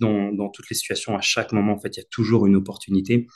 dans, 0.00 0.48
toutes 0.50 0.68
les 0.70 0.76
situations, 0.76 1.16
à 1.16 1.20
chaque 1.20 1.52
moment, 1.52 1.72
en 1.72 1.78
fait, 1.78 1.96
il 1.96 2.00
y 2.00 2.02
a 2.02 2.06
toujours 2.10 2.46
une 2.46 2.56
opportunité 2.56 3.26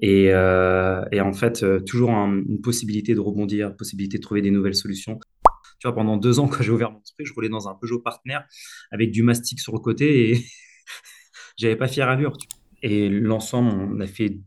et, 0.00 0.32
euh, 0.32 1.04
en 1.20 1.32
fait, 1.32 1.62
euh, 1.62 1.80
toujours 1.80 2.10
une 2.10 2.60
possibilité 2.60 3.14
de 3.14 3.20
rebondir, 3.20 3.76
possibilité 3.76 4.18
de 4.18 4.22
trouver 4.22 4.42
des 4.42 4.50
nouvelles 4.50 4.74
solutions. 4.74 5.18
Tu 5.80 5.86
vois, 5.86 5.94
pendant 5.94 6.16
deux 6.16 6.38
ans, 6.40 6.48
quand 6.48 6.62
j'ai 6.62 6.72
ouvert 6.72 6.90
mon 6.90 7.00
esprit, 7.00 7.24
je 7.24 7.32
roulais 7.32 7.48
dans 7.48 7.68
un 7.68 7.74
Peugeot 7.74 8.00
partenaire 8.00 8.44
avec 8.90 9.10
du 9.10 9.22
mastic 9.22 9.60
sur 9.60 9.72
le 9.72 9.80
côté 9.80 10.30
et 10.30 10.44
j'avais 11.56 11.76
pas 11.76 11.88
fière 11.88 12.08
allure. 12.08 12.36
Et 12.82 13.08
l'ensemble, 13.08 13.70
on 13.70 14.00
a 14.00 14.06
fait 14.06 14.40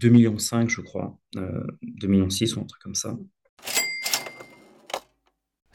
2,5 0.00 0.10
millions, 0.10 0.36
je 0.68 0.80
crois, 0.80 1.18
euh, 1.36 1.66
2,6 1.82 2.08
millions 2.08 2.26
ou 2.28 2.60
un 2.60 2.66
truc 2.66 2.82
comme 2.82 2.94
ça. 2.94 3.16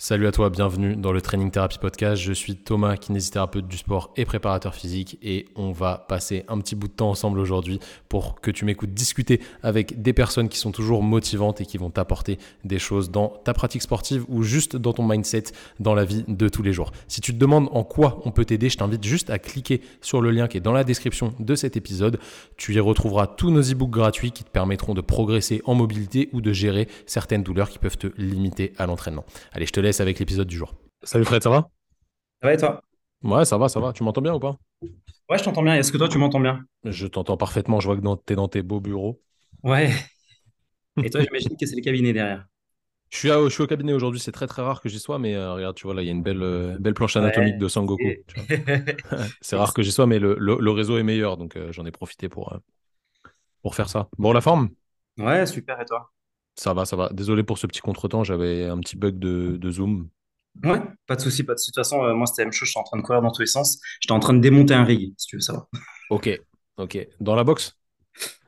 Salut 0.05 0.27
à 0.27 0.33
toi, 0.33 0.49
bienvenue 0.49 0.97
dans 0.97 1.13
le 1.13 1.21
Training 1.21 1.49
Therapy 1.49 1.77
Podcast. 1.79 2.21
Je 2.21 2.33
suis 2.33 2.57
Thomas, 2.57 2.97
kinésithérapeute 2.97 3.69
du 3.69 3.77
sport 3.77 4.11
et 4.17 4.25
préparateur 4.25 4.75
physique 4.75 5.17
et 5.23 5.45
on 5.55 5.71
va 5.71 6.05
passer 6.09 6.43
un 6.49 6.59
petit 6.59 6.75
bout 6.75 6.89
de 6.89 6.93
temps 6.93 7.09
ensemble 7.09 7.39
aujourd'hui 7.39 7.79
pour 8.09 8.41
que 8.41 8.51
tu 8.51 8.65
m'écoutes 8.65 8.93
discuter 8.93 9.39
avec 9.61 10.01
des 10.01 10.11
personnes 10.11 10.49
qui 10.49 10.57
sont 10.57 10.73
toujours 10.73 11.03
motivantes 11.03 11.61
et 11.61 11.65
qui 11.65 11.77
vont 11.77 11.89
t'apporter 11.89 12.37
des 12.65 12.79
choses 12.79 13.11
dans 13.11 13.29
ta 13.45 13.53
pratique 13.53 13.81
sportive 13.81 14.25
ou 14.27 14.43
juste 14.43 14.75
dans 14.75 14.91
ton 14.91 15.07
mindset 15.07 15.43
dans 15.79 15.95
la 15.95 16.03
vie 16.03 16.25
de 16.27 16.49
tous 16.49 16.63
les 16.63 16.73
jours. 16.73 16.91
Si 17.07 17.21
tu 17.21 17.33
te 17.33 17.39
demandes 17.39 17.69
en 17.71 17.85
quoi 17.85 18.19
on 18.25 18.31
peut 18.31 18.43
t'aider, 18.43 18.67
je 18.67 18.75
t'invite 18.75 19.05
juste 19.05 19.29
à 19.29 19.39
cliquer 19.39 19.79
sur 20.01 20.19
le 20.19 20.31
lien 20.31 20.49
qui 20.49 20.57
est 20.57 20.59
dans 20.59 20.73
la 20.73 20.83
description 20.83 21.33
de 21.39 21.55
cet 21.55 21.77
épisode. 21.77 22.19
Tu 22.57 22.73
y 22.73 22.79
retrouveras 22.81 23.27
tous 23.27 23.51
nos 23.51 23.61
e-books 23.61 23.91
gratuits 23.91 24.31
qui 24.33 24.43
te 24.43 24.49
permettront 24.49 24.95
de 24.95 24.99
progresser 25.01 25.61
en 25.63 25.75
mobilité 25.75 26.27
ou 26.33 26.41
de 26.41 26.51
gérer 26.51 26.89
certaines 27.05 27.43
douleurs 27.43 27.69
qui 27.69 27.79
peuvent 27.79 27.97
te 27.97 28.07
limiter 28.17 28.73
à 28.77 28.85
l'entraînement. 28.85 29.23
Allez, 29.53 29.65
je 29.65 29.71
te 29.71 29.79
laisse 29.79 29.92
avec 30.01 30.19
l'épisode 30.19 30.47
du 30.47 30.57
jour. 30.57 30.75
Salut 31.03 31.25
Fred, 31.25 31.43
ça 31.43 31.49
va? 31.49 31.69
Ça 32.41 32.47
va 32.47 32.53
et 32.53 32.57
toi? 32.57 32.81
Ouais, 33.23 33.45
ça 33.45 33.57
va, 33.57 33.69
ça 33.69 33.79
va. 33.79 33.93
Tu 33.93 34.03
m'entends 34.03 34.21
bien 34.21 34.33
ou 34.33 34.39
pas? 34.39 34.57
Ouais, 35.29 35.37
je 35.37 35.43
t'entends 35.43 35.63
bien. 35.63 35.75
Est-ce 35.75 35.91
que 35.91 35.97
toi, 35.97 36.09
tu 36.09 36.17
m'entends 36.17 36.39
bien? 36.39 36.65
Je 36.83 37.07
t'entends 37.07 37.37
parfaitement. 37.37 37.79
Je 37.79 37.87
vois 37.87 37.95
que 37.95 38.01
tu 38.25 38.33
es 38.33 38.35
dans 38.35 38.47
tes 38.47 38.61
beaux 38.61 38.81
bureaux. 38.81 39.21
Ouais. 39.63 39.91
Et 41.03 41.09
toi, 41.09 41.21
j'imagine 41.21 41.55
que 41.57 41.65
c'est 41.65 41.75
le 41.75 41.81
cabinet 41.81 42.13
derrière. 42.13 42.45
Je 43.09 43.17
suis, 43.17 43.29
je 43.29 43.49
suis 43.49 43.63
au 43.63 43.67
cabinet 43.67 43.93
aujourd'hui. 43.93 44.19
C'est 44.19 44.31
très 44.31 44.47
très 44.47 44.61
rare 44.61 44.81
que 44.81 44.89
j'y 44.89 44.99
sois, 44.99 45.19
mais 45.19 45.35
euh, 45.35 45.53
regarde, 45.53 45.75
tu 45.75 45.85
vois 45.85 45.93
là, 45.93 46.01
il 46.01 46.05
y 46.05 46.09
a 46.09 46.11
une 46.11 46.23
belle, 46.23 46.41
euh, 46.41 46.77
belle 46.79 46.95
planche 46.95 47.15
anatomique 47.15 47.59
de 47.59 47.67
Sangoku. 47.67 48.03
c'est 49.41 49.55
rare 49.55 49.73
que 49.73 49.83
j'y 49.83 49.91
sois, 49.91 50.07
mais 50.07 50.17
le, 50.17 50.35
le, 50.39 50.71
réseau 50.71 50.97
est 50.97 51.03
meilleur, 51.03 51.37
donc 51.37 51.55
euh, 51.55 51.71
j'en 51.71 51.85
ai 51.85 51.91
profité 51.91 52.27
pour, 52.27 52.57
pour 53.61 53.75
faire 53.75 53.87
ça. 53.87 54.09
Bon, 54.17 54.33
la 54.33 54.41
forme? 54.41 54.69
Ouais, 55.17 55.45
super. 55.45 55.79
Et 55.79 55.85
toi? 55.85 56.11
Ça 56.55 56.73
va, 56.73 56.85
ça 56.85 56.95
va. 56.95 57.09
Désolé 57.11 57.43
pour 57.43 57.57
ce 57.57 57.67
petit 57.67 57.81
contretemps, 57.81 58.23
j'avais 58.23 58.65
un 58.65 58.79
petit 58.79 58.95
bug 58.95 59.17
de, 59.17 59.71
Zoom. 59.71 60.09
Ouais, 60.63 60.81
pas 61.07 61.15
de 61.15 61.21
souci, 61.21 61.43
pas 61.43 61.53
de 61.53 61.59
souci. 61.59 61.71
De 61.71 61.73
toute 61.75 61.83
façon, 61.83 62.03
euh, 62.03 62.13
moi, 62.13 62.27
c'était 62.27 62.43
la 62.43 62.45
même 62.45 62.53
chose. 62.53 62.67
J'étais 62.67 62.79
en 62.79 62.83
train 62.83 62.97
de 62.97 63.03
courir 63.03 63.21
dans 63.21 63.31
tous 63.31 63.41
les 63.41 63.47
sens. 63.47 63.79
J'étais 63.99 64.13
en 64.13 64.19
train 64.19 64.33
de 64.33 64.39
démonter 64.39 64.73
un 64.75 64.83
rig, 64.83 65.13
si 65.17 65.27
tu 65.27 65.37
veux 65.37 65.41
savoir. 65.41 65.67
Ok, 66.09 66.29
ok. 66.77 67.07
Dans 67.19 67.35
la 67.35 67.43
box? 67.43 67.75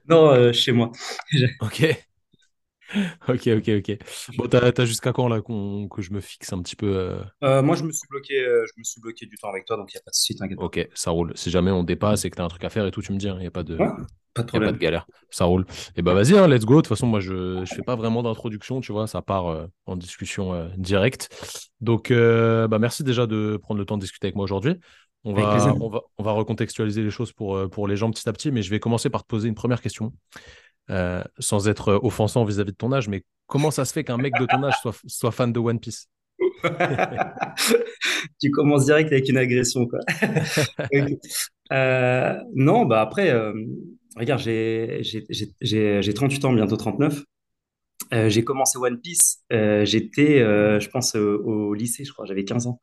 Non, 0.07 0.29
euh, 0.29 0.53
chez 0.53 0.71
moi. 0.71 0.91
ok. 1.61 2.05
Ok, 3.27 3.47
ok, 3.47 3.69
ok. 3.69 3.97
Bon, 4.37 4.47
t'as, 4.47 4.85
jusqu'à 4.85 5.11
quand 5.11 5.27
là 5.27 5.41
que 5.41 6.01
je 6.01 6.11
me 6.11 6.21
fixe 6.21 6.53
un 6.53 6.61
petit 6.61 6.75
peu 6.75 6.95
euh? 6.95 7.23
Euh, 7.43 7.61
Moi, 7.63 7.75
je 7.75 7.83
me 7.83 7.91
suis 7.91 8.07
bloqué, 8.09 8.39
euh, 8.39 8.65
je 8.67 8.73
me 8.77 8.83
suis 8.83 9.01
bloqué 9.01 9.25
du 9.25 9.35
temps 9.37 9.49
avec 9.49 9.65
toi, 9.65 9.75
donc 9.75 9.91
il 9.91 9.95
n'y 9.95 9.99
a 9.99 10.03
pas 10.03 10.11
de 10.11 10.15
souci, 10.15 10.35
t'inquiète. 10.35 10.59
Ok, 10.59 10.87
ça 10.93 11.11
roule. 11.11 11.33
Si 11.35 11.49
jamais 11.49 11.71
on 11.71 11.83
dépasse 11.83 12.25
et 12.25 12.29
que 12.29 12.35
t'as 12.35 12.43
un 12.43 12.47
truc 12.47 12.63
à 12.63 12.69
faire 12.69 12.85
et 12.85 12.91
tout, 12.91 13.01
tu 13.01 13.11
me 13.11 13.17
dis, 13.17 13.25
il 13.25 13.29
hein, 13.29 13.39
n'y 13.39 13.47
a 13.47 13.51
pas 13.51 13.63
de, 13.63 13.77
pas 14.35 14.43
de 14.43 14.47
problème. 14.47 14.69
pas 14.69 14.77
de 14.77 14.81
galère. 14.81 15.07
Ça 15.31 15.45
roule. 15.45 15.65
Et 15.95 16.03
bah 16.03 16.13
vas-y, 16.13 16.37
hein, 16.37 16.47
let's 16.47 16.65
go. 16.65 16.75
De 16.75 16.81
toute 16.81 16.87
façon, 16.87 17.07
moi, 17.07 17.19
je 17.19 17.59
ne 17.59 17.65
fais 17.65 17.81
pas 17.81 17.95
vraiment 17.95 18.21
d'introduction, 18.21 18.81
tu 18.81 18.91
vois, 18.91 19.07
ça 19.07 19.23
part 19.23 19.67
en 19.85 19.95
discussion 19.95 20.69
directe. 20.77 21.29
Donc, 21.81 22.11
bah 22.11 22.79
merci 22.79 23.03
déjà 23.03 23.25
de 23.25 23.57
prendre 23.61 23.79
le 23.79 23.85
temps 23.85 23.97
de 23.97 24.01
discuter 24.01 24.27
avec 24.27 24.35
moi 24.35 24.43
aujourd'hui. 24.43 24.75
On 25.23 25.33
va, 25.33 25.73
on, 25.81 25.89
va, 25.89 26.01
on 26.19 26.23
va 26.23 26.31
recontextualiser 26.33 27.01
les 27.01 27.09
choses 27.09 27.31
pour, 27.31 27.67
pour 27.71 27.87
les 27.87 27.95
gens 27.95 28.11
petit 28.11 28.29
à 28.29 28.33
petit, 28.33 28.51
mais 28.51 28.61
je 28.61 28.69
vais 28.69 28.79
commencer 28.79 29.09
par 29.09 29.23
te 29.23 29.27
poser 29.27 29.47
une 29.47 29.55
première 29.55 29.81
question. 29.81 30.13
Euh, 30.91 31.23
sans 31.39 31.67
être 31.67 31.99
offensant 32.03 32.45
vis-à-vis 32.45 32.71
de 32.71 32.77
ton 32.77 32.91
âge, 32.91 33.07
mais 33.07 33.23
comment 33.47 33.71
ça 33.71 33.85
se 33.85 33.93
fait 33.93 34.03
qu'un 34.03 34.17
mec 34.17 34.35
de 34.39 34.45
ton 34.45 34.63
âge 34.63 34.75
soit, 34.83 34.95
soit 35.07 35.31
fan 35.31 35.51
de 35.51 35.59
One 35.59 35.79
Piece? 35.79 36.09
Tu 38.39 38.51
commences 38.51 38.85
direct 38.85 39.11
avec 39.11 39.27
une 39.27 39.37
agression, 39.37 39.87
quoi. 39.87 39.99
euh, 41.71 42.37
non, 42.53 42.85
bah 42.85 43.01
après, 43.01 43.31
euh, 43.31 43.53
regarde, 44.15 44.41
j'ai 44.41 46.13
38 46.13 46.45
ans, 46.45 46.53
bientôt 46.53 46.77
39. 46.77 47.23
Euh, 48.13 48.29
j'ai 48.29 48.43
commencé 48.43 48.77
One 48.77 48.99
Piece, 48.99 49.43
euh, 49.51 49.83
j'étais, 49.85 50.39
je 50.39 50.89
pense, 50.89 51.15
au 51.15 51.73
lycée, 51.73 52.05
je 52.05 52.13
crois, 52.13 52.25
j'avais 52.25 52.45
15 52.45 52.67
ans. 52.67 52.81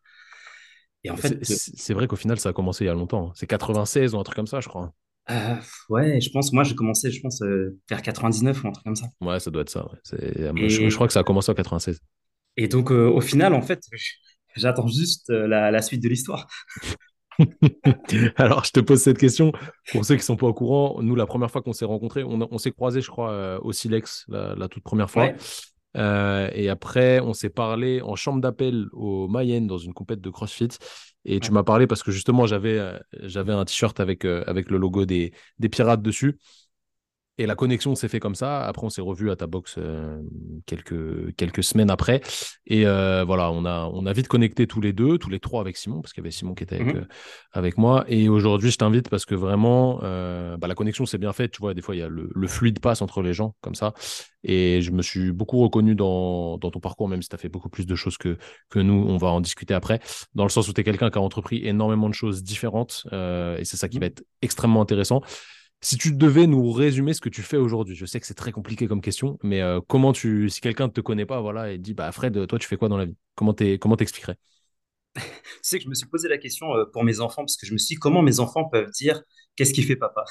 Et 1.05 1.11
en 1.11 1.17
fait, 1.17 1.45
c'est 1.45 1.95
vrai 1.95 2.07
qu'au 2.07 2.17
final, 2.17 2.39
ça 2.39 2.51
a 2.51 2.53
commencé 2.53 2.85
il 2.85 2.87
y 2.87 2.91
a 2.91 2.95
longtemps. 2.95 3.33
C'est 3.35 3.47
96 3.47 4.15
ou 4.15 4.19
un 4.19 4.23
truc 4.23 4.37
comme 4.37 4.47
ça, 4.47 4.61
je 4.61 4.69
crois. 4.69 4.93
Euh, 5.31 5.55
ouais, 5.89 6.21
je 6.21 6.31
pense, 6.31 6.53
moi 6.53 6.65
j'ai 6.65 6.75
commencé, 6.75 7.11
je 7.11 7.21
pense, 7.21 7.43
euh, 7.43 7.79
vers 7.89 8.03
99 8.03 8.65
ou 8.65 8.69
un 8.69 8.73
truc 8.73 8.85
comme 8.85 8.97
ça. 8.97 9.07
Ouais, 9.21 9.39
ça 9.39 9.51
doit 9.51 9.63
être 9.63 9.71
ça. 9.71 9.89
Je, 10.11 10.95
crois 10.95 11.07
que 11.07 11.13
ça 11.13 11.21
a 11.21 11.25
commencé 11.25 11.51
en 11.51 11.55
96. 11.55 12.01
Et 12.57 12.69
donc, 12.69 12.91
euh, 12.91 13.09
au 13.09 13.21
final, 13.21 13.55
en 13.55 13.63
fait, 13.63 13.81
j'attends 14.57 14.89
juste 14.89 15.31
la, 15.31 15.83
suite 15.83 16.03
de 16.03 16.09
l'histoire. 16.09 16.49
Alors, 18.37 18.65
je 18.65 18.71
te 18.71 18.81
pose 18.81 19.01
cette 19.01 19.19
question. 19.19 19.53
Pour 19.93 20.05
ceux 20.05 20.15
qui 20.15 20.21
ne 20.21 20.25
sont 20.25 20.37
pas 20.37 20.47
au 20.47 20.55
courant, 20.55 21.03
nous, 21.03 21.15
la 21.15 21.27
première 21.27 21.51
fois 21.51 21.63
qu'on 21.63 21.73
s'est 21.73 21.85
rencontrés, 21.85 22.25
on, 22.25 22.59
s'est 22.59 22.73
croisés, 22.73 23.01
je 23.01 23.11
crois, 23.11 23.61
au 23.63 23.73
Silex, 23.73 24.27
la, 24.29 24.69
toute 24.69 24.83
première 24.83 25.11
fois. 25.11 25.31
et 25.97 26.69
après, 26.69 27.21
on 27.21 27.33
s'est 27.33 27.51
parlé 27.51 28.01
en 28.03 28.17
chambre 28.17 28.41
d'appel 28.41 28.87
au 28.93 29.29
Mayenne 29.29 29.67
dans 29.67 29.79
une 29.79 29.95
compète 29.95 30.21
de 30.21 30.31
CrossFit. 30.31 30.69
Et 31.25 31.41
tu 31.41 31.53
m'as 31.53 31.63
parlé 31.63 31.87
parce 31.87 32.03
que 32.03 32.11
justement, 32.11 32.47
j'avais 32.47 32.79
euh, 32.79 32.99
j'avais 33.21 33.53
un 33.53 33.65
t-shirt 33.65 33.99
avec, 34.01 34.25
euh, 34.25 34.43
avec 34.47 34.71
le 34.71 34.79
logo 34.79 35.05
des, 35.05 35.33
des 35.59 35.69
pirates 35.69 36.03
dessus. 36.03 36.39
Et 37.39 37.47
la 37.47 37.55
connexion 37.55 37.95
s'est 37.95 38.09
fait 38.09 38.21
comme 38.21 38.35
ça. 38.35 38.63
Après, 38.67 38.85
on 38.85 38.91
s'est 38.91 39.01
revu 39.01 39.31
à 39.31 39.37
ta 39.37 39.47
box 39.47 39.77
euh, 39.79 40.21
quelques, 40.67 41.35
quelques 41.37 41.65
semaines 41.65 41.91
après. 41.91 42.21
Et 42.67 42.87
euh, 42.87 43.25
voilà, 43.25 43.51
on 43.51 43.65
a, 43.65 43.91
on 43.95 44.05
a 44.05 44.13
vite 44.13 44.29
connecté 44.29 44.67
tous 44.67 44.83
les 44.83 44.93
deux, 44.93 45.17
tous 45.17 45.31
les 45.31 45.41
trois 45.41 45.63
avec 45.63 45.79
Simon, 45.79 46.03
parce 46.03 46.13
qu'il 46.13 46.23
y 46.23 46.27
avait 46.27 46.31
Simon 46.31 46.55
qui 46.55 46.65
était 46.65 46.75
avec, 46.75 46.95
mhm. 46.95 47.01
euh, 47.01 47.07
avec 47.53 47.79
moi. 47.79 48.05
Et 48.09 48.29
aujourd'hui, 48.29 48.71
je 48.71 48.77
t'invite 48.77 49.09
parce 49.09 49.25
que 49.25 49.35
vraiment, 49.35 50.01
bah, 50.59 50.69
la 50.69 50.75
connexion 50.75 51.07
s'est 51.07 51.17
bien 51.17 51.33
faite. 51.33 51.53
Tu 51.53 51.61
vois, 51.61 51.73
des 51.73 51.81
fois, 51.81 51.97
il 51.97 52.01
y 52.01 52.03
a 52.03 52.09
le, 52.09 52.31
le, 52.35 52.49
fluide 52.49 52.81
passe 52.81 53.01
entre 53.01 53.23
les 53.23 53.33
gens 53.33 53.55
comme 53.63 53.75
ça. 53.75 53.95
Et 54.45 54.83
je 54.83 54.91
me 54.91 55.01
suis 55.01 55.33
beaucoup 55.33 55.59
reconnu 55.61 55.95
dans, 55.95 56.59
dans 56.59 56.71
ton 56.71 56.81
parcours, 56.81 57.09
même 57.09 57.23
si 57.23 57.31
tu 57.31 57.35
as 57.35 57.39
fait 57.39 57.49
beaucoup 57.49 57.71
plus 57.71 57.87
de 57.87 57.95
choses 57.95 58.19
que, 58.19 58.37
que 58.69 58.79
nous. 58.79 59.07
On 59.09 59.17
va 59.17 59.29
en 59.29 59.41
discuter 59.41 59.73
après. 59.73 60.01
Dans 60.35 60.45
le 60.45 60.51
sens 60.51 60.69
où 60.69 60.75
tu 60.75 60.83
es 60.83 60.85
quelqu'un 60.85 61.09
qui 61.09 61.17
a 61.17 61.23
entrepris 61.23 61.67
énormément 61.67 62.11
de 62.11 62.15
choses 62.15 62.43
différentes. 62.43 63.07
et 63.11 63.65
c'est 63.65 63.79
ça 63.79 63.89
qui 63.89 63.97
mhm. 63.97 64.01
va 64.01 64.07
être 64.09 64.23
extrêmement 64.43 64.83
intéressant. 64.83 65.23
Si 65.85 65.99
tu 65.99 66.13
devais 66.13 66.47
nous 66.47 66.71
résumer 66.71 67.13
ce 67.13 67.21
que 67.21 67.29
tu 67.29 67.43
fais 67.43 67.57
aujourd'hui, 67.57 67.97
je 67.97 68.07
sais 68.07 68.21
que 68.21 68.27
c'est 68.27 68.35
très 68.35 68.53
compliqué 68.53 68.87
comme 68.87 69.01
question, 69.01 69.37
mais 69.43 69.61
euh, 69.63 69.81
comment 69.89 70.13
tu, 70.13 70.49
si 70.49 70.61
quelqu'un 70.61 70.87
ne 70.87 70.93
te 70.93 71.01
connaît 71.01 71.27
pas, 71.27 71.41
voilà, 71.41 71.73
et 71.73 71.79
dit, 71.79 71.93
bah 71.93 72.13
Fred, 72.13 72.47
toi, 72.47 72.59
tu 72.61 72.69
fais 72.69 72.77
quoi 72.77 72.89
dans 72.89 72.97
la 72.97 73.07
vie? 73.07 73.17
Comment 73.35 73.53
comment 73.81 73.97
t'expliquerais? 73.97 74.37
Tu 75.17 75.69
sais 75.69 75.79
que 75.79 75.85
je 75.85 75.89
me 75.89 75.95
suis 75.95 76.07
posé 76.07 76.29
la 76.29 76.39
question 76.39 76.75
euh, 76.75 76.85
pour 76.93 77.05
mes 77.05 77.21
enfants 77.21 77.43
parce 77.43 77.57
que 77.57 77.67
je 77.67 77.73
me 77.73 77.79
suis 77.79 77.97
dit 77.97 78.01
comment 78.01 78.23
mes 78.23 78.41
enfants 78.41 78.65
peuvent 78.65 78.91
dire 78.91 79.23
qu'est-ce 79.57 79.73
qui 79.73 79.83
fait 79.83 79.97
papa? 79.97 80.25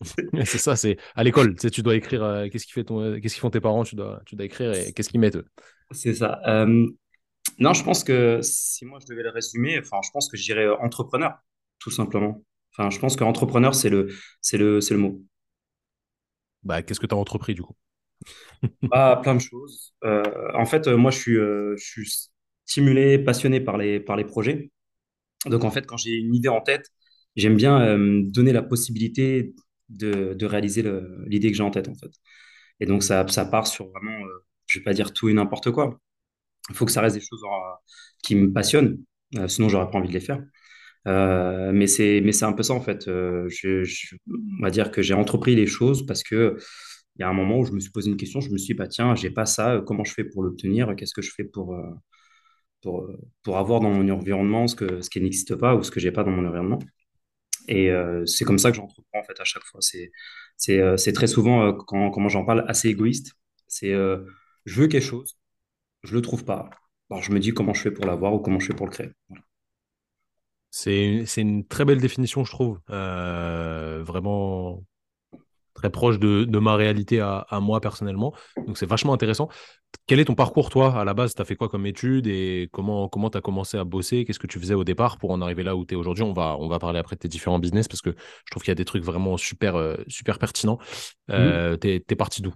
C'est 0.44 0.58
ça, 0.58 0.74
c'est 0.74 0.98
à 1.14 1.22
l'école. 1.22 1.54
Tu, 1.54 1.60
sais, 1.60 1.70
tu 1.70 1.82
dois 1.82 1.94
écrire 1.94 2.22
euh, 2.22 2.48
qu'est-ce 2.48 2.66
qui 2.66 2.72
fait 2.72 2.84
ton, 2.84 3.18
qu'est-ce 3.20 3.34
qu'ils 3.34 3.40
font 3.40 3.50
tes 3.50 3.60
parents. 3.60 3.84
Tu 3.84 3.94
dois, 3.94 4.20
tu 4.26 4.36
dois 4.36 4.44
écrire 4.44 4.74
et 4.74 4.92
qu'est-ce 4.92 5.08
qu'ils 5.08 5.20
mettent 5.20 5.36
eux? 5.36 5.46
C'est 5.92 6.14
ça. 6.14 6.40
non, 6.66 7.72
je 7.72 7.84
pense 7.84 8.04
que 8.04 8.40
si 8.42 8.84
moi 8.84 8.98
je 9.00 9.06
devais 9.06 9.22
le 9.22 9.30
résumer, 9.30 9.78
enfin, 9.78 9.98
je 10.04 10.10
pense 10.12 10.28
que 10.28 10.36
je 10.36 10.42
dirais 10.42 10.68
entrepreneur, 10.68 11.32
tout 11.78 11.90
simplement. 11.90 12.42
Enfin, 12.76 12.90
je 12.90 12.98
pense 12.98 13.16
qu'entrepreneur, 13.16 13.74
c'est 13.74 13.90
le, 13.90 14.08
c'est 14.40 14.58
le, 14.58 14.80
c'est 14.80 14.94
le 14.94 15.00
mot. 15.00 15.22
Bah, 16.64 16.82
qu'est-ce 16.82 16.98
que 17.00 17.06
tu 17.06 17.14
as 17.14 17.18
entrepris 17.18 17.54
du 17.54 17.62
coup? 17.62 17.76
Bah, 18.90 19.18
Plein 19.22 19.34
de 19.34 19.40
choses. 19.40 19.94
Euh, 20.04 20.22
en 20.54 20.66
fait, 20.66 20.86
moi, 20.88 21.10
je 21.10 21.18
suis, 21.18 21.36
euh, 21.36 21.74
je 21.76 21.84
suis 21.84 22.12
stimulé, 22.66 23.18
passionné 23.18 23.60
par 23.60 23.76
les, 23.78 24.00
par 24.00 24.16
les 24.16 24.24
projets. 24.24 24.70
Donc, 25.46 25.64
en 25.64 25.70
fait, 25.70 25.86
quand 25.86 25.96
j'ai 25.98 26.12
une 26.12 26.34
idée 26.34 26.48
en 26.48 26.60
tête, 26.62 26.90
j'aime 27.36 27.56
bien 27.56 27.80
euh, 27.82 28.22
donner 28.26 28.52
la 28.52 28.62
possibilité 28.62 29.54
de, 29.90 30.34
de 30.34 30.46
réaliser 30.46 30.84
l'idée 31.26 31.50
que 31.52 31.56
j'ai 31.58 31.62
en 31.64 31.70
tête, 31.72 31.88
en 31.88 31.94
fait. 31.96 32.10
Et 32.80 32.86
donc, 32.86 33.02
ça, 33.04 33.26
ça 33.28 33.44
part 33.46 33.66
sur 33.66 33.88
vraiment, 33.90 34.18
je 34.66 34.78
vais 34.80 34.84
pas 34.84 34.94
dire 34.94 35.12
tout 35.12 35.28
et 35.28 35.34
n'importe 35.34 35.70
quoi. 35.72 36.00
Il 36.70 36.76
faut 36.76 36.86
que 36.86 36.92
ça 36.92 37.02
reste 37.02 37.16
des 37.16 37.22
choses 37.22 37.42
qui 38.24 38.36
me 38.36 38.52
passionnent, 38.52 38.98
sinon, 39.48 39.68
j'aurais 39.70 39.90
pas 39.90 39.98
envie 39.98 40.08
de 40.08 40.14
les 40.14 40.20
faire. 40.20 40.42
Euh, 41.06 41.72
mais 41.72 41.86
c'est 41.86 42.20
mais 42.24 42.32
c'est 42.32 42.44
un 42.46 42.52
peu 42.52 42.62
ça 42.62 42.74
en 42.74 42.80
fait. 42.80 43.08
Euh, 43.08 43.48
on 44.28 44.62
va 44.62 44.70
dire 44.70 44.90
que 44.90 45.02
j'ai 45.02 45.14
entrepris 45.14 45.54
les 45.54 45.66
choses 45.66 46.06
parce 46.06 46.22
que 46.22 46.56
il 47.16 47.20
y 47.22 47.24
a 47.24 47.28
un 47.28 47.32
moment 47.34 47.58
où 47.60 47.64
je 47.66 47.72
me 47.72 47.80
suis 47.80 47.90
posé 47.92 48.10
une 48.10 48.16
question. 48.16 48.40
Je 48.40 48.50
me 48.50 48.58
suis 48.58 48.74
dit 48.74 48.78
bah 48.78 48.88
tiens 48.88 49.14
j'ai 49.14 49.30
pas 49.30 49.46
ça. 49.46 49.82
Comment 49.86 50.04
je 50.04 50.12
fais 50.14 50.24
pour 50.24 50.42
l'obtenir? 50.42 50.94
Qu'est-ce 50.96 51.14
que 51.14 51.22
je 51.22 51.30
fais 51.32 51.44
pour 51.44 51.74
euh, 51.74 51.82
pour 52.82 53.08
pour 53.42 53.58
avoir 53.58 53.80
dans 53.80 53.90
mon 53.90 54.08
environnement 54.10 54.66
ce 54.68 54.76
que 54.76 55.00
ce 55.02 55.10
qui 55.10 55.20
n'existe 55.20 55.56
pas 55.56 55.74
ou 55.76 55.82
ce 55.82 55.90
que 55.90 56.00
j'ai 56.00 56.12
pas 56.12 56.24
dans 56.24 56.30
mon 56.32 56.46
environnement? 56.46 56.78
Et 57.68 57.90
c'est 58.26 58.44
comme 58.44 58.58
ça 58.58 58.70
que 58.70 58.76
j'entreprends 58.76 59.20
en 59.20 59.24
fait 59.24 59.40
à 59.40 59.44
chaque 59.44 59.64
fois. 59.64 59.80
C'est 59.80 60.10
c'est 60.56 61.12
très 61.12 61.26
souvent 61.26 61.72
quand 61.74 62.10
comment 62.10 62.28
j'en 62.28 62.44
parle 62.44 62.64
assez 62.68 62.88
égoïste. 62.88 63.32
C'est 63.68 63.92
je 63.92 64.80
veux 64.80 64.88
quelque 64.88 65.02
chose, 65.04 65.38
je 66.04 66.14
le 66.14 66.22
trouve 66.22 66.44
pas. 66.44 66.70
Alors 67.10 67.22
je 67.22 67.32
me 67.32 67.40
dis 67.40 67.52
comment 67.54 67.74
je 67.74 67.82
fais 67.82 67.90
pour 67.92 68.06
l'avoir 68.06 68.34
ou 68.34 68.40
comment 68.40 68.60
je 68.60 68.66
fais 68.68 68.74
pour 68.74 68.86
le 68.86 68.92
créer? 68.92 69.10
C'est 70.76 71.24
une 71.36 71.64
très 71.64 71.84
belle 71.84 72.00
définition, 72.00 72.44
je 72.44 72.50
trouve. 72.50 72.80
Euh, 72.90 74.02
vraiment 74.02 74.82
très 75.72 75.88
proche 75.88 76.18
de, 76.18 76.58
ma 76.58 76.74
réalité 76.74 77.20
à, 77.20 77.46
moi 77.60 77.80
personnellement. 77.80 78.34
Donc 78.66 78.76
c'est 78.76 78.86
vachement 78.86 79.12
intéressant. 79.12 79.48
Quel 80.08 80.18
est 80.18 80.24
ton 80.24 80.34
parcours, 80.34 80.70
toi 80.70 80.98
À 81.00 81.04
la 81.04 81.14
base, 81.14 81.36
tu 81.36 81.42
as 81.42 81.44
fait 81.44 81.54
quoi 81.54 81.68
comme 81.68 81.86
études 81.86 82.26
et 82.26 82.68
comment 82.72 83.06
tu 83.06 83.10
comment 83.12 83.28
as 83.28 83.40
commencé 83.40 83.76
à 83.76 83.84
bosser? 83.84 84.24
Qu'est-ce 84.24 84.40
que 84.40 84.48
tu 84.48 84.58
faisais 84.58 84.74
au 84.74 84.82
départ 84.82 85.16
pour 85.18 85.30
en 85.30 85.40
arriver 85.40 85.62
là 85.62 85.76
où 85.76 85.86
tu 85.86 85.94
es 85.94 85.96
aujourd'hui? 85.96 86.24
On 86.24 86.32
va, 86.32 86.56
on 86.58 86.66
va 86.66 86.80
parler 86.80 86.98
après 86.98 87.14
de 87.14 87.20
tes 87.20 87.28
différents 87.28 87.60
business 87.60 87.86
parce 87.86 88.02
que 88.02 88.10
je 88.10 88.50
trouve 88.50 88.64
qu'il 88.64 88.70
y 88.70 88.72
a 88.72 88.76
des 88.76 88.84
trucs 88.84 89.04
vraiment 89.04 89.36
super, 89.36 89.76
euh, 89.76 89.96
super 90.08 90.40
pertinents. 90.40 90.78
Euh, 91.30 91.76
Tu 91.76 91.88
es, 91.88 92.16
parti 92.16 92.42
d'où? 92.42 92.52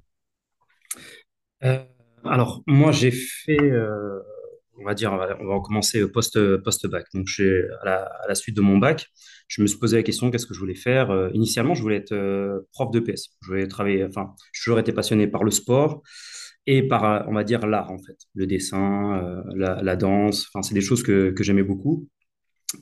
Euh, 1.62 1.84
Alors, 2.24 2.62
moi, 2.66 2.90
j'ai 2.90 3.12
fait 3.12 3.70
on 4.80 4.84
va 4.84 4.94
dire, 4.94 5.12
on 5.12 5.46
va, 5.46 5.60
commencer 5.60 6.06
post, 6.08 6.38
post-bac. 6.58 7.06
Donc, 7.14 7.28
à 7.82 8.08
la, 8.28 8.34
suite 8.34 8.56
de 8.56 8.60
mon 8.60 8.78
bac, 8.78 9.08
je 9.48 9.62
me 9.62 9.66
suis 9.66 9.78
posé 9.78 9.96
la 9.96 10.02
question 10.02 10.30
qu'est-ce 10.30 10.46
que 10.46 10.54
je 10.54 10.60
voulais 10.60 10.74
faire? 10.74 11.10
Euh, 11.10 11.30
initialement, 11.32 11.74
je 11.74 11.82
voulais 11.82 11.96
être 11.96 12.12
euh, 12.12 12.60
prof 12.72 12.90
de 12.90 13.00
PS. 13.00 13.30
Je 13.42 13.48
voulais 13.48 13.66
travailler, 13.66 14.04
enfin, 14.04 14.34
j'ai 14.52 14.62
toujours 14.62 14.78
été 14.78 14.92
passionné 14.92 15.26
par 15.26 15.42
le 15.42 15.50
sport 15.50 16.02
et 16.66 16.86
par, 16.86 17.26
on 17.28 17.34
va 17.34 17.44
dire, 17.44 17.66
l'art, 17.66 17.90
en 17.90 17.98
fait. 17.98 18.18
Le 18.34 18.46
dessin, 18.46 19.22
euh, 19.22 19.42
la, 19.82 19.96
danse, 19.96 20.46
enfin, 20.48 20.62
c'est 20.62 20.74
des 20.74 20.80
choses 20.82 21.02
que, 21.02 21.30
que 21.30 21.42
j'aimais 21.42 21.62
beaucoup. 21.62 22.08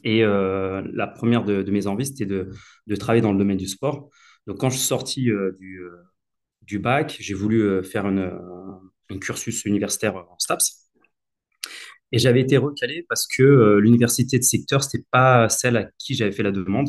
Et 0.02 0.22
la 0.22 1.06
première 1.06 1.44
de, 1.44 1.70
mes 1.70 1.86
envies, 1.86 2.06
c'était 2.06 2.26
de, 2.26 2.50
de, 2.88 2.96
travailler 2.96 3.22
dans 3.22 3.32
le 3.32 3.38
domaine 3.38 3.56
du 3.56 3.68
sport. 3.68 4.10
Donc, 4.48 4.58
quand 4.58 4.70
je 4.70 4.78
suis 4.78 4.86
sorti 4.86 5.30
du, 6.62 6.78
bac, 6.80 7.16
j'ai 7.20 7.34
voulu 7.34 7.84
faire 7.84 8.06
un 8.06 9.18
cursus 9.20 9.64
universitaire 9.64 10.16
en 10.16 10.38
STAPS. 10.38 10.85
Et 12.16 12.18
j'avais 12.18 12.40
été 12.40 12.56
recalé 12.56 13.04
parce 13.10 13.26
que 13.26 13.42
euh, 13.42 13.78
l'université 13.78 14.38
de 14.38 14.42
secteur, 14.42 14.82
c'était 14.82 15.04
pas 15.10 15.50
celle 15.50 15.76
à 15.76 15.90
qui 15.98 16.14
j'avais 16.14 16.32
fait 16.32 16.42
la 16.42 16.50
demande. 16.50 16.88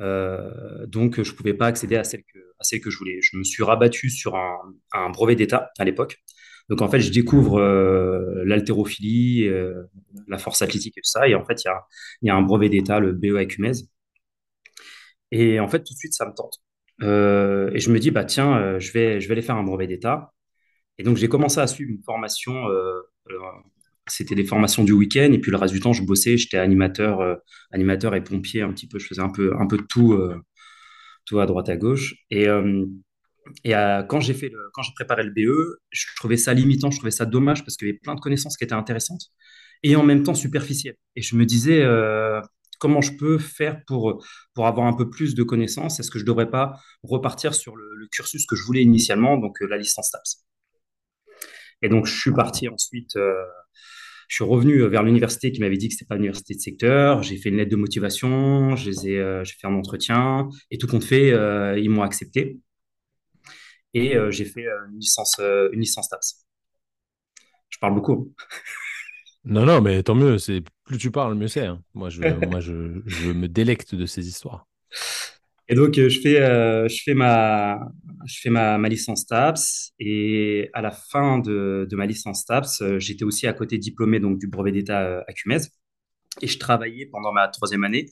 Euh, 0.00 0.86
donc, 0.86 1.20
je 1.20 1.32
ne 1.32 1.36
pouvais 1.36 1.54
pas 1.54 1.66
accéder 1.66 1.96
à 1.96 2.04
celle, 2.04 2.22
que, 2.22 2.38
à 2.60 2.62
celle 2.62 2.80
que 2.80 2.88
je 2.88 2.98
voulais. 2.98 3.18
Je 3.20 3.36
me 3.36 3.42
suis 3.42 3.64
rabattu 3.64 4.10
sur 4.10 4.36
un, 4.36 5.10
brevet 5.10 5.34
d'État 5.34 5.70
à 5.76 5.84
l'époque. 5.84 6.22
Donc, 6.68 6.82
en 6.82 6.88
fait, 6.88 7.00
je 7.00 7.10
découvre 7.10 7.58
euh, 7.58 8.44
l'haltérophilie, 8.44 9.50
la 10.28 10.38
force 10.38 10.62
athlétique 10.62 10.96
et 10.98 11.00
tout 11.00 11.10
ça. 11.10 11.26
Et 11.26 11.34
en 11.34 11.44
fait, 11.44 11.64
il 11.64 11.66
y 11.66 11.70
a, 11.70 11.82
y 12.22 12.30
a, 12.30 12.36
un 12.36 12.42
brevet 12.42 12.68
d'État, 12.68 13.00
le 13.00 13.12
BEA 13.12 13.46
Cumez. 13.46 13.72
Et 15.32 15.58
en 15.58 15.68
fait, 15.68 15.82
tout 15.82 15.94
de 15.94 15.98
suite, 15.98 16.14
ça 16.14 16.26
me 16.26 16.32
tente. 16.32 16.58
et 17.74 17.80
je 17.80 17.90
me 17.90 17.98
dis, 17.98 18.12
bah, 18.12 18.24
tiens, 18.24 18.78
je, 18.78 18.92
vais, 18.92 19.20
je 19.20 19.26
vais 19.26 19.32
aller 19.32 19.42
faire 19.42 19.56
un 19.56 19.64
brevet 19.64 19.88
d'État. 19.88 20.32
Et 20.98 21.02
donc, 21.02 21.16
j'ai 21.16 21.28
commencé 21.28 21.58
à 21.58 21.66
suivre 21.66 21.90
une 21.90 22.02
formation 22.04 22.68
c'était 24.08 24.34
des 24.34 24.44
formations 24.44 24.84
du 24.84 24.92
week-end 24.92 25.30
et 25.32 25.38
puis 25.38 25.50
le 25.50 25.56
reste 25.56 25.72
du 25.72 25.80
temps 25.80 25.92
je 25.92 26.02
bossais 26.02 26.36
j'étais 26.36 26.58
animateur 26.58 27.20
euh, 27.20 27.36
animateur 27.72 28.14
et 28.14 28.22
pompier 28.24 28.62
un 28.62 28.72
petit 28.72 28.88
peu. 28.88 28.98
Je 28.98 29.06
faisais 29.06 29.22
un 29.22 29.30
peu 29.30 29.54
un 29.58 29.66
peu 29.66 29.76
de 29.78 29.84
tout 29.88 30.12
euh, 30.14 30.40
tout 31.26 31.40
à 31.40 31.46
droite 31.46 31.68
à 31.68 31.76
gauche. 31.76 32.14
Et 32.30 32.48
euh, 32.48 32.84
quand 33.64 34.20
j'ai 34.20 34.34
fait 34.34 34.52
quand 34.72 34.82
j'ai 34.82 34.92
préparé 34.94 35.24
le 35.24 35.30
BE 35.30 35.78
je 35.90 36.06
trouvais 36.16 36.36
ça 36.36 36.54
limitant 36.54 36.90
je 36.90 36.98
trouvais 36.98 37.10
ça 37.10 37.26
dommage 37.26 37.64
parce 37.64 37.76
qu'il 37.76 37.88
y 37.88 37.90
avait 37.90 37.98
plein 37.98 38.14
de 38.14 38.20
connaissances 38.20 38.56
qui 38.56 38.64
étaient 38.64 38.72
intéressantes 38.74 39.22
et 39.82 39.96
en 39.96 40.04
même 40.04 40.22
temps 40.22 40.34
superficielles. 40.34 40.96
Et 41.16 41.22
je 41.22 41.36
me 41.36 41.46
disais 41.46 41.84
comment 42.78 43.00
je 43.00 43.12
peux 43.16 43.38
faire 43.38 43.82
pour 43.86 44.24
pour 44.54 44.66
avoir 44.66 44.86
un 44.86 44.94
peu 44.94 45.10
plus 45.10 45.34
de 45.34 45.42
connaissances? 45.42 46.00
Est-ce 46.00 46.10
que 46.10 46.18
je 46.18 46.24
devrais 46.24 46.50
pas 46.50 46.80
repartir 47.02 47.54
sur 47.54 47.76
le, 47.76 47.84
le 47.96 48.06
cursus 48.08 48.46
que 48.46 48.56
je 48.56 48.62
voulais 48.64 48.82
initialement 48.82 49.38
donc 49.38 49.58
la 49.60 49.76
licence 49.78 50.10
TAPS 50.10 50.44
et 51.82 51.88
donc 51.88 52.06
je 52.06 52.18
suis 52.18 52.32
parti 52.32 52.68
ensuite 52.68 53.16
je 54.32 54.36
suis 54.36 54.44
revenu 54.44 54.88
vers 54.88 55.02
l'université 55.02 55.52
qui 55.52 55.60
m'avait 55.60 55.76
dit 55.76 55.88
que 55.88 55.92
c'était 55.94 56.06
pas 56.06 56.14
l'université 56.14 56.54
de 56.54 56.58
secteur. 56.58 57.22
J'ai 57.22 57.36
fait 57.36 57.50
une 57.50 57.58
lettre 57.58 57.70
de 57.70 57.76
motivation, 57.76 58.74
j'ai 58.76 59.18
euh, 59.18 59.44
fait 59.44 59.66
un 59.66 59.74
entretien 59.74 60.48
et 60.70 60.78
tout 60.78 60.86
compte 60.86 61.04
fait, 61.04 61.32
euh, 61.32 61.78
ils 61.78 61.90
m'ont 61.90 62.00
accepté. 62.00 62.58
Et 63.92 64.16
euh, 64.16 64.30
j'ai 64.30 64.46
fait 64.46 64.62
une 64.62 64.98
licence, 64.98 65.38
une 65.38 65.80
licence 65.80 66.08
TAPS. 66.08 66.46
Je 67.68 67.78
parle 67.78 67.94
beaucoup. 67.94 68.32
Non, 69.44 69.66
non, 69.66 69.82
mais 69.82 70.02
tant 70.02 70.14
mieux. 70.14 70.38
C'est 70.38 70.62
plus 70.84 70.96
tu 70.96 71.10
parles, 71.10 71.34
mieux 71.34 71.48
c'est. 71.48 71.66
Hein. 71.66 71.82
Moi, 71.92 72.08
je, 72.08 72.22
moi 72.48 72.60
je, 72.60 73.02
je 73.04 73.32
me 73.32 73.48
délecte 73.48 73.94
de 73.94 74.06
ces 74.06 74.26
histoires. 74.26 74.66
Et 75.72 75.74
donc, 75.74 75.94
je 75.94 76.20
fais, 76.20 76.36
je 76.36 77.02
fais, 77.02 77.14
fais 78.28 78.50
ma, 78.50 78.88
licence 78.90 79.26
TAPS. 79.26 79.94
Et 79.98 80.68
à 80.74 80.82
la 80.82 80.90
fin 80.90 81.38
de, 81.38 81.88
ma 81.92 82.04
licence 82.04 82.44
TAPS, 82.44 82.82
j'étais 82.98 83.24
aussi 83.24 83.46
à 83.46 83.54
côté 83.54 83.78
diplômé 83.78 84.20
donc, 84.20 84.38
du 84.38 84.48
brevet 84.48 84.70
d'État 84.70 85.24
à 85.26 85.32
Cumez. 85.32 85.60
Et 86.42 86.46
je 86.46 86.58
travaillais 86.58 87.06
pendant 87.06 87.32
ma 87.32 87.48
troisième 87.48 87.84
année 87.84 88.04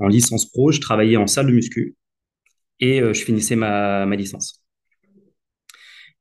en 0.00 0.08
licence 0.08 0.50
pro. 0.50 0.72
Je 0.72 0.80
travaillais 0.80 1.16
en 1.16 1.28
salle 1.28 1.46
de 1.46 1.52
muscu. 1.52 1.94
Et 2.80 2.98
je 2.98 3.24
finissais 3.24 3.54
ma, 3.54 4.04
licence. 4.16 4.64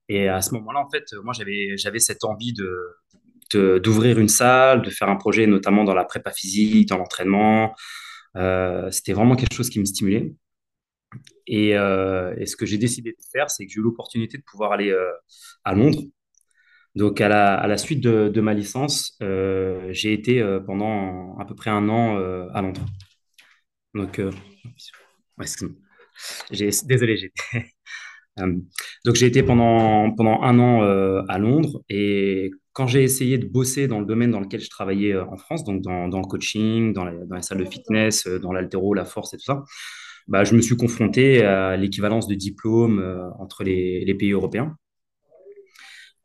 Et 0.07 0.27
à 0.27 0.43
ce 0.43 0.53
moment-là, 0.53 0.81
en 0.85 0.89
fait, 0.91 1.05
moi, 1.23 1.33
j'avais, 1.33 1.99
cette 1.99 2.23
envie 2.23 2.53
de, 2.53 3.79
d'ouvrir 3.79 4.19
une 4.19 4.29
salle, 4.29 4.83
de 4.83 4.91
faire 4.91 5.09
un 5.09 5.15
projet, 5.15 5.47
notamment 5.47 5.83
dans 5.83 5.95
la 5.95 6.05
prépa 6.05 6.31
physique, 6.31 6.89
dans 6.89 6.97
l'entraînement. 6.97 7.73
Euh, 8.37 8.91
c'était 8.91 9.13
vraiment 9.13 9.35
quelque 9.35 9.55
chose 9.55 9.71
qui 9.71 9.79
me 9.79 9.85
stimulait. 9.85 10.31
Euh, 11.51 12.35
et, 12.37 12.45
ce 12.45 12.55
que 12.55 12.65
j'ai 12.65 12.77
décidé 12.77 13.11
de 13.11 13.17
faire, 13.31 13.49
c'est 13.49 13.65
que 13.65 13.71
j'ai 13.71 13.79
eu 13.79 13.83
l'opportunité 13.83 14.37
de 14.37 14.43
pouvoir 14.43 14.71
aller 14.71 14.89
euh, 14.91 15.11
à 15.63 15.73
Londres. 15.73 16.01
Donc, 16.95 17.19
à 17.21 17.27
la, 17.27 17.77
suite 17.77 18.01
de, 18.01 18.41
ma 18.41 18.53
licence, 18.53 19.17
euh, 19.21 19.87
j'ai 19.91 20.13
été 20.13 20.41
pendant 20.65 21.37
à 21.39 21.45
peu 21.45 21.53
près 21.53 21.69
un 21.69 21.89
an 21.89 22.17
à 22.53 22.61
Londres. 22.61 22.85
Donc, 23.93 24.21
désolé, 26.51 27.17
j'ai 27.17 27.33
donc 29.05 29.15
j'ai 29.15 29.25
été 29.27 29.43
pendant, 29.43 30.11
pendant 30.11 30.41
un 30.41 30.57
an 30.59 31.25
à 31.27 31.37
Londres 31.37 31.83
et 31.89 32.51
quand 32.71 32.87
j'ai 32.87 33.03
essayé 33.03 33.37
de 33.37 33.45
bosser 33.45 33.87
dans 33.87 33.99
le 33.99 34.05
domaine 34.05 34.31
dans 34.31 34.39
lequel 34.39 34.61
je 34.61 34.69
travaillais 34.69 35.17
en 35.17 35.37
France, 35.37 35.65
donc 35.65 35.81
dans, 35.81 36.07
dans 36.07 36.19
le 36.19 36.27
coaching, 36.27 36.93
dans, 36.93 37.05
dans 37.05 37.35
les 37.35 37.41
salles 37.41 37.59
de 37.59 37.65
fitness, 37.65 38.25
dans 38.27 38.53
l'altéro, 38.53 38.93
la 38.93 39.05
force 39.05 39.33
et 39.33 39.37
tout 39.37 39.43
ça, 39.43 39.63
bah, 40.27 40.43
je 40.43 40.55
me 40.55 40.61
suis 40.61 40.75
confronté 40.75 41.43
à 41.43 41.77
l'équivalence 41.77 42.27
de 42.27 42.35
diplômes 42.35 42.99
euh, 42.99 43.29
entre 43.39 43.63
les, 43.63 44.15
pays 44.15 44.31
européens. 44.31 44.75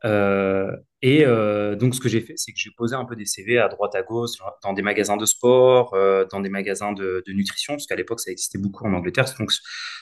Euh, 0.06 0.74
et 1.02 1.24
euh, 1.26 1.76
donc, 1.76 1.94
ce 1.94 2.00
que 2.00 2.08
j'ai 2.08 2.20
fait, 2.20 2.34
c'est 2.36 2.52
que 2.52 2.58
j'ai 2.58 2.70
posé 2.76 2.94
un 2.94 3.04
peu 3.04 3.16
des 3.16 3.26
CV 3.26 3.58
à 3.58 3.68
droite, 3.68 3.94
à 3.94 4.02
gauche, 4.02 4.30
dans 4.62 4.72
des 4.72 4.82
magasins 4.82 5.16
de 5.16 5.26
sport, 5.26 5.94
dans 6.30 6.40
des 6.40 6.48
magasins 6.48 6.92
de, 6.92 7.22
nutrition, 7.28 7.74
parce 7.74 7.86
qu'à 7.86 7.96
l'époque, 7.96 8.20
ça 8.20 8.30
existait 8.30 8.58
beaucoup 8.58 8.86
en 8.86 8.92
Angleterre. 8.94 9.26
Donc, 9.38 9.52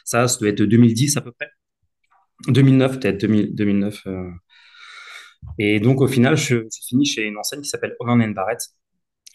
ça, 0.04 0.28
ça 0.28 0.38
doit 0.38 0.48
être 0.50 0.62
2010 0.62 1.16
à 1.16 1.20
peu 1.20 1.32
près. 1.32 1.50
2009, 2.48 3.00
peut-être, 3.00 3.18
2009. 3.18 4.06
Et 5.58 5.80
donc, 5.80 6.00
au 6.00 6.08
final, 6.08 6.36
je, 6.36 6.56
je 6.56 6.86
finis 6.88 7.06
chez 7.06 7.22
une 7.24 7.36
enseigne 7.36 7.62
qui 7.62 7.68
s'appelle 7.68 7.96
Holland 8.00 8.34
Barrett, 8.34 8.60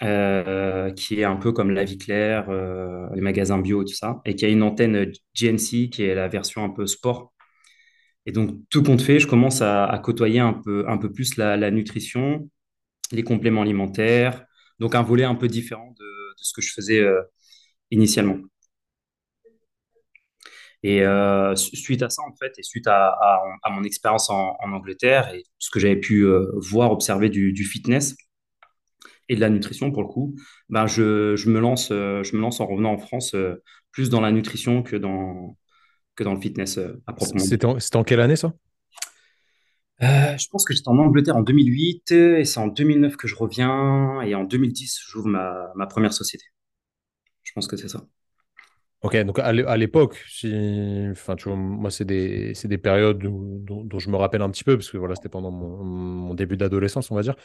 euh, 0.04 0.92
qui 0.92 1.22
est 1.22 1.24
un 1.24 1.38
peu 1.38 1.54
comme 1.54 1.72
La 1.72 1.86
Vie 1.86 1.98
Claire, 1.98 2.50
euh, 2.50 3.08
les 3.16 3.22
magasins 3.22 3.58
bio 3.60 3.84
tout 3.84 3.94
ça, 3.94 4.22
et 4.26 4.36
qui 4.36 4.44
a 4.44 4.50
une 4.50 4.62
antenne 4.64 5.14
GNC 5.34 5.90
qui 5.90 6.04
est 6.04 6.14
la 6.16 6.28
version 6.28 6.64
un 6.64 6.70
peu 6.70 6.86
sport. 6.88 7.34
Et 8.26 8.32
donc, 8.34 8.52
tout 8.70 8.84
compte 8.84 9.02
fait, 9.02 9.20
je 9.20 9.28
commence 9.28 9.62
à, 9.62 10.00
côtoyer 10.04 10.40
un 10.40 10.54
peu, 10.54 10.86
un 10.90 10.98
peu 10.98 11.12
plus 11.12 11.38
la, 11.38 11.72
nutrition, 11.72 12.50
les 13.12 13.24
compléments 13.24 13.62
alimentaires, 13.62 14.46
donc 14.80 14.96
un 14.96 15.04
volet 15.04 15.24
un 15.26 15.36
peu 15.36 15.48
différent 15.48 15.94
de, 16.00 16.06
ce 16.38 16.54
que 16.54 16.62
je 16.62 16.74
faisais 16.74 17.00
euh, 17.00 17.22
initialement. 17.92 18.40
Et 20.84 21.04
suite 21.56 22.02
à 22.04 22.10
ça, 22.10 22.24
en 22.24 22.36
fait, 22.36 22.54
et 22.60 22.64
suite 22.64 22.88
à, 22.88 23.16
mon 23.72 23.84
expérience 23.84 24.30
en, 24.30 24.58
Angleterre 24.64 25.34
et 25.34 25.44
ce 25.60 25.70
que 25.72 25.80
j'avais 25.80 26.00
pu 26.00 26.26
voir, 26.58 26.92
observer 26.92 27.30
du 27.30 27.64
fitness, 27.64 28.16
et 29.30 29.36
de 29.36 29.40
la 29.40 29.50
nutrition 29.50 29.92
pour 29.92 30.04
le 30.04 30.08
coup, 30.08 30.36
ben 30.70 30.88
je, 30.88 31.36
je, 31.36 31.50
me 31.50 31.60
lance, 31.60 31.90
euh, 31.92 32.24
je 32.24 32.36
me 32.36 32.42
lance 32.42 32.60
en 32.60 32.68
revenant 32.68 32.94
en 32.94 32.98
France 32.98 33.36
euh, 33.36 33.62
plus 33.92 34.10
dans 34.10 34.22
la 34.22 34.32
nutrition 34.32 34.84
que 34.84 34.96
dans, 34.96 35.58
que 36.16 36.24
dans 36.24 36.34
le 36.34 36.40
fitness 36.40 36.78
euh, 36.78 37.02
à 37.08 37.14
proprement 37.14 37.40
C'était 37.40 37.66
en, 37.66 37.78
en, 37.94 38.04
quelle 38.04 38.20
année 38.20 38.36
ça? 38.36 38.54
Je 40.02 40.48
pense 40.52 40.66
que 40.66 40.74
j'étais 40.74 40.90
en 40.90 40.98
Angleterre 40.98 41.38
en 41.38 41.44
2008 41.44 42.12
et 42.12 42.44
c'est 42.44 42.60
en 42.60 42.68
2009 42.68 43.16
que 43.16 43.28
je 43.28 43.36
reviens 43.36 44.22
et 44.22 44.36
en 44.36 44.44
2010 44.44 45.00
j'ouvre 45.08 45.28
ma, 45.28 45.72
ma 45.76 45.88
première 45.88 46.12
société. 46.12 46.44
Je 47.44 47.54
pense 47.54 47.68
que 47.68 47.78
c'est 47.78 47.88
ça. 47.88 48.06
Ok, 49.04 49.18
donc 49.26 49.38
à 49.40 49.52
l'époque, 49.78 50.24
si... 50.30 50.50
enfin, 51.12 51.36
tu 51.36 51.50
vois, 51.50 51.58
moi, 51.58 51.92
c'est 51.92 52.06
des, 52.06 52.54
des, 52.64 52.78
périodes 52.78 53.20
dont, 53.20 53.84
dont, 53.84 54.00
je 54.00 54.10
me 54.10 54.16
rappelle 54.16 54.42
un 54.42 54.50
petit 54.50 54.64
peu, 54.64 54.78
parce 54.78 54.90
que 54.90 54.98
voilà, 54.98 55.16
c'était 55.16 55.28
pendant 55.28 55.52
mon, 55.52 55.84
mon 55.84 56.34
début 56.34 56.56
d'adolescence, 56.56 57.12
on 57.12 57.16
va 57.16 57.22
dire. 57.22 57.36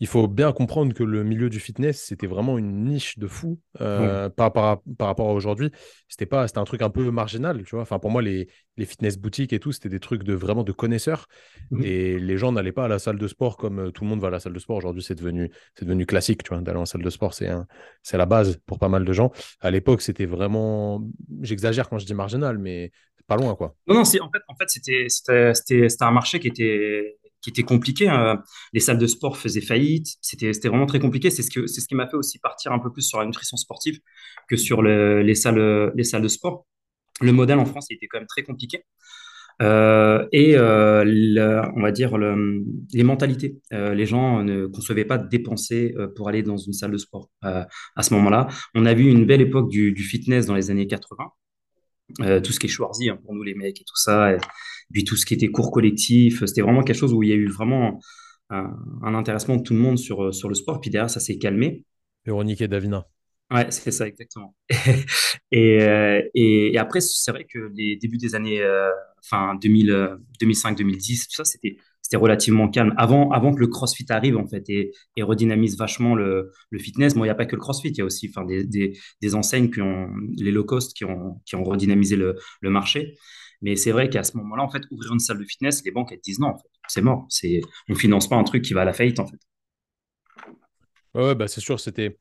Il 0.00 0.06
faut 0.06 0.28
bien 0.28 0.52
comprendre 0.52 0.92
que 0.92 1.02
le 1.02 1.24
milieu 1.24 1.48
du 1.48 1.60
fitness, 1.60 2.02
c'était 2.02 2.26
vraiment 2.26 2.58
une 2.58 2.84
niche 2.84 3.18
de 3.18 3.26
fou 3.26 3.58
euh, 3.80 4.28
par, 4.28 4.52
par, 4.52 4.82
par 4.98 5.08
rapport 5.08 5.28
à 5.28 5.32
aujourd'hui. 5.32 5.70
C'était 6.08 6.26
pas, 6.26 6.46
c'était 6.46 6.58
un 6.58 6.64
truc 6.64 6.82
un 6.82 6.90
peu 6.90 7.10
marginal, 7.10 7.62
tu 7.64 7.74
vois. 7.74 7.82
Enfin, 7.82 7.98
pour 7.98 8.10
moi, 8.10 8.20
les, 8.22 8.48
les 8.76 8.84
fitness 8.84 9.18
boutiques 9.18 9.52
et 9.52 9.58
tout, 9.58 9.72
c'était 9.72 9.88
des 9.88 10.00
trucs 10.00 10.22
de 10.22 10.34
vraiment 10.34 10.64
de 10.64 10.72
connaisseurs. 10.72 11.26
Mhm. 11.70 11.82
Et 11.84 12.18
les 12.18 12.36
gens 12.36 12.52
n'allaient 12.52 12.72
pas 12.72 12.84
à 12.84 12.88
la 12.88 12.98
salle 12.98 13.18
de 13.18 13.28
sport 13.28 13.56
comme 13.56 13.78
euh, 13.78 13.90
tout 13.90 14.04
le 14.04 14.10
monde 14.10 14.20
va 14.20 14.28
à 14.28 14.30
la 14.30 14.40
salle 14.40 14.52
de 14.52 14.58
sport. 14.58 14.76
Aujourd'hui, 14.76 15.02
c'est 15.02 15.14
devenu, 15.14 15.50
c'est 15.74 15.84
devenu 15.84 16.04
classique, 16.04 16.42
tu 16.42 16.50
vois, 16.50 16.60
d'aller 16.60 16.78
en 16.78 16.86
salle 16.86 17.02
de 17.02 17.10
sport. 17.10 17.32
C'est 17.32 17.48
un, 17.48 17.66
c'est 18.02 18.18
la 18.18 18.26
base 18.26 18.58
pour 18.66 18.78
pas 18.78 18.88
mal 18.88 19.04
de 19.04 19.12
gens. 19.12 19.32
À 19.60 19.70
l'époque, 19.70 20.02
c'était 20.02 20.26
vraiment, 20.26 21.02
j'exagère 21.40 21.88
quand 21.88 21.98
je 21.98 22.06
dis 22.06 22.14
marginal, 22.14 22.58
mais 22.58 22.90
pas 23.26 23.36
loin, 23.36 23.54
quoi. 23.56 23.74
Non, 23.86 23.96
non, 23.96 24.04
c'est, 24.04 24.20
en 24.20 24.30
fait, 24.30 24.42
en 24.48 24.54
fait 24.54 24.68
c'était, 24.68 25.06
c'était, 25.08 25.52
c'était, 25.54 25.88
c'était 25.88 26.04
un 26.04 26.12
marché 26.12 26.38
qui 26.38 26.48
était, 26.48 27.16
qui 27.46 27.50
était 27.50 27.62
compliqué. 27.62 28.08
hein. 28.08 28.42
Les 28.72 28.80
salles 28.80 28.98
de 28.98 29.06
sport 29.06 29.36
faisaient 29.38 29.60
faillite. 29.60 30.08
C'était, 30.20 30.50
vraiment 30.68 30.86
très 30.86 30.98
compliqué. 30.98 31.30
C'est 31.30 31.42
ce 31.42 31.50
que, 31.50 31.66
ce 31.68 31.86
qui 31.86 31.94
m'a 31.94 32.08
fait 32.08 32.16
aussi 32.16 32.40
partir 32.40 32.72
un 32.72 32.80
peu 32.80 32.90
plus 32.92 33.02
sur 33.02 33.20
la 33.20 33.26
nutrition 33.26 33.56
sportive 33.56 34.00
que 34.48 34.56
sur 34.56 34.82
le- 34.82 35.22
les 35.22 35.36
salles, 35.36 35.92
les 35.94 36.02
salles 36.04 36.22
de 36.22 36.28
sport. 36.28 36.66
Le 37.20 37.32
modèle 37.32 37.58
en 37.58 37.64
France, 37.64 37.86
était 37.90 38.08
quand 38.08 38.18
même 38.18 38.26
très 38.26 38.42
compliqué. 38.42 38.82
Euh, 39.62 40.26
et 40.32 40.56
euh, 40.56 41.62
on 41.76 41.82
va 41.82 41.92
dire 41.92 42.18
le- 42.18 42.64
les 42.92 43.04
mentalités. 43.04 43.58
Euh, 43.72 43.94
les 43.94 44.06
gens 44.06 44.42
ne 44.42 44.66
concevaient 44.66 45.04
pas 45.04 45.18
de 45.18 45.28
dépenser 45.28 45.94
pour 46.16 46.28
aller 46.28 46.42
dans 46.42 46.56
une 46.56 46.72
salle 46.72 46.90
de 46.90 46.98
sport 46.98 47.30
à 47.42 48.02
ce 48.02 48.12
moment-là. 48.14 48.48
On 48.74 48.86
a 48.86 48.94
vu 48.94 49.08
une 49.08 49.24
belle 49.24 49.40
époque 49.40 49.70
du, 49.70 49.94
fitness 49.96 50.46
dans 50.46 50.54
les 50.56 50.70
années 50.72 50.88
80. 50.88 51.30
Euh, 52.20 52.40
tout 52.40 52.52
ce 52.52 52.60
qui 52.60 52.66
est 52.66 52.68
Schwarzy 52.68 53.10
hein, 53.10 53.18
pour 53.24 53.34
nous 53.34 53.42
les 53.42 53.54
mecs 53.54 53.80
et 53.80 53.84
tout 53.84 53.96
ça, 53.96 54.36
puis 54.92 55.04
tout 55.04 55.16
ce 55.16 55.26
qui 55.26 55.34
était 55.34 55.48
cours 55.48 55.70
collectif, 55.70 56.44
c'était 56.44 56.62
vraiment 56.62 56.82
quelque 56.82 56.98
chose 56.98 57.12
où 57.12 57.22
il 57.22 57.28
y 57.28 57.32
a 57.32 57.36
eu 57.36 57.48
vraiment 57.48 58.00
un, 58.50 58.72
un 59.02 59.14
intéressement 59.14 59.56
de 59.56 59.62
tout 59.62 59.74
le 59.74 59.80
monde 59.80 59.98
sur, 59.98 60.34
sur 60.34 60.48
le 60.48 60.54
sport. 60.54 60.80
Puis 60.80 60.90
derrière, 60.90 61.10
ça 61.10 61.20
s'est 61.20 61.38
calmé. 61.38 61.84
Véronique 62.24 62.60
et 62.60 62.68
Davina. 62.68 63.06
Ouais, 63.52 63.70
c'est 63.70 63.92
ça, 63.92 64.08
exactement. 64.08 64.54
Et, 65.52 65.80
euh, 65.80 66.20
et, 66.34 66.72
et 66.74 66.78
après, 66.78 67.00
c'est 67.00 67.30
vrai 67.30 67.44
que 67.44 67.70
les 67.76 67.96
débuts 67.96 68.18
des 68.18 68.34
années 68.34 68.60
euh, 68.60 68.90
enfin 69.24 69.54
2000, 69.54 69.90
euh, 69.90 70.16
2005-2010, 70.40 71.28
tout 71.28 71.36
ça, 71.36 71.44
c'était 71.44 71.76
c'était 72.02 72.16
relativement 72.16 72.68
calme. 72.68 72.94
Avant, 72.96 73.30
avant 73.30 73.52
que 73.52 73.58
le 73.60 73.66
CrossFit 73.66 74.06
arrive, 74.10 74.36
en 74.36 74.46
fait, 74.46 74.68
et, 74.68 74.92
et 75.16 75.22
redynamise 75.24 75.76
vachement 75.76 76.14
le, 76.14 76.52
le 76.70 76.78
fitness. 76.78 77.14
Bon, 77.14 77.24
il 77.24 77.26
n'y 77.26 77.30
a 77.30 77.34
pas 77.34 77.46
que 77.46 77.56
le 77.56 77.60
CrossFit, 77.60 77.88
il 77.88 77.98
y 77.98 78.00
a 78.00 78.04
aussi 78.04 78.28
enfin, 78.28 78.44
des, 78.46 78.64
des, 78.64 78.96
des 79.22 79.34
enseignes 79.34 79.70
qui 79.70 79.80
ont, 79.80 80.08
les 80.36 80.52
low 80.52 80.62
cost 80.62 80.96
qui 80.96 81.04
ont, 81.04 81.40
qui 81.44 81.56
ont 81.56 81.64
redynamisé 81.64 82.14
le, 82.14 82.36
le 82.60 82.70
marché. 82.70 83.16
Mais 83.62 83.76
c'est 83.76 83.92
vrai 83.92 84.08
qu'à 84.10 84.22
ce 84.22 84.36
moment-là, 84.36 84.62
en 84.62 84.68
fait, 84.70 84.82
ouvrir 84.90 85.12
une 85.12 85.18
salle 85.20 85.38
de 85.38 85.44
fitness, 85.44 85.84
les 85.84 85.90
banques, 85.90 86.12
elles 86.12 86.20
disent 86.22 86.38
non, 86.40 86.48
en 86.48 86.58
fait, 86.58 86.68
c'est 86.88 87.02
mort. 87.02 87.26
C'est, 87.28 87.60
on 87.88 87.94
finance 87.94 88.28
pas 88.28 88.36
un 88.36 88.44
truc 88.44 88.62
qui 88.62 88.74
va 88.74 88.82
à 88.82 88.84
la 88.84 88.92
faillite, 88.92 89.20
en 89.20 89.26
fait. 89.26 89.38
Ouais, 91.14 91.34
bah 91.34 91.48
c'est 91.48 91.60
sûr, 91.60 91.80
c'était. 91.80 92.18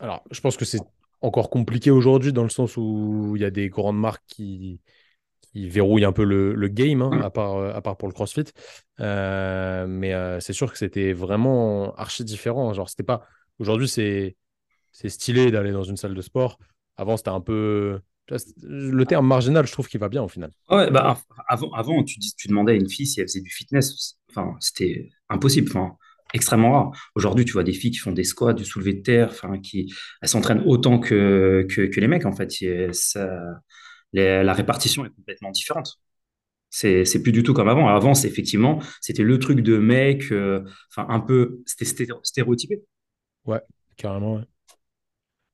Alors, 0.00 0.24
je 0.30 0.40
pense 0.40 0.56
que 0.56 0.64
c'est 0.64 0.80
encore 1.22 1.50
compliqué 1.50 1.90
aujourd'hui 1.90 2.32
dans 2.32 2.44
le 2.44 2.50
sens 2.50 2.76
où 2.76 3.34
il 3.36 3.42
y 3.42 3.44
a 3.44 3.50
des 3.50 3.68
grandes 3.68 3.98
marques 3.98 4.24
qui, 4.28 4.80
qui 5.52 5.68
verrouillent 5.68 6.04
un 6.04 6.12
peu 6.12 6.24
le, 6.24 6.54
le 6.54 6.68
game, 6.68 7.02
hein, 7.02 7.20
à 7.22 7.30
part, 7.30 7.56
euh, 7.56 7.72
à 7.74 7.82
part 7.82 7.96
pour 7.96 8.08
le 8.08 8.14
CrossFit. 8.14 8.44
Euh, 9.00 9.86
mais 9.88 10.14
euh, 10.14 10.40
c'est 10.40 10.52
sûr 10.52 10.72
que 10.72 10.78
c'était 10.78 11.12
vraiment 11.12 11.94
archi 11.96 12.24
différent. 12.24 12.72
Genre, 12.74 12.88
c'était 12.88 13.02
pas. 13.04 13.24
Aujourd'hui, 13.58 13.88
c'est 13.88 14.36
c'est 14.92 15.08
stylé 15.08 15.50
d'aller 15.50 15.72
dans 15.72 15.84
une 15.84 15.96
salle 15.96 16.14
de 16.14 16.22
sport. 16.22 16.58
Avant, 16.96 17.16
c'était 17.16 17.30
un 17.30 17.40
peu. 17.40 18.00
C'est- 18.30 18.54
Le 18.62 19.04
terme 19.04 19.26
marginal, 19.26 19.66
je 19.66 19.72
trouve 19.72 19.88
qu'il 19.88 20.00
va 20.00 20.08
bien 20.08 20.22
au 20.22 20.28
final. 20.28 20.50
Ouais, 20.70 20.90
bah, 20.90 21.18
avant, 21.48 21.70
avant 21.72 22.02
tu, 22.04 22.18
dis, 22.18 22.34
tu 22.36 22.48
demandais 22.48 22.72
à 22.72 22.74
une 22.76 22.88
fille 22.88 23.06
si 23.06 23.20
elle 23.20 23.26
faisait 23.28 23.40
du 23.40 23.50
fitness. 23.50 24.18
Enfin, 24.30 24.56
c'était 24.60 25.10
impossible. 25.28 25.68
Enfin, 25.70 25.96
extrêmement 26.34 26.72
rare. 26.72 26.92
Aujourd'hui, 27.14 27.44
tu 27.44 27.52
vois 27.52 27.64
des 27.64 27.72
filles 27.72 27.90
qui 27.90 27.98
font 27.98 28.12
des 28.12 28.24
squats, 28.24 28.54
du 28.54 28.64
soulevé 28.64 28.94
de 28.94 29.02
terre, 29.02 29.28
enfin, 29.30 29.58
qui 29.58 29.92
elles 30.22 30.28
s'entraînent 30.28 30.62
autant 30.66 30.98
que, 30.98 31.66
que, 31.68 31.82
que 31.82 32.00
les 32.00 32.08
mecs, 32.08 32.24
en 32.26 32.32
fait. 32.32 32.50
Ça, 32.92 33.38
les- 34.12 34.42
la 34.42 34.52
répartition 34.52 35.04
est 35.04 35.10
complètement 35.10 35.50
différente. 35.50 36.00
C'est, 36.70 37.04
plus 37.22 37.32
du 37.32 37.42
tout 37.42 37.52
comme 37.54 37.68
avant. 37.68 37.88
Avant, 37.88 38.14
effectivement, 38.14 38.80
c'était 39.00 39.22
le 39.24 39.38
truc 39.38 39.60
de 39.60 39.76
mec, 39.78 40.32
euh, 40.32 40.64
enfin, 40.90 41.06
un 41.12 41.20
peu, 41.20 41.62
c'était 41.66 41.84
stéréotypé. 42.22 42.82
Ouais, 43.44 43.60
carrément. 43.96 44.36
ouais. 44.36 44.44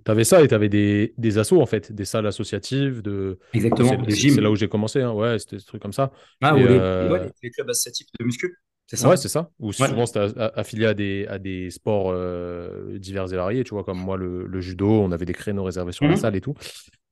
T'avais 0.08 0.24
ça 0.24 0.42
et 0.42 0.48
t'avais 0.48 0.70
des, 0.70 1.12
des 1.18 1.36
assos, 1.36 1.60
en 1.60 1.66
fait, 1.66 1.92
des 1.92 2.06
salles 2.06 2.26
associatives. 2.26 3.02
De... 3.02 3.38
Exactement. 3.52 3.92
c'est 4.08 4.40
là 4.40 4.50
où 4.50 4.56
j'ai 4.56 4.66
commencé. 4.68 5.02
hein. 5.02 5.12
Ouais, 5.12 5.38
c'était 5.38 5.58
des 5.58 5.62
trucs 5.62 5.82
comme 5.82 5.92
ça. 5.92 6.10
Ah, 6.40 6.56
Et 6.56 6.64
ou 6.64 6.66
les, 6.66 6.78
ouais, 6.78 6.80
euh, 6.80 7.24
les, 7.26 7.30
les 7.42 7.50
clubs 7.50 7.68
associatifs 7.68 8.06
de 8.18 8.24
muscu. 8.24 8.56
C'est 8.86 8.96
ouais, 9.04 9.16
ça? 9.16 9.16
c'est 9.18 9.28
ça. 9.28 9.50
Ou 9.60 9.68
Ouais. 9.68 9.74
souvent, 9.74 10.06
c'était 10.06 10.20
affilié 10.54 10.86
à 10.86 10.94
des, 10.94 11.26
à 11.28 11.38
des 11.38 11.68
sports 11.70 12.10
euh, 12.10 12.98
divers 12.98 13.30
et 13.30 13.36
variés. 13.36 13.64
Tu 13.64 13.74
vois, 13.74 13.84
comme 13.84 13.98
moi, 13.98 14.16
le, 14.16 14.46
le 14.46 14.60
judo, 14.62 14.88
on 14.88 15.12
avait 15.12 15.26
des 15.26 15.34
créneaux 15.34 15.64
réservés 15.64 15.92
sur 15.92 16.06
la 16.06 16.12
Mhm. 16.12 16.16
salle 16.16 16.36
et 16.36 16.40
tout. 16.40 16.54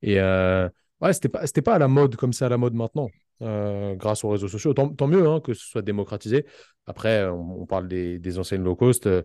Et 0.02 0.20
euh, 0.20 0.68
ouais, 1.02 1.12
c'était 1.12 1.28
pas, 1.28 1.46
c'était 1.46 1.62
pas 1.62 1.74
à 1.74 1.78
la 1.78 1.88
mode 1.88 2.16
comme 2.16 2.32
c'est 2.32 2.44
à 2.46 2.48
la 2.48 2.56
mode 2.58 2.74
maintenant, 2.74 3.10
euh, 3.42 3.94
grâce 3.96 4.24
aux 4.24 4.30
réseaux 4.30 4.48
sociaux. 4.48 4.74
Tant, 4.74 4.88
tant 4.88 5.06
mieux 5.06 5.26
hein, 5.28 5.40
que 5.40 5.54
ce 5.54 5.66
soit 5.66 5.82
démocratisé. 5.82 6.46
Après, 6.86 7.26
on, 7.26 7.62
on 7.62 7.66
parle 7.66 7.88
des, 7.88 8.18
des 8.18 8.38
enseignes 8.38 8.62
low 8.62 8.76
cost. 8.76 9.06
euh, 9.06 9.22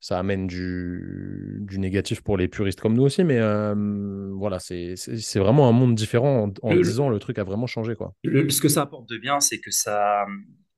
ça 0.00 0.18
amène 0.18 0.46
du, 0.46 1.58
du 1.62 1.78
négatif 1.78 2.22
pour 2.22 2.36
les 2.36 2.48
puristes 2.48 2.80
comme 2.80 2.94
nous 2.94 3.02
aussi. 3.04 3.24
Mais 3.24 3.38
euh, 3.38 4.30
voilà, 4.34 4.58
c'est 4.60 4.94
vraiment 5.38 5.68
un 5.68 5.72
monde 5.72 5.94
différent. 5.94 6.44
En, 6.62 6.68
en 6.70 6.76
Le, 6.76 6.76
10 6.76 7.00
ans, 7.00 7.08
le 7.08 7.18
truc 7.18 7.38
a 7.38 7.44
vraiment 7.44 7.66
changé, 7.66 7.94
quoi. 7.96 8.14
le- 8.24 8.50
ce 8.50 8.60
que 8.60 8.68
ça 8.68 8.82
apporte 8.82 9.08
de 9.08 9.16
bien, 9.18 9.40
c'est 9.40 9.60
que 9.60 9.70
ça, 9.70 10.26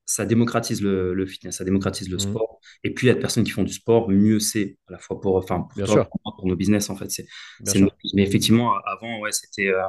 ça 0.06 0.24
démocratise 0.26 0.82
le, 0.82 1.14
le 1.14 1.26
fitness, 1.26 1.56
ça 1.58 1.64
démocratise 1.64 2.08
le 2.10 2.18
Mhm. 2.18 2.18
sport. 2.18 2.60
Et 2.84 2.92
puis, 2.94 3.06
il 3.06 3.08
y 3.08 3.10
a 3.10 3.14
des 3.14 3.20
personnes 3.20 3.44
qui 3.44 3.50
font 3.50 3.64
du 3.64 3.72
sport, 3.72 4.08
mieux 4.10 4.38
c'est, 4.40 4.78
à 4.88 4.92
la 4.92 4.98
fois 4.98 5.20
pour, 5.20 5.36
enfin, 5.36 5.60
pour 5.62 5.68
Bien 5.74 5.86
toi, 5.86 5.98
sûr, 5.98 6.10
pour 6.36 6.46
nos 6.46 6.56
business, 6.56 6.90
en 6.90 6.96
fait. 6.96 7.10
C'est. 7.10 7.26
Mais 8.14 8.22
effectivement, 8.22 8.74
avant, 8.86 9.20
ouais, 9.20 9.32
c'était, 9.32 9.68
euh, 9.68 9.82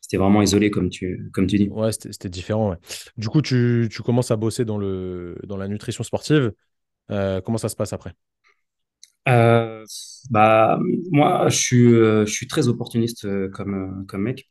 c'était 0.00 0.18
vraiment 0.18 0.42
isolé, 0.42 0.70
comme 0.70 0.90
tu, 0.90 1.30
comme 1.34 1.46
tu 1.48 1.58
dis. 1.58 1.70
Ouais, 1.70 1.92
c'était 1.92 2.12
c'était 2.12 2.28
différent. 2.28 2.70
ouais. 2.70 2.76
Du 3.16 3.28
coup, 3.28 3.40
tu, 3.42 3.88
tu 3.90 4.02
commences 4.02 4.30
à 4.30 4.36
bosser 4.36 4.64
dans 4.64 4.76
le, 4.78 5.38
dans 5.44 5.56
la 5.56 5.66
nutrition 5.68 6.04
sportive. 6.04 6.52
Euh, 7.10 7.40
comment 7.42 7.58
ça 7.58 7.68
se 7.70 7.76
passe 7.76 7.92
après? 7.92 8.14
Euh, 9.28 9.84
bah, 10.30 10.78
moi, 11.10 11.48
je 11.48 11.56
suis, 11.56 11.94
euh, 11.94 12.26
je 12.26 12.32
suis 12.32 12.46
très 12.46 12.68
opportuniste 12.68 13.24
euh, 13.24 13.48
comme, 13.48 14.04
comme 14.06 14.22
mec. 14.22 14.50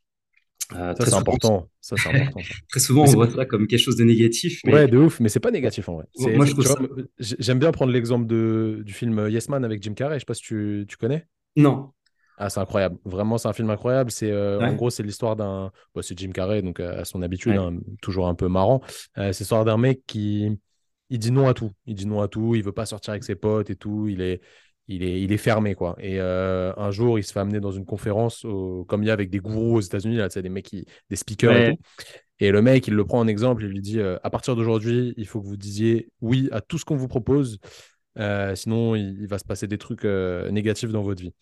Ça, 0.72 0.94
très 0.94 1.10
c'est 1.10 1.14
important. 1.14 1.68
Ça, 1.80 1.96
c'est 1.96 2.08
important, 2.08 2.40
ça. 2.40 2.54
très 2.70 2.80
souvent, 2.80 3.04
Mais 3.04 3.10
on 3.10 3.14
voit 3.14 3.30
ça 3.30 3.44
comme 3.44 3.66
quelque 3.66 3.80
chose 3.80 3.96
de 3.96 4.04
négatif, 4.04 4.60
mais 4.64 4.72
Ouais, 4.72 4.88
de 4.88 4.98
ouf, 4.98 5.20
mais 5.20 5.28
c'est 5.28 5.40
pas 5.40 5.50
négatif 5.50 5.88
en 5.88 5.96
vrai. 5.96 6.06
Moi, 6.34 6.46
je 6.46 6.54
ça. 6.62 6.76
j'aime 7.18 7.58
bien 7.58 7.70
prendre 7.70 7.92
l'exemple 7.92 8.26
de, 8.26 8.82
du 8.84 8.92
film 8.92 9.28
Yes 9.28 9.48
Man 9.48 9.64
avec 9.64 9.82
Jim 9.82 9.92
Carrey. 9.94 10.16
Je 10.16 10.20
sais 10.20 10.24
pas 10.24 10.34
si 10.34 10.42
tu, 10.42 10.86
tu 10.88 10.96
connais. 10.96 11.26
Non. 11.56 11.92
Ah, 12.36 12.50
c'est 12.50 12.60
incroyable. 12.60 12.96
Vraiment, 13.04 13.38
c'est 13.38 13.48
un 13.48 13.52
film 13.52 13.70
incroyable. 13.70 14.10
C'est, 14.10 14.30
euh, 14.30 14.60
en 14.60 14.74
gros, 14.74 14.90
c'est 14.90 15.02
l'histoire 15.02 15.36
d'un. 15.36 15.70
bon, 15.94 16.02
c'est 16.02 16.18
Jim 16.18 16.30
Carrey, 16.32 16.62
donc 16.62 16.80
euh, 16.80 17.00
à 17.00 17.04
son 17.04 17.22
habitude, 17.22 17.52
Ouais. 17.52 17.58
hein, 17.58 17.76
toujours 18.02 18.26
un 18.26 18.34
peu 18.34 18.48
marrant. 18.48 18.80
Euh, 19.18 19.32
c'est 19.32 19.40
l'histoire 19.44 19.64
d'un 19.64 19.76
mec 19.76 20.00
qui. 20.06 20.48
Il 21.10 21.18
dit 21.18 21.30
non 21.30 21.46
à 21.46 21.54
tout. 21.54 21.70
Il 21.86 21.94
dit 21.94 22.06
non 22.06 22.22
à 22.22 22.28
tout. 22.28 22.54
Il 22.56 22.64
veut 22.64 22.72
pas 22.72 22.86
sortir 22.86 23.12
avec 23.12 23.22
ses 23.22 23.36
potes 23.36 23.70
et 23.70 23.76
tout. 23.76 24.08
Il 24.08 24.20
est, 24.20 24.40
il 24.88 25.02
est, 25.02 25.20
il 25.22 25.32
est 25.32 25.36
fermé, 25.38 25.74
quoi. 25.74 25.96
Et 25.98 26.20
euh, 26.20 26.72
un 26.76 26.90
jour, 26.90 27.18
il 27.18 27.24
se 27.24 27.32
fait 27.32 27.40
amener 27.40 27.60
dans 27.60 27.70
une 27.72 27.86
conférence, 27.86 28.44
au- 28.44 28.84
comme 28.86 29.02
il 29.02 29.06
y 29.06 29.10
a 29.10 29.12
avec 29.14 29.30
des 29.30 29.38
gourous 29.40 29.76
aux 29.76 29.80
États-Unis, 29.80 30.16
là, 30.16 30.28
tu 30.28 30.34
sais, 30.34 30.42
des 30.42 30.48
mecs 30.50 30.66
qui, 30.66 30.86
des 31.10 31.16
speakers 31.16 31.56
et 31.56 31.62
tout. 31.62 31.78
Et 32.40 32.50
le 32.50 32.62
mec, 32.62 32.88
il 32.88 32.94
le 32.94 33.04
prend 33.04 33.20
en 33.20 33.26
exemple, 33.28 33.64
il 33.64 33.70
lui 33.70 33.80
dit 33.80 34.00
euh, 34.00 34.18
à 34.24 34.30
partir 34.30 34.56
d'aujourd'hui, 34.56 35.14
il 35.16 35.26
faut 35.26 35.40
que 35.42 35.46
vous 35.46 35.56
disiez 35.56 36.10
oui 36.20 36.48
à 36.52 36.60
tout 36.60 36.78
ce 36.78 36.84
qu'on 36.84 36.96
vous 36.96 37.08
propose, 37.08 37.58
euh, 38.18 38.54
sinon 38.56 38.94
il, 38.96 39.18
il 39.20 39.28
va 39.28 39.38
se 39.38 39.44
passer 39.44 39.66
des 39.68 39.78
trucs 39.78 40.04
négatifs 40.04 40.90
dans 40.90 41.02
votre 41.02 41.22
vie. 41.22 41.34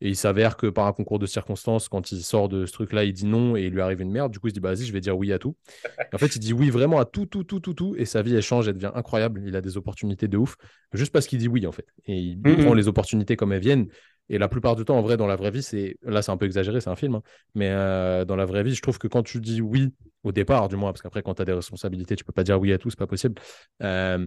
Et 0.00 0.08
il 0.08 0.16
s'avère 0.16 0.56
que 0.56 0.68
par 0.68 0.86
un 0.86 0.92
concours 0.92 1.18
de 1.18 1.26
circonstances, 1.26 1.88
quand 1.88 2.12
il 2.12 2.22
sort 2.22 2.48
de 2.48 2.66
ce 2.66 2.72
truc-là, 2.72 3.04
il 3.04 3.12
dit 3.12 3.26
non 3.26 3.56
et 3.56 3.62
il 3.62 3.72
lui 3.72 3.80
arrive 3.80 4.00
une 4.00 4.12
merde. 4.12 4.30
Du 4.30 4.38
coup, 4.38 4.46
il 4.46 4.50
se 4.50 4.54
dit 4.54 4.60
bah, 4.60 4.72
vas-y, 4.72 4.86
je 4.86 4.92
vais 4.92 5.00
dire 5.00 5.16
oui 5.16 5.32
à 5.32 5.38
tout. 5.38 5.56
Et 5.84 6.14
en 6.14 6.18
fait, 6.18 6.36
il 6.36 6.38
dit 6.38 6.52
oui 6.52 6.70
vraiment 6.70 7.00
à 7.00 7.04
tout, 7.04 7.26
tout, 7.26 7.44
tout, 7.44 7.60
tout, 7.60 7.74
tout. 7.74 7.94
Et 7.98 8.04
sa 8.04 8.22
vie, 8.22 8.34
elle 8.34 8.42
change, 8.42 8.68
elle 8.68 8.74
devient 8.74 8.92
incroyable. 8.94 9.42
Il 9.44 9.56
a 9.56 9.60
des 9.60 9.76
opportunités 9.76 10.28
de 10.28 10.36
ouf, 10.36 10.56
juste 10.92 11.12
parce 11.12 11.26
qu'il 11.26 11.38
dit 11.38 11.48
oui, 11.48 11.66
en 11.66 11.72
fait. 11.72 11.86
Et 12.06 12.16
il, 12.16 12.40
prend 12.40 12.74
les 12.74 12.86
opportunités 12.86 13.36
comme 13.36 13.52
elles 13.52 13.60
viennent. 13.60 13.88
Et 14.30 14.38
la 14.38 14.48
plupart 14.48 14.76
du 14.76 14.84
temps, 14.84 14.98
en 14.98 15.02
vrai, 15.02 15.16
dans 15.16 15.26
la 15.26 15.36
vraie 15.36 15.50
vie, 15.50 15.62
c'est 15.62 15.96
là, 16.02 16.22
c'est 16.22 16.30
un 16.30 16.36
peu 16.36 16.44
exagéré, 16.44 16.80
c'est 16.80 16.90
un 16.90 16.96
film, 16.96 17.14
hein. 17.14 17.22
mais 17.54 17.70
euh, 17.70 18.26
dans 18.26 18.36
la 18.36 18.44
vraie 18.44 18.62
vie, 18.62 18.74
je 18.74 18.82
trouve 18.82 18.98
que 18.98 19.08
quand 19.08 19.22
tu 19.22 19.40
dis 19.40 19.62
oui 19.62 19.94
au 20.22 20.32
départ, 20.32 20.68
du 20.68 20.76
moins, 20.76 20.92
parce 20.92 21.00
qu'après, 21.00 21.22
quand 21.22 21.34
tu 21.34 21.42
as 21.42 21.44
des 21.46 21.52
responsabilités, 21.52 22.14
tu 22.14 22.24
peux 22.24 22.32
pas 22.32 22.44
dire 22.44 22.60
oui 22.60 22.72
à 22.72 22.78
tout, 22.78 22.90
c'est 22.90 22.98
pas 22.98 23.06
possible. 23.06 23.40
Euh, 23.82 24.26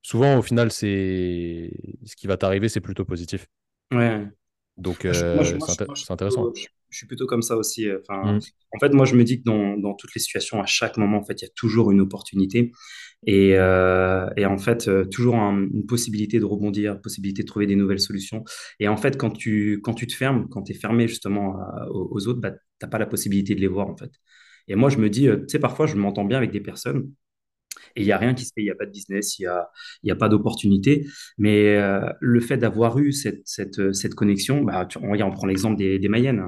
souvent, 0.00 0.38
au 0.38 0.42
final, 0.42 0.70
c'est 0.70 1.70
ce 2.04 2.16
qui 2.16 2.26
va 2.26 2.38
t'arriver, 2.38 2.68
c'est 2.70 2.80
plutôt 2.80 3.04
positif. 3.04 3.46
Ouais. 3.92 4.26
Donc, 4.76 5.04
euh, 5.04 5.12
c'est 5.12 6.10
intéressant. 6.10 6.44
plutôt, 6.44 6.54
je- 6.90 6.96
suis 6.98 7.06
plutôt 7.06 7.26
comme 7.26 7.42
ça 7.42 7.56
aussi. 7.56 7.88
euh, 7.88 7.98
Enfin, 8.08 8.34
Mm. 8.34 8.40
en 8.74 8.78
fait, 8.78 8.92
moi, 8.92 9.04
je 9.04 9.14
me 9.16 9.24
dis 9.24 9.38
que 9.40 9.44
dans, 9.44 9.76
dans 9.76 9.94
toutes 9.94 10.14
les 10.14 10.20
situations, 10.20 10.60
à 10.60 10.66
chaque 10.66 10.96
moment, 10.96 11.18
en 11.18 11.24
fait, 11.24 11.40
il 11.42 11.44
y 11.44 11.48
a 11.48 11.52
toujours 11.56 11.90
une 11.90 12.00
opportunité 12.00 12.72
et, 13.26 13.54
euh, 13.56 14.28
et 14.36 14.46
en 14.46 14.58
fait, 14.58 14.88
toujours 15.10 15.36
un- 15.36 15.66
une 15.72 15.86
possibilité 15.86 16.38
de 16.40 16.44
rebondir, 16.44 17.00
possibilité 17.00 17.42
de 17.42 17.46
trouver 17.48 17.66
des 17.66 17.76
nouvelles 17.76 18.00
solutions. 18.00 18.44
Et 18.80 18.88
en 18.88 18.96
fait, 18.96 19.16
quand 19.16 19.30
tu, 19.30 19.80
quand 19.82 19.94
tu 19.94 20.06
te 20.06 20.14
fermes, 20.14 20.48
quand 20.50 20.62
tu 20.62 20.72
es 20.72 20.74
fermé 20.76 21.08
justement 21.08 21.56
à- 21.58 21.88
aux, 21.90 22.08
aux 22.12 22.28
autres, 22.28 22.40
bah, 22.40 22.52
t'as 22.78 22.86
pas 22.88 22.98
la 22.98 23.06
possibilité 23.06 23.54
de 23.54 23.60
les 23.60 23.68
voir, 23.68 23.88
en 23.88 23.96
fait. 23.96 24.10
Et 24.68 24.74
moi, 24.76 24.88
je 24.90 24.98
me 24.98 25.08
dis, 25.10 25.22
tu 25.28 25.44
sais, 25.48 25.58
parfois, 25.58 25.86
je 25.86 25.96
m'entends 25.96 26.24
bien 26.24 26.38
avec 26.38 26.50
des 26.52 26.60
personnes 26.60 27.10
Et 27.96 28.02
il 28.02 28.04
n'y 28.06 28.12
a 28.12 28.18
rien 28.18 28.34
qui 28.34 28.44
se 28.44 28.52
fait, 28.54 28.62
il 28.62 28.64
n'y 28.64 28.70
a 28.70 28.74
pas 28.74 28.86
de 28.86 28.90
business, 28.90 29.38
il 29.38 29.42
n'y 29.42 29.46
a, 29.48 29.68
y 30.02 30.10
a 30.10 30.16
pas 30.16 30.28
d'opportunité. 30.28 31.06
Mais 31.38 31.76
euh, 31.76 32.00
le 32.20 32.40
fait 32.40 32.56
d'avoir 32.56 32.98
eu 32.98 33.12
cette, 33.12 33.42
cette, 33.46 33.92
cette 33.94 34.14
connexion, 34.14 34.62
bah, 34.62 34.86
tu- 34.86 34.98
on, 34.98 35.12
on 35.12 35.30
prend 35.32 35.46
l'exemple 35.46 35.76
des, 35.78 35.98
des 35.98 36.08
Mayennes. 36.08 36.44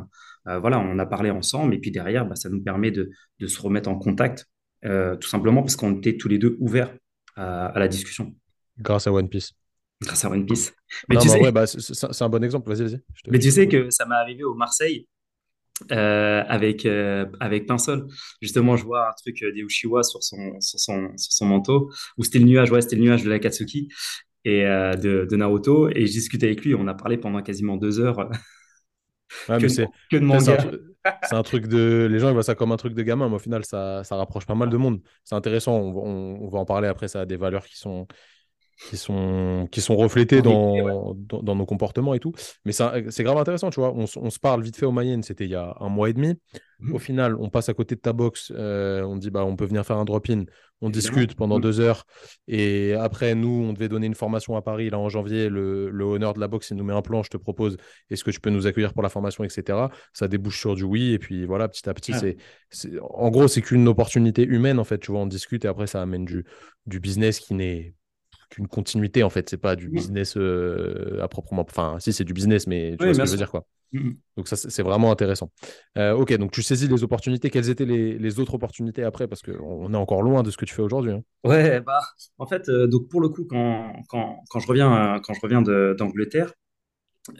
Euh, 0.48 0.58
voilà, 0.58 0.78
on 0.80 0.98
a 0.98 1.06
parlé 1.06 1.30
ensemble 1.30 1.74
et 1.74 1.78
puis 1.78 1.90
derrière, 1.90 2.26
bah, 2.26 2.36
ça 2.36 2.48
nous 2.48 2.62
permet 2.62 2.90
de, 2.90 3.10
de 3.40 3.46
se 3.46 3.60
remettre 3.60 3.88
en 3.88 3.96
contact, 3.98 4.46
euh, 4.84 5.16
tout 5.16 5.28
simplement 5.28 5.62
parce 5.62 5.76
qu'on 5.76 5.96
était 5.96 6.16
tous 6.16 6.28
les 6.28 6.38
deux 6.38 6.56
ouverts 6.60 6.94
à, 7.36 7.66
à 7.66 7.78
la 7.78 7.88
discussion 7.88 8.34
Grâce 8.78 9.06
à 9.06 9.12
One 9.12 9.28
Piece. 9.28 9.52
grâce 10.02 10.24
à 10.24 10.30
One 10.30 10.46
Piece. 10.46 10.72
Mais 11.08 11.16
Non, 11.16 11.20
tu 11.22 11.28
mais 11.28 11.36
vrai, 11.36 11.50
sais, 11.50 11.52
bah, 11.52 11.66
c'est 11.66 12.22
un 12.22 12.28
bon 12.28 12.42
exemple. 12.44 12.68
Vas-y, 12.68 12.82
vas-y. 12.88 13.00
Te, 13.24 13.30
mais 13.30 13.38
tu 13.38 13.50
sais 13.50 13.68
que 13.68 13.90
ça 13.90 14.06
m'est 14.06 14.14
arrivé 14.14 14.44
au 14.44 14.54
Marseille 14.54 15.08
euh, 15.92 16.42
avec, 16.48 16.86
euh, 16.86 17.26
avec 17.40 17.66
Pinsol. 17.66 18.06
Justement, 18.42 18.76
je 18.76 18.84
vois 18.84 19.08
un 19.08 19.12
truc 19.12 19.42
euh, 19.42 19.52
des 19.52 19.60
Uchiwa 19.60 20.02
sur 20.02 20.22
son, 20.22 20.60
sur 20.60 20.78
son, 20.80 21.10
sur 21.16 21.32
son 21.32 21.46
manteau, 21.46 21.90
ou 22.18 22.24
c'était 22.24 22.38
le 22.38 22.46
nuage, 22.46 22.70
ouais, 22.70 22.80
c'était 22.80 22.96
le 22.96 23.02
nuage 23.02 23.24
de 23.24 23.30
l'Akatsuki 23.30 23.88
et 24.44 24.64
euh, 24.66 24.94
de, 24.94 25.26
de 25.30 25.36
Naruto. 25.36 25.88
Et 25.90 26.06
je 26.06 26.12
discutais 26.12 26.46
avec 26.46 26.64
lui, 26.64 26.74
on 26.74 26.86
a 26.88 26.94
parlé 26.94 27.18
pendant 27.18 27.42
quasiment 27.42 27.76
deux 27.76 28.00
heures 28.00 28.28
Ouais, 29.48 29.58
que 29.60 29.68
c'est 29.68 29.86
que 30.10 30.16
de 30.16 30.38
c'est 31.22 31.36
un, 31.36 31.42
truc 31.42 31.66
de. 31.66 32.08
Les 32.10 32.18
gens, 32.18 32.28
ils 32.28 32.32
voient 32.32 32.42
ça 32.42 32.54
comme 32.56 32.72
un 32.72 32.76
truc 32.76 32.94
de 32.94 33.02
gamin, 33.02 33.28
mais 33.28 33.36
au 33.36 33.38
final, 33.38 33.64
ça, 33.64 34.02
ça 34.02 34.16
rapproche 34.16 34.44
pas 34.46 34.54
mal 34.56 34.70
de 34.70 34.76
monde. 34.76 35.00
C'est 35.24 35.34
intéressant. 35.36 35.76
On- 35.76 36.38
on 36.42 36.48
va 36.48 36.58
en 36.58 36.64
parler 36.64 36.88
après. 36.88 37.06
Ça 37.08 37.20
a 37.20 37.26
des 37.26 37.36
valeurs 37.36 37.64
qui 37.66 37.76
sont, 37.76 38.06
qui 38.90 38.96
sont, 38.96 39.68
qui 39.72 39.80
sont 39.80 39.96
ouais. 39.96 40.42
dans, 40.42 41.14
dans, 41.42 41.54
nos 41.54 41.66
comportements 41.66 42.14
et 42.14 42.20
tout. 42.20 42.32
Mais 42.64 42.72
c'est 42.72 43.22
grave 43.24 43.38
intéressant, 43.38 43.70
tu 43.70 43.80
vois. 43.80 43.92
On, 43.94 44.04
on 44.16 44.30
se 44.30 44.38
parle 44.38 44.62
vite 44.62 44.76
fait 44.76 44.86
au 44.86 44.92
Mayenne, 44.92 45.22
c'était 45.22 45.44
il 45.44 45.50
y 45.50 45.54
a 45.54 45.76
un 45.80 45.88
mois 45.88 46.10
et 46.10 46.12
demi. 46.12 46.38
Au 46.82 46.84
Mhm. 46.94 46.98
final, 46.98 47.36
on 47.40 47.48
passe 47.48 47.70
à 47.70 47.74
côté 47.74 47.94
de 47.94 48.00
ta 48.00 48.12
box. 48.12 48.52
euh, 48.54 49.02
on 49.02 49.16
dit, 49.16 49.30
bah, 49.30 49.44
on 49.46 49.56
peut 49.56 49.64
venir 49.64 49.84
faire 49.86 49.96
un 49.96 50.04
drop-in. 50.04 50.44
On 50.82 50.90
discute 50.90 51.34
pendant 51.34 51.56
Mhm. 51.56 51.62
deux 51.62 51.80
heures. 51.80 52.04
Et 52.48 52.92
après, 52.92 53.34
nous, 53.34 53.48
on 53.66 53.72
devait 53.72 53.88
donner 53.88 54.06
une 54.06 54.14
formation 54.14 54.56
à 54.56 54.62
Paris, 54.62 54.90
là, 54.90 54.98
en 54.98 55.08
janvier. 55.08 55.48
Le, 55.48 55.88
le 55.88 56.04
honneur 56.04 56.34
de 56.34 56.40
la 56.40 56.48
boxe, 56.48 56.68
il 56.70 56.76
nous 56.76 56.84
met 56.84 56.92
un 56.92 57.00
plan. 57.00 57.22
Je 57.22 57.30
te 57.30 57.38
propose, 57.38 57.78
est-ce 58.10 58.24
que 58.24 58.30
tu 58.30 58.40
peux 58.40 58.50
nous 58.50 58.66
accueillir 58.66 58.92
pour 58.92 59.02
la 59.02 59.08
formation, 59.08 59.42
etc. 59.42 59.88
Ça 60.12 60.28
débouche 60.28 60.60
sur 60.60 60.74
du 60.74 60.84
oui. 60.84 61.12
Et 61.14 61.18
puis 61.18 61.46
voilà, 61.46 61.66
petit 61.68 61.88
à 61.88 61.94
petit, 61.94 62.12
c'est- 62.12 62.36
en 63.00 63.30
gros, 63.30 63.48
c'est 63.48 63.62
qu'une 63.62 63.88
opportunité 63.88 64.42
humaine, 64.44 64.78
en 64.78 64.84
fait. 64.84 64.98
Tu 64.98 65.10
vois, 65.12 65.20
on 65.20 65.26
discute 65.26 65.64
et 65.64 65.68
après, 65.68 65.86
ça 65.86 66.02
amène 66.02 66.26
du, 66.26 66.44
du 66.84 67.00
business 67.00 67.40
qui 67.40 67.54
n'est 67.54 67.94
qu'une 68.48 68.68
continuité, 68.68 69.22
en 69.22 69.30
fait. 69.30 69.48
C'est 69.50 69.56
pas 69.58 69.76
du 69.76 69.88
business 69.88 70.36
euh, 70.36 71.20
à 71.22 71.28
proprement. 71.28 71.62
Enfin, 71.68 71.98
si, 72.00 72.12
c'est 72.12 72.24
du 72.24 72.32
business, 72.34 72.66
mais 72.66 72.96
tu 72.98 73.06
Oui, 73.06 73.06
vois 73.06 73.14
ce 73.14 73.20
que 73.20 73.26
je 73.26 73.32
veux 73.32 73.36
dire, 73.38 73.50
quoi. 73.50 73.66
Mhm. 73.92 74.16
Donc 74.36 74.48
ça, 74.48 74.56
c'est 74.56 74.82
vraiment 74.82 75.12
intéressant. 75.12 75.50
Euh, 75.98 76.12
ok, 76.14 76.34
donc 76.38 76.52
tu 76.52 76.62
saisis 76.62 76.88
les 76.88 77.04
opportunités. 77.04 77.50
Quelles 77.50 77.70
étaient 77.70 77.86
les, 77.86 78.18
les 78.18 78.40
autres 78.40 78.54
opportunités 78.54 79.04
après? 79.04 79.28
Parce 79.28 79.42
qu'on 79.42 79.54
on 79.60 79.92
est 79.94 79.96
encore 79.96 80.22
loin 80.22 80.42
de 80.42 80.50
ce 80.50 80.56
que 80.58 80.64
tu 80.66 80.74
fais 80.74 80.82
aujourd'hui. 80.82 81.12
hein. 81.12 81.22
Ouais, 81.44 81.80
bah, 81.80 82.00
en 82.38 82.46
fait, 82.46 82.68
euh, 82.68 82.88
donc 82.88 83.08
pour 83.08 83.20
le 83.20 83.28
coup, 83.28 83.44
quand, 83.44 83.92
quand, 84.08 84.42
quand 84.50 84.58
je 84.60 84.66
reviens, 84.66 85.20
quand 85.22 85.32
je 85.34 85.40
reviens 85.40 85.62
d'Angleterre, 85.62 86.52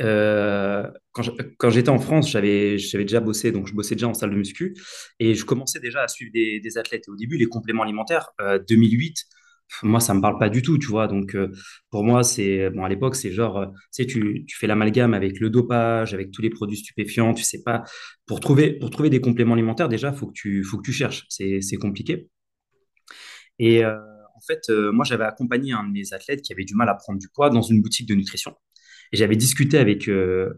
Euh, 0.00 0.90
quand 1.12 1.70
j'étais 1.70 1.88
en 1.90 1.98
France, 1.98 2.30
j'avais 2.30 2.76
déjà 3.04 3.20
bossé, 3.20 3.52
donc 3.52 3.66
je 3.68 3.74
bossais 3.74 3.94
déjà 3.96 4.08
en 4.08 4.14
salle 4.14 4.30
de 4.30 4.36
muscu 4.36 4.74
et 5.20 5.34
je 5.34 5.44
commençais 5.44 5.80
déjà 5.80 6.02
à 6.02 6.08
suivre 6.08 6.32
des, 6.32 6.60
des 6.60 6.78
athlètes. 6.78 7.04
Et 7.08 7.10
au 7.10 7.16
début, 7.16 7.36
les 7.38 7.46
compléments 7.46 7.82
alimentaires, 7.84 8.30
euh, 8.40 8.58
2008, 8.68 9.14
pff, 9.14 9.35
moi, 9.82 10.00
ça 10.00 10.14
me 10.14 10.20
parle 10.20 10.38
pas 10.38 10.48
du 10.48 10.62
tout, 10.62 10.78
tu 10.78 10.86
vois. 10.86 11.08
Donc, 11.08 11.34
euh, 11.34 11.52
pour 11.90 12.04
moi, 12.04 12.22
c'est 12.22 12.70
bon 12.70 12.84
à 12.84 12.88
l'époque, 12.88 13.16
c'est 13.16 13.32
genre, 13.32 13.58
euh, 13.58 13.66
tu 13.66 14.02
sais, 14.02 14.06
tu, 14.06 14.44
fais 14.48 14.66
l'amalgame 14.66 15.14
avec 15.14 15.40
le 15.40 15.50
dopage, 15.50 16.14
avec 16.14 16.30
tous 16.30 16.42
les 16.42 16.50
produits 16.50 16.76
stupéfiants, 16.78 17.34
tu 17.34 17.44
sais 17.44 17.62
pas. 17.62 17.84
Pour 18.26 18.40
trouver 18.40 18.72
pour 18.78 18.90
trouver 18.90 19.10
des 19.10 19.20
compléments 19.20 19.54
alimentaires, 19.54 19.88
déjà, 19.88 20.12
faut 20.12 20.26
que 20.28 20.32
tu 20.34 20.64
faut 20.64 20.78
que 20.78 20.84
tu 20.84 20.92
cherches. 20.92 21.26
C'est 21.28 21.76
compliqué. 21.80 22.28
Et 23.58 23.84
euh, 23.84 23.96
en 24.34 24.40
fait, 24.46 24.68
euh, 24.70 24.92
moi, 24.92 25.04
j'avais 25.04 25.24
accompagné 25.24 25.72
un 25.72 25.84
de 25.84 25.92
mes 25.92 26.12
athlètes 26.12 26.42
qui 26.42 26.52
avait 26.52 26.64
du 26.64 26.74
mal 26.74 26.88
à 26.88 26.94
prendre 26.94 27.18
du 27.18 27.28
poids 27.28 27.50
dans 27.50 27.62
une 27.62 27.82
boutique 27.82 28.08
de 28.08 28.14
nutrition. 28.14 28.54
Et 29.12 29.16
j'avais 29.16 29.36
discuté 29.36 29.78
avec, 29.78 30.08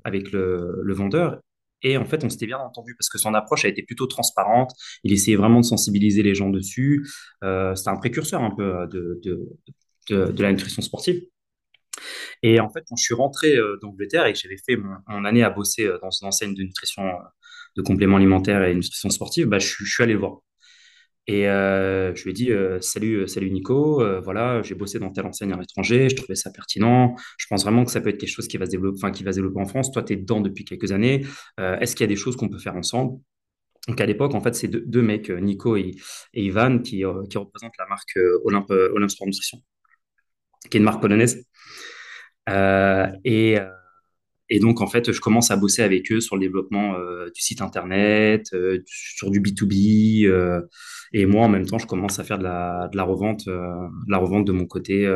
avec 0.05 0.33
le 0.33 0.95
vendeur. 0.95 1.41
Et 1.83 1.97
en 1.97 2.05
fait, 2.05 2.25
on 2.25 2.29
s'était 2.29 2.47
bien 2.47 2.59
entendu 2.59 2.95
parce 2.97 3.09
que 3.09 3.19
son 3.19 3.35
approche 3.35 3.65
a 3.65 3.69
été 3.69 3.83
plutôt 3.83 4.07
transparente. 4.07 4.73
Il 5.05 5.13
essayait 5.13 5.37
vraiment 5.37 5.61
de 5.61 5.65
sensibiliser 5.65 6.23
les 6.23 6.35
gens 6.35 6.51
dessus. 6.51 7.07
Euh, 7.45 7.75
c'était 7.75 7.91
un 7.91 7.97
précurseur 7.97 8.43
un 8.43 8.51
peu 8.55 8.63
euh, 8.63 8.87
de, 8.87 9.21
de, 9.23 10.33
de, 10.33 10.43
la 10.43 10.51
nutrition 10.53 10.83
sportive. 10.83 11.23
Et 12.43 12.61
en 12.61 12.69
fait, 12.71 12.85
quand 12.89 12.97
je 12.97 13.03
suis 13.05 13.15
rentré 13.15 13.57
euh, 13.57 13.79
d'Angleterre 13.83 14.27
et 14.27 14.33
que 14.33 14.39
j'avais 14.39 14.57
fait 14.59 14.77
mon, 14.77 15.25
année 15.25 15.43
à 15.43 15.51
bosser 15.51 15.89
dans 16.03 16.11
une 16.11 16.29
enseigne 16.29 16.55
de 16.55 16.63
nutrition, 16.63 17.05
de 17.77 17.83
compléments 17.83 18.17
alimentaires 18.17 18.63
et 18.65 18.75
nutrition 18.75 19.11
sportive, 19.11 19.47
bah, 19.47 19.59
je, 19.59 19.67
suis- 19.85 20.03
allé 20.03 20.15
voir. 20.15 20.39
Et 21.29 21.47
euh, 21.47 22.15
je 22.15 22.25
lui 22.25 22.31
ai 22.31 22.33
dit 22.33 22.53
euh, 22.53 22.81
salut, 22.81 23.17
euh, 23.17 23.27
salut 23.27 23.51
Nico, 23.51 24.03
voilà, 24.23 24.63
j'ai 24.63 24.75
bossé 24.75 24.99
dans 24.99 25.11
telle 25.11 25.27
enseigne 25.27 25.53
à 25.53 25.59
l'étranger, 25.59 26.09
je 26.09 26.17
trouvais 26.17 26.35
ça 26.35 26.51
pertinent. 26.51 27.15
Je 27.37 27.47
pense 27.49 27.65
vraiment 27.65 27.85
que 27.85 27.91
ça 27.91 28.01
peut 28.01 28.09
être 28.09 28.19
quelque 28.19 28.31
chose 28.31 28.49
qui 28.49 28.57
va 28.57 28.65
se 28.65 28.71
développer, 28.71 28.97
enfin, 28.97 29.13
qui 29.13 29.25
va 29.25 29.33
se 29.33 29.37
développer 29.37 29.61
en 29.61 29.67
France. 29.67 29.93
Toi, 29.93 30.03
tu 30.03 30.15
es 30.15 30.17
dedans 30.17 30.41
depuis 30.41 30.65
quelques 30.65 30.91
années. 30.91 31.27
Est-ce 31.59 31.95
qu'il 31.95 32.05
y 32.05 32.09
a 32.09 32.09
des 32.09 32.17
choses 32.17 32.37
qu'on 32.37 32.49
peut 32.49 32.59
faire 32.59 32.77
ensemble? 32.77 33.21
Donc 33.89 34.01
à 34.01 34.07
l'époque, 34.07 34.35
en 34.35 34.41
fait, 34.41 34.55
c'est 34.55 34.69
deux, 34.69 35.03
mecs, 35.03 35.31
Nico 35.31 35.77
et, 35.77 35.95
Ivan, 36.35 36.79
qui, 36.79 37.05
qui 37.31 37.39
représentent 37.39 37.77
la 37.79 37.87
marque 37.87 38.17
euh, 38.17 38.41
Olympe, 38.45 38.71
Olympe 38.71 39.11
Sport 39.11 39.27
Nutrition, 39.27 39.59
qui 40.71 40.79
est 40.79 40.81
une 40.81 40.85
marque 40.85 41.03
polonaise. 41.03 41.45
Et, 43.25 43.59
et 44.51 44.61
donc, 44.61 44.81
en 44.81 44.87
fait, 44.87 45.13
je 45.13 45.21
commence 45.21 45.51
à 45.51 45.57
bosser 45.57 45.83
avec 45.83 46.11
eux 46.13 46.21
sur 46.21 46.37
le 46.37 46.41
développement 46.43 46.95
euh, 46.97 47.31
du 47.35 47.41
site 47.43 47.61
internet, 47.63 48.49
euh, 48.55 48.83
sur 48.87 49.31
du 49.31 49.41
B2B. 49.41 50.27
euh, 50.27 50.63
et 51.13 51.27
moi, 51.27 51.45
en 51.47 51.49
même 51.49 51.67
temps, 51.67 51.79
je 51.79 51.87
commence 51.87 52.19
à 52.19 52.25
faire 52.25 52.39
de 52.39 52.45
la, 52.45 52.89
de 52.93 52.97
la 52.97 53.03
revente, 53.05 53.47
de 53.47 54.11
la 54.11 54.19
revente 54.19 54.47
de 54.47 54.53
mon 54.53 54.67
côté 54.67 55.07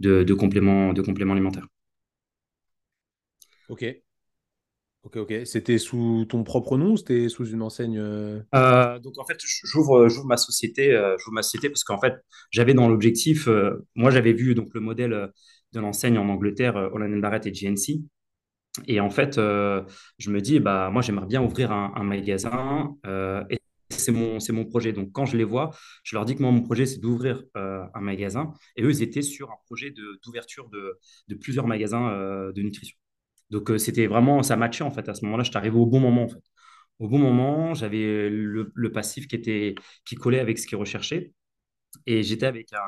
de, 0.00 0.22
de 0.24 0.34
compléments, 0.34 0.92
de 0.92 1.02
compléments 1.02 1.32
alimentaires. 1.34 1.66
Ok, 3.68 3.82
ok, 5.02 5.16
ok. 5.16 5.34
C'était 5.46 5.78
sous 5.78 6.24
ton 6.28 6.44
propre 6.44 6.76
nom 6.78 6.92
ou 6.92 6.96
c'était 6.96 7.28
sous 7.28 7.46
une 7.46 7.62
enseigne 7.62 8.00
donc, 9.02 9.18
en 9.18 9.24
fait, 9.24 9.38
j'ouvre, 9.64 10.08
j'ouvre 10.08 10.26
ma 10.26 10.36
société, 10.36 10.90
j'ouvre 11.18 11.34
ma 11.34 11.42
société 11.42 11.68
parce 11.68 11.84
qu'en 11.84 12.00
fait, 12.00 12.14
j'avais 12.50 12.74
dans 12.74 12.88
l'objectif, 12.88 13.48
moi, 13.94 14.10
j'avais 14.10 14.32
vu 14.32 14.54
donc 14.54 14.68
le 14.74 14.80
modèle 14.80 15.30
de 15.72 15.80
l'enseigne 15.80 16.18
en 16.18 16.28
Angleterre, 16.28 16.76
Holland 16.76 17.20
Barrett 17.20 17.46
et 17.46 17.52
GNC. 17.52 18.02
Et 18.86 19.00
en 19.00 19.10
fait, 19.10 19.38
euh, 19.38 19.82
je 20.18 20.30
me 20.30 20.40
dis, 20.40 20.58
bah, 20.60 20.90
moi, 20.90 21.02
j'aimerais 21.02 21.26
bien 21.26 21.42
ouvrir 21.42 21.70
un, 21.72 22.02
magasin. 22.02 22.96
euh, 23.06 23.44
et 23.50 23.60
c'est 23.90 24.10
mon, 24.12 24.40
c'est 24.40 24.52
mon 24.52 24.64
projet. 24.64 24.92
Donc, 24.92 25.12
quand 25.12 25.26
je 25.26 25.36
les 25.36 25.44
vois, 25.44 25.70
je 26.02 26.16
leur 26.16 26.24
dis 26.24 26.34
que 26.34 26.42
moi, 26.42 26.50
mon 26.50 26.62
projet, 26.62 26.86
c'est 26.86 26.98
d'ouvrir 27.00 27.42
euh, 27.56 27.84
un 27.94 28.00
magasin. 28.00 28.52
Et 28.76 28.82
eux, 28.82 28.90
ils 28.90 29.02
étaient 29.02 29.22
sur 29.22 29.50
un 29.50 29.56
projet 29.66 29.94
d'ouverture 30.24 30.68
de, 30.70 30.98
de 31.28 31.34
plusieurs 31.36 31.66
magasins 31.66 32.10
de 32.54 32.62
nutrition. 32.62 32.96
Donc, 33.50 33.70
c'était 33.78 34.06
vraiment, 34.08 34.42
ça 34.42 34.56
matchait 34.56 34.84
en 34.84 34.90
fait. 34.90 35.08
À 35.08 35.14
ce 35.14 35.24
moment-là, 35.26 35.44
je 35.44 35.50
suis 35.50 35.58
arrivé 35.58 35.76
au 35.76 35.86
bon 35.86 36.00
moment 36.00 36.24
en 36.24 36.28
fait. 36.28 36.42
Au 37.00 37.08
bon 37.08 37.18
moment, 37.18 37.74
j'avais 37.74 38.30
le, 38.30 38.72
le 38.74 38.92
passif 38.92 39.28
qui 39.28 39.36
était, 39.36 39.74
qui 40.06 40.16
collait 40.16 40.40
avec 40.40 40.58
ce 40.58 40.66
qu'ils 40.66 40.78
recherchaient. 40.78 41.32
Et 42.06 42.22
j'étais 42.22 42.46
avec 42.46 42.72
un, 42.72 42.78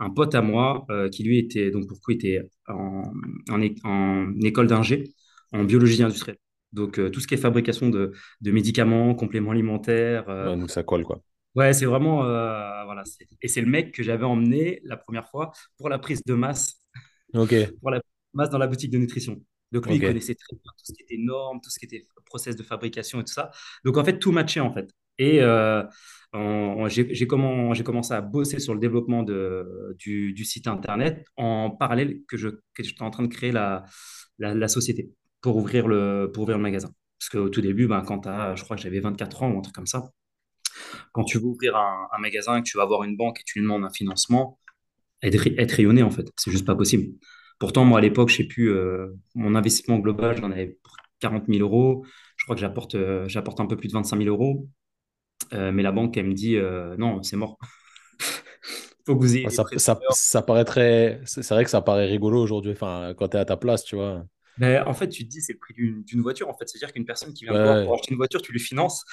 un 0.00 0.10
pote 0.10 0.34
à 0.34 0.42
moi 0.42 0.86
euh, 0.90 1.08
qui 1.08 1.22
lui 1.22 1.38
était 1.38 1.70
donc 1.70 1.86
pour 1.86 2.00
coup 2.00 2.10
était 2.10 2.48
en, 2.66 3.12
en, 3.50 4.40
école 4.42 4.66
d'ingé 4.66 5.14
en 5.52 5.64
biologie 5.64 6.02
industrielle. 6.02 6.38
Donc 6.72 6.98
euh, 6.98 7.10
tout 7.10 7.20
ce 7.20 7.26
qui 7.26 7.34
est 7.34 7.36
fabrication 7.36 7.88
de, 7.90 8.12
de 8.40 8.50
médicaments, 8.50 9.14
compléments 9.14 9.50
alimentaires. 9.50 10.28
euh, 10.28 10.54
ouais, 10.54 10.60
donc 10.60 10.70
ça 10.70 10.82
colle, 10.82 11.04
quoi. 11.04 11.20
ouais, 11.54 11.72
c'est 11.72 11.86
vraiment 11.86 12.22
voilà. 12.22 13.02
Et 13.42 13.48
c'est 13.48 13.60
le 13.60 13.66
mec 13.66 13.92
que 13.92 14.02
j'avais 14.02 14.24
emmené 14.24 14.80
la 14.84 14.96
première 14.96 15.28
fois 15.28 15.52
pour 15.78 15.88
la 15.88 15.98
prise 15.98 16.22
de 16.24 16.34
masse 16.34 16.82
Ok, 17.34 17.54
pour 17.80 17.90
la 17.90 18.00
masse 18.34 18.50
dans 18.50 18.58
la 18.58 18.66
boutique 18.66 18.90
de 18.90 18.98
nutrition. 18.98 19.40
Donc 19.72 19.86
lui, 19.86 19.96
il 19.96 20.00
connaissait 20.00 20.34
très 20.34 20.56
bien 20.56 20.72
tout 20.76 20.84
ce 20.84 20.92
qui 20.92 21.02
était 21.02 21.16
normes, 21.18 21.60
tout 21.62 21.70
ce 21.70 21.78
qui 21.78 21.84
était 21.84 22.04
process 22.24 22.56
de 22.56 22.62
fabrication 22.62 23.20
et 23.20 23.24
tout 23.24 23.32
ça. 23.32 23.50
Donc 23.84 23.96
en 23.98 24.04
fait, 24.04 24.18
tout 24.18 24.32
matchait 24.32 24.60
en 24.60 24.72
fait. 24.72 24.90
Et 25.20 25.42
euh, 25.42 25.82
j'ai 26.88 27.26
commencé 27.26 28.14
à 28.14 28.22
bosser 28.22 28.58
sur 28.58 28.72
le 28.72 28.80
développement 28.80 29.22
du, 29.22 30.44
site 30.44 30.66
internet 30.66 31.26
en 31.36 31.70
parallèle 31.70 32.20
que 32.26 32.38
je 32.38 32.48
que 32.48 32.82
j'étais 32.82 33.02
en 33.02 33.10
train 33.10 33.24
de 33.24 33.28
créer 33.28 33.52
la, 33.52 33.84
société 34.68 35.10
pour 35.42 35.56
ouvrir 35.56 35.86
le, 35.88 36.30
pour 36.32 36.44
ouvrir 36.44 36.56
le 36.56 36.62
magasin. 36.62 36.90
Parce 37.18 37.28
qu'au 37.28 37.50
tout 37.50 37.60
début, 37.60 37.86
ben, 37.86 38.00
quand 38.00 38.22
je 38.56 38.64
crois 38.64 38.76
que 38.76 38.82
j'avais 38.82 39.00
24 39.00 39.42
ans 39.42 39.52
ou 39.52 39.58
un 39.58 39.60
truc 39.60 39.74
comme 39.74 39.86
ça, 39.86 40.10
quand 41.12 41.24
tu 41.24 41.38
veux 41.38 41.44
ouvrir 41.44 41.76
un, 41.76 42.18
magasin 42.18 42.62
que 42.62 42.68
tu 42.68 42.78
vas 42.78 42.86
voir 42.86 43.04
une 43.04 43.16
banque 43.18 43.40
et 43.40 43.42
tu 43.44 43.58
lui 43.58 43.64
demandes 43.64 43.84
un 43.84 43.90
financement, 43.90 44.58
être, 45.22 45.36
rayonné 45.74 46.02
en 46.02 46.10
fait. 46.10 46.26
C'est 46.38 46.50
juste 46.50 46.66
pas 46.66 46.76
possible. 46.76 47.14
Pourtant, 47.58 47.84
moi 47.84 47.98
à 47.98 48.00
l'époque, 48.00 48.30
je 48.30 48.36
sais 48.36 48.48
euh, 48.60 49.14
mon 49.34 49.54
investissement 49.54 49.98
global, 49.98 50.38
j'en 50.38 50.50
avais 50.50 50.78
pour 50.82 50.96
40 51.20 51.44
000 51.46 51.60
euros. 51.60 52.06
Je 52.36 52.44
crois 52.44 52.56
que 52.56 52.60
j'apporte 52.62 52.94
euh, 52.94 53.28
j'apporte 53.28 53.60
un 53.60 53.66
peu 53.66 53.76
plus 53.76 53.88
de 53.88 53.92
25 53.92 54.16
000 54.16 54.30
euros. 54.30 54.66
Euh, 55.52 55.72
mais 55.72 55.82
la 55.82 55.92
banque, 55.92 56.16
elle 56.16 56.26
me 56.26 56.34
dit 56.34 56.56
euh, 56.56 56.96
non, 56.96 57.22
c'est 57.22 57.36
mort. 57.36 57.58
faut 59.06 59.14
que 59.16 59.20
vous 59.20 59.36
ayez 59.36 59.46
Ouais, 59.46 59.50
Ça, 59.50 59.64
ça, 59.76 59.98
ça 60.10 60.42
paraît 60.42 60.64
très... 60.64 61.20
C'est 61.24 61.48
vrai 61.50 61.64
que 61.64 61.70
ça 61.70 61.80
paraît 61.80 62.06
rigolo 62.06 62.40
aujourd'hui, 62.42 62.72
enfin, 62.72 63.14
quand 63.16 63.28
tu 63.28 63.36
es 63.36 63.40
à 63.40 63.44
ta 63.44 63.56
place, 63.56 63.84
tu 63.84 63.96
vois. 63.96 64.24
Ben, 64.56 64.84
en 64.86 64.92
fait, 64.92 65.08
tu 65.08 65.24
te 65.24 65.30
dis, 65.30 65.40
c'est 65.40 65.54
le 65.54 65.58
prix 65.58 65.74
d'une 65.74 66.20
voiture. 66.20 66.48
En 66.48 66.54
fait, 66.56 66.68
c'est-à-dire 66.68 66.92
qu'une 66.92 67.06
personne 67.06 67.32
qui 67.32 67.44
vient 67.44 67.54
te 67.54 67.62
voir 67.62 67.80
pour 67.82 67.94
Ouais, 67.94 67.94
acheter 67.94 68.10
une 68.10 68.18
voiture, 68.18 68.42
tu 68.42 68.52
lui 68.52 68.60
finances. 68.60 69.04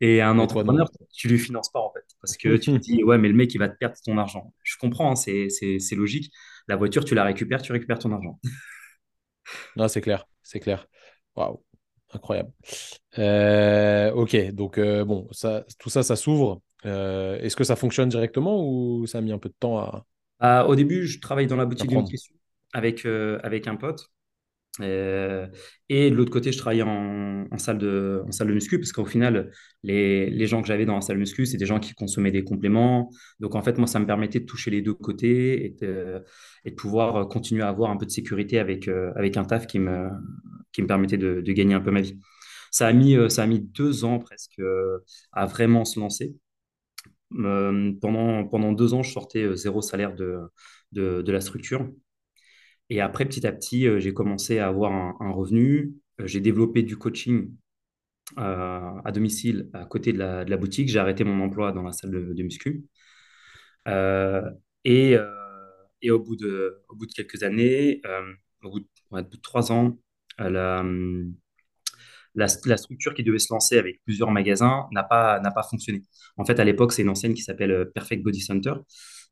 Et 0.00 0.20
un 0.22 0.38
entrepreneur, 0.38 0.88
tu 1.14 1.28
lui 1.28 1.38
finances 1.38 1.70
pas 1.72 1.80
en 1.80 1.90
fait, 1.92 2.04
parce 2.20 2.36
que 2.36 2.56
tu 2.56 2.72
te 2.72 2.78
dis, 2.78 3.02
ouais, 3.04 3.18
mais 3.18 3.28
le 3.28 3.34
mec, 3.34 3.54
il 3.54 3.58
va 3.58 3.68
te 3.68 3.76
perdre 3.78 3.96
ton 4.04 4.18
argent. 4.18 4.52
Je 4.62 4.76
comprends, 4.78 5.12
hein, 5.12 5.16
c'est 5.16 5.48
logique. 5.96 6.32
La 6.68 6.76
voiture, 6.76 7.04
tu 7.04 7.14
la 7.14 7.24
récupères, 7.24 7.62
tu 7.62 7.72
récupères 7.72 7.98
ton 7.98 8.12
argent. 8.12 8.38
Non, 9.76 9.88
c'est 9.88 10.00
clair, 10.00 10.26
c'est 10.42 10.60
clair. 10.60 10.86
Waouh, 11.36 11.62
incroyable. 12.12 12.50
Euh, 13.18 14.12
ok, 14.12 14.52
donc 14.52 14.78
euh, 14.78 15.04
bon, 15.04 15.28
ça, 15.32 15.64
tout 15.78 15.90
ça, 15.90 16.02
ça 16.02 16.16
s'ouvre. 16.16 16.60
Euh, 16.84 17.38
est-ce 17.38 17.56
que 17.56 17.64
ça 17.64 17.76
fonctionne 17.76 18.08
directement 18.08 18.62
ou 18.62 19.06
ça 19.06 19.18
a 19.18 19.20
mis 19.20 19.32
un 19.32 19.38
peu 19.38 19.48
de 19.48 19.54
temps 19.58 19.78
à 19.78 20.04
Euh, 20.42 20.64
au 20.64 20.76
début, 20.76 21.06
je 21.06 21.20
travaille 21.20 21.46
dans 21.46 21.56
la 21.56 21.66
boutique 21.66 21.90
de 21.90 21.96
nutrition 21.96 22.34
avec, 22.72 23.06
avec 23.06 23.66
un 23.66 23.76
pote. 23.76 24.10
Euh, 24.80 25.46
et 25.88 26.10
de 26.10 26.14
l'autre 26.14 26.32
côté, 26.32 26.52
je 26.52 26.58
travaillais 26.58 26.82
en, 26.82 27.58
salle 27.58 27.78
de, 27.78 28.22
en 28.26 28.32
salle 28.32 28.48
de 28.48 28.52
muscu, 28.52 28.78
parce 28.78 28.92
qu'au 28.92 29.04
final, 29.04 29.50
les, 29.82 30.30
les 30.30 30.46
gens 30.46 30.60
que 30.62 30.68
j'avais 30.68 30.84
dans 30.86 30.94
la 30.94 31.00
salle 31.00 31.16
de 31.16 31.20
muscu, 31.20 31.46
c'est 31.46 31.56
des 31.56 31.66
gens 31.66 31.80
qui 31.80 31.94
consommaient 31.94 32.30
des 32.30 32.44
compléments. 32.44 33.10
Donc, 33.40 33.54
en 33.54 33.62
fait, 33.62 33.78
moi, 33.78 33.86
ça 33.86 33.98
me 33.98 34.06
permettait 34.06 34.40
de 34.40 34.44
toucher 34.46 34.70
les 34.70 34.82
deux 34.82 34.94
côtés 34.94 35.64
et 35.66 35.70
de, 35.80 36.24
pouvoir 36.76 37.16
euh, 37.16 37.24
continuer 37.24 37.62
à 37.62 37.68
avoir 37.68 37.90
un 37.90 37.96
peu 37.96 38.06
de 38.06 38.10
sécurité 38.10 38.58
avec, 38.58 38.88
euh, 38.88 39.12
avec 39.16 39.36
un 39.36 39.44
taf 39.44 39.66
qui 39.66 39.78
me, 39.78 40.08
qui 40.72 40.82
me 40.82 40.86
permettait 40.86 41.18
de, 41.18 41.40
gagner 41.52 41.74
un 41.74 41.80
peu 41.80 41.90
ma 41.90 42.00
vie. 42.00 42.18
Ça 42.70 42.86
a 42.88 42.92
mis, 42.92 43.16
ça 43.30 43.44
a 43.44 43.46
mis 43.46 43.60
deux 43.60 44.04
ans 44.04 44.18
presque 44.18 44.60
à 45.32 45.46
vraiment 45.46 45.84
se 45.84 45.98
lancer. 46.00 46.34
Pendant, 47.30 48.46
pendant 48.46 48.72
deux 48.72 48.94
ans, 48.94 49.02
je 49.02 49.12
sortais 49.12 49.56
zéro 49.56 49.82
salaire 49.82 50.14
de, 50.14 50.40
de 50.92 51.32
la 51.32 51.40
structure. 51.40 51.88
Et 52.90 53.00
après, 53.00 53.24
petit 53.24 53.46
à 53.46 53.52
petit, 53.52 53.86
euh, 53.86 53.98
j'ai 54.00 54.14
commencé 54.14 54.58
à 54.58 54.68
avoir 54.68 54.92
un, 54.92 55.30
revenu. 55.32 55.94
Euh, 56.20 56.26
J'ai 56.26 56.40
développé 56.40 56.82
du 56.82 56.96
coaching 56.96 57.52
euh, 58.38 58.90
à 59.04 59.12
domicile 59.12 59.70
à 59.72 59.84
côté 59.86 60.12
de 60.12 60.18
la, 60.18 60.56
boutique. 60.56 60.88
J'ai 60.88 60.98
arrêté 60.98 61.24
mon 61.24 61.42
emploi 61.44 61.72
dans 61.72 61.82
la 61.82 61.92
salle 61.92 62.10
de, 62.12 62.32
de 62.32 62.42
muscu. 62.42 62.84
Et, 64.84 65.18
au 66.10 66.18
bout 66.20 66.36
de, 66.36 66.82
quelques 67.14 67.42
années, 67.42 68.00
au 68.62 68.70
bout 68.70 68.80
de, 68.80 69.36
trois 69.42 69.72
ans, 69.72 69.98
la, 70.38 70.84
la, 72.34 72.76
structure 72.76 73.14
qui 73.14 73.24
devait 73.24 73.38
se 73.38 73.52
lancer 73.52 73.78
avec 73.78 74.00
plusieurs 74.04 74.30
magasins 74.30 74.86
n'a 74.92 75.02
pas, 75.02 75.40
pas 75.40 75.62
fonctionné. 75.62 76.02
En 76.36 76.44
fait, 76.44 76.60
à 76.60 76.64
l'époque, 76.64 76.92
c'est 76.92 77.02
une 77.02 77.08
enseigne 77.08 77.34
qui 77.34 77.42
s'appelle 77.42 77.90
Perfect 77.94 78.22
Body 78.22 78.40
Center. 78.40 78.74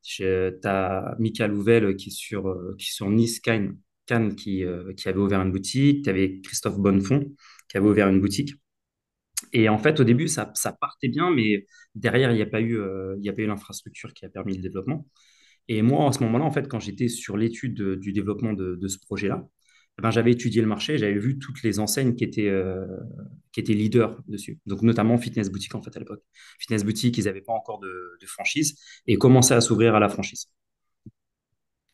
Tu 0.04 0.24
as 0.64 1.16
Mika 1.18 1.48
Louvel 1.48 1.96
qui 1.96 2.10
est 2.10 2.12
sur, 2.12 2.48
euh, 2.48 2.76
qui 2.78 2.92
sur 2.92 3.10
Nice, 3.10 3.40
Cannes, 3.40 3.76
qui, 4.36 4.64
euh, 4.64 4.92
qui 4.94 5.08
avait 5.08 5.18
ouvert 5.18 5.40
une 5.42 5.52
boutique. 5.52 6.04
Tu 6.04 6.10
avais 6.10 6.40
Christophe 6.42 6.78
Bonnefond 6.78 7.32
qui 7.68 7.76
avait 7.78 7.88
ouvert 7.88 8.08
une 8.08 8.20
boutique. 8.20 8.54
Et 9.52 9.68
en 9.68 9.78
fait, 9.78 10.00
au 10.00 10.04
début, 10.04 10.28
ça, 10.28 10.50
ça 10.54 10.72
partait 10.72 11.08
bien, 11.08 11.30
mais 11.30 11.66
derrière, 11.94 12.30
il 12.32 12.36
n'y 12.36 12.42
a 12.42 12.46
pas 12.46 12.60
eu, 12.60 12.76
euh, 12.78 13.16
eu 13.20 13.46
l'infrastructure 13.46 14.12
qui 14.14 14.24
a 14.24 14.28
permis 14.28 14.56
le 14.56 14.62
développement. 14.62 15.06
Et 15.68 15.82
moi, 15.82 16.08
à 16.08 16.12
ce 16.12 16.20
moment-là, 16.24 16.44
en 16.44 16.52
fait, 16.52 16.68
quand 16.68 16.80
j'étais 16.80 17.08
sur 17.08 17.36
l'étude 17.36 17.74
de- 17.74 17.94
du 17.96 18.12
développement 18.12 18.52
de, 18.54 18.76
de 18.76 18.88
ce 18.88 18.98
projet-là, 19.00 19.46
ben, 20.02 20.10
j'avais 20.10 20.32
étudié 20.32 20.60
le 20.60 20.66
marché, 20.68 20.98
j'avais 20.98 21.18
vu 21.18 21.38
toutes 21.38 21.62
les 21.62 21.78
enseignes 21.78 22.14
qui 22.16 22.24
étaient, 22.24 22.48
euh, 22.48 22.86
qui 23.52 23.60
étaient 23.60 23.74
leaders 23.74 24.20
dessus. 24.28 24.58
Donc, 24.66 24.82
notamment 24.82 25.18
Fitness 25.18 25.50
Boutique, 25.50 25.74
en 25.74 25.82
fait, 25.82 25.96
à 25.96 26.00
l'époque. 26.00 26.22
Fitness 26.58 26.84
Boutique, 26.84 27.16
ils 27.18 27.24
n'avaient 27.24 27.40
pas 27.42 27.52
encore 27.52 27.78
de, 27.80 28.18
de 28.20 28.26
franchise 28.26 28.78
et 29.06 29.16
commençaient 29.16 29.54
à 29.54 29.60
s'ouvrir 29.60 29.94
à 29.94 30.00
la 30.00 30.08
franchise. 30.08 30.48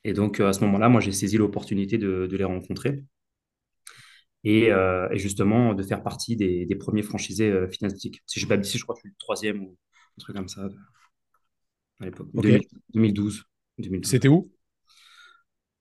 Et 0.04 0.12
donc, 0.12 0.40
euh, 0.40 0.48
à 0.48 0.52
ce 0.52 0.60
moment-là, 0.64 0.88
moi, 0.90 1.00
j'ai 1.00 1.12
saisi 1.12 1.36
l'opportunité 1.38 1.96
de, 1.98 2.26
de 2.26 2.36
les 2.36 2.44
rencontrer 2.44 3.02
et, 4.44 4.70
euh, 4.72 5.08
et 5.10 5.18
justement 5.18 5.74
de 5.74 5.82
faire 5.82 6.02
partie 6.02 6.36
des, 6.36 6.64
des 6.66 6.74
premiers 6.76 7.02
franchisés 7.02 7.50
euh, 7.50 7.68
Fitness 7.68 7.92
Boutique. 7.92 8.22
Si 8.26 8.40
je 8.40 8.46
ne 8.46 8.48
pas 8.48 8.62
je 8.62 8.82
crois 8.82 8.94
que 8.94 9.00
je 9.00 9.02
suis 9.02 9.10
le 9.10 9.16
troisième 9.18 9.62
ou 9.62 9.76
un 10.18 10.20
truc 10.20 10.36
comme 10.36 10.48
ça 10.48 10.68
à 12.00 12.04
l'époque, 12.04 12.28
Ok. 12.34 12.42
2000 12.42 12.68
2012. 12.94 13.44
2012. 13.78 14.10
C'était 14.10 14.28
où? 14.28 14.50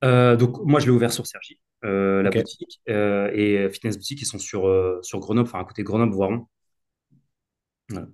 Donc, 0.01 0.59
moi, 0.65 0.79
je 0.79 0.85
l'ai 0.85 0.91
ouvert 0.91 1.11
sur 1.13 1.25
Cergy, 1.27 1.59
euh, 1.85 2.21
la 2.21 2.29
boutique. 2.29 2.81
Euh, 2.89 3.31
et 3.33 3.69
Fitness 3.69 3.97
Boutique, 3.97 4.21
ils 4.21 4.25
sont 4.25 4.39
sur, 4.39 4.67
euh, 4.67 4.99
sur 5.01 5.19
Grenoble, 5.19 5.47
enfin 5.47 5.59
à 5.59 5.63
côté 5.65 5.81
de 5.81 5.87
Grenoble, 5.87 6.13
Voiron. 6.13 6.47
Voilà. 7.89 8.07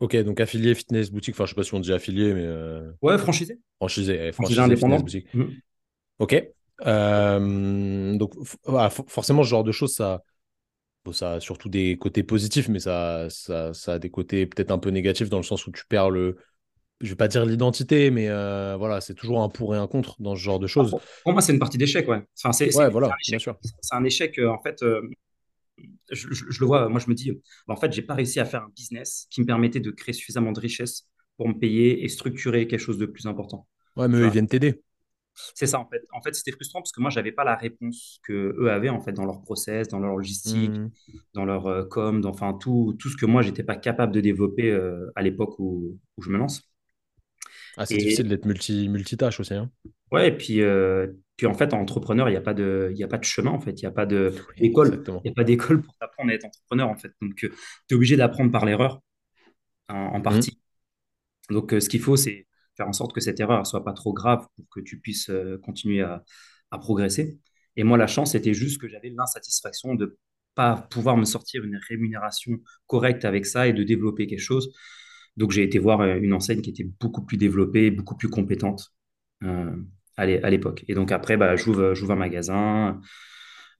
Ok, 0.00 0.16
donc 0.16 0.40
affilié 0.40 0.74
fitness 0.74 1.10
boutique. 1.10 1.34
Enfin, 1.34 1.44
je 1.44 1.50
sais 1.50 1.54
pas 1.54 1.62
si 1.62 1.74
on 1.74 1.80
dit 1.80 1.92
affilié, 1.92 2.32
mais 2.32 2.44
euh, 2.44 2.90
Ouais, 3.02 3.18
franchisé. 3.18 3.58
franchisé, 3.78 4.28
eh, 4.28 4.32
Franchisé 4.32 4.60
indépendant. 4.60 4.98
boutique. 4.98 5.32
Mhm. 5.34 5.56
Ok. 6.18 6.42
Euh, 6.86 8.16
donc, 8.16 8.32
voilà, 8.64 8.88
forcément, 8.90 9.42
ce 9.42 9.48
genre 9.48 9.64
de 9.64 9.72
choses, 9.72 9.94
ça, 9.94 10.22
bon, 11.04 11.12
ça 11.12 11.34
a 11.34 11.40
surtout 11.40 11.68
des 11.68 11.98
côtés 11.98 12.22
positifs, 12.22 12.68
mais 12.68 12.80
ça, 12.80 13.28
ça, 13.30 13.74
ça 13.74 13.94
a 13.94 13.98
des 13.98 14.10
côtés 14.10 14.46
peut-être 14.46 14.70
un 14.70 14.78
peu 14.78 14.90
négatifs 14.90 15.28
dans 15.30 15.38
le 15.38 15.42
sens 15.44 15.66
où 15.66 15.72
tu 15.72 15.84
perds 15.86 16.10
le, 16.10 16.38
je 17.00 17.08
vais 17.10 17.16
pas 17.16 17.28
dire 17.28 17.46
l'identité, 17.46 18.10
mais 18.10 18.28
euh, 18.28 18.76
voilà, 18.76 19.00
c'est 19.00 19.14
toujours 19.14 19.42
un 19.42 19.48
pour 19.48 19.74
et 19.74 19.78
un 19.78 19.86
contre 19.86 20.16
dans 20.20 20.34
ce 20.36 20.40
genre 20.40 20.58
de 20.58 20.66
Ah, 20.66 20.68
choses. 20.68 20.90
Pour, 20.90 21.00
pour 21.24 21.32
moi, 21.32 21.42
c'est 21.42 21.52
une 21.52 21.58
partie 21.58 21.78
d'échec, 21.78 22.08
ouais. 22.08 22.22
Enfin, 22.38 22.52
c'est 22.52 22.74
Ouais, 22.76 22.86
un 22.86 22.90
voilà, 22.90 23.08
échec. 23.20 23.48
un 23.92 24.04
euh, 24.38 24.48
en 24.50 24.58
fait, 24.62 24.82
euh, 24.82 25.00
je, 26.10 26.28
je- 26.32 26.44
je 26.50 26.60
le 26.60 26.66
vois, 26.66 26.88
moi, 26.88 27.00
je 27.00 27.08
me 27.08 27.14
dis, 27.14 27.32
bah, 27.66 27.74
en 27.74 27.76
fait, 27.76 27.92
j'ai 27.92 28.02
pas 28.02 28.14
réussi 28.14 28.40
à 28.40 28.44
faire 28.44 28.62
un 28.64 28.70
business 28.76 29.26
qui 29.30 29.40
me 29.40 29.46
permettait 29.46 29.80
de 29.80 29.90
créer 29.90 30.12
suffisamment 30.12 30.52
de 30.52 30.60
richesse 30.60 31.08
pour 31.36 31.48
me 31.48 31.54
payer 31.58 32.04
et 32.04 32.08
structurer 32.08 32.66
quelque 32.66 32.80
chose 32.80 32.98
de 32.98 33.06
plus 33.06 33.26
important. 33.26 33.66
Ouais, 33.96 34.08
mais 34.08 34.16
eux, 34.18 34.26
ils 34.26 34.30
viennent 34.30 34.48
t'aider. 34.48 34.82
C'est 35.54 35.66
ça, 35.66 35.78
en 35.80 35.86
fait. 35.88 36.02
En 36.12 36.20
fait, 36.22 36.34
c'était 36.34 36.52
frustrant 36.52 36.80
parce 36.80 36.92
que 36.92 37.00
moi, 37.00 37.10
j'avais 37.10 37.32
pas 37.32 37.44
la 37.44 37.56
réponse 37.56 38.20
que 38.24 38.54
eux 38.58 38.70
avaient, 38.70 38.88
en 38.88 39.00
fait, 39.00 39.12
dans 39.12 39.24
leur 39.24 39.40
process, 39.42 39.88
dans 39.88 39.98
leur 39.98 40.16
logistique, 40.16 40.70
Hmm. 40.72 40.88
dans 41.34 41.44
leur 41.44 41.88
com, 41.88 42.20
dans, 42.20 42.30
enfin, 42.30 42.54
tout, 42.54 42.96
tout 42.98 43.08
ce 43.08 43.16
que 43.16 43.26
moi, 43.26 43.42
j'étais 43.42 43.62
pas 43.64 43.76
capable 43.76 44.12
de 44.12 44.20
développer 44.20 44.72
à 45.16 45.22
l'époque 45.22 45.58
où, 45.58 45.98
où 46.16 46.22
je 46.22 46.30
me 46.30 46.38
lance. 46.38 46.69
Ah, 47.76 47.84
c'est 47.86 47.96
difficile 47.98 48.28
d'être 48.28 48.44
multi, 48.44 48.88
multitâche 48.88 49.40
aussi, 49.40 49.54
hein. 49.54 49.70
ouais, 50.12 50.28
et 50.28 50.36
puis, 50.36 50.60
euh, 50.62 51.08
puis 51.36 51.46
en 51.46 51.54
fait, 51.54 51.72
en 51.74 51.80
entrepreneur, 51.80 52.28
il 52.28 52.32
n'y 52.32 52.36
a 52.38 52.40
pas 52.40 52.54
de, 52.54 52.92
y 52.96 53.04
a 53.04 53.08
pas 53.08 53.18
de 53.18 53.24
chemin, 53.24 53.50
en 53.50 53.60
fait. 53.60 53.72
Il 53.72 53.84
n'y 53.84 53.86
a 53.86 53.90
pas 53.90 54.06
Oui, 54.32 54.42
d'école. 54.60 55.06
Il 55.24 55.28
n'y 55.28 55.32
a 55.32 55.34
pas 55.34 55.44
d'école 55.44 55.82
pour 55.82 55.94
t'apprendre 55.96 56.30
à 56.30 56.34
être 56.34 56.44
entrepreneur, 56.44 56.88
en 56.88 56.96
fait. 56.96 57.12
Donc, 57.22 57.34
tu 57.36 57.46
es 57.90 57.94
obligé 57.94 58.16
d'apprendre 58.16 58.50
par 58.50 58.64
l'erreur, 58.64 59.00
en, 59.88 59.96
en 60.16 60.20
Hmm. 60.28 60.44
partie. 60.44 60.60
Donc, 61.50 61.74
euh, 61.74 61.80
ce 61.80 61.88
qu'il 61.88 62.00
faut, 62.00 62.16
c'est 62.16 62.46
faire 62.76 62.88
en 62.88 62.92
sorte 62.92 63.12
que 63.14 63.20
cette 63.20 63.40
erreur 63.40 63.60
ne 63.60 63.64
soit 63.64 63.84
pas 63.84 63.92
trop 63.92 64.12
grave 64.12 64.46
pour 64.56 64.66
que 64.70 64.80
tu 64.80 65.00
puisses 65.00 65.30
euh, 65.30 65.58
continuer 65.58 66.02
à, 66.02 66.24
à 66.70 66.78
progresser. 66.78 67.40
Et 67.76 67.84
moi, 67.84 67.98
la 67.98 68.06
chance, 68.06 68.32
c'était 68.32 68.54
juste 68.54 68.80
que 68.80 68.88
j'avais 68.88 69.10
l'insatisfaction 69.10 69.94
de 69.94 70.18
pas 70.54 70.76
pouvoir 70.90 71.16
me 71.16 71.24
sortir 71.24 71.64
une 71.64 71.80
rémunération 71.88 72.58
correcte 72.86 73.24
avec 73.24 73.46
ça 73.46 73.68
et 73.68 73.72
de 73.72 73.82
développer 73.84 74.26
quelque 74.26 74.40
chose. 74.40 74.72
Donc, 75.36 75.52
j'ai 75.52 75.62
été 75.62 75.78
voir 75.78 76.00
euh, 76.00 76.16
une 76.20 76.32
enseigne 76.34 76.60
qui 76.62 76.70
était 76.70 76.88
beaucoup 77.00 77.24
plus 77.24 77.36
développée, 77.36 77.90
beaucoup 77.90 78.16
plus 78.16 78.28
compétente 78.28 78.92
euh, 79.44 79.70
à 80.16 80.26
l'é- 80.26 80.42
à 80.44 80.50
l'époque. 80.50 80.84
Et 80.88 80.94
donc, 80.94 81.12
après, 81.12 81.36
bah, 81.36 81.56
j'ouvre, 81.56 81.94
j'ouvre 81.94 82.12
un 82.12 82.16
magasin, 82.16 83.00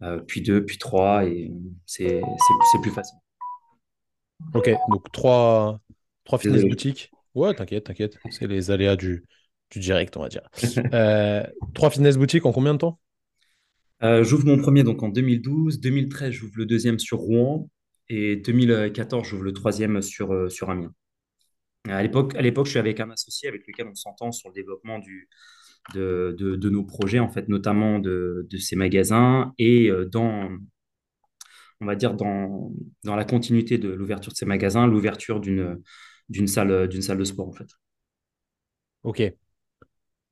euh, 0.02 0.20
puis 0.20 0.42
deux, 0.42 0.64
puis 0.64 0.78
trois, 0.78 1.24
et 1.26 1.52
c'est 1.86 2.22
plus 2.82 2.90
facile. 2.92 3.18
Ok, 4.54 4.70
donc 4.88 5.10
trois, 5.12 5.80
trois 6.24 6.38
fitness 6.38 6.64
boutiques. 6.64 7.14
Ouais, 7.34 7.54
t'inquiète, 7.54 7.84
t'inquiète. 7.84 8.18
C'est 8.28 8.46
les 8.48 8.70
aléas 8.70 8.96
du, 8.96 9.24
du 9.70 9.78
direct, 9.78 10.16
on 10.16 10.22
va 10.22 10.28
dire. 10.28 10.48
Euh, 10.92 11.44
trois 11.74 11.90
fitness 11.90 12.16
boutiques 12.16 12.46
en 12.46 12.52
combien 12.52 12.74
de 12.74 12.78
temps? 12.78 12.98
Euh, 14.02 14.24
j'ouvre 14.24 14.46
mon 14.46 14.58
premier 14.58 14.82
donc 14.82 15.02
en 15.02 15.08
2012, 15.08 15.80
2013 15.80 16.32
j'ouvre 16.32 16.52
le 16.56 16.66
deuxième 16.66 16.98
sur 16.98 17.18
Rouen 17.18 17.68
et 18.08 18.36
2014 18.36 19.26
j'ouvre 19.28 19.44
le 19.44 19.52
troisième 19.52 20.00
sur, 20.02 20.32
euh, 20.32 20.48
sur 20.50 20.68
Amiens. 20.70 20.92
À 21.88 22.02
l'époque, 22.02 22.34
à 22.36 22.42
l'époque, 22.42 22.66
je 22.66 22.70
suis 22.72 22.78
avec 22.78 23.00
un 23.00 23.10
associé 23.10 23.48
avec 23.48 23.66
lequel 23.66 23.86
on 23.88 23.94
s'entend 23.94 24.32
sur 24.32 24.50
le 24.50 24.54
développement 24.54 24.98
du, 24.98 25.28
de, 25.94 26.34
de, 26.38 26.56
de 26.56 26.70
nos 26.70 26.84
projets, 26.84 27.20
en 27.20 27.28
fait, 27.30 27.48
notamment 27.48 27.98
de, 27.98 28.46
de 28.50 28.58
ces 28.58 28.76
magasins 28.76 29.54
et 29.58 29.88
euh, 29.90 30.06
dans, 30.06 30.50
on 31.80 31.86
va 31.86 31.94
dire, 31.96 32.14
dans, 32.14 32.72
dans 33.04 33.16
la 33.16 33.24
continuité 33.24 33.78
de 33.78 33.88
l'ouverture 33.90 34.32
de 34.32 34.36
ces 34.36 34.46
magasins, 34.46 34.86
l'ouverture 34.86 35.40
d'une, 35.40 35.80
d'une 36.28 36.46
salle, 36.46 36.88
d'une 36.88 37.02
salle 37.02 37.18
de 37.18 37.24
sport, 37.24 37.48
en 37.48 37.52
fait. 37.52 37.68
Ok. 39.02 39.20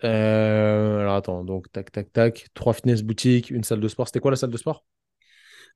Euh, 0.05 1.01
alors 1.01 1.17
attends, 1.17 1.45
donc 1.45 1.71
tac, 1.73 1.91
tac, 1.93 2.13
tac. 2.13 2.47
Trois 2.55 2.73
fitness 2.73 3.03
boutiques, 3.03 3.51
une 3.51 3.65
salle 3.65 3.81
de 3.81 3.89
sport. 3.89 4.07
C'était 4.09 4.21
quoi 4.21 4.31
la 4.31 4.37
salle 4.37 4.51
de 4.51 4.57
sport? 4.57 4.85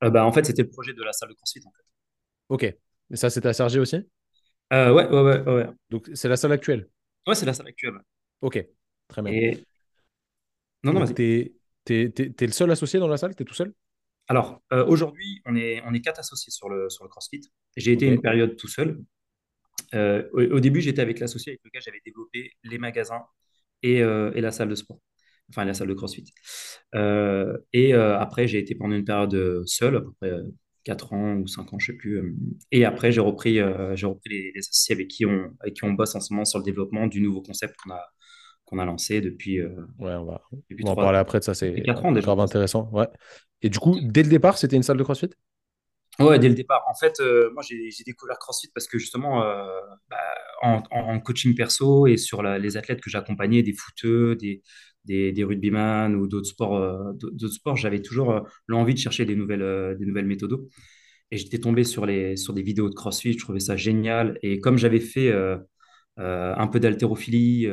Euh, 0.03 0.09
bah, 0.09 0.25
en 0.25 0.31
fait, 0.31 0.45
c'était 0.45 0.63
le 0.63 0.69
projet 0.69 0.93
de 0.93 1.03
la 1.03 1.13
salle 1.13 1.29
de 1.29 1.33
CrossFit, 1.35 1.61
en 1.65 1.71
fait. 1.71 1.83
Ok. 2.49 2.63
Et 3.11 3.15
ça, 3.15 3.29
c'était 3.29 3.49
à 3.49 3.53
Cergy 3.53 3.79
aussi? 3.79 3.97
Euh, 4.73 4.91
ouais, 4.91 5.07
ouais, 5.07 5.21
ouais, 5.21 5.53
ouais. 5.53 5.67
Donc, 5.89 6.09
c'est 6.13 6.27
la 6.27 6.35
salle 6.35 6.51
actuelle. 6.51 6.89
Ouais, 7.27 7.35
c'est 7.35 7.45
la 7.45 7.53
salle 7.53 7.67
actuelle. 7.67 7.93
Ok. 8.41 8.65
Très 9.07 9.21
bien. 9.21 9.31
Et 9.31 9.65
non, 10.83 10.93
non, 10.93 11.05
t'es, 11.05 11.53
t'es, 11.85 12.09
t'es, 12.09 12.31
t'es 12.31 12.45
le 12.45 12.51
seul 12.51 12.71
associé 12.71 12.99
dans 12.99 13.07
la 13.07 13.17
salle? 13.17 13.35
T'es 13.35 13.45
tout 13.45 13.53
seul? 13.53 13.73
Alors, 14.27 14.61
euh, 14.71 14.85
aujourd'hui, 14.85 15.41
on 15.45 15.55
est, 15.55 15.81
on 15.85 15.93
est 15.93 16.01
quatre 16.01 16.19
associés 16.19 16.51
sur 16.51 16.69
le, 16.69 16.89
sur 16.89 17.03
le 17.03 17.09
CrossFit. 17.09 17.41
J'ai 17.77 17.91
été 17.91 18.07
une 18.07 18.21
période 18.21 18.55
tout 18.55 18.67
seul. 18.67 18.99
Euh, 19.93 20.27
au, 20.33 20.41
au 20.41 20.59
début, 20.59 20.81
j'étais 20.81 21.01
avec 21.01 21.19
l'associé 21.19 21.51
avec 21.51 21.61
lequel 21.63 21.81
j'avais 21.81 22.01
développé 22.05 22.51
les 22.63 22.77
magasins 22.77 23.23
et, 23.83 24.01
euh, 24.01 24.31
et 24.33 24.41
la 24.41 24.51
salle 24.51 24.69
de 24.69 24.75
sport, 24.75 24.99
enfin 25.49 25.65
la 25.65 25.73
salle 25.73 25.89
de 25.89 25.93
CrossFit. 25.93 26.33
Et 27.73 27.93
après, 27.93 28.47
j'ai 28.47 28.59
été 28.59 28.75
pendant 28.75 28.95
une 28.95 29.05
période 29.05 29.63
seul, 29.65 29.97
à 29.97 30.01
peu 30.01 30.11
près 30.19 30.31
4 30.83 31.13
ans 31.13 31.35
ou 31.35 31.47
5 31.47 31.73
ans, 31.73 31.79
je 31.79 31.87
sais 31.87 31.97
plus. 31.97 32.35
Et 32.71 32.85
après, 32.85 33.11
j'ai 33.11 33.21
repris, 33.21 33.59
j'ai 33.95 34.05
repris 34.05 34.29
les, 34.29 34.51
les, 34.53 34.59
associés 34.59 34.95
avec 34.95 35.07
qui, 35.07 35.25
on, 35.25 35.55
avec 35.61 35.75
qui 35.75 35.83
on 35.83 35.93
bosse 35.93 36.15
en 36.15 36.19
ce 36.19 36.33
moment 36.33 36.45
sur 36.45 36.59
le 36.59 36.65
développement 36.65 37.07
du 37.07 37.21
nouveau 37.21 37.41
concept 37.41 37.75
qu'on 37.77 37.91
a, 37.91 38.01
qu'on 38.65 38.79
a 38.79 38.85
lancé 38.85 39.21
depuis, 39.21 39.61
ouais, 39.61 39.69
on 39.99 40.25
va, 40.25 40.41
on 40.51 40.85
va 40.85 40.91
en 40.91 40.95
parler 40.95 41.19
après 41.19 41.39
de 41.39 41.43
ça, 41.43 41.53
c'est 41.53 41.71
grave 41.71 42.39
intéressant. 42.39 42.89
Ouais. 42.91 43.07
Et 43.61 43.69
du 43.69 43.79
coup, 43.79 43.97
dès 44.01 44.23
le 44.23 44.29
départ, 44.29 44.57
c'était 44.57 44.75
une 44.75 44.83
salle 44.83 44.97
de 44.97 45.03
CrossFit? 45.03 45.29
Ouais, 46.19 46.37
dès 46.37 46.49
le 46.49 46.53
départ. 46.53 46.83
En 46.87 46.93
fait, 46.93 47.19
euh, 47.21 47.49
moi, 47.53 47.63
j'ai 47.63 48.03
découvert 48.05 48.37
CrossFit 48.37 48.69
parce 48.73 48.87
que 48.87 48.99
justement, 48.99 49.43
euh, 49.43 49.65
bah, 50.09 50.17
en, 50.61 50.83
en, 50.91 51.19
coaching 51.19 51.55
perso 51.55 52.05
et 52.05 52.17
sur 52.17 52.43
la, 52.43 52.59
les 52.59 52.77
athlètes 52.77 53.01
que 53.01 53.09
j'accompagnais, 53.09 53.63
des 53.63 53.73
footeux, 53.73 54.35
des, 54.35 54.61
des, 55.05 55.31
des 55.31 55.43
rugbyman 55.43 56.15
ou 56.15 56.27
d'autres 56.27 56.47
sports, 56.47 56.75
euh, 56.75 57.13
d'autres 57.13 57.47
sports, 57.53 57.75
j'avais 57.75 58.01
toujours 58.01 58.31
euh, 58.31 58.41
l'envie 58.67 58.93
de 58.93 58.99
chercher 58.99 59.25
des 59.25 59.35
nouvelles, 59.35 59.61
euh, 59.61 59.95
des 59.95 60.05
nouvelles 60.05 60.25
méthodes. 60.25 60.67
Et 61.31 61.37
j'étais 61.37 61.59
tombé 61.59 61.83
sur, 61.83 62.05
les, 62.05 62.37
sur 62.37 62.53
des 62.53 62.61
vidéos 62.61 62.89
de 62.89 62.95
CrossFit, 62.95 63.33
je 63.33 63.39
trouvais 63.39 63.59
ça 63.59 63.75
génial. 63.75 64.37
Et 64.43 64.59
comme 64.59 64.77
j'avais 64.77 64.99
fait 64.99 65.33
un 66.17 66.67
peu 66.67 66.79
d'haltérophilie, 66.79 67.67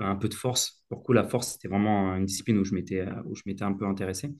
un, 0.00 0.16
peu 0.16 0.28
de 0.28 0.34
force, 0.34 0.84
pour 0.90 1.02
coup, 1.02 1.14
la 1.14 1.24
force, 1.24 1.52
c'était 1.52 1.68
vraiment 1.68 2.14
une 2.14 2.26
discipline 2.26 2.58
où 2.58 2.64
je 2.64 2.74
m'étais 2.74 3.62
un 3.62 3.72
peu 3.72 3.86
intéressé. 3.86 4.34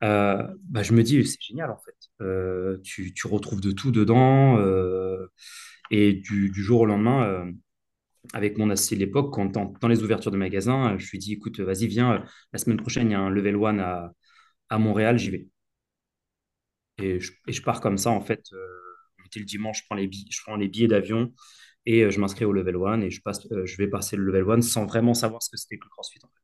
Bah, 0.00 0.82
je 0.82 0.92
me 0.94 1.04
dis, 1.04 1.24
c'est 1.24 1.40
génial 1.40 1.70
en 1.70 1.78
fait. 1.78 2.80
Tu, 2.82 3.14
tu, 3.14 3.26
retrouves 3.28 3.60
de 3.60 3.70
tout 3.70 3.92
dedans. 3.92 4.58
Et 5.92 6.14
du, 6.14 6.50
du, 6.50 6.62
jour 6.62 6.80
au 6.80 6.86
lendemain, 6.86 7.52
avec 8.32 8.58
mon 8.58 8.70
associé 8.70 8.96
de 8.96 9.04
l'époque, 9.04 9.32
quand 9.34 9.52
dans 9.80 9.88
les 9.88 10.02
ouvertures 10.02 10.30
de 10.30 10.36
magasins, 10.36 10.96
je 10.98 11.10
lui 11.10 11.18
dis, 11.18 11.34
écoute, 11.34 11.60
vas-y, 11.60 11.86
viens, 11.86 12.24
la 12.52 12.58
semaine 12.58 12.78
prochaine, 12.78 13.08
il 13.10 13.12
y 13.12 13.16
a 13.16 13.20
un 13.20 13.30
level 13.30 13.56
one 13.56 13.80
à, 13.80 14.12
à 14.70 14.78
Montréal, 14.78 15.18
j'y 15.18 15.30
vais. 15.30 15.48
Et 16.98 17.20
je, 17.20 17.32
et 17.46 17.52
je, 17.52 17.62
pars 17.62 17.80
comme 17.80 17.98
ça, 17.98 18.10
en 18.10 18.20
fait. 18.20 18.42
on 19.20 19.26
était 19.26 19.40
le 19.40 19.46
dimanche, 19.46 19.80
je 19.80 19.84
prends 19.86 19.96
les 19.96 20.08
billets, 20.08 20.26
je 20.30 20.40
prends 20.42 20.56
les 20.56 20.68
billets 20.68 20.88
d'avion 20.88 21.32
et 21.86 22.10
je 22.10 22.20
m'inscris 22.20 22.44
au 22.44 22.52
level 22.52 22.76
one 22.76 23.02
et 23.04 23.10
je, 23.10 23.22
passe, 23.22 23.46
je 23.50 23.76
vais 23.76 23.88
passer 23.88 24.16
le 24.16 24.24
level 24.24 24.44
one 24.44 24.62
sans 24.62 24.86
vraiment 24.86 25.14
savoir 25.14 25.42
ce 25.42 25.50
que 25.50 25.56
c'était 25.56 25.78
que 25.78 25.84
le 25.84 25.90
CrossFit. 25.90 26.20
En 26.24 26.28
fait. 26.28 26.40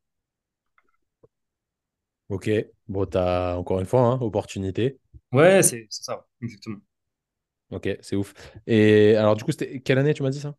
Ok, 2.29 2.51
bon, 2.89 3.07
tu 3.07 3.19
as 3.19 3.57
encore 3.59 3.81
une 3.81 3.87
fois, 3.87 4.01
hein, 4.01 4.19
opportunité. 4.21 4.99
Ouais, 5.33 5.63
c'est 5.63 5.87
ça, 5.91 6.27
exactement. 6.43 6.79
Ok, 7.71 7.89
c'est 8.03 8.17
ouf. 8.17 8.35
Et 8.67 9.17
alors, 9.17 9.37
du 9.37 9.45
coup, 9.45 9.53
c'était 9.53 9.81
quelle 9.81 9.99
année 9.99 10.15
tu 10.15 10.23
m'as 10.23 10.31
dit 10.31 10.41
ça? 10.41 10.57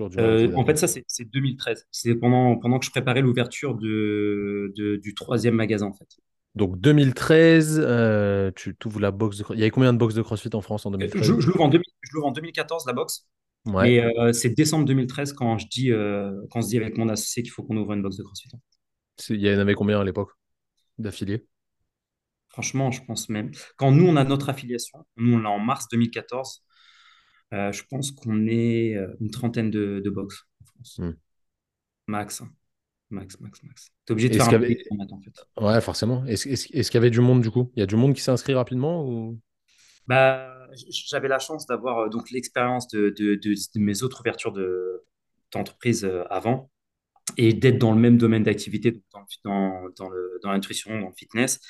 Euh, 0.00 0.52
En 0.54 0.64
fait, 0.64 0.76
ça, 0.76 0.86
c'est 0.86 1.24
2013. 1.24 1.86
C'est 1.90 2.14
pendant, 2.14 2.56
pendant 2.56 2.78
que 2.78 2.86
je 2.86 2.90
préparais 2.90 3.22
l'ouverture 3.22 3.74
de, 3.74 4.72
de, 4.76 4.96
du 4.96 5.14
troisième 5.14 5.54
magasin, 5.54 5.86
en 5.86 5.92
fait. 5.92 6.08
Donc 6.54 6.80
2013, 6.80 7.82
euh, 7.84 8.50
tu 8.54 8.74
ouvres 8.86 9.00
la 9.00 9.10
box 9.10 9.38
de 9.38 9.44
Il 9.50 9.58
y 9.58 9.62
avait 9.62 9.70
combien 9.70 9.92
de 9.92 9.98
box 9.98 10.14
de 10.14 10.22
CrossFit 10.22 10.54
en 10.54 10.62
France 10.62 10.86
en 10.86 10.90
2013 10.90 11.22
je, 11.22 11.38
je 11.38 11.46
l'ouvre 11.48 11.62
en, 11.62 12.28
en, 12.28 12.30
2014, 12.30 12.86
la 12.86 12.92
box. 12.94 13.26
Ouais. 13.66 14.02
Euh, 14.02 14.32
c'est 14.32 14.50
décembre 14.50 14.86
2013 14.86 15.34
quand, 15.34 15.58
je 15.58 15.66
dis, 15.66 15.90
quand 16.50 16.60
on 16.60 16.62
se 16.62 16.68
dit 16.68 16.78
avec 16.78 16.96
mon 16.96 17.08
associé 17.08 17.42
qu'il 17.42 17.52
faut 17.52 17.62
qu'on 17.62 17.76
ouvre 17.76 17.92
une 17.92 18.02
box 18.02 18.16
de 18.16 18.22
CrossFit. 18.22 18.48
Il 19.30 19.40
y 19.40 19.54
en 19.54 19.58
avait 19.58 19.74
combien 19.74 20.00
à 20.00 20.04
l'époque 20.04 20.30
d'affiliés? 20.98 21.46
Franchement, 22.48 22.90
je 22.90 23.02
pense 23.04 23.28
même. 23.28 23.50
Quand 23.76 23.92
nous, 23.92 24.06
on 24.06 24.16
a 24.16 24.24
notre 24.24 24.48
affiliation, 24.48 25.04
nous, 25.16 25.34
on 25.34 25.38
l'a 25.38 25.50
en 25.50 25.58
mars 25.58 25.88
2014, 25.92 26.64
euh, 27.52 27.72
je 27.72 27.82
pense 27.88 28.10
qu'on 28.10 28.46
est 28.46 28.96
euh, 28.96 29.14
une 29.20 29.30
trentaine 29.30 29.70
de, 29.70 30.00
de 30.04 30.10
box 30.10 30.44
en 30.60 30.64
France. 30.66 30.98
Hmm. 30.98 31.12
Max. 32.06 32.40
Hein. 32.40 32.50
Max, 33.10 33.38
max, 33.40 33.62
max. 33.62 33.90
es 34.08 34.12
obligé 34.12 34.28
de 34.28 34.34
faire 34.34 34.48
un 34.48 34.52
avait... 34.52 34.76
en 34.90 35.20
fait. 35.20 35.32
Ouais, 35.60 35.80
forcément. 35.80 36.24
Est-ce 36.26 36.48
est 36.48 36.82
qu'il 36.90 36.94
y 36.94 36.96
avait 36.96 37.10
du 37.10 37.20
monde 37.20 37.40
du 37.40 37.50
coup? 37.50 37.70
Il 37.76 37.80
y 37.80 37.82
a 37.82 37.86
du 37.86 37.96
monde 37.96 38.14
qui 38.14 38.20
s'est 38.20 38.32
inscrit 38.32 38.54
rapidement 38.54 39.06
ou... 39.06 39.38
bah, 40.08 40.68
J'avais 40.90 41.28
la 41.28 41.38
chance 41.38 41.66
d'avoir 41.66 41.98
euh, 41.98 42.08
donc 42.08 42.30
l'expérience 42.30 42.88
de, 42.88 43.10
de, 43.10 43.36
de, 43.36 43.54
de, 43.54 43.80
mes 43.80 44.02
autres 44.02 44.20
ouvertures 44.20 44.52
d'entreprise 45.52 46.08
avant 46.30 46.70
et 47.36 47.52
d'être 47.52 47.78
dans 47.78 47.92
le 47.92 48.00
même 48.00 48.18
domaine 48.18 48.42
d'activité, 48.42 49.00
dans, 49.12 49.24
dans, 49.96 50.10
dans 50.42 50.50
l'intuition, 50.50 51.00
dans 51.00 51.08
le 51.08 51.14
fitness. 51.16 51.60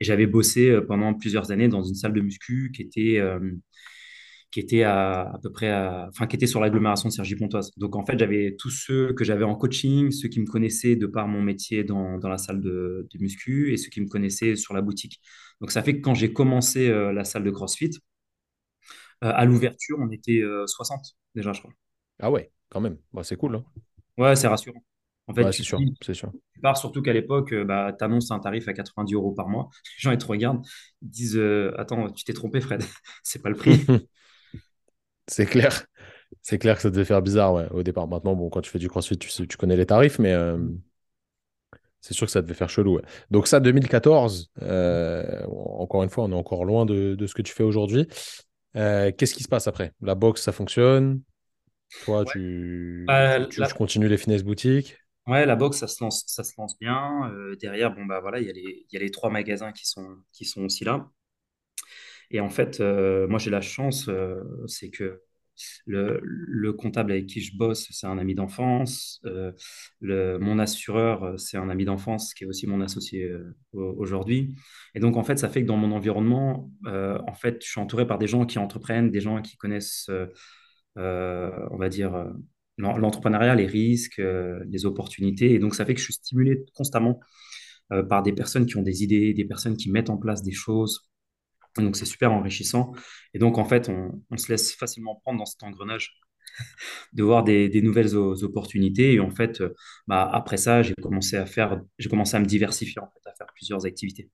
Et 0.00 0.04
j'avais 0.04 0.26
bossé 0.26 0.80
pendant 0.88 1.14
plusieurs 1.14 1.50
années 1.50 1.68
dans 1.68 1.82
une 1.82 1.94
salle 1.94 2.14
de 2.14 2.20
muscu 2.20 2.72
qui 2.74 2.82
était, 2.82 3.18
euh, 3.18 3.38
qui 4.50 4.60
était 4.60 4.82
à, 4.82 5.22
à, 5.32 5.38
peu 5.38 5.50
près, 5.50 5.70
à, 5.70 6.08
enfin, 6.08 6.26
qui 6.26 6.36
était 6.36 6.46
sur 6.46 6.60
l'agglomération 6.60 7.08
de 7.08 7.14
Cergy-Pontoise. 7.14 7.72
Donc, 7.76 7.96
en 7.96 8.04
fait, 8.04 8.18
j'avais 8.18 8.56
tous 8.58 8.70
ceux 8.70 9.12
que 9.14 9.24
j'avais 9.24 9.44
en 9.44 9.54
coaching, 9.54 10.10
ceux 10.10 10.28
qui 10.28 10.40
me 10.40 10.46
connaissaient 10.46 10.96
de 10.96 11.06
par 11.06 11.28
mon 11.28 11.42
métier 11.42 11.84
dans, 11.84 12.18
dans 12.18 12.28
la 12.28 12.38
salle 12.38 12.60
de, 12.60 13.08
de, 13.12 13.18
muscu 13.20 13.72
et 13.72 13.76
ceux 13.76 13.90
qui 13.90 14.00
me 14.00 14.08
connaissaient 14.08 14.56
sur 14.56 14.74
la 14.74 14.82
boutique. 14.82 15.20
Donc, 15.60 15.70
ça 15.70 15.82
fait 15.82 15.96
que 15.96 16.00
quand 16.00 16.14
j'ai 16.14 16.32
commencé 16.32 16.88
euh, 16.88 17.12
la 17.12 17.24
salle 17.24 17.44
de 17.44 17.50
CrossFit, 17.50 17.90
à 19.22 19.44
l'ouverture, 19.44 19.98
on 20.00 20.10
était 20.10 20.42
60 20.66 21.14
déjà, 21.34 21.52
je 21.52 21.60
crois. 21.60 21.72
Ah 22.20 22.30
ouais, 22.30 22.50
quand 22.70 22.80
même. 22.80 22.96
Bah, 23.12 23.22
c'est 23.22 23.36
cool. 23.36 23.56
Hein. 23.56 23.64
Ouais, 24.16 24.36
c'est 24.36 24.48
rassurant. 24.48 24.82
En 25.26 25.34
fait, 25.34 25.52
c'est 25.52 25.62
sûr, 25.62 25.78
c'est 26.02 26.14
sûr. 26.14 26.32
Tu 26.52 26.60
pars 26.60 26.76
surtout 26.76 27.02
qu'à 27.02 27.12
l'époque, 27.12 27.52
euh, 27.52 27.64
bah, 27.64 27.94
tu 27.96 28.04
annonces 28.04 28.32
un 28.32 28.40
tarif 28.40 28.66
à 28.66 28.72
90 28.72 29.14
euros 29.14 29.32
par 29.32 29.48
mois. 29.48 29.68
Les 29.96 30.00
gens, 30.02 30.10
ils 30.10 30.18
te 30.18 30.26
regardent, 30.26 30.64
ils 31.02 31.10
disent 31.10 31.36
euh, 31.36 31.72
Attends, 31.78 32.10
tu 32.10 32.24
t'es 32.24 32.32
trompé, 32.32 32.60
Fred, 32.60 32.82
c'est 33.22 33.40
pas 33.40 33.48
le 33.48 33.54
prix. 33.54 33.80
c'est 35.30 35.46
clair. 35.46 35.86
C'est 36.42 36.58
clair 36.58 36.76
que 36.76 36.82
ça 36.82 36.90
devait 36.90 37.04
faire 37.04 37.22
bizarre 37.22 37.54
ouais, 37.54 37.68
au 37.70 37.82
départ. 37.82 38.06
Maintenant, 38.08 38.34
bon, 38.34 38.50
quand 38.50 38.60
tu 38.60 38.70
fais 38.70 38.78
du 38.78 38.88
crossfit, 38.88 39.18
tu, 39.18 39.28
tu 39.46 39.56
connais 39.56 39.76
les 39.76 39.86
tarifs, 39.86 40.18
mais 40.18 40.32
euh, 40.32 40.58
c'est 42.00 42.14
sûr 42.14 42.26
que 42.26 42.32
ça 42.32 42.40
devait 42.42 42.54
faire 42.54 42.70
chelou. 42.70 43.00
Donc, 43.30 43.46
ça, 43.46 43.60
2014, 43.60 44.50
encore 44.60 46.02
une 46.02 46.10
fois, 46.10 46.24
on 46.24 46.32
est 46.32 46.36
encore 46.36 46.64
loin 46.64 46.86
de, 46.86 47.14
de 47.14 47.26
ce 47.26 47.34
que 47.34 47.42
tu 47.42 47.52
fais 47.52 47.62
aujourd'hui. 47.64 48.06
Qu'est-ce 48.74 49.34
qui 49.34 49.42
se 49.42 49.48
passe 49.48 49.66
après? 49.66 49.92
La 50.00 50.14
boxe, 50.14 50.42
ça 50.42 50.52
fonctionne? 50.52 51.20
Toi, 52.04 52.24
tu, 52.24 53.04
bah, 53.06 53.40
tu 53.40 53.74
continues 53.74 54.08
les 54.08 54.16
finesse 54.16 54.44
boutiques? 54.44 54.96
Ouais, 55.26 55.44
la 55.46 55.54
boxe, 55.54 55.78
ça 55.78 55.86
se 55.86 56.02
lance, 56.02 56.24
ça 56.26 56.42
se 56.42 56.52
lance 56.58 56.78
bien. 56.78 57.30
Euh, 57.30 57.54
derrière, 57.56 57.94
bon, 57.94 58.04
bah 58.04 58.20
voilà, 58.20 58.40
il 58.40 58.46
y 58.46 58.50
a 58.50 58.52
les, 58.52 58.86
il 58.90 58.94
y 58.94 58.96
a 58.96 59.00
les 59.00 59.10
trois 59.10 59.30
magasins 59.30 59.72
qui 59.72 59.86
sont, 59.86 60.16
qui 60.32 60.44
sont 60.44 60.62
aussi 60.62 60.84
là. 60.84 61.08
Et 62.30 62.40
en 62.40 62.48
fait, 62.50 62.80
euh, 62.80 63.26
moi, 63.28 63.38
j'ai 63.38 63.50
la 63.50 63.60
chance, 63.60 64.08
euh, 64.08 64.42
c'est 64.66 64.90
que 64.90 65.20
le, 65.86 66.20
le, 66.22 66.72
comptable 66.72 67.12
avec 67.12 67.26
qui 67.26 67.40
je 67.40 67.56
bosse, 67.56 67.88
c'est 67.90 68.06
un 68.06 68.16
ami 68.16 68.34
d'enfance. 68.34 69.20
le, 70.00 70.38
mon 70.38 70.58
assureur, 70.58 71.38
c'est 71.38 71.58
un 71.58 71.68
ami 71.68 71.84
d'enfance 71.84 72.32
qui 72.32 72.44
est 72.44 72.46
aussi 72.46 72.66
mon 72.66 72.80
associé 72.80 73.30
aujourd'hui. 73.74 74.54
Et 74.94 75.00
donc, 75.00 75.18
en 75.18 75.22
fait, 75.22 75.38
ça 75.38 75.50
fait 75.50 75.60
que 75.62 75.66
dans 75.66 75.76
mon 75.76 75.92
environnement, 75.92 76.72
en 76.86 77.34
fait, 77.34 77.62
je 77.62 77.70
suis 77.72 77.80
entouré 77.80 78.06
par 78.06 78.16
des 78.16 78.26
gens 78.26 78.46
qui 78.46 78.58
entreprennent, 78.58 79.10
des 79.10 79.20
gens 79.20 79.42
qui 79.42 79.58
connaissent, 79.58 80.10
on 80.96 81.76
va 81.76 81.88
dire, 81.90 82.32
l'entrepreneuriat, 82.80 83.54
les 83.54 83.66
risques, 83.66 84.18
euh, 84.18 84.60
les 84.68 84.86
opportunités. 84.86 85.54
Et 85.54 85.58
donc, 85.58 85.74
ça 85.74 85.84
fait 85.84 85.94
que 85.94 86.00
je 86.00 86.04
suis 86.04 86.14
stimulé 86.14 86.64
constamment 86.74 87.20
euh, 87.92 88.02
par 88.02 88.22
des 88.22 88.32
personnes 88.32 88.66
qui 88.66 88.76
ont 88.76 88.82
des 88.82 89.02
idées, 89.02 89.34
des 89.34 89.44
personnes 89.44 89.76
qui 89.76 89.90
mettent 89.90 90.10
en 90.10 90.16
place 90.16 90.42
des 90.42 90.52
choses. 90.52 91.09
Donc, 91.76 91.96
c'est 91.96 92.04
super 92.04 92.32
enrichissant. 92.32 92.92
Et 93.34 93.38
donc, 93.38 93.58
en 93.58 93.64
fait, 93.64 93.88
on, 93.88 94.36
se 94.36 94.50
laisse 94.50 94.74
facilement 94.74 95.16
prendre 95.16 95.38
dans 95.38 95.46
cet 95.46 95.62
engrenage 95.62 96.18
de 97.12 97.22
voir 97.22 97.44
des, 97.44 97.82
nouvelles 97.82 98.16
opportunités. 98.16 99.14
Et 99.14 99.20
en 99.20 99.30
fait, 99.30 99.60
euh, 99.60 99.74
bah, 100.06 100.28
après 100.32 100.56
ça, 100.56 100.82
j'ai 100.82 100.94
commencé 100.94 101.36
à 101.36 101.46
faire, 101.46 101.80
j'ai 101.98 102.08
commencé 102.08 102.36
à 102.36 102.40
me 102.40 102.46
diversifier, 102.46 103.00
en 103.00 103.06
fait, 103.06 103.30
à 103.30 103.34
faire 103.34 103.48
plusieurs 103.54 103.86
activités. 103.86 104.30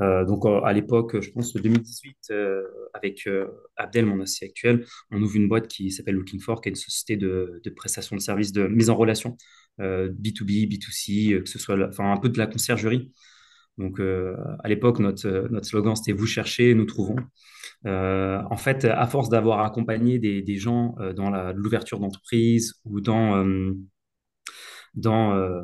Euh, 0.00 0.24
donc 0.24 0.44
à 0.46 0.72
l'époque, 0.72 1.20
je 1.20 1.30
pense 1.30 1.52
2018, 1.54 2.16
euh, 2.30 2.62
avec 2.94 3.26
euh, 3.26 3.46
Abdel, 3.76 4.06
mon 4.06 4.20
associé 4.20 4.48
actuel, 4.48 4.84
on 5.10 5.22
ouvre 5.22 5.36
une 5.36 5.48
boîte 5.48 5.68
qui 5.68 5.90
s'appelle 5.90 6.16
Looking 6.16 6.40
For, 6.40 6.60
qui 6.60 6.68
est 6.68 6.70
une 6.70 6.76
société 6.76 7.16
de, 7.16 7.60
de 7.62 7.70
prestation 7.70 8.16
de 8.16 8.20
services 8.20 8.52
de 8.52 8.66
mise 8.66 8.90
en 8.90 8.96
relation 8.96 9.36
B2B, 9.78 10.68
B2C, 10.68 11.42
que 11.42 11.48
ce 11.48 11.58
soit 11.58 11.76
enfin, 11.88 12.12
un 12.12 12.16
peu 12.16 12.28
de 12.28 12.38
la 12.38 12.46
conciergerie. 12.46 13.12
Donc 13.78 14.00
à 14.00 14.68
l'époque, 14.68 15.00
notre, 15.00 15.48
notre 15.50 15.66
slogan, 15.66 15.96
c'était 15.96 16.12
Vous 16.12 16.26
cherchez, 16.26 16.74
nous 16.74 16.84
trouvons. 16.84 17.16
en 17.84 18.56
fait, 18.56 18.84
à 18.84 19.06
force 19.06 19.28
d'avoir 19.28 19.64
accompagné 19.64 20.18
des, 20.18 20.56
gens 20.56 20.94
dans 21.16 21.30
l'ouverture 21.52 21.98
d'entreprise 21.98 22.74
ou 22.84 23.00
dans, 23.00 23.44
dans 24.94 25.62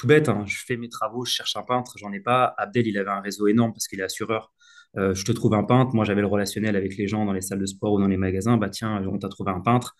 tout 0.00 0.06
bête, 0.06 0.30
hein. 0.30 0.44
je 0.46 0.56
fais 0.66 0.78
mes 0.78 0.88
travaux, 0.88 1.26
je 1.26 1.32
cherche 1.32 1.56
un 1.56 1.62
peintre, 1.62 1.92
j'en 1.98 2.10
ai 2.12 2.20
pas. 2.20 2.54
Abdel, 2.56 2.86
il 2.86 2.96
avait 2.96 3.10
un 3.10 3.20
réseau 3.20 3.48
énorme 3.48 3.72
parce 3.72 3.86
qu'il 3.86 4.00
est 4.00 4.04
assureur. 4.04 4.50
Euh, 4.96 5.14
je 5.14 5.24
te 5.24 5.32
trouve 5.32 5.54
un 5.54 5.62
peintre. 5.62 5.94
Moi, 5.94 6.04
j'avais 6.04 6.22
le 6.22 6.26
relationnel 6.26 6.74
avec 6.74 6.96
les 6.96 7.06
gens 7.06 7.24
dans 7.26 7.32
les 7.32 7.42
salles 7.42 7.58
de 7.58 7.66
sport 7.66 7.92
ou 7.92 8.00
dans 8.00 8.08
les 8.08 8.16
magasins. 8.16 8.56
Bah 8.56 8.70
tiens, 8.70 9.02
on 9.06 9.18
t'a 9.18 9.28
trouvé 9.28 9.52
un 9.52 9.60
peintre. 9.60 9.96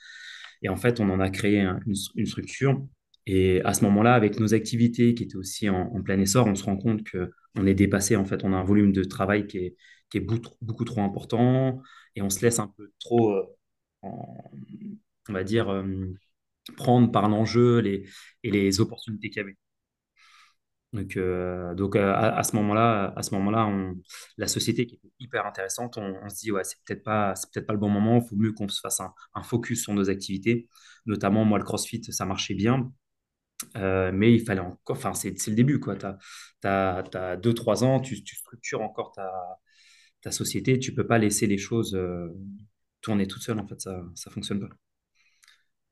Et 0.63 0.69
en 0.69 0.77
fait, 0.77 1.01
on 1.01 1.11
en 1.11 1.21
a 1.21 1.31
créé 1.31 1.61
une, 1.61 2.27
structure. 2.27 2.81
Et 3.33 3.63
à 3.65 3.75
ce 3.75 3.85
moment-là, 3.85 4.15
avec 4.15 4.41
nos 4.41 4.55
activités 4.55 5.15
qui 5.15 5.23
étaient 5.23 5.37
aussi 5.37 5.69
en, 5.71 6.03
plein 6.03 6.19
essor, 6.19 6.47
on 6.49 6.57
se 6.57 6.65
rend 6.65 6.77
compte 6.77 7.09
qu'on 7.09 7.67
est 7.67 7.75
dépassé. 7.75 8.17
En 8.17 8.25
fait, 8.25 8.43
on 8.45 8.53
a 8.53 8.57
un 8.57 8.65
volume 8.65 8.93
de 8.93 9.05
travail 9.05 9.47
qui 9.47 9.59
est, 9.59 10.21
beaucoup, 10.21 10.85
trop 10.85 11.03
important 11.03 11.81
et 12.17 12.23
on 12.23 12.31
se 12.31 12.41
laisse 12.43 12.59
un 12.59 12.67
peu 12.77 12.93
trop, 12.99 13.31
euh, 13.33 13.45
on 14.03 15.33
va 15.33 15.45
dire, 15.45 15.69
euh, 15.71 15.85
prendre 16.77 17.13
par 17.13 17.29
l'enjeu 17.29 17.85
et 17.87 18.51
les 18.51 18.81
opportunités 18.81 19.31
qu'il 19.31 19.39
y 19.43 19.45
avait. 19.45 19.57
Donc, 20.93 21.17
euh, 21.17 21.73
donc 21.75 21.95
à, 21.95 22.43
ce 22.43 22.57
moment-là, 22.57 23.13
à 23.17 23.23
ce 23.23 23.33
moment-là, 23.37 23.67
on- 23.67 23.95
la 24.37 24.49
société 24.49 24.87
qui 24.87 24.97
est 24.97 25.01
hyper 25.21 25.47
intéressante, 25.47 25.97
on, 25.99 26.29
se 26.29 26.37
dit 26.37 26.51
ouais, 26.51 26.65
c'est 26.65 26.79
peut-être 26.85 27.05
pas, 27.05 27.37
c'est 27.37 27.49
peut-être 27.53 27.67
pas 27.67 27.75
le 27.75 27.79
bon 27.79 27.89
moment. 27.89 28.21
Il 28.25 28.29
faut 28.29 28.35
mieux 28.37 28.53
qu'on 28.53 28.69
se 28.69 28.81
fasse 28.81 29.01
un 29.01 29.43
focus 29.45 29.83
sur 29.85 29.95
nos 29.95 30.11
activités. 30.11 30.69
Notamment, 31.07 31.45
moi, 31.45 31.59
le 31.59 31.65
CrossFit, 31.65 32.03
ça 32.13 32.27
marchait 32.27 32.55
bien, 32.55 32.93
Euh, 33.77 34.11
mais 34.13 34.33
il 34.33 34.45
fallait 34.45 34.61
encore. 34.61 34.97
Enfin, 34.97 35.15
c'est 35.15 35.35
le 35.47 35.55
début, 35.55 35.81
quoi. 35.81 35.97
T'as 36.61 37.37
deux, 37.37 37.55
trois 37.55 37.85
ans, 37.85 38.01
tu, 38.01 38.23
tu 38.23 38.37
structures 38.37 38.83
encore 38.83 39.13
ta, 39.13 40.31
société. 40.31 40.79
Tu 40.79 40.95
peux 40.95 41.07
pas 41.07 41.19
laisser 41.19 41.47
les 41.47 41.59
choses 41.59 41.95
euh, 41.95 42.29
tourner 43.01 43.27
toutes 43.27 43.43
seules. 43.43 43.59
En 43.59 43.67
fait, 43.67 43.81
ça, 43.81 44.03
ça 44.15 44.31
fonctionne 44.31 44.61
pas. 44.61 44.75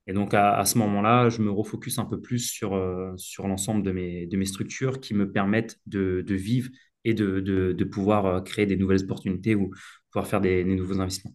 Et 0.07 0.15
donc, 0.15 0.33
à, 0.33 0.65
ce 0.65 0.79
moment-là, 0.79 1.29
je 1.29 1.43
me 1.43 1.51
refocus 1.51 1.99
un 1.99 2.07
peu 2.07 2.19
plus 2.21 2.39
sur, 2.39 2.75
euh, 2.75 3.13
sur 3.19 3.47
l'ensemble 3.47 3.83
de 3.83 3.93
mes, 3.93 4.27
de 4.27 4.37
mes 4.39 4.47
structures 4.47 5.01
qui 5.01 5.13
me 5.13 5.31
permettent 5.31 5.79
de, 5.87 6.25
vivre 6.29 6.71
et 7.05 7.13
de, 7.13 7.41
de, 7.41 7.85
pouvoir 7.85 8.43
créer 8.43 8.65
des 8.65 8.77
nouvelles 8.77 9.03
opportunités 9.05 9.55
ou 9.55 9.71
pouvoir 10.11 10.27
faire 10.27 10.41
des, 10.41 10.65
des 10.65 10.75
nouveaux 10.77 11.01
investissements. 11.01 11.35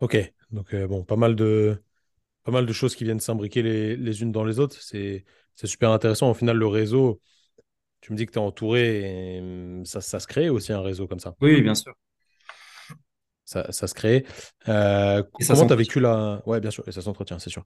Ok, 0.00 0.32
donc 0.50 0.74
bon, 0.74 1.04
pas 1.04 1.16
mal 1.16 1.36
de, 1.36 1.82
pas 2.48 2.52
mal 2.52 2.64
de 2.64 2.72
choses 2.72 2.96
qui 2.96 3.04
viennent 3.04 3.20
s'imbriquer 3.20 3.60
les, 3.60 3.94
les 3.94 4.22
unes 4.22 4.32
dans 4.32 4.42
les 4.42 4.58
autres. 4.58 4.80
C'est, 4.80 5.26
super 5.64 5.90
intéressant. 5.90 6.30
Au 6.30 6.34
final, 6.34 6.56
le 6.56 6.66
réseau, 6.66 7.20
tu 8.00 8.10
me 8.10 8.16
dis 8.16 8.24
que 8.24 8.32
tu 8.32 8.38
es 8.38 8.40
entouré 8.42 9.36
et 9.36 9.40
hum, 9.40 9.84
ça, 9.84 10.00
ça 10.00 10.18
se 10.18 10.26
crée 10.26 10.48
aussi 10.48 10.72
un 10.72 10.80
réseau 10.80 11.06
comme 11.06 11.18
ça. 11.18 11.34
Oui, 11.42 11.60
bien 11.60 11.74
sûr. 11.74 11.92
Ça, 13.44 13.70
ça 13.70 13.86
se 13.86 13.92
crée. 13.92 14.24
Euh, 14.66 15.22
Et 15.40 15.44
comment 15.44 15.66
tu 15.66 15.72
as 15.74 15.76
vécu 15.76 16.00
la... 16.00 16.40
Ouais, 16.46 16.58
bien 16.58 16.70
sûr, 16.70 16.88
et 16.88 16.92
ça 16.92 17.02
s'entretient, 17.02 17.38
c'est 17.38 17.50
sûr. 17.50 17.64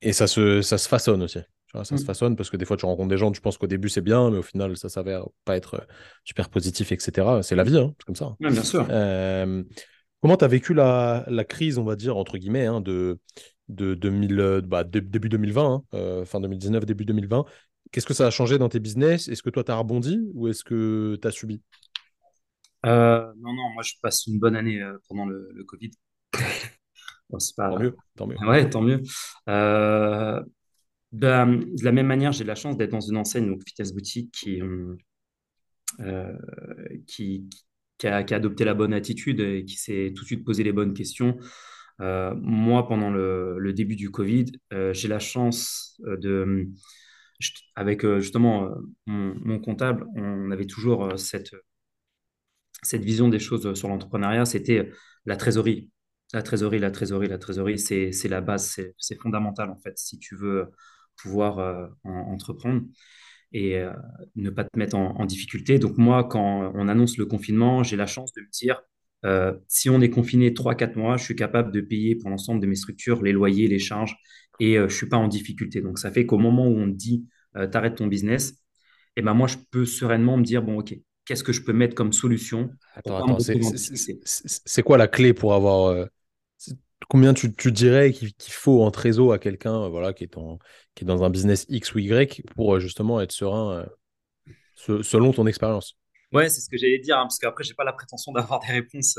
Et 0.00 0.14
ça 0.14 0.26
se, 0.26 0.62
ça 0.62 0.78
se 0.78 0.88
façonne 0.88 1.22
aussi. 1.22 1.40
Tu 1.66 1.76
vois, 1.76 1.84
ça 1.84 1.98
se 1.98 2.02
Mm. 2.02 2.06
façonne 2.06 2.36
parce 2.36 2.48
que 2.48 2.56
des 2.56 2.64
fois, 2.64 2.78
tu 2.78 2.86
rencontres 2.86 3.10
des 3.10 3.18
gens, 3.18 3.30
tu 3.30 3.42
penses 3.42 3.58
qu'au 3.58 3.66
début, 3.66 3.90
c'est 3.90 4.00
bien, 4.00 4.30
mais 4.30 4.38
au 4.38 4.42
final, 4.42 4.74
ça 4.78 4.88
s'avère 4.88 5.26
pas 5.44 5.56
être 5.56 5.74
euh, 5.74 5.84
super 6.24 6.48
positif, 6.48 6.92
etc. 6.92 7.42
C'est 7.42 7.56
la 7.56 7.64
vie, 7.64 7.76
hein, 7.76 7.92
c'est 7.98 8.06
comme 8.06 8.16
ça. 8.16 8.34
Ouais, 8.40 8.50
bien 8.50 8.64
sûr. 8.64 8.86
Euh, 8.88 9.62
comment 10.22 10.36
tu 10.36 10.44
as 10.44 10.48
vécu 10.48 10.74
la, 10.74 11.24
la 11.28 11.44
crise, 11.44 11.78
on 11.78 11.84
va 11.84 11.96
dire, 11.96 12.16
entre 12.16 12.38
guillemets, 12.38 12.66
hein, 12.66 12.80
de, 12.80 13.18
de 13.68 13.94
2000, 13.94 14.62
bah, 14.64 14.84
dé- 14.84 15.00
début 15.00 15.28
2020, 15.28 15.74
hein, 15.74 15.84
euh, 15.94 16.24
fin 16.24 16.40
2019, 16.40 16.84
début 16.86 17.04
2020? 17.04 17.44
Qu'est-ce 17.92 18.06
que 18.06 18.14
ça 18.14 18.26
a 18.26 18.30
changé 18.30 18.58
dans 18.58 18.68
tes 18.68 18.80
business? 18.80 19.28
Est-ce 19.28 19.42
que 19.42 19.50
toi, 19.50 19.64
tu 19.64 19.72
as 19.72 19.76
rebondi 19.76 20.20
ou 20.34 20.48
est-ce 20.48 20.64
que 20.64 21.18
tu 21.20 21.28
as 21.28 21.30
subi? 21.30 21.62
Euh, 22.86 23.32
non, 23.38 23.52
non, 23.52 23.70
moi, 23.74 23.82
je 23.82 23.94
passe 24.02 24.26
une 24.26 24.38
bonne 24.38 24.56
année 24.56 24.80
euh, 24.80 24.96
pendant 25.08 25.26
le, 25.26 25.48
le 25.52 25.64
Covid. 25.64 25.90
Bon, 27.30 27.38
c'est 27.38 27.56
Tant 27.68 27.76
pas... 27.76 27.78
mieux, 27.78 27.96
tant 28.16 28.26
mieux. 28.26 28.42
Ouais, 28.46 28.68
tant 28.70 28.82
mieux. 28.82 29.02
Euh, 29.48 30.42
ben, 31.12 31.58
de 31.58 31.84
la 31.84 31.92
même 31.92 32.06
manière, 32.06 32.32
j'ai 32.32 32.44
la 32.44 32.54
chance 32.56 32.76
d'être 32.76 32.92
dans 32.92 33.00
une 33.00 33.16
enseigne, 33.18 33.48
donc 33.48 33.62
Vitesse 33.66 33.92
Boutique, 33.94 34.32
qui, 34.32 34.60
euh, 36.00 36.36
qui, 37.06 37.48
qui 38.00 38.06
a, 38.08 38.16
adopté 38.16 38.64
la 38.64 38.74
bonne 38.74 38.94
attitude 38.94 39.40
et 39.40 39.64
qui 39.64 39.76
s'est 39.76 40.12
tout 40.16 40.22
de 40.22 40.26
suite 40.26 40.44
posé 40.44 40.64
les 40.64 40.72
bonnes 40.72 40.94
questions. 40.94 41.36
Euh, 42.00 42.34
moi, 42.34 42.88
pendant 42.88 43.10
le, 43.10 43.72
début 43.74 43.94
du 43.94 44.10
Covid, 44.10 44.46
euh, 44.72 44.94
j'ai 44.94 45.06
la 45.06 45.18
chance 45.18 46.00
euh, 46.06 46.16
de, 46.16 46.68
avec 47.76 48.06
justement 48.18 48.70
mon, 49.06 49.60
comptable, 49.60 50.06
on 50.16 50.50
avait 50.50 50.66
toujours 50.66 51.18
cette, 51.18 51.54
vision 52.94 53.28
des 53.28 53.38
choses 53.38 53.74
sur 53.74 53.88
l'entrepreneuriat, 53.88 54.46
c'était 54.46 54.90
la 55.26 55.36
trésorerie. 55.36 55.90
La 56.32 56.42
trésorerie, 56.42 56.78
la 56.78 56.90
trésorerie, 56.90 57.28
la 57.28 57.38
trésorerie, 57.38 57.78
c'est, 57.78 58.28
la 58.28 58.40
base, 58.40 58.78
c'est, 58.98 59.20
fondamental 59.20 59.68
en 59.70 59.78
fait 59.78 59.98
si 59.98 60.18
tu 60.18 60.36
veux 60.36 60.66
pouvoir 61.16 61.58
en- 62.04 62.32
entreprendre 62.32 62.82
et 63.52 63.78
euh, 63.78 63.92
ne 64.36 64.50
pas 64.50 64.64
te 64.64 64.78
mettre 64.78 64.96
en, 64.96 65.16
en 65.18 65.24
difficulté. 65.26 65.78
Donc 65.78 65.98
moi, 65.98 66.24
quand 66.24 66.72
on 66.74 66.88
annonce 66.88 67.16
le 67.18 67.26
confinement, 67.26 67.82
j'ai 67.82 67.96
la 67.96 68.06
chance 68.06 68.32
de 68.32 68.40
me 68.42 68.48
dire, 68.52 68.82
euh, 69.24 69.52
si 69.68 69.90
on 69.90 70.00
est 70.00 70.10
confiné 70.10 70.54
trois 70.54 70.74
quatre 70.74 70.96
mois, 70.96 71.16
je 71.16 71.24
suis 71.24 71.36
capable 71.36 71.72
de 71.72 71.80
payer 71.80 72.16
pour 72.16 72.30
l'ensemble 72.30 72.60
de 72.60 72.66
mes 72.66 72.76
structures 72.76 73.22
les 73.22 73.32
loyers, 73.32 73.68
les 73.68 73.78
charges, 73.78 74.16
et 74.60 74.78
euh, 74.78 74.88
je 74.88 74.94
suis 74.94 75.08
pas 75.08 75.16
en 75.16 75.28
difficulté. 75.28 75.80
Donc 75.80 75.98
ça 75.98 76.10
fait 76.10 76.26
qu'au 76.26 76.38
moment 76.38 76.66
où 76.68 76.78
on 76.78 76.86
te 76.86 76.96
dit, 76.96 77.26
t'arrêtes 77.72 77.96
ton 77.96 78.06
business, 78.06 78.54
et 79.16 79.22
ben 79.22 79.34
moi, 79.34 79.48
je 79.48 79.56
peux 79.72 79.84
sereinement 79.84 80.36
me 80.36 80.44
dire, 80.44 80.62
bon, 80.62 80.78
ok, 80.78 80.96
qu'est-ce 81.24 81.42
que 81.42 81.52
je 81.52 81.62
peux 81.62 81.72
mettre 81.72 81.96
comme 81.96 82.12
solution 82.12 82.70
me 83.26 83.40
c'est 84.24 84.82
quoi 84.82 84.98
la 84.98 85.08
clé 85.08 85.34
pour 85.34 85.54
avoir... 85.54 86.08
combien 87.10 87.34
tu, 87.34 87.50
dirais 87.72 88.12
qu'il 88.12 88.52
faut 88.52 88.82
en 88.82 88.90
trésor 88.92 89.32
à 89.32 89.38
quelqu'un 89.38 89.82
euh, 89.82 89.88
voilà, 89.88 90.12
qui 90.12 90.24
est, 90.24 90.34
qui 90.94 91.04
est 91.04 91.06
dans 91.06 91.24
un 91.24 91.30
business 91.30 91.66
X 91.68 91.92
ou 91.94 91.98
Y 91.98 92.42
pour 92.54 92.76
euh, 92.76 92.80
justement 92.80 93.20
être 93.20 93.32
serein 93.32 93.80
euh, 93.80 94.54
se- 94.76 95.02
selon 95.02 95.32
ton 95.32 95.46
expérience? 95.46 95.98
Ouais, 96.32 96.48
c'est 96.48 96.60
ce 96.60 96.70
que 96.70 96.76
j'allais 96.76 97.00
dire, 97.00 97.18
hein, 97.18 97.22
parce 97.22 97.40
qu'après, 97.40 97.64
j'ai 97.64 97.74
pas 97.74 97.82
la 97.82 97.92
prétention 97.92 98.30
d'avoir 98.30 98.60
des 98.60 98.68
réponses 98.72 99.18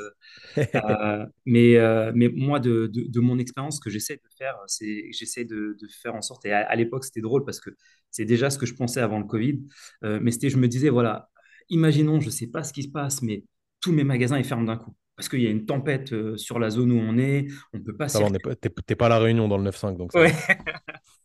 mais, 1.45 1.75
mais 2.15 2.29
moi, 2.29 2.61
de, 2.61 2.89
de, 2.93 3.19
mon 3.19 3.37
expérience, 3.37 3.75
ce 3.75 3.81
que 3.81 3.89
j'essaie 3.89 4.15
de 4.15 4.29
faire, 4.37 4.55
c'est 4.67 5.11
j'essaie 5.11 5.43
de, 5.43 5.75
faire 6.01 6.15
en 6.15 6.21
sorte, 6.21 6.45
et 6.45 6.53
à, 6.53 6.73
l'époque, 6.75 7.03
c'était 7.03 7.19
drôle 7.19 7.43
parce 7.43 7.59
que 7.59 7.71
c'est 8.09 8.23
déjà 8.23 8.49
ce 8.49 8.57
que 8.57 8.65
je 8.65 8.73
pensais 8.73 9.01
avant 9.01 9.19
le 9.19 9.25
Covid, 9.25 9.59
mais 10.01 10.31
c'était, 10.31 10.49
je 10.49 10.55
me 10.55 10.69
disais, 10.69 10.87
voilà, 10.87 11.29
imaginons, 11.67 12.21
je 12.21 12.29
sais 12.29 12.47
pas 12.47 12.63
ce 12.63 12.71
qui 12.71 12.83
se 12.83 12.89
passe, 12.89 13.21
mais 13.21 13.43
tous 13.81 13.91
mes 13.91 14.05
magasins, 14.05 14.37
ils 14.37 14.45
ferment 14.45 14.63
d'un 14.63 14.77
coup. 14.77 14.95
Parce 15.15 15.29
qu'il 15.29 15.41
y 15.41 15.47
a 15.47 15.51
une 15.51 15.65
tempête 15.65 16.13
euh, 16.13 16.37
sur 16.37 16.59
la 16.59 16.69
zone 16.69 16.91
où 16.91 16.99
on 16.99 17.17
est, 17.17 17.47
on 17.73 17.77
ne 17.79 17.83
peut 17.83 17.95
pas 17.97 18.09
n'est 18.29 18.39
circuler. 18.39 18.39
pas, 18.39 19.05
à 19.05 19.09
la 19.09 19.19
Réunion 19.19 19.47
dans 19.47 19.57
le 19.57 19.63
9-5, 19.63 19.97
donc 19.97 20.13
ça 20.13 20.21
Ouais, 20.21 20.33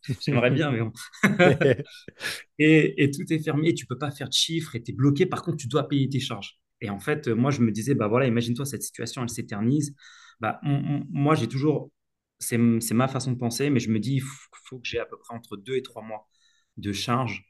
j'aimerais 0.21 0.51
bien, 0.51 0.71
mais 0.71 0.81
bon. 0.81 0.93
et, 2.59 3.03
et 3.05 3.11
tout 3.11 3.31
est 3.33 3.39
fermé, 3.39 3.75
tu 3.75 3.87
peux 3.87 3.99
pas 3.99 4.11
faire 4.11 4.29
de 4.29 4.33
chiffres 4.35 4.75
et 4.77 4.83
tu 4.83 4.93
es 4.93 4.95
bloqué. 4.95 5.27
Par 5.27 5.43
contre, 5.43 5.59
tu 5.59 5.69
dois 5.69 5.89
payer 5.89 6.09
tes 6.09 6.21
charges. 6.21 6.59
Et 6.81 6.91
en 6.91 6.99
fait, 7.01 7.29
moi, 7.29 7.51
je 7.51 7.61
me 7.63 7.73
disais, 7.73 7.95
bah 7.95 8.09
voilà, 8.09 8.27
imagine-toi 8.27 8.67
cette 8.67 8.83
situation, 8.83 9.23
elle 9.23 9.31
s'éternise. 9.31 9.95
Bah, 10.41 10.61
on- 10.65 10.71
on- 10.75 11.07
moi, 11.11 11.35
j'ai 11.35 11.49
toujours, 11.49 11.91
c'est 12.39 12.59
c'est 12.81 12.95
ma 12.95 13.09
façon 13.09 13.33
de 13.33 13.39
penser, 13.39 13.71
mais 13.71 13.81
je 13.81 13.91
me 13.91 13.99
dis, 14.01 14.15
il 14.17 14.21
faut, 14.23 14.49
faut 14.65 14.79
que 14.79 14.87
j'ai 14.87 14.99
à 14.99 15.07
peu 15.07 15.19
près 15.19 15.35
entre 15.35 15.57
deux 15.57 15.77
et 15.77 15.83
trois 15.83 16.03
mois 16.03 16.29
de 16.77 16.93
charges, 16.93 17.45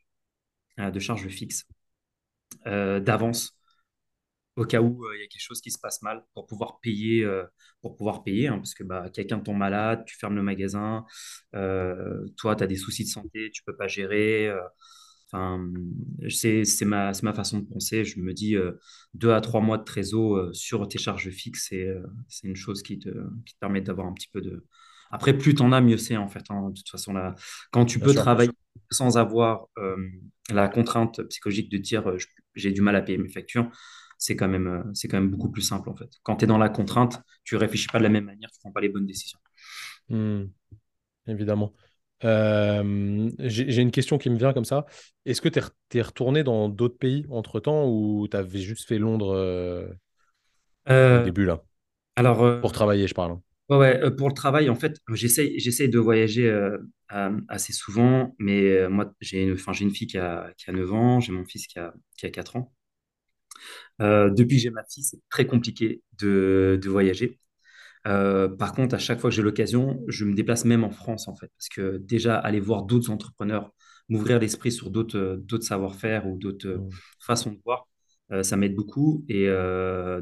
euh, 0.80 0.90
de 0.90 1.00
charges 1.00 1.28
fixes, 1.28 1.66
euh, 2.66 3.00
d'avance, 3.00 3.55
au 4.56 4.64
cas 4.64 4.80
où 4.80 5.04
euh, 5.04 5.16
il 5.16 5.20
y 5.20 5.24
a 5.24 5.28
quelque 5.28 5.42
chose 5.42 5.60
qui 5.60 5.70
se 5.70 5.78
passe 5.78 6.02
mal, 6.02 6.24
pour 6.34 6.46
pouvoir 6.46 6.80
payer, 6.80 7.24
euh, 7.24 7.44
pour 7.82 7.96
pouvoir 7.96 8.22
payer, 8.24 8.48
hein, 8.48 8.56
parce 8.58 8.74
que 8.74 8.84
bah, 8.84 9.08
quelqu'un 9.12 9.38
tombe 9.40 9.58
malade, 9.58 10.04
tu 10.06 10.16
fermes 10.16 10.36
le 10.36 10.42
magasin, 10.42 11.04
euh, 11.54 12.26
toi, 12.36 12.56
tu 12.56 12.64
as 12.64 12.66
des 12.66 12.76
soucis 12.76 13.04
de 13.04 13.08
santé, 13.10 13.50
tu 13.52 13.62
peux 13.64 13.76
pas 13.76 13.88
gérer. 13.88 14.52
Enfin, 15.32 15.60
c'est 16.28 16.64
c'est 16.64 16.84
ma, 16.84 17.12
c'est 17.12 17.24
ma 17.24 17.32
façon 17.34 17.58
de 17.58 17.64
penser. 17.66 18.04
Je 18.04 18.20
me 18.20 18.32
dis 18.32 18.56
deux 19.14 19.32
à 19.32 19.40
trois 19.40 19.60
mois 19.60 19.78
de 19.78 19.84
trésor 19.84 20.54
sur 20.54 20.86
tes 20.88 20.98
charges 20.98 21.30
fixes, 21.30 21.66
c'est 21.70 21.88
c'est 22.28 22.46
une 22.46 22.56
chose 22.56 22.82
qui 22.82 22.98
te, 22.98 23.08
qui 23.44 23.54
te 23.54 23.58
permet 23.60 23.80
d'avoir 23.80 24.06
un 24.06 24.12
petit 24.12 24.28
peu 24.32 24.40
de. 24.40 24.64
Après, 25.10 25.36
plus 25.36 25.54
tu 25.54 25.62
en 25.62 25.72
as, 25.72 25.80
mieux 25.80 25.98
c'est 25.98 26.16
en 26.16 26.28
fait. 26.28 26.44
hein. 26.50 26.70
De 26.70 26.74
toute 26.76 26.88
façon, 26.88 27.12
là, 27.12 27.34
quand 27.72 27.84
tu 27.86 27.98
Bien 27.98 28.08
peux 28.08 28.12
sûr. 28.12 28.22
travailler 28.22 28.52
sans 28.92 29.18
avoir 29.18 29.66
la 30.50 30.68
contrainte 30.68 31.22
psychologique 31.28 31.70
de 31.70 31.78
dire 31.78 32.04
j'ai 32.54 32.72
du 32.72 32.80
mal 32.80 32.96
à 32.96 33.02
payer 33.02 33.18
mes 33.18 33.28
factures, 33.28 33.70
c'est 34.18 34.36
quand 34.36 34.48
même, 34.48 34.66
euh, 34.66 34.82
c'est 34.94 35.08
quand 35.08 35.18
même 35.20 35.30
beaucoup 35.30 35.50
plus 35.50 35.62
simple 35.62 35.88
en 35.90 35.96
fait. 35.96 36.10
Quand 36.22 36.36
tu 36.36 36.44
es 36.44 36.48
dans 36.48 36.58
la 36.58 36.68
contrainte, 36.68 37.22
tu 37.44 37.56
réfléchis 37.56 37.88
pas 37.88 37.98
de 37.98 38.04
la 38.04 38.08
même 38.10 38.24
manière, 38.24 38.50
tu 38.50 38.58
prends 38.60 38.72
pas 38.72 38.80
les 38.80 38.88
bonnes 38.88 39.06
décisions. 39.06 39.38
Hmm, 40.08 40.44
évidemment. 41.28 41.74
Euh, 42.24 43.30
j'ai 43.40 43.82
une 43.82 43.90
question 43.92 44.18
qui 44.18 44.30
me 44.30 44.38
vient 44.38 44.52
comme 44.54 44.64
ça. 44.66 44.86
Est-ce 45.26 45.40
que 45.42 45.48
tu 45.50 45.60
es, 45.98 46.02
retourné 46.02 46.44
dans 46.44 46.68
d'autres 46.68 46.98
pays 46.98 47.26
entre-temps 47.30 47.86
ou 47.88 48.28
tu 48.30 48.36
avais 48.36 48.60
juste 48.60 48.88
fait 48.88 48.98
Londres 48.98 49.34
euh, 49.34 49.88
au 51.10 51.18
Euh, 51.18 51.18
début 51.18 51.44
là? 51.44 51.62
alors, 52.16 52.42
Pour 52.60 52.72
travailler, 52.72 53.08
je 53.08 53.14
parle. 53.14 53.32
hein. 53.32 53.42
Ouais, 53.68 54.00
pour 54.16 54.28
le 54.28 54.34
travail, 54.34 54.70
en 54.70 54.76
fait, 54.76 55.00
j'essaye, 55.12 55.88
de 55.88 55.98
voyager 55.98 56.48
assez 57.48 57.72
souvent, 57.72 58.34
mais 58.38 58.88
moi, 58.88 59.12
j'ai 59.20 59.42
une, 59.42 59.56
une 59.80 59.90
fille 59.90 60.06
qui 60.06 60.18
a, 60.18 60.52
qui 60.56 60.70
a 60.70 60.72
9 60.72 60.92
ans, 60.92 61.20
j'ai 61.20 61.32
mon 61.32 61.44
fils 61.44 61.66
qui 61.66 61.78
a, 61.80 61.92
qui 62.16 62.26
a 62.26 62.30
4 62.30 62.56
ans. 62.56 62.72
Euh, 64.02 64.30
depuis 64.30 64.56
que 64.56 64.62
j'ai 64.62 64.70
ma 64.70 64.84
fille, 64.84 65.04
c'est 65.04 65.20
très 65.30 65.46
compliqué 65.46 66.02
de, 66.18 66.78
de 66.82 66.88
voyager. 66.88 67.38
Euh, 68.06 68.48
par 68.48 68.72
contre, 68.74 68.94
à 68.94 68.98
chaque 68.98 69.20
fois 69.20 69.30
que 69.30 69.36
j'ai 69.36 69.42
l'occasion, 69.42 70.02
je 70.08 70.24
me 70.24 70.34
déplace 70.34 70.64
même 70.64 70.84
en 70.84 70.90
France, 70.90 71.28
en 71.28 71.36
fait, 71.36 71.50
parce 71.58 71.68
que 71.68 71.98
déjà, 71.98 72.36
aller 72.38 72.60
voir 72.60 72.84
d'autres 72.84 73.10
entrepreneurs, 73.10 73.72
m'ouvrir 74.08 74.38
l'esprit 74.38 74.70
sur 74.72 74.90
d'autres 74.90 75.42
savoir-faire 75.62 76.26
ou 76.26 76.38
d'autres 76.38 76.68
Hmm. 76.68 76.88
façons 77.20 77.52
de 77.52 77.58
voir, 77.64 77.88
euh, 78.32 78.42
ça 78.42 78.56
m'aide 78.56 78.74
beaucoup. 78.74 79.24
Et 79.28 79.46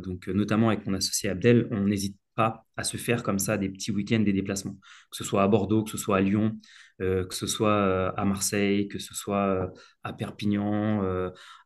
donc, 0.02 0.28
notamment 0.28 0.68
avec 0.68 0.86
mon 0.86 0.94
associé 0.94 1.28
Abdel, 1.30 1.68
on 1.70 1.84
n'hésite 1.86 2.16
pas 2.34 2.64
à 2.76 2.84
se 2.84 2.96
faire 2.96 3.22
comme 3.22 3.38
ça 3.38 3.58
des 3.58 3.68
petits 3.68 3.92
week-ends, 3.92 4.20
des 4.20 4.32
déplacements, 4.32 4.74
que 5.10 5.16
ce 5.16 5.24
soit 5.24 5.42
à 5.42 5.48
Bordeaux, 5.48 5.84
que 5.84 5.90
ce 5.90 5.98
soit 5.98 6.16
à 6.18 6.20
Lyon, 6.20 6.58
euh, 7.00 7.26
que 7.26 7.34
ce 7.34 7.46
soit 7.48 7.70
euh, 7.70 8.12
à 8.16 8.24
Marseille, 8.24 8.86
que 8.86 9.00
ce 9.00 9.14
soit 9.14 9.46
euh, 9.48 9.66
à 10.04 10.12
Perpignan, 10.12 11.02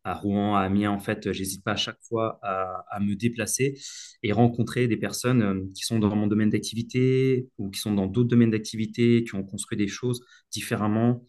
à 0.04 0.14
Rouen, 0.14 0.56
à 0.56 0.60
Amiens. 0.62 0.90
En 0.90 1.00
fait, 1.00 1.32
j'hésite 1.32 1.62
pas 1.64 1.72
à 1.72 1.76
chaque 1.76 1.98
fois 2.08 2.38
à, 2.42 2.98
me 3.00 3.14
déplacer 3.14 3.74
et 4.22 4.32
rencontrer 4.32 4.88
des 4.88 4.96
personnes 4.96 5.70
qui 5.74 5.84
sont 5.84 5.98
dans 5.98 6.14
mon 6.16 6.26
domaine 6.26 6.50
d'activité 6.50 7.48
ou 7.58 7.70
qui 7.70 7.80
sont 7.80 7.92
dans 7.94 8.06
d'autres 8.06 8.28
domaines 8.28 8.50
d'activité, 8.50 9.24
qui 9.24 9.34
ont 9.34 9.44
construit 9.44 9.76
des 9.76 9.88
choses 9.88 10.24
différemment. 10.50 11.24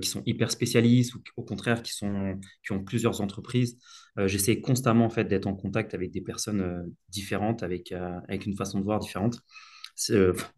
qui 0.00 0.08
sont 0.08 0.22
hyper 0.26 0.50
spécialistes 0.50 1.14
ou 1.14 1.20
au 1.36 1.42
contraire 1.42 1.82
qui, 1.82 1.92
sont, 1.92 2.38
qui 2.64 2.72
ont 2.72 2.84
plusieurs 2.84 3.20
entreprises. 3.20 3.78
J'essaie 4.26 4.60
constamment 4.60 5.04
en 5.06 5.10
fait, 5.10 5.24
d'être 5.24 5.46
en 5.46 5.56
contact 5.56 5.94
avec 5.94 6.12
des 6.12 6.20
personnes 6.22 6.94
différentes, 7.08 7.62
avec, 7.62 7.92
avec 7.92 8.46
une 8.46 8.56
façon 8.56 8.78
de 8.78 8.84
voir 8.84 9.00
différente. 9.00 9.40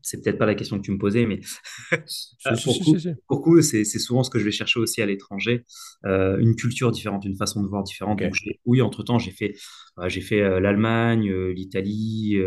C'est 0.02 0.22
peut-être 0.22 0.38
pas 0.38 0.46
la 0.46 0.54
question 0.54 0.78
que 0.78 0.82
tu 0.82 0.92
me 0.92 0.98
posais, 0.98 1.26
mais 1.26 1.40
pour, 3.26 3.42
coup, 3.42 3.62
c'est 3.62 3.84
souvent 3.84 4.22
ce 4.22 4.30
que 4.30 4.38
je 4.38 4.44
vais 4.44 4.50
chercher 4.50 4.80
aussi 4.80 5.02
à 5.02 5.06
l'étranger, 5.06 5.64
une 6.04 6.56
culture 6.56 6.90
différente, 6.90 7.24
une 7.24 7.36
façon 7.36 7.62
de 7.62 7.68
voir 7.68 7.82
différente. 7.82 8.20
Donc, 8.20 8.36
oui, 8.64 8.82
entre-temps, 8.82 9.18
j'ai 9.18 9.30
fait, 9.30 9.54
j'ai 10.06 10.20
fait 10.20 10.60
l'Allemagne, 10.60 11.32
l'Italie, 11.50 12.38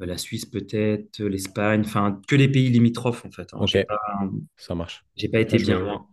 la 0.00 0.18
Suisse 0.18 0.46
peut-être, 0.46 1.22
l'Espagne, 1.22 1.82
enfin 1.84 2.20
que 2.26 2.36
les 2.36 2.48
pays 2.48 2.68
limitrophes 2.68 3.24
en 3.24 3.30
fait. 3.30 3.48
Hein. 3.52 3.64
Ça 4.56 4.74
marche. 4.74 5.04
J'ai 5.16 5.28
pas 5.28 5.40
été 5.40 5.56
bien 5.58 5.78
loin. 5.78 6.06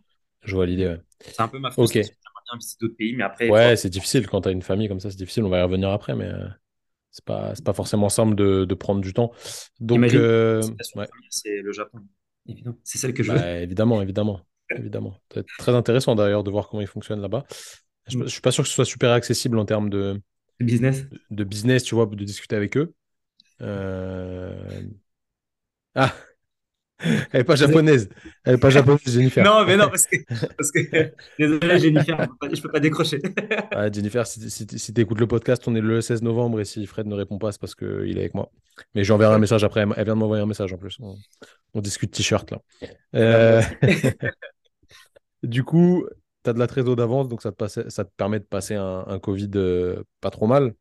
Je 0.44 0.54
vois 0.54 0.66
l'idée, 0.66 0.96
C'est 1.20 1.40
un 1.40 1.48
peu 1.48 1.58
ma 1.58 1.70
frustration. 1.70 2.00
Okay. 2.00 2.18
bien 2.50 2.58
visiter 2.58 2.78
d'autres 2.80 2.96
pays, 2.96 3.14
mais 3.14 3.22
après. 3.22 3.48
Ouais, 3.48 3.76
c'est 3.76 3.90
difficile 3.90 4.26
quand 4.26 4.40
tu 4.42 4.48
as 4.48 4.52
une 4.52 4.62
famille 4.62 4.88
comme 4.88 5.00
ça, 5.00 5.10
c'est 5.10 5.16
difficile. 5.16 5.44
On 5.44 5.48
va 5.48 5.60
y 5.60 5.62
revenir 5.62 5.90
après, 5.90 6.16
mais 6.16 6.26
euh, 6.26 6.48
c'est 7.12 7.24
pas, 7.24 7.52
pas 7.64 7.72
forcément 7.74 8.08
simple 8.08 8.34
de, 8.34 8.64
de, 8.64 8.74
prendre 8.74 9.00
du 9.00 9.12
temps. 9.12 9.32
Donc, 9.80 10.12
euh, 10.14 10.62
c'est 11.28 11.60
le 11.60 11.72
Japon, 11.72 11.98
évidemment. 12.48 12.76
C'est 12.82 12.98
celle 12.98 13.12
que 13.12 13.22
je 13.22 13.32
bah, 13.32 13.38
veux. 13.38 13.62
évidemment, 13.62 14.00
évidemment. 14.02 14.40
évidemment. 14.70 15.14
Très 15.58 15.74
intéressant 15.74 16.14
d'ailleurs 16.14 16.42
de 16.42 16.50
voir 16.50 16.68
comment 16.68 16.80
il 16.80 16.86
fonctionne 16.86 17.20
là-bas. 17.20 17.44
Je, 18.08 18.18
ne 18.18 18.24
mm. 18.24 18.28
suis 18.28 18.40
pas 18.40 18.50
sûr 18.50 18.64
que 18.64 18.68
ce 18.68 18.74
soit 18.74 18.86
super 18.86 19.12
accessible 19.12 19.58
en 19.58 19.66
termes 19.66 19.90
de 19.90 20.20
business. 20.58 21.04
De, 21.30 21.44
business, 21.44 21.84
tu 21.84 21.94
vois, 21.94 22.06
de 22.06 22.24
discuter 22.24 22.56
avec 22.56 22.76
eux. 22.78 22.94
Euh... 23.60 24.82
Ah, 25.94 26.14
elle 27.02 27.40
n'est 27.40 27.44
pas 27.44 27.56
japonaise. 27.56 28.08
Elle 28.44 28.54
n'est 28.54 28.60
pas 28.60 28.70
japonaise, 28.70 29.00
Jennifer. 29.06 29.44
Non, 29.44 29.64
mais 29.64 29.76
non, 29.76 29.88
parce 29.88 30.06
que. 30.06 30.16
Parce 30.56 30.70
que... 30.70 31.12
Désolé, 31.38 31.78
Jennifer, 31.78 32.28
je 32.42 32.48
ne 32.48 32.60
peux 32.60 32.70
pas 32.70 32.80
décrocher. 32.80 33.20
Jennifer, 33.92 34.26
si, 34.26 34.50
si, 34.50 34.94
tu 34.94 35.00
écoutes 35.00 35.20
le 35.20 35.26
podcast, 35.26 35.62
on 35.66 35.74
est 35.74 35.80
le 35.80 36.00
16 36.00 36.22
novembre 36.22 36.60
et 36.60 36.64
si 36.64 36.86
Fred 36.86 37.06
ne 37.06 37.14
répond 37.14 37.38
pas, 37.38 37.52
c'est 37.52 37.60
parce 37.60 37.74
qu'il 37.74 38.16
est 38.16 38.20
avec 38.20 38.34
moi. 38.34 38.50
Mais 38.94 39.04
j'enverrai 39.04 39.34
un 39.34 39.38
message 39.38 39.64
après. 39.64 39.82
Elle 39.82 40.04
vient 40.04 40.14
de 40.14 40.20
m'envoyer 40.20 40.42
un 40.42 40.46
message 40.46 40.72
en 40.72 40.78
plus. 40.78 40.98
On, 41.74 41.80
discute 41.80 42.12
t-shirt 42.12 42.50
là. 42.50 42.58
Euh, 43.14 43.62
du 45.42 45.64
coup, 45.64 46.06
tu 46.44 46.50
as 46.50 46.52
de 46.52 46.58
la 46.58 46.66
trésor 46.66 46.96
d'avance, 46.96 47.28
donc 47.28 47.42
ça 47.42 47.52
te, 47.52 47.66
ça 47.66 48.04
te 48.04 48.10
permet 48.16 48.40
de 48.40 48.44
passer 48.44 48.74
un, 48.74 49.04
un 49.06 49.18
Covid 49.18 49.50
euh, 49.54 50.02
pas 50.20 50.30
trop 50.30 50.46
mal. 50.46 50.74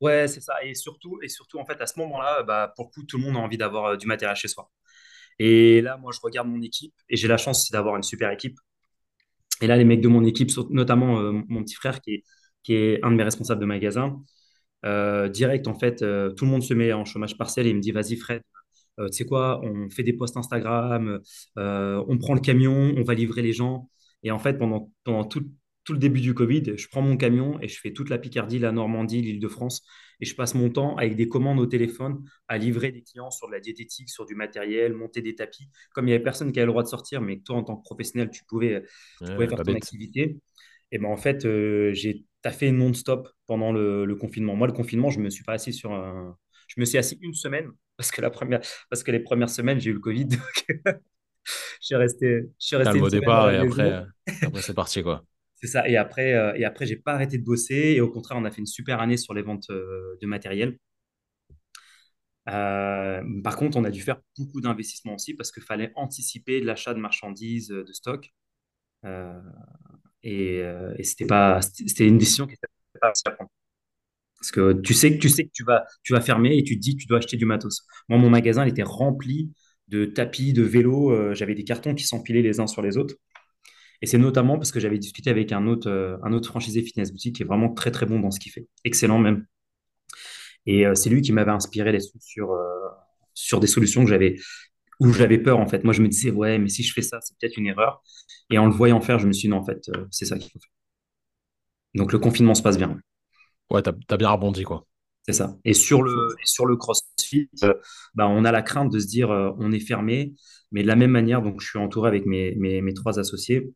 Ouais, 0.00 0.28
c'est 0.28 0.40
ça. 0.40 0.54
Et 0.62 0.74
surtout, 0.74 1.18
et 1.22 1.28
surtout, 1.28 1.58
en 1.58 1.64
fait, 1.64 1.80
à 1.80 1.86
ce 1.86 1.98
moment-là, 1.98 2.42
bah, 2.44 2.72
pour 2.76 2.86
le 2.86 2.90
coup, 2.90 3.02
tout 3.04 3.18
le 3.18 3.24
monde 3.24 3.36
a 3.36 3.40
envie 3.40 3.58
d'avoir 3.58 3.86
euh, 3.86 3.96
du 3.96 4.06
matériel 4.06 4.36
chez 4.36 4.48
soi. 4.48 4.70
Et 5.38 5.80
là, 5.80 5.96
moi, 5.98 6.12
je 6.14 6.20
regarde 6.22 6.48
mon 6.48 6.60
équipe 6.62 6.94
et 7.08 7.16
j'ai 7.16 7.28
la 7.28 7.36
chance 7.36 7.70
d'avoir 7.70 7.96
une 7.96 8.02
super 8.02 8.30
équipe. 8.30 8.58
Et 9.60 9.66
là, 9.66 9.76
les 9.76 9.84
mecs 9.84 10.00
de 10.00 10.08
mon 10.08 10.24
équipe, 10.24 10.50
notamment 10.70 11.20
euh, 11.20 11.32
mon 11.48 11.62
petit 11.64 11.74
frère 11.74 12.00
qui 12.00 12.14
est, 12.14 12.24
qui 12.62 12.74
est 12.74 13.04
un 13.04 13.10
de 13.10 13.16
mes 13.16 13.24
responsables 13.24 13.60
de 13.60 13.66
magasin, 13.66 14.22
euh, 14.86 15.28
direct, 15.28 15.68
en 15.68 15.74
fait, 15.78 16.02
euh, 16.02 16.30
tout 16.32 16.44
le 16.44 16.50
monde 16.50 16.62
se 16.62 16.74
met 16.74 16.92
en 16.92 17.04
chômage 17.04 17.36
partiel 17.38 17.66
et 17.66 17.70
il 17.70 17.76
me 17.76 17.80
dit, 17.80 17.92
vas-y 17.92 18.16
Fred, 18.16 18.42
tu 18.98 19.12
sais 19.12 19.24
quoi, 19.26 19.60
on 19.64 19.88
fait 19.90 20.02
des 20.02 20.12
posts 20.12 20.36
Instagram, 20.36 21.20
on 21.56 22.18
prend 22.18 22.34
le 22.34 22.40
camion, 22.40 22.94
on 22.96 23.04
va 23.04 23.14
livrer 23.14 23.42
les 23.42 23.52
gens. 23.52 23.88
Et 24.24 24.32
en 24.32 24.40
fait, 24.40 24.54
pendant, 24.58 24.90
pendant 25.04 25.24
tout, 25.24 25.48
tout 25.88 25.94
le 25.94 25.98
début 25.98 26.20
du 26.20 26.34
Covid, 26.34 26.76
je 26.76 26.86
prends 26.88 27.00
mon 27.00 27.16
camion 27.16 27.58
et 27.62 27.68
je 27.68 27.80
fais 27.80 27.94
toute 27.94 28.10
la 28.10 28.18
Picardie, 28.18 28.58
la 28.58 28.72
Normandie, 28.72 29.22
l'Île-de-France 29.22 29.86
et 30.20 30.26
je 30.26 30.34
passe 30.34 30.54
mon 30.54 30.68
temps 30.68 30.96
avec 30.96 31.16
des 31.16 31.30
commandes 31.30 31.58
au 31.58 31.64
téléphone 31.64 32.22
à 32.46 32.58
livrer 32.58 32.92
des 32.92 33.00
clients 33.00 33.30
sur 33.30 33.46
de 33.46 33.54
la 33.54 33.60
diététique, 33.60 34.10
sur 34.10 34.26
du 34.26 34.34
matériel, 34.34 34.92
monter 34.92 35.22
des 35.22 35.34
tapis. 35.34 35.70
Comme 35.94 36.04
il 36.04 36.08
n'y 36.08 36.12
avait 36.12 36.22
personne 36.22 36.52
qui 36.52 36.58
avait 36.58 36.66
le 36.66 36.72
droit 36.72 36.82
de 36.82 36.88
sortir, 36.88 37.22
mais 37.22 37.38
toi, 37.38 37.56
en 37.56 37.62
tant 37.62 37.74
que 37.74 37.84
professionnel, 37.84 38.28
tu 38.30 38.44
pouvais, 38.44 38.84
faire 39.18 39.62
ton 39.64 39.74
activité. 39.74 40.36
Et 40.92 40.98
ben 40.98 41.08
en 41.08 41.16
fait, 41.16 41.46
euh, 41.46 41.94
j'ai 41.94 42.26
taffé 42.42 42.70
non-stop 42.70 43.30
pendant 43.46 43.72
le, 43.72 44.14
confinement. 44.14 44.56
Moi, 44.56 44.66
le 44.66 44.74
confinement, 44.74 45.08
je 45.08 45.20
me 45.20 45.30
suis 45.30 45.42
pas 45.42 45.54
assis 45.54 45.72
sur 45.72 45.94
un... 45.94 46.36
Je 46.66 46.78
me 46.82 46.84
suis 46.84 46.98
assis 46.98 47.18
une 47.22 47.32
semaine 47.32 47.70
parce 47.96 48.10
que, 48.10 48.20
la 48.20 48.28
première... 48.28 48.60
parce 48.90 49.02
que 49.02 49.10
les 49.10 49.20
premières 49.20 49.48
semaines, 49.48 49.80
j'ai 49.80 49.88
eu 49.88 49.94
le 49.94 50.00
Covid. 50.00 50.28
je 50.84 50.92
suis 51.80 51.94
resté, 51.94 52.50
je 52.60 52.66
suis 52.66 52.76
resté 52.76 53.00
au 53.00 53.08
départ 53.08 53.50
et 53.50 53.56
après, 53.56 54.04
après 54.42 54.60
c'est 54.60 54.74
parti 54.74 55.02
quoi. 55.02 55.24
C'est 55.60 55.66
ça. 55.68 55.88
Et 55.88 55.96
après, 55.96 56.34
euh, 56.34 56.54
et 56.56 56.64
après, 56.64 56.86
j'ai 56.86 56.96
pas 56.96 57.12
arrêté 57.14 57.38
de 57.38 57.44
bosser. 57.44 57.74
Et 57.96 58.00
au 58.00 58.08
contraire, 58.10 58.38
on 58.38 58.44
a 58.44 58.50
fait 58.50 58.60
une 58.60 58.66
super 58.66 59.00
année 59.00 59.16
sur 59.16 59.34
les 59.34 59.42
ventes 59.42 59.70
euh, 59.70 60.16
de 60.20 60.26
matériel. 60.26 60.78
Euh, 62.48 63.22
par 63.44 63.56
contre, 63.56 63.76
on 63.76 63.84
a 63.84 63.90
dû 63.90 64.00
faire 64.00 64.20
beaucoup 64.36 64.60
d'investissements 64.60 65.14
aussi 65.14 65.34
parce 65.34 65.52
qu'il 65.52 65.62
fallait 65.62 65.92
anticiper 65.96 66.60
l'achat 66.60 66.94
de 66.94 66.98
marchandises, 67.00 67.68
de 67.68 67.92
stock. 67.92 68.32
et, 70.22 70.58
et 70.98 71.04
c'était 71.04 71.26
pas, 71.26 71.60
c'était 71.62 72.06
une 72.06 72.18
décision 72.18 72.46
qui 72.46 72.54
était 72.54 72.66
pas 73.00 73.08
facile 73.08 73.28
à 73.28 73.32
prendre. 73.32 73.50
Parce 74.40 74.52
que 74.52 74.72
tu 74.82 74.94
sais 74.94 75.14
que 75.14 75.20
tu 75.20 75.28
sais 75.28 75.44
que 75.44 75.50
tu 75.52 75.64
vas, 75.64 75.84
tu 76.04 76.12
vas 76.12 76.20
fermer 76.20 76.56
et 76.58 76.64
tu 76.64 76.76
te 76.76 76.80
dis 76.82 76.96
que 76.96 77.02
tu 77.02 77.06
dois 77.08 77.18
acheter 77.18 77.36
du 77.36 77.46
matos. 77.46 77.86
Moi, 78.08 78.18
mon 78.18 78.30
magasin, 78.30 78.66
était 78.66 78.82
rempli 78.84 79.52
de 79.88 80.04
tapis, 80.06 80.52
de 80.52 80.62
vélos. 80.62 81.34
J'avais 81.34 81.54
des 81.54 81.64
cartons 81.64 81.94
qui 81.94 82.04
s'empilaient 82.04 82.42
les 82.42 82.60
uns 82.60 82.66
sur 82.68 82.82
les 82.82 82.96
autres. 82.98 83.16
Et 84.00 84.06
c'est 84.06 84.18
notamment 84.18 84.56
parce 84.58 84.70
que 84.70 84.80
j'avais 84.80 84.98
discuté 84.98 85.30
avec 85.30 85.52
un 85.52 85.66
autre, 85.66 85.88
euh, 85.88 86.16
un 86.22 86.32
autre 86.32 86.48
franchisé 86.48 86.82
fitness 86.82 87.10
boutique 87.10 87.36
qui 87.36 87.42
est 87.42 87.46
vraiment 87.46 87.72
très 87.72 87.90
très 87.90 88.06
bon 88.06 88.20
dans 88.20 88.30
ce 88.30 88.38
qu'il 88.38 88.52
fait. 88.52 88.68
Excellent 88.84 89.18
même. 89.18 89.46
Et 90.66 90.86
euh, 90.86 90.94
c'est 90.94 91.10
lui 91.10 91.22
qui 91.22 91.32
m'avait 91.32 91.50
inspiré 91.50 91.92
les 91.92 92.00
sur, 92.20 92.52
euh, 92.52 92.88
sur 93.34 93.60
des 93.60 93.66
solutions 93.66 94.04
que 94.04 94.10
j'avais 94.10 94.36
où 95.00 95.12
j'avais 95.12 95.38
peur 95.38 95.58
en 95.58 95.66
fait. 95.66 95.84
Moi 95.84 95.92
je 95.92 96.02
me 96.02 96.08
disais 96.08 96.30
ouais 96.30 96.58
mais 96.58 96.68
si 96.68 96.82
je 96.82 96.92
fais 96.92 97.02
ça 97.02 97.20
c'est 97.20 97.36
peut-être 97.38 97.56
une 97.56 97.66
erreur. 97.66 98.02
Et 98.50 98.58
en 98.58 98.66
le 98.66 98.72
voyant 98.72 99.00
faire 99.00 99.18
je 99.18 99.26
me 99.26 99.32
suis 99.32 99.48
dit 99.48 99.50
non 99.50 99.58
en 99.58 99.64
fait 99.64 99.90
c'est 100.10 100.24
ça 100.26 100.38
qu'il 100.38 100.50
faut 100.50 100.58
faire. 100.60 100.70
Donc 101.94 102.12
le 102.12 102.18
confinement 102.18 102.54
se 102.54 102.62
passe 102.62 102.78
bien. 102.78 102.98
Ouais 103.70 103.82
t'as 103.82 103.92
as 104.10 104.16
bien 104.16 104.30
rebondi 104.30 104.64
quoi. 104.64 104.86
C'est 105.26 105.34
ça. 105.34 105.56
Et 105.64 105.74
sur 105.74 106.02
le, 106.02 106.34
sur 106.44 106.64
le 106.64 106.76
CrossFit, 106.76 107.50
bah, 108.14 108.28
on 108.28 108.46
a 108.46 108.52
la 108.52 108.62
crainte 108.62 108.90
de 108.90 108.98
se 108.98 109.06
dire 109.06 109.28
on 109.28 109.72
est 109.72 109.80
fermé, 109.80 110.34
mais 110.72 110.82
de 110.82 110.86
la 110.86 110.96
même 110.96 111.10
manière, 111.10 111.42
donc 111.42 111.60
je 111.60 111.68
suis 111.68 111.78
entouré 111.78 112.08
avec 112.08 112.24
mes, 112.24 112.54
mes, 112.54 112.80
mes 112.80 112.94
trois 112.94 113.18
associés, 113.18 113.70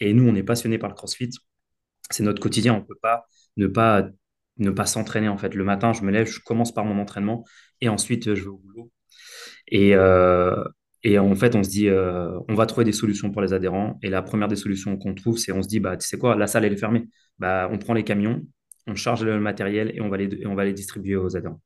et 0.00 0.12
nous, 0.14 0.28
on 0.28 0.34
est 0.34 0.42
passionnés 0.42 0.78
par 0.78 0.88
le 0.90 0.94
CrossFit. 0.94 1.30
C'est 2.10 2.22
notre 2.22 2.40
quotidien. 2.42 2.74
On 2.74 2.80
ne 2.80 2.84
peut 2.84 2.98
pas 3.00 3.26
ne 3.56 3.66
pas 3.66 4.08
ne 4.58 4.70
pas 4.70 4.86
s'entraîner 4.86 5.28
en 5.28 5.38
fait. 5.38 5.54
Le 5.54 5.64
matin, 5.64 5.92
je 5.92 6.02
me 6.02 6.10
lève, 6.10 6.26
je 6.26 6.40
commence 6.40 6.72
par 6.72 6.84
mon 6.84 7.00
entraînement 7.00 7.44
et 7.80 7.88
ensuite 7.88 8.34
je 8.34 8.42
vais 8.42 8.48
au 8.48 8.58
boulot. 8.58 8.90
Et, 9.68 9.94
euh, 9.94 10.62
et 11.02 11.18
en 11.18 11.34
fait, 11.34 11.54
on 11.56 11.62
se 11.62 11.70
dit, 11.70 11.88
euh, 11.88 12.38
on 12.48 12.54
va 12.54 12.66
trouver 12.66 12.84
des 12.84 12.92
solutions 12.92 13.30
pour 13.30 13.42
les 13.42 13.52
adhérents. 13.52 13.98
Et 14.02 14.10
la 14.10 14.22
première 14.22 14.48
des 14.48 14.56
solutions 14.56 14.96
qu'on 14.96 15.14
trouve, 15.14 15.38
c'est 15.38 15.52
on 15.52 15.62
se 15.62 15.68
dit, 15.68 15.80
bah, 15.80 15.96
tu 15.96 16.06
sais 16.06 16.18
quoi, 16.18 16.36
la 16.36 16.46
salle 16.46 16.64
elle 16.64 16.72
est 16.74 16.76
fermée. 16.76 17.08
Bah, 17.38 17.68
on 17.72 17.78
prend 17.78 17.94
les 17.94 18.04
camions, 18.04 18.42
on 18.86 18.94
charge 18.94 19.24
le 19.24 19.40
matériel 19.40 19.92
et 19.94 20.00
on 20.00 20.08
va 20.08 20.16
les, 20.18 20.46
on 20.46 20.54
va 20.54 20.64
les 20.64 20.72
distribuer 20.72 21.16
aux 21.16 21.36
adhérents. 21.36 21.60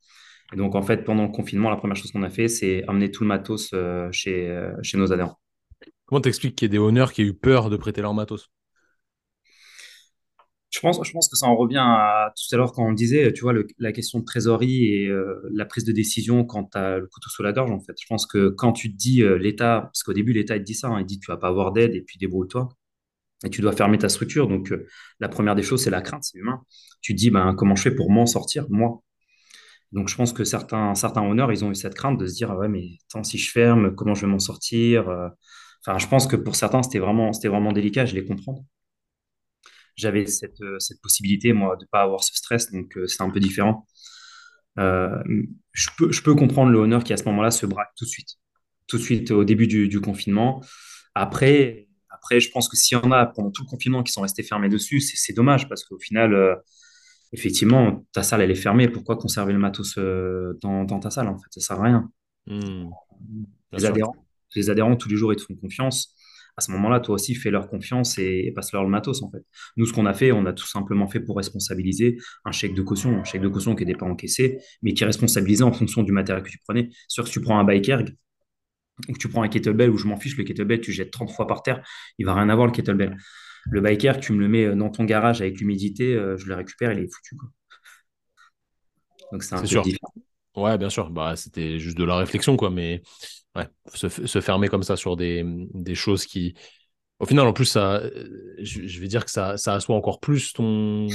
Et 0.52 0.56
donc 0.56 0.74
en 0.76 0.82
fait, 0.82 1.04
pendant 1.04 1.24
le 1.24 1.30
confinement, 1.30 1.70
la 1.70 1.76
première 1.76 1.96
chose 1.96 2.12
qu'on 2.12 2.22
a 2.22 2.30
fait, 2.30 2.48
c'est 2.48 2.84
amener 2.88 3.10
tout 3.10 3.24
le 3.24 3.28
matos 3.28 3.70
euh, 3.74 4.08
chez, 4.12 4.70
chez 4.82 4.96
nos 4.98 5.12
adhérents. 5.12 5.38
Comment 6.06 6.20
t'expliques 6.20 6.56
qu'il 6.56 6.66
y 6.66 6.68
ait 6.68 6.70
des 6.70 6.78
honneurs 6.78 7.12
qui 7.12 7.22
aient 7.22 7.26
eu 7.26 7.34
peur 7.34 7.70
de 7.70 7.76
prêter 7.76 8.00
leur 8.00 8.14
matos? 8.14 8.50
Je 10.70 10.80
pense, 10.80 11.00
je 11.02 11.10
pense 11.12 11.28
que 11.28 11.36
ça 11.36 11.46
en 11.46 11.56
revient 11.56 11.78
à 11.78 12.32
tout 12.36 12.54
à 12.54 12.58
l'heure 12.58 12.72
quand 12.72 12.84
on 12.86 12.92
disait, 12.92 13.32
tu 13.32 13.42
vois, 13.42 13.54
la 13.78 13.92
question 13.92 14.18
de 14.18 14.24
trésorerie 14.24 14.84
et 14.86 15.06
euh, 15.08 15.40
la 15.52 15.64
prise 15.64 15.84
de 15.84 15.92
décision 15.92 16.44
quand 16.44 16.64
tu 16.72 16.78
as 16.78 16.98
le 16.98 17.06
couteau 17.06 17.30
sous 17.30 17.42
la 17.42 17.52
gorge, 17.52 17.70
en 17.70 17.80
fait. 17.80 17.94
Je 17.98 18.06
pense 18.06 18.26
que 18.26 18.48
quand 18.50 18.72
tu 18.72 18.92
te 18.92 18.96
dis 18.96 19.22
euh, 19.22 19.38
l'État, 19.38 19.82
parce 19.84 20.02
qu'au 20.02 20.12
début, 20.12 20.32
l'État, 20.32 20.56
il 20.56 20.60
te 20.60 20.64
dit 20.64 20.74
ça, 20.74 20.88
hein, 20.88 21.00
il 21.00 21.06
dit 21.06 21.18
tu 21.18 21.30
vas 21.30 21.38
pas 21.38 21.48
avoir 21.48 21.72
d'aide 21.72 21.94
et 21.94 22.02
puis 22.02 22.18
débrouille-toi. 22.18 22.68
Et 23.44 23.50
tu 23.50 23.60
dois 23.62 23.72
fermer 23.72 23.98
ta 23.98 24.08
structure. 24.08 24.48
Donc, 24.48 24.72
euh, 24.72 24.86
la 25.20 25.28
première 25.28 25.54
des 25.56 25.62
choses, 25.62 25.82
c'est 25.82 25.90
la 25.90 26.02
crainte, 26.02 26.24
c'est 26.24 26.38
humain. 26.38 26.62
Tu 27.02 27.14
te 27.14 27.18
dis, 27.18 27.30
ben, 27.30 27.54
comment 27.54 27.76
je 27.76 27.82
fais 27.82 27.94
pour 27.94 28.10
m'en 28.10 28.26
sortir, 28.26 28.66
moi? 28.70 29.02
Donc, 29.92 30.08
je 30.08 30.16
pense 30.16 30.32
que 30.32 30.44
certains, 30.44 30.94
certains 30.94 31.22
honneurs, 31.22 31.52
ils 31.52 31.64
ont 31.64 31.70
eu 31.70 31.74
cette 31.74 31.94
crainte 31.94 32.18
de 32.18 32.26
se 32.26 32.34
dire, 32.34 32.50
ouais, 32.56 32.68
mais 32.68 32.98
attends, 33.08 33.24
si 33.24 33.38
je 33.38 33.50
ferme, 33.50 33.94
comment 33.94 34.14
je 34.14 34.22
vais 34.22 34.32
m'en 34.32 34.38
sortir? 34.38 35.08
Enfin, 35.86 35.98
je 35.98 36.08
pense 36.08 36.26
que 36.26 36.36
pour 36.36 36.56
certains, 36.56 36.82
c'était 36.82 36.98
vraiment, 36.98 37.32
c'était 37.32 37.48
vraiment 37.48 37.72
délicat, 37.72 38.06
je 38.06 38.14
les 38.14 38.24
comprends. 38.24 38.66
J'avais 39.94 40.26
cette, 40.26 40.60
euh, 40.60 40.78
cette, 40.80 41.00
possibilité, 41.00 41.52
moi, 41.52 41.76
de 41.76 41.84
ne 41.84 41.88
pas 41.88 42.02
avoir 42.02 42.24
ce 42.24 42.34
stress, 42.34 42.72
donc 42.72 42.96
euh, 42.96 43.06
c'est 43.06 43.22
un 43.22 43.30
peu 43.30 43.38
différent. 43.38 43.86
Euh, 44.78 45.22
je, 45.72 45.88
peux, 45.96 46.10
je 46.10 46.22
peux 46.22 46.34
comprendre 46.34 46.70
le 46.72 46.78
honneur 46.78 47.04
qui, 47.04 47.12
à 47.12 47.16
ce 47.16 47.24
moment-là, 47.26 47.50
se 47.50 47.66
braque 47.66 47.90
tout 47.96 48.04
de 48.04 48.10
suite. 48.10 48.30
Tout 48.88 48.98
de 48.98 49.02
suite 49.02 49.30
au 49.30 49.44
début 49.44 49.68
du, 49.68 49.88
du 49.88 50.00
confinement. 50.00 50.60
Après, 51.14 51.88
après, 52.10 52.40
je 52.40 52.50
pense 52.50 52.68
que 52.68 52.76
s'il 52.76 52.98
y 52.98 53.00
en 53.00 53.12
a 53.12 53.26
pendant 53.26 53.50
tout 53.50 53.62
le 53.62 53.68
confinement 53.68 54.02
qui 54.02 54.12
sont 54.12 54.22
restés 54.22 54.42
fermés 54.42 54.68
dessus, 54.68 55.00
c'est 55.00 55.32
dommage 55.32 55.68
parce 55.68 55.84
qu'au 55.84 55.98
final, 55.98 56.60
effectivement, 57.32 58.04
ta 58.12 58.22
salle, 58.22 58.42
elle 58.42 58.50
est 58.50 58.54
fermée. 58.54 58.88
Pourquoi 58.88 59.16
conserver 59.16 59.52
le 59.52 59.58
matos 59.58 59.96
dans, 59.96 60.84
dans, 60.84 61.00
ta 61.00 61.10
salle 61.10 61.28
En 61.28 61.38
fait, 61.38 61.48
ça 61.50 61.60
sert 61.60 61.80
à 61.80 61.84
rien. 61.84 62.10
Mmh. 62.46 62.90
Les 63.72 63.84
adhérents, 63.84 64.25
les 64.54 64.70
adhérents, 64.70 64.96
tous 64.96 65.08
les 65.08 65.16
jours, 65.16 65.32
ils 65.32 65.36
te 65.36 65.42
font 65.42 65.56
confiance. 65.56 66.14
À 66.56 66.62
ce 66.62 66.70
moment-là, 66.72 67.00
toi 67.00 67.16
aussi, 67.16 67.34
fais 67.34 67.50
leur 67.50 67.68
confiance 67.68 68.18
et, 68.18 68.52
passe-leur 68.54 68.82
le 68.82 68.88
matos, 68.88 69.22
en 69.22 69.30
fait. 69.30 69.42
Nous, 69.76 69.84
ce 69.84 69.92
qu'on 69.92 70.06
a 70.06 70.14
fait, 70.14 70.32
on 70.32 70.46
a 70.46 70.54
tout 70.54 70.66
simplement 70.66 71.06
fait 71.06 71.20
pour 71.20 71.36
responsabiliser 71.36 72.16
un 72.46 72.52
chèque 72.52 72.74
de 72.74 72.82
caution, 72.82 73.18
un 73.18 73.24
chèque 73.24 73.42
de 73.42 73.48
caution 73.48 73.74
qui 73.74 73.84
n'était 73.84 73.98
pas 73.98 74.06
encaissé, 74.06 74.58
mais 74.82 74.94
qui 74.94 75.02
est 75.02 75.06
responsabilisé 75.06 75.64
en 75.64 75.72
fonction 75.72 76.02
du 76.02 76.12
matériel 76.12 76.42
que 76.42 76.48
tu 76.50 76.58
prenais. 76.58 76.88
Sûr 77.08 77.24
que 77.24 77.28
si 77.28 77.34
tu 77.34 77.40
prends 77.42 77.58
un 77.58 77.64
bike 77.64 77.88
erg, 77.88 78.14
ou 79.08 79.18
tu 79.18 79.28
prends 79.28 79.42
un 79.42 79.48
kettlebell 79.48 79.90
où 79.90 79.98
je 79.98 80.06
m'en 80.06 80.16
fiche, 80.16 80.38
le 80.38 80.44
kettlebell, 80.44 80.80
tu 80.80 80.92
jettes 80.92 81.10
30 81.10 81.30
fois 81.30 81.46
par 81.46 81.62
terre, 81.62 81.86
il 82.18 82.24
va 82.24 82.34
rien 82.34 82.48
avoir 82.48 82.66
le 82.66 82.72
kettlebell. 82.72 83.18
Le 83.68 83.80
biker, 83.82 84.18
tu 84.20 84.32
me 84.32 84.38
le 84.38 84.48
mets 84.48 84.74
dans 84.74 84.88
ton 84.88 85.04
garage 85.04 85.42
avec 85.42 85.58
l'humidité, 85.58 86.14
je 86.14 86.46
le 86.46 86.54
récupère, 86.54 86.92
il 86.92 87.00
est 87.00 87.12
foutu. 87.12 87.36
Donc 89.32 89.42
c'est 89.42 89.54
un 89.54 89.60
peu 89.60 89.66
sûr. 89.66 89.82
différent. 89.82 90.14
Ouais, 90.56 90.78
bien 90.78 90.88
sûr. 90.88 91.10
Bah, 91.10 91.36
c'était 91.36 91.78
juste 91.78 91.98
de 91.98 92.04
la 92.04 92.16
réflexion, 92.16 92.56
quoi. 92.56 92.70
Mais 92.70 93.02
ouais, 93.56 93.68
se, 93.94 94.08
se 94.08 94.40
fermer 94.40 94.68
comme 94.68 94.82
ça 94.82 94.96
sur 94.96 95.16
des, 95.16 95.44
des, 95.74 95.94
choses 95.94 96.26
qui. 96.26 96.54
Au 97.18 97.26
final, 97.26 97.46
en 97.46 97.52
plus, 97.52 97.64
ça, 97.64 98.02
je, 98.58 99.00
vais 99.00 99.08
dire 99.08 99.24
que 99.24 99.30
ça, 99.30 99.56
ça 99.56 99.74
assoit 99.74 99.96
encore 99.96 100.20
plus 100.20 100.52
ton, 100.52 101.06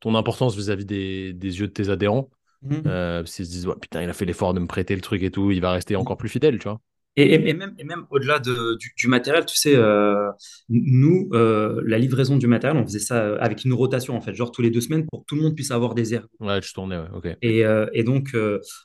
ton 0.00 0.14
importance 0.14 0.56
vis-à-vis 0.56 0.86
des, 0.86 1.32
des, 1.32 1.60
yeux 1.60 1.66
de 1.66 1.72
tes 1.72 1.88
adhérents. 1.90 2.30
Mmh. 2.62 2.74
Euh, 2.86 3.24
S'ils 3.24 3.46
se 3.46 3.50
disent, 3.50 3.68
putain, 3.80 4.02
il 4.02 4.10
a 4.10 4.12
fait 4.12 4.24
l'effort 4.24 4.54
de 4.54 4.60
me 4.60 4.66
prêter 4.66 4.94
le 4.94 5.00
truc 5.00 5.22
et 5.22 5.30
tout, 5.30 5.50
il 5.50 5.60
va 5.60 5.72
rester 5.72 5.96
encore 5.96 6.16
plus 6.16 6.28
fidèle, 6.28 6.58
tu 6.58 6.68
vois. 6.68 6.80
Et, 7.16 7.34
et, 7.34 7.54
même, 7.54 7.74
et 7.76 7.84
même 7.84 8.06
au-delà 8.10 8.38
de, 8.38 8.78
du, 8.96 9.08
matériel, 9.08 9.44
tu 9.44 9.56
sais, 9.56 9.74
euh, 9.74 10.30
nous, 10.68 11.28
euh, 11.32 11.82
la 11.84 11.98
livraison 11.98 12.36
du 12.36 12.46
matériel, 12.46 12.80
on 12.80 12.86
faisait 12.86 13.00
ça 13.00 13.34
avec 13.36 13.64
une 13.64 13.72
rotation, 13.72 14.16
en 14.16 14.20
fait, 14.20 14.32
genre 14.34 14.52
tous 14.52 14.62
les 14.62 14.70
deux 14.70 14.80
semaines 14.80 15.06
pour 15.10 15.20
que 15.20 15.24
tout 15.26 15.34
le 15.34 15.42
monde 15.42 15.56
puisse 15.56 15.72
avoir 15.72 15.94
des 15.94 16.14
airs. 16.14 16.28
Ouais, 16.38 16.62
je 16.62 16.72
tournais, 16.72 16.96
ouais, 16.96 17.08
ok. 17.12 17.36
Et, 17.42 17.64
euh, 17.64 17.86
et 17.92 18.04
donc, 18.04 18.36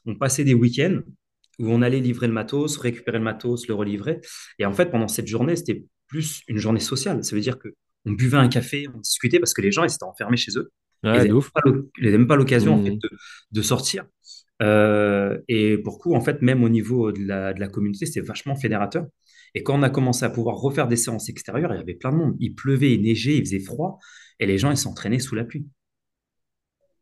on 0.05 0.15
passait 0.15 0.43
des 0.43 0.55
week-ends 0.55 1.01
où 1.59 1.69
on 1.69 1.81
allait 1.81 1.99
livrer 1.99 2.27
le 2.27 2.33
matos, 2.33 2.77
récupérer 2.77 3.17
le 3.17 3.23
matos, 3.23 3.67
le 3.67 3.73
relivrer. 3.73 4.21
Et 4.59 4.65
en 4.65 4.73
fait, 4.73 4.87
pendant 4.87 5.07
cette 5.07 5.27
journée, 5.27 5.55
c'était 5.55 5.85
plus 6.07 6.41
une 6.47 6.57
journée 6.57 6.79
sociale. 6.79 7.23
Ça 7.23 7.35
veut 7.35 7.41
dire 7.41 7.57
que 7.59 7.69
on 8.05 8.11
buvait 8.11 8.37
un 8.37 8.49
café, 8.49 8.87
on 8.93 8.99
discutait 8.99 9.39
parce 9.39 9.53
que 9.53 9.61
les 9.61 9.71
gens, 9.71 9.83
ils 9.83 9.93
étaient 9.93 10.03
enfermés 10.03 10.37
chez 10.37 10.51
eux. 10.57 10.71
Ouais, 11.03 11.27
ils 11.27 11.33
n'avaient 12.03 12.17
même 12.17 12.27
pas 12.27 12.35
l'occasion 12.35 12.75
en 12.75 12.77
mmh. 12.77 12.85
fait, 12.85 12.91
de, 12.91 13.09
de 13.51 13.61
sortir. 13.61 14.05
Euh, 14.61 15.37
et 15.47 15.77
pour 15.77 15.99
coup, 15.99 16.15
en 16.15 16.21
fait, 16.21 16.41
même 16.41 16.63
au 16.63 16.69
niveau 16.69 17.11
de 17.11 17.25
la, 17.25 17.53
de 17.53 17.59
la 17.59 17.67
communauté, 17.67 18.05
c'était 18.05 18.21
vachement 18.25 18.55
fédérateur. 18.55 19.05
Et 19.53 19.63
quand 19.63 19.77
on 19.77 19.83
a 19.83 19.89
commencé 19.89 20.25
à 20.25 20.29
pouvoir 20.29 20.57
refaire 20.57 20.87
des 20.87 20.95
séances 20.95 21.29
extérieures, 21.29 21.73
il 21.73 21.77
y 21.77 21.81
avait 21.81 21.95
plein 21.95 22.11
de 22.11 22.17
monde. 22.17 22.35
Il 22.39 22.55
pleuvait, 22.55 22.93
il 22.93 23.01
neigeait, 23.01 23.37
il 23.37 23.45
faisait 23.45 23.59
froid, 23.59 23.99
et 24.39 24.45
les 24.45 24.57
gens, 24.57 24.71
ils 24.71 24.77
s'entraînaient 24.77 25.19
sous 25.19 25.35
la 25.35 25.45
pluie. 25.45 25.65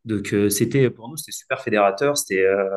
Donc, 0.05 0.33
euh, 0.33 0.49
c'était 0.49 0.89
pour 0.89 1.09
nous, 1.09 1.17
c'était 1.17 1.31
super 1.31 1.61
fédérateur. 1.61 2.17
C'était 2.17 2.45
euh, 2.45 2.67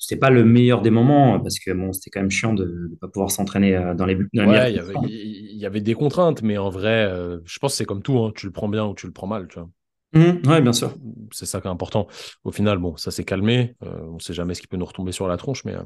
c'était 0.00 0.18
pas 0.18 0.30
le 0.30 0.44
meilleur 0.44 0.80
des 0.80 0.90
moments 0.90 1.38
parce 1.38 1.60
que 1.60 1.70
bon, 1.70 1.92
c'était 1.92 2.10
quand 2.10 2.20
même 2.20 2.30
chiant 2.30 2.54
de 2.54 2.88
ne 2.90 2.96
pas 2.96 3.06
pouvoir 3.06 3.30
s'entraîner 3.30 3.76
euh, 3.76 3.94
dans 3.94 4.06
les. 4.06 4.16
Dans 4.32 4.48
ouais, 4.48 4.72
il 4.72 4.76
y, 4.76 4.80
avait, 4.80 4.94
il 5.04 5.56
y, 5.56 5.66
avait 5.66 5.80
des 5.80 5.94
contraintes, 5.94 6.42
mais 6.42 6.58
en 6.58 6.70
vrai, 6.70 7.08
je 7.44 7.58
pense 7.60 7.74
que 7.74 7.76
c'est 7.76 7.84
comme 7.84 8.02
tout. 8.02 8.18
Hein. 8.18 8.32
tu 8.34 8.46
le 8.46 8.52
prends 8.52 8.68
bien 8.68 8.86
ou 8.86 8.94
tu 8.94 9.06
le 9.06 9.12
prends 9.12 9.28
mal, 9.28 9.46
tu 9.46 9.60
vois. 9.60 9.68
Mmh, 10.12 10.48
ouais, 10.48 10.60
bien 10.60 10.72
sûr. 10.72 10.94
C'est 11.30 11.46
ça 11.46 11.60
qui 11.60 11.68
est 11.68 11.70
important. 11.70 12.08
Au 12.44 12.50
final, 12.50 12.78
bon, 12.78 12.96
ça 12.96 13.10
s'est 13.10 13.24
calmé. 13.24 13.76
Euh, 13.82 14.00
on 14.02 14.14
ne 14.14 14.18
sait 14.18 14.34
jamais 14.34 14.54
ce 14.54 14.60
qui 14.60 14.66
peut 14.66 14.76
nous 14.76 14.84
retomber 14.84 15.12
sur 15.12 15.28
la 15.28 15.36
tronche, 15.36 15.64
mais 15.64 15.74
euh, 15.74 15.84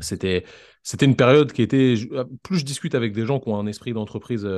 c'était, 0.00 0.44
c'était 0.82 1.06
une 1.06 1.16
période 1.16 1.52
qui 1.52 1.62
était. 1.62 1.94
Euh, 2.12 2.24
plus 2.42 2.58
je 2.58 2.64
discute 2.64 2.94
avec 2.94 3.12
des 3.12 3.26
gens 3.26 3.38
qui 3.38 3.48
ont 3.48 3.58
un 3.58 3.66
esprit 3.66 3.92
d'entreprise 3.92 4.48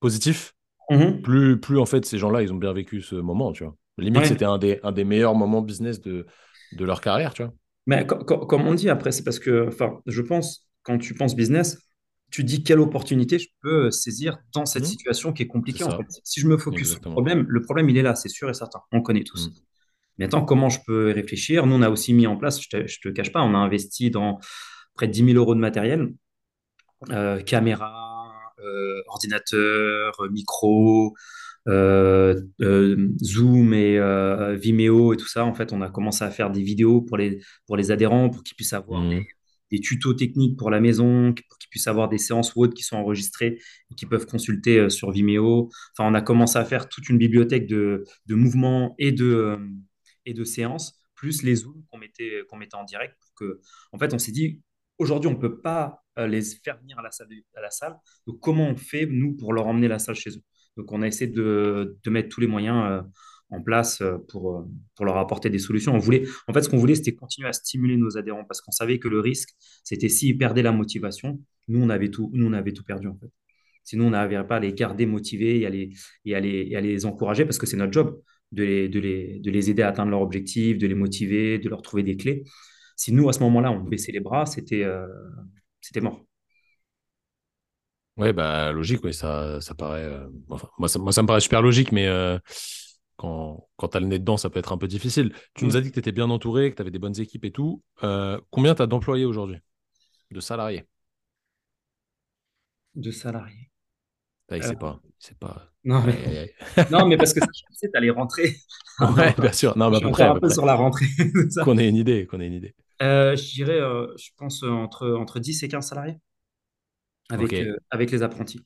positif, 0.00 0.54
mmh. 0.90 1.20
plus, 1.22 1.60
plus 1.60 1.78
en 1.78 1.86
fait 1.86 2.04
ces 2.04 2.18
gens-là, 2.18 2.42
ils 2.42 2.52
ont 2.52 2.56
bien 2.56 2.72
vécu 2.72 3.02
ce 3.02 3.14
moment, 3.14 3.52
tu 3.52 3.64
vois. 3.64 3.76
Limite, 3.98 4.24
c'était 4.24 4.46
un 4.46 4.58
des, 4.58 4.80
un 4.82 4.90
des 4.90 5.04
meilleurs 5.04 5.34
moments 5.34 5.60
business 5.60 6.00
de, 6.00 6.26
de 6.72 6.84
leur 6.84 7.00
carrière, 7.00 7.34
tu 7.34 7.42
vois. 7.42 7.52
Mais 7.86 8.06
comme 8.06 8.66
on 8.66 8.74
dit 8.74 8.88
après, 8.88 9.12
c'est 9.12 9.24
parce 9.24 9.38
que, 9.38 9.66
enfin, 9.68 10.00
je 10.06 10.22
pense, 10.22 10.68
quand 10.82 10.98
tu 10.98 11.14
penses 11.14 11.34
business, 11.34 11.78
tu 12.30 12.44
dis 12.44 12.62
quelle 12.62 12.80
opportunité 12.80 13.38
je 13.38 13.48
peux 13.60 13.90
saisir 13.90 14.38
dans 14.54 14.64
cette 14.64 14.84
mmh. 14.84 14.86
situation 14.86 15.32
qui 15.32 15.42
est 15.42 15.46
compliquée. 15.46 15.84
En 15.84 15.90
fait. 15.90 16.06
Si 16.24 16.40
je 16.40 16.48
me 16.48 16.56
focus 16.56 16.92
sur 16.92 17.00
le 17.04 17.10
problème, 17.10 17.44
le 17.48 17.60
problème, 17.60 17.90
il 17.90 17.98
est 17.98 18.02
là, 18.02 18.14
c'est 18.14 18.28
sûr 18.28 18.48
et 18.48 18.54
certain. 18.54 18.80
On 18.90 19.02
connaît 19.02 19.24
tous. 19.24 19.48
Mmh. 19.48 19.52
Mais 20.18 20.24
attends, 20.26 20.44
comment 20.44 20.68
je 20.68 20.78
peux 20.86 21.12
réfléchir? 21.12 21.66
Nous, 21.66 21.74
on 21.74 21.82
a 21.82 21.90
aussi 21.90 22.14
mis 22.14 22.26
en 22.26 22.36
place, 22.36 22.60
je 22.60 22.76
ne 22.76 22.82
te, 22.84 23.08
cache 23.08 23.32
pas, 23.32 23.42
on 23.42 23.54
a 23.54 23.58
investi 23.58 24.10
dans 24.10 24.38
près 24.94 25.06
de 25.06 25.12
10 25.12 25.24
000 25.26 25.36
euros 25.36 25.54
de 25.54 25.60
matériel, 25.60 26.12
euh, 27.10 27.40
caméra, 27.42 28.32
euh, 28.60 29.02
ordinateur, 29.08 30.14
micro, 30.30 31.14
euh, 31.68 32.40
Zoom 33.22 33.74
et 33.74 33.98
Vimeo 34.56 35.12
et 35.12 35.16
tout 35.16 35.28
ça. 35.28 35.44
En 35.44 35.54
fait, 35.54 35.72
on 35.72 35.82
a 35.82 35.90
commencé 35.90 36.24
à 36.24 36.30
faire 36.30 36.50
des 36.50 36.62
vidéos 36.62 37.02
pour 37.02 37.16
les, 37.16 37.40
pour 37.66 37.76
les 37.76 37.90
adhérents, 37.90 38.30
pour 38.30 38.42
qu'ils 38.42 38.56
puissent 38.56 38.72
avoir 38.72 39.02
mmh 39.02 39.22
des 39.72 39.80
tutos 39.80 40.14
techniques 40.14 40.58
pour 40.58 40.70
la 40.70 40.80
maison, 40.80 41.32
pour 41.48 41.58
qu'ils 41.58 41.70
puissent 41.70 41.86
avoir 41.86 42.08
des 42.08 42.18
séances 42.18 42.54
ou 42.54 42.62
autres 42.62 42.74
qui 42.74 42.82
sont 42.82 42.96
enregistrées 42.96 43.58
et 43.90 43.94
qui 43.96 44.06
peuvent 44.06 44.26
consulter 44.26 44.78
euh, 44.78 44.88
sur 44.90 45.10
Vimeo. 45.10 45.70
Enfin, 45.96 46.08
on 46.08 46.14
a 46.14 46.20
commencé 46.20 46.58
à 46.58 46.64
faire 46.64 46.88
toute 46.88 47.08
une 47.08 47.18
bibliothèque 47.18 47.66
de, 47.66 48.04
de 48.26 48.34
mouvements 48.34 48.94
et 48.98 49.12
de, 49.12 49.24
euh, 49.24 49.56
et 50.26 50.34
de 50.34 50.44
séances, 50.44 51.00
plus 51.14 51.42
les 51.42 51.56
Zooms 51.56 51.82
qu'on 51.90 51.98
mettait, 51.98 52.42
qu'on 52.48 52.56
mettait 52.56 52.76
en 52.76 52.84
direct. 52.84 53.16
Pour 53.18 53.34
que, 53.34 53.60
en 53.92 53.98
fait, 53.98 54.12
on 54.12 54.18
s'est 54.18 54.32
dit, 54.32 54.60
aujourd'hui, 54.98 55.28
on 55.28 55.34
ne 55.34 55.40
peut 55.40 55.60
pas 55.60 56.04
euh, 56.18 56.26
les 56.26 56.42
faire 56.42 56.78
venir 56.78 56.98
à 56.98 57.02
la, 57.02 57.10
salle, 57.10 57.28
à 57.56 57.62
la 57.62 57.70
salle. 57.70 57.96
Donc, 58.26 58.40
comment 58.40 58.68
on 58.68 58.76
fait, 58.76 59.06
nous, 59.06 59.34
pour 59.34 59.54
leur 59.54 59.66
emmener 59.66 59.88
la 59.88 59.98
salle 59.98 60.16
chez 60.16 60.30
eux? 60.30 60.42
Donc, 60.76 60.90
on 60.92 61.02
a 61.02 61.06
essayé 61.06 61.30
de, 61.30 61.98
de 62.02 62.10
mettre 62.10 62.28
tous 62.28 62.40
les 62.40 62.46
moyens 62.46 63.04
en 63.52 63.62
place 63.62 64.00
euh, 64.00 64.16
pour, 64.28 64.56
euh, 64.56 64.62
pour 64.96 65.04
leur 65.04 65.18
apporter 65.18 65.50
des 65.50 65.58
solutions. 65.58 65.94
On 65.94 65.98
voulait, 65.98 66.24
en 66.48 66.52
fait, 66.52 66.62
ce 66.62 66.68
qu'on 66.68 66.78
voulait, 66.78 66.94
c'était 66.94 67.14
continuer 67.14 67.48
à 67.48 67.52
stimuler 67.52 67.96
nos 67.96 68.16
adhérents 68.16 68.44
parce 68.44 68.60
qu'on 68.60 68.72
savait 68.72 68.98
que 68.98 69.08
le 69.08 69.20
risque, 69.20 69.50
c'était 69.84 70.08
s'ils 70.08 70.38
perdaient 70.38 70.62
la 70.62 70.72
motivation, 70.72 71.38
nous, 71.68 71.80
on 71.82 71.90
avait 71.90 72.08
tout, 72.10 72.30
nous, 72.32 72.46
on 72.46 72.52
avait 72.52 72.72
tout 72.72 72.84
perdu, 72.84 73.08
en 73.08 73.16
fait. 73.16 73.30
Sinon, 73.84 74.06
on 74.06 74.10
n'arriverait 74.10 74.46
pas 74.46 74.56
à 74.56 74.60
les 74.60 74.72
garder 74.72 75.06
motivés 75.06 75.60
et 75.60 75.66
à 75.66 75.70
les, 75.70 75.90
et 76.24 76.34
à 76.34 76.40
les, 76.40 76.68
et 76.70 76.80
les 76.80 77.04
encourager 77.06 77.44
parce 77.44 77.58
que 77.58 77.66
c'est 77.66 77.76
notre 77.76 77.92
job 77.92 78.20
de 78.52 78.62
les, 78.62 78.88
de, 78.88 79.00
les, 79.00 79.40
de 79.40 79.50
les 79.50 79.70
aider 79.70 79.82
à 79.82 79.88
atteindre 79.88 80.10
leur 80.10 80.20
objectif, 80.22 80.78
de 80.78 80.86
les 80.86 80.94
motiver, 80.94 81.58
de 81.58 81.68
leur 81.68 81.82
trouver 81.82 82.02
des 82.02 82.16
clés. 82.16 82.44
Si 82.96 83.12
nous, 83.12 83.28
à 83.28 83.32
ce 83.32 83.40
moment-là, 83.40 83.72
on 83.72 83.80
baissait 83.80 84.12
les 84.12 84.20
bras, 84.20 84.46
c'était 84.46 84.84
euh, 84.84 85.06
c'était 85.80 86.00
mort. 86.00 86.24
Ouais, 88.16 88.32
bah, 88.32 88.72
logique, 88.72 89.00
oui, 89.04 89.14
ça, 89.14 89.60
ça 89.60 89.74
paraît. 89.74 90.10
enfin, 90.48 90.68
moi, 90.78 90.88
ça, 90.88 90.98
moi, 90.98 91.12
ça 91.12 91.22
me 91.22 91.26
paraît 91.26 91.40
super 91.40 91.62
logique, 91.62 91.92
mais 91.92 92.08
quand, 93.22 93.68
quand 93.76 93.88
tu 93.88 93.96
as 93.96 94.00
le 94.00 94.06
nez 94.06 94.18
dedans, 94.18 94.36
ça 94.36 94.50
peut 94.50 94.58
être 94.58 94.72
un 94.72 94.78
peu 94.78 94.88
difficile. 94.88 95.32
Tu 95.54 95.64
nous 95.64 95.76
as 95.76 95.80
dit 95.80 95.90
que 95.90 95.94
tu 95.94 96.00
étais 96.00 96.10
bien 96.10 96.28
entouré, 96.28 96.70
que 96.70 96.76
tu 96.76 96.82
avais 96.82 96.90
des 96.90 96.98
bonnes 96.98 97.20
équipes 97.20 97.44
et 97.44 97.52
tout. 97.52 97.82
Euh, 98.02 98.40
combien 98.50 98.74
tu 98.74 98.82
as 98.82 98.86
d'employés 98.86 99.24
aujourd'hui 99.24 99.58
De 100.32 100.40
salariés? 100.40 100.84
De 102.96 103.12
salariés 103.12 103.70
ah, 104.50 104.56
Il 104.56 104.62
ne 104.62 104.66
sait 104.66 104.76
pas. 104.76 105.00
C'est 105.20 105.38
pas. 105.38 105.70
Non, 105.84 106.02
mais... 106.02 106.52
non, 106.90 107.06
mais 107.06 107.16
parce 107.16 107.32
que 107.32 107.40
tu 107.80 107.88
allais 107.94 108.10
rentrer. 108.10 108.56
ouais, 108.98 109.34
bien 109.38 109.52
sûr. 109.52 109.78
Non, 109.78 109.88
mais 109.88 109.98
à 109.98 110.00
peu 110.00 110.10
près. 110.10 110.24
Un 110.24 110.40
peu 110.40 110.50
sur 110.50 110.66
la 110.66 110.74
rentrée. 110.74 111.06
qu'on 111.62 111.78
ait 111.78 111.88
une 111.88 111.96
idée. 111.96 112.26
Qu'on 112.26 112.40
ait 112.40 112.48
une 112.48 112.54
idée. 112.54 112.74
Euh, 113.02 113.36
je 113.36 113.54
dirais, 113.54 113.80
euh, 113.80 114.08
je 114.16 114.30
pense, 114.36 114.64
entre, 114.64 115.08
entre 115.12 115.38
10 115.38 115.62
et 115.62 115.68
15 115.68 115.86
salariés 115.86 116.18
avec, 117.30 117.54
avec 117.90 118.10
les 118.10 118.22
apprentis. 118.22 118.60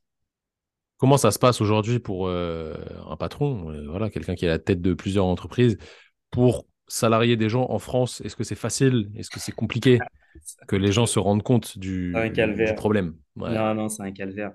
Comment 0.98 1.18
ça 1.18 1.30
se 1.30 1.38
passe 1.38 1.60
aujourd'hui 1.60 1.98
pour 1.98 2.26
euh, 2.26 2.74
un 3.08 3.16
patron, 3.16 3.70
euh, 3.70 3.86
voilà, 3.88 4.08
quelqu'un 4.08 4.34
qui 4.34 4.46
est 4.46 4.48
à 4.48 4.52
la 4.52 4.58
tête 4.58 4.80
de 4.80 4.94
plusieurs 4.94 5.26
entreprises, 5.26 5.76
pour 6.30 6.66
salarier 6.88 7.36
des 7.36 7.50
gens 7.50 7.66
en 7.68 7.78
France? 7.78 8.22
Est-ce 8.22 8.34
que 8.34 8.44
c'est 8.44 8.54
facile? 8.54 9.10
Est-ce 9.14 9.28
que 9.28 9.38
c'est 9.38 9.52
compliqué 9.52 9.98
que 10.68 10.76
les 10.76 10.92
gens 10.92 11.04
se 11.04 11.18
rendent 11.18 11.42
compte 11.42 11.78
du, 11.78 12.14
problème? 12.76 13.14
Non, 13.36 13.74
non, 13.74 13.88
c'est 13.90 14.02
un 14.02 14.12
calvaire. 14.12 14.52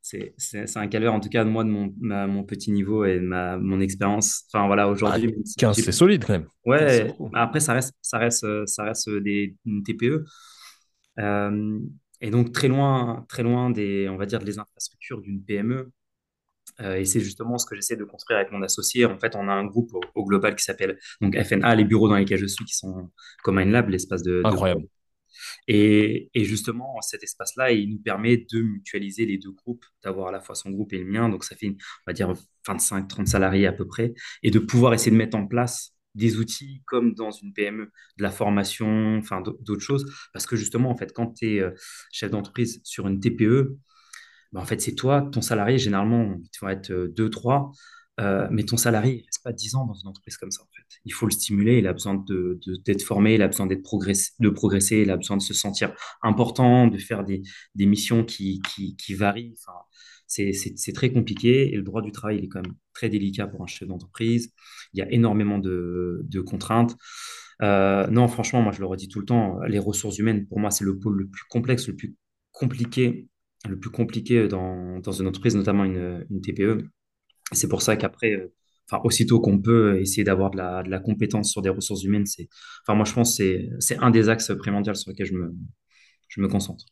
C'est 0.00 0.34
un 0.76 0.88
calvaire, 0.88 1.12
en 1.12 1.20
tout 1.20 1.28
cas, 1.28 1.44
moi, 1.44 1.62
de 1.62 1.68
mon, 1.68 1.92
mon 2.00 2.42
petit 2.42 2.72
niveau 2.72 3.04
et 3.04 3.20
ma, 3.20 3.58
mon 3.58 3.78
expérience. 3.80 4.44
Enfin, 4.50 4.66
voilà, 4.66 4.88
aujourd'hui. 4.88 5.34
15, 5.58 5.78
ah, 5.78 5.82
c'est 5.82 5.92
solide 5.92 6.24
quand 6.24 6.32
même. 6.32 6.46
Ouais, 6.64 7.14
après, 7.34 7.60
ça 7.60 7.74
reste, 7.74 7.94
ça 8.00 8.16
reste, 8.16 8.46
ça 8.66 8.84
reste 8.84 9.10
des 9.10 9.56
TPE. 9.84 10.24
Euh, 11.18 11.78
et 12.22 12.30
donc 12.30 12.52
très 12.52 12.68
loin, 12.68 13.26
très 13.28 13.42
loin 13.42 13.68
des, 13.68 14.08
on 14.08 14.16
va 14.16 14.26
dire, 14.26 14.38
des 14.38 14.58
infrastructures 14.58 15.20
d'une 15.20 15.44
PME. 15.44 15.92
Euh, 16.80 16.94
et 16.94 17.04
c'est 17.04 17.20
justement 17.20 17.58
ce 17.58 17.66
que 17.66 17.74
j'essaie 17.74 17.96
de 17.96 18.04
construire 18.04 18.38
avec 18.38 18.52
mon 18.52 18.62
associé. 18.62 19.04
En 19.04 19.18
fait, 19.18 19.34
on 19.34 19.48
a 19.48 19.52
un 19.52 19.66
groupe 19.66 19.90
au, 20.14 20.24
global 20.24 20.54
qui 20.54 20.64
s'appelle 20.64 20.98
donc 21.20 21.36
FNA, 21.36 21.74
les 21.74 21.84
bureaux 21.84 22.08
dans 22.08 22.16
lesquels 22.16 22.38
je 22.38 22.46
suis, 22.46 22.64
qui 22.64 22.74
sont 22.74 23.10
comme 23.42 23.58
un 23.58 23.64
lab, 23.64 23.88
l'espace 23.90 24.22
de. 24.22 24.40
Incroyable. 24.44 24.84
et, 25.66 26.30
et, 26.32 26.44
justement, 26.44 27.00
cet 27.00 27.24
espace-là, 27.24 27.72
il 27.72 27.90
nous 27.90 27.98
permet 27.98 28.36
de 28.36 28.62
mutualiser 28.62 29.26
les 29.26 29.38
deux 29.38 29.52
groupes, 29.52 29.84
d'avoir 30.04 30.28
à 30.28 30.32
la 30.32 30.40
fois 30.40 30.54
son 30.54 30.70
groupe 30.70 30.92
et 30.92 30.98
le 30.98 31.06
mien. 31.06 31.28
Donc, 31.28 31.42
ça 31.42 31.56
fait, 31.56 31.68
on 31.68 31.74
va 32.06 32.12
dire, 32.12 32.32
25-30 32.66 33.26
salariés 33.26 33.66
à 33.66 33.72
peu 33.72 33.86
près, 33.86 34.14
et 34.44 34.52
de 34.52 34.60
pouvoir 34.60 34.94
essayer 34.94 35.10
de 35.10 35.16
mettre 35.16 35.36
en 35.36 35.46
place 35.46 35.92
des 36.14 36.38
outils 36.38 36.82
comme 36.86 37.14
dans 37.14 37.30
une 37.30 37.52
PME, 37.52 37.90
de 38.18 38.22
la 38.22 38.30
formation, 38.30 39.16
enfin 39.18 39.40
d'autres 39.40 39.80
choses. 39.80 40.06
Parce 40.32 40.46
que 40.46 40.56
justement, 40.56 40.90
en 40.90 40.96
fait, 40.96 41.12
quand 41.12 41.34
tu 41.34 41.56
es 41.56 41.60
euh, 41.60 41.70
chef 42.12 42.30
d'entreprise 42.30 42.80
sur 42.84 43.08
une 43.08 43.20
TPE, 43.20 43.78
bah, 44.52 44.60
en 44.60 44.64
fait, 44.64 44.80
c'est 44.80 44.94
toi, 44.94 45.28
ton 45.32 45.40
salarié, 45.40 45.78
généralement, 45.78 46.36
tu 46.52 46.64
vas 46.64 46.72
être 46.72 46.92
2, 46.92 47.24
euh, 47.24 47.28
3, 47.30 47.72
euh, 48.20 48.46
mais 48.50 48.64
ton 48.64 48.76
salarié, 48.76 49.20
il 49.20 49.24
reste 49.24 49.42
pas 49.42 49.52
10 49.52 49.74
ans 49.74 49.86
dans 49.86 49.94
une 49.94 50.08
entreprise 50.08 50.36
comme 50.36 50.50
ça, 50.50 50.62
en 50.62 50.68
fait. 50.76 51.00
Il 51.06 51.12
faut 51.14 51.26
le 51.26 51.32
stimuler, 51.32 51.78
il 51.78 51.86
a 51.86 51.92
besoin 51.94 52.14
d'être 52.14 52.98
de, 52.98 53.02
formé, 53.02 53.34
il 53.34 53.42
a 53.42 53.48
besoin 53.48 53.66
progressé, 53.82 54.32
de 54.38 54.50
progresser, 54.50 54.98
il 54.98 55.10
a 55.10 55.16
besoin 55.16 55.38
de 55.38 55.42
se 55.42 55.54
sentir 55.54 55.94
important, 56.22 56.86
de 56.88 56.98
faire 56.98 57.24
des, 57.24 57.42
des 57.74 57.86
missions 57.86 58.24
qui, 58.24 58.60
qui, 58.98 59.14
varient. 59.14 59.54
C'est 60.32 60.92
très 60.94 61.12
compliqué 61.12 61.72
et 61.72 61.76
le 61.76 61.82
droit 61.82 62.02
du 62.02 62.12
travail 62.12 62.38
il 62.38 62.44
est 62.44 62.48
quand 62.48 62.62
même 62.62 62.74
très 62.94 63.08
délicat 63.08 63.46
pour 63.46 63.62
un 63.62 63.66
chef 63.66 63.88
d'entreprise. 63.88 64.52
Il 64.94 64.98
y 64.98 65.02
a 65.02 65.10
énormément 65.12 65.58
de, 65.58 66.40
contraintes. 66.46 66.96
non, 67.60 68.28
franchement, 68.28 68.62
moi 68.62 68.72
je 68.72 68.80
le 68.80 68.86
redis 68.86 69.08
tout 69.08 69.20
le 69.20 69.26
temps, 69.26 69.60
les 69.62 69.78
ressources 69.78 70.18
humaines, 70.18 70.46
pour 70.46 70.58
moi, 70.58 70.70
c'est 70.70 70.84
le 70.84 70.98
pôle 70.98 71.18
le 71.18 71.28
plus 71.28 71.44
complexe, 71.48 71.88
le 71.88 71.96
plus 71.96 72.16
compliqué, 72.52 73.28
le 73.68 73.78
plus 73.78 73.90
compliqué 73.90 74.48
dans, 74.48 75.00
une 75.02 75.26
entreprise, 75.26 75.56
notamment 75.56 75.84
une, 75.84 76.26
une 76.30 76.40
TPE. 76.40 76.88
C'est 77.52 77.68
pour 77.68 77.82
ça 77.82 77.96
qu'après, 77.96 78.50
enfin, 78.90 79.02
aussitôt 79.04 79.40
qu'on 79.40 79.60
peut 79.60 80.00
essayer 80.00 80.24
d'avoir 80.24 80.50
de 80.50 80.56
la, 80.58 81.00
compétence 81.00 81.50
sur 81.50 81.62
des 81.62 81.70
ressources 81.70 82.04
humaines, 82.04 82.26
c'est, 82.26 82.48
enfin, 82.82 82.94
moi, 82.96 83.04
je 83.04 83.12
pense 83.12 83.38
que 83.38 83.68
c'est 83.80 83.98
un 83.98 84.10
des 84.10 84.28
axes 84.28 84.52
primordiaux 84.58 84.94
sur 84.94 85.10
lesquels 85.10 85.30
je 86.28 86.40
me 86.40 86.48
concentre. 86.48 86.84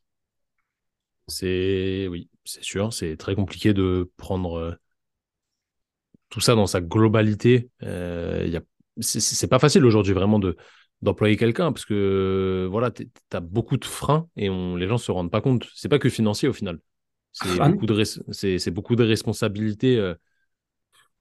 C'est, 1.29 2.09
oui, 2.09 2.30
c'est 2.45 2.65
sûr, 2.65 2.93
c'est 2.93 3.17
très 3.17 3.35
compliqué 3.35 3.73
de 3.73 4.11
prendre 4.17 4.55
euh, 4.55 4.73
tout 6.29 6.41
ça 6.41 6.55
dans 6.55 6.67
sa 6.67 6.81
globalité. 6.81 7.71
Euh, 7.83 8.61
c'est 9.01 9.49
pas 9.49 9.59
facile 9.59 9.85
aujourd'hui 9.85 10.13
vraiment 10.13 10.39
de 10.39 10.57
d'employer 11.03 11.39
quelqu'un 11.39 11.73
parce 11.73 11.87
que 11.87 12.69
voilà, 12.71 12.91
tu 12.91 13.09
as 13.33 13.41
beaucoup 13.41 13.79
de 13.79 13.87
freins 13.87 14.29
et 14.37 14.51
on, 14.51 14.77
les 14.77 14.87
gens 14.87 14.99
se 14.99 15.11
rendent 15.11 15.31
pas 15.31 15.41
compte. 15.41 15.67
C'est 15.75 15.89
pas 15.89 15.99
que 15.99 16.11
financier 16.11 16.47
au 16.49 16.53
final. 16.53 16.79
C'est 17.33 17.49
ah 17.61 17.71
beaucoup, 17.71 17.87
de 17.87 18.71
beaucoup 18.71 18.97
de 18.97 19.05
responsabilités. 19.05 19.97
Euh, 19.97 20.15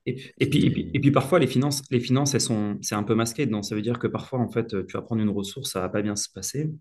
et, 0.06 0.16
puis, 0.50 0.92
et, 0.94 1.00
puis, 1.00 1.12
parfois, 1.12 1.40
les 1.40 1.48
finances, 1.48 1.84
les 1.92 2.00
finances 2.00 2.34
elles 2.34 2.42
sont, 2.42 2.78
c'est 2.82 2.96
un 2.96 3.04
peu 3.04 3.14
masqué. 3.16 3.46
Donc, 3.46 3.64
ça 3.64 3.76
veut 3.76 3.82
dire 3.82 4.00
que 4.00 4.08
parfois, 4.08 4.40
en 4.40 4.50
fait, 4.50 4.68
tu 4.88 4.94
vas 4.94 5.02
prendre 5.02 5.22
une 5.22 5.30
ressource, 5.30 5.72
ça 5.72 5.82
va 5.82 5.90
pas 5.90 6.02
bien 6.02 6.16
se 6.16 6.28
passer. 6.34 6.72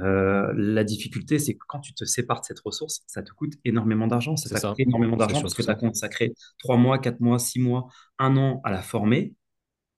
Euh, 0.00 0.52
la 0.56 0.84
difficulté, 0.84 1.38
c'est 1.38 1.54
que 1.54 1.64
quand 1.68 1.80
tu 1.80 1.92
te 1.94 2.04
sépares 2.04 2.40
de 2.40 2.46
cette 2.46 2.60
ressource, 2.60 3.02
ça 3.06 3.22
te 3.22 3.32
coûte 3.32 3.54
énormément 3.64 4.06
d'argent. 4.06 4.36
Ça, 4.36 4.58
coûte 4.60 4.80
énormément 4.80 5.16
d'argent 5.16 5.40
parce 5.40 5.54
que 5.54 5.62
tu 5.62 5.70
as 5.70 5.74
consacré 5.74 6.32
3 6.58 6.76
mois, 6.76 6.98
4 6.98 7.20
mois, 7.20 7.38
6 7.38 7.60
mois, 7.60 7.88
1 8.18 8.36
an 8.36 8.60
à 8.64 8.70
la 8.70 8.82
former, 8.82 9.34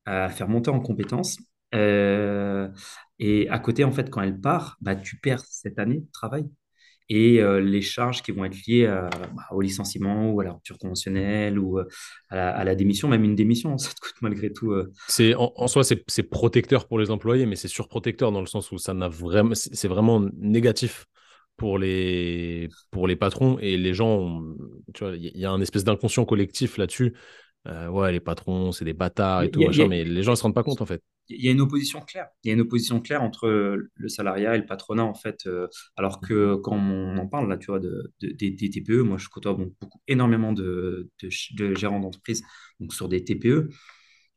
à 0.04 0.20
la 0.20 0.28
faire 0.28 0.48
monter 0.48 0.70
en 0.70 0.80
compétences. 0.80 1.38
Euh, 1.74 2.68
et 3.18 3.48
à 3.48 3.58
côté, 3.58 3.84
en 3.84 3.92
fait, 3.92 4.10
quand 4.10 4.20
elle 4.20 4.38
part, 4.38 4.76
bah, 4.80 4.96
tu 4.96 5.18
perds 5.18 5.44
cette 5.44 5.78
année 5.78 6.00
de 6.00 6.10
travail 6.12 6.48
et 7.12 7.42
euh, 7.42 7.60
les 7.60 7.82
charges 7.82 8.22
qui 8.22 8.32
vont 8.32 8.46
être 8.46 8.56
liées 8.66 8.86
bah, 8.86 9.44
au 9.50 9.60
licenciement 9.60 10.30
ou 10.30 10.40
à 10.40 10.44
la 10.44 10.52
rupture 10.52 10.78
conventionnelle 10.78 11.58
ou 11.58 11.78
euh, 11.78 11.84
à 12.30 12.64
la, 12.64 12.74
démission, 12.74 13.06
même 13.06 13.22
une 13.22 13.34
démission, 13.34 13.76
ça 13.76 13.90
te 13.90 14.00
coûte 14.00 14.14
malgré 14.22 14.50
tout. 14.50 14.72
Euh. 14.72 14.90
C'est 15.08 15.34
en, 15.34 15.68
soi 15.68 15.82
c'est 15.84 16.22
protecteur 16.22 16.88
pour 16.88 16.98
les 16.98 17.10
employés, 17.10 17.44
mais 17.44 17.56
c'est 17.56 17.68
surprotecteur 17.68 18.32
dans 18.32 18.40
le 18.40 18.46
sens 18.46 18.72
où 18.72 18.78
ça 18.78 18.94
n'a 18.94 19.08
vraiment 19.08 19.54
c'est 19.54 19.88
vraiment 19.88 20.26
négatif 20.38 21.04
pour 21.58 21.78
les 21.78 22.70
pour 22.90 23.06
les 23.06 23.16
patrons 23.16 23.58
et 23.58 23.76
les 23.76 23.92
gens. 23.92 24.42
tu 24.94 25.04
vois, 25.04 25.14
il 25.14 25.38
y 25.38 25.44
a 25.44 25.50
un 25.50 25.60
espèce 25.60 25.84
d'inconscient 25.84 26.24
collectif 26.24 26.78
là-dessus 26.78 27.12
euh, 27.68 27.88
ouais, 27.88 28.10
les 28.10 28.20
patrons, 28.20 28.72
c'est 28.72 28.84
des 28.84 28.92
bâtards 28.92 29.44
et 29.44 29.50
tout, 29.50 29.60
mais 29.88 30.04
les 30.04 30.22
gens 30.22 30.32
ne 30.32 30.36
se 30.36 30.42
rendent 30.42 30.54
pas 30.54 30.64
compte 30.64 30.80
en 30.80 30.86
fait. 30.86 31.02
Il 31.28 31.44
y 31.44 31.48
a 31.48 31.52
une 31.52 31.60
opposition 31.60 32.00
claire. 32.00 32.28
Il 32.42 32.48
y 32.48 32.50
a 32.50 32.54
une 32.54 32.60
opposition 32.60 33.00
claire 33.00 33.22
entre 33.22 33.48
le 33.48 34.08
salariat 34.08 34.54
et 34.54 34.58
le 34.58 34.66
patronat 34.66 35.04
en 35.04 35.14
fait. 35.14 35.46
Euh, 35.46 35.68
alors 35.96 36.20
que 36.20 36.56
quand 36.56 36.76
on 36.76 37.16
en 37.16 37.26
parle 37.26 37.48
là, 37.48 37.56
tu 37.56 37.66
vois, 37.66 37.80
de, 37.80 38.12
des 38.20 38.54
TPE, 38.54 39.02
moi 39.02 39.18
je 39.18 39.28
côtoie 39.28 39.54
beaucoup, 39.54 40.00
énormément 40.08 40.52
de, 40.52 41.10
de, 41.22 41.74
gérants 41.74 42.00
d'entreprise 42.00 42.42
donc 42.80 42.92
sur 42.92 43.08
des 43.08 43.24
TPE. 43.24 43.70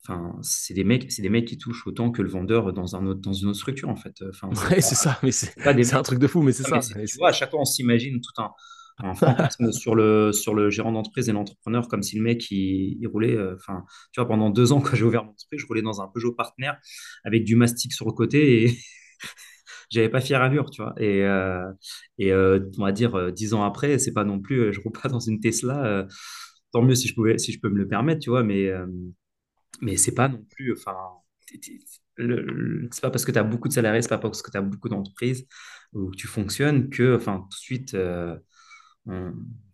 Enfin, 0.04 0.38
c'est 0.44 0.76
des 0.76 0.84
mecs, 0.84 1.12
c'est 1.12 1.24
des 1.24 1.30
mecs 1.30 1.48
qui 1.48 1.58
touchent 1.58 1.88
autant 1.88 2.12
que 2.12 2.22
le 2.22 2.30
vendeur 2.30 2.74
dans 2.74 2.96
un 2.96 3.08
autre, 3.08 3.22
dans 3.22 3.34
une 3.34 3.50
autre 3.50 3.58
structure 3.58 3.90
en 3.90 3.96
fait. 3.96 4.24
Enfin, 4.30 4.50
ouais, 4.70 4.82
c'est 4.82 4.96
ça, 4.96 5.20
mais 5.24 5.32
c'est 5.32 5.96
un 5.96 6.04
truc 6.04 6.20
de 6.20 6.28
fou, 6.28 6.44
mais 6.44 6.52
c'est 6.52 6.64
ça. 6.64 6.80
tu 6.80 7.18
vois, 7.18 7.30
à 7.30 7.34
chaque 7.34 7.50
fois 7.50 7.62
on 7.62 7.66
s'imagine 7.66 8.22
tout 8.22 8.42
un, 8.42 8.52
un 8.98 9.14
fantasme 9.14 9.72
sur 9.72 9.96
le, 9.96 10.32
sur 10.32 10.54
le 10.54 10.70
gérant 10.70 10.92
d'entreprise 10.92 11.30
et 11.30 11.32
l'entrepreneur, 11.34 11.88
comme 11.88 12.04
si 12.04 12.18
le 12.18 12.24
mec, 12.24 12.50
il, 12.52 13.06
roulait. 13.08 13.36
Euh, 13.36 13.56
enfin, 13.56 13.86
tu 14.12 14.20
vois, 14.20 14.28
pendant 14.28 14.50
deux 14.50 14.72
ans, 14.72 14.82
quand 14.82 14.96
j'ai 14.96 15.04
ouvert 15.04 15.24
mon 15.24 15.32
entreprise, 15.32 15.60
je 15.62 15.68
roulais 15.68 15.82
dans 15.82 16.02
un 16.02 16.08
Peugeot 16.08 16.34
partenaire 16.34 16.80
avec 17.24 17.44
du 17.44 17.56
mastic 17.56 17.94
sur 17.94 18.06
le 18.06 18.14
côté 18.14 18.64
et 18.64 18.78
j'avais 19.92 20.10
pas 20.10 20.22
fière 20.22 20.42
allure, 20.42 20.70
tu 20.70 20.82
vois. 20.82 20.94
Et, 20.98 21.24
euh, 21.24 21.72
et 22.18 22.32
euh, 22.32 22.60
on 22.78 22.84
va 22.86 22.92
dire, 22.92 23.32
dix 23.34 23.54
ans 23.54 23.64
après, 23.64 24.00
c'est 24.00 24.14
pas 24.14 24.24
non 24.24 24.40
plus, 24.40 24.74
je 24.74 24.80
roule 24.82 24.94
pas 24.94 25.10
dans 25.10 25.20
une 25.20 25.40
Tesla. 25.40 26.08
tant 26.72 26.82
mieux 26.82 26.96
si 26.96 27.08
je, 27.08 27.16
pouvais, 27.16 27.38
si 27.38 27.52
je 27.52 27.60
peux 27.60 27.70
me 27.70 27.78
le 27.78 27.88
permettre, 27.88 28.22
tu 28.22 28.30
vois, 28.30 28.44
mais, 28.44 28.72
mais 29.82 29.98
c'est 29.98 30.16
pas 30.16 30.28
non 30.30 30.44
plus. 30.52 30.74
Enfin, 30.74 30.96
c'est 31.48 33.02
pas 33.02 33.12
parce 33.12 33.26
que 33.26 33.32
tu 33.32 33.40
as 33.40 33.44
beaucoup 33.44 33.68
de 33.68 33.74
salariés, 33.74 34.02
c'est 34.02 34.10
pas 34.10 34.18
parce 34.18 34.42
que 34.42 34.52
tu 34.52 34.58
as 34.58 34.62
beaucoup 34.62 34.90
d'entreprises 34.90 35.48
que 35.94 36.16
tu 36.16 36.28
fonctionnes 36.28 36.90
que, 36.90 37.16
enfin, 37.16 37.40
tout 37.40 37.58
de 37.58 37.62
suite 37.62 37.96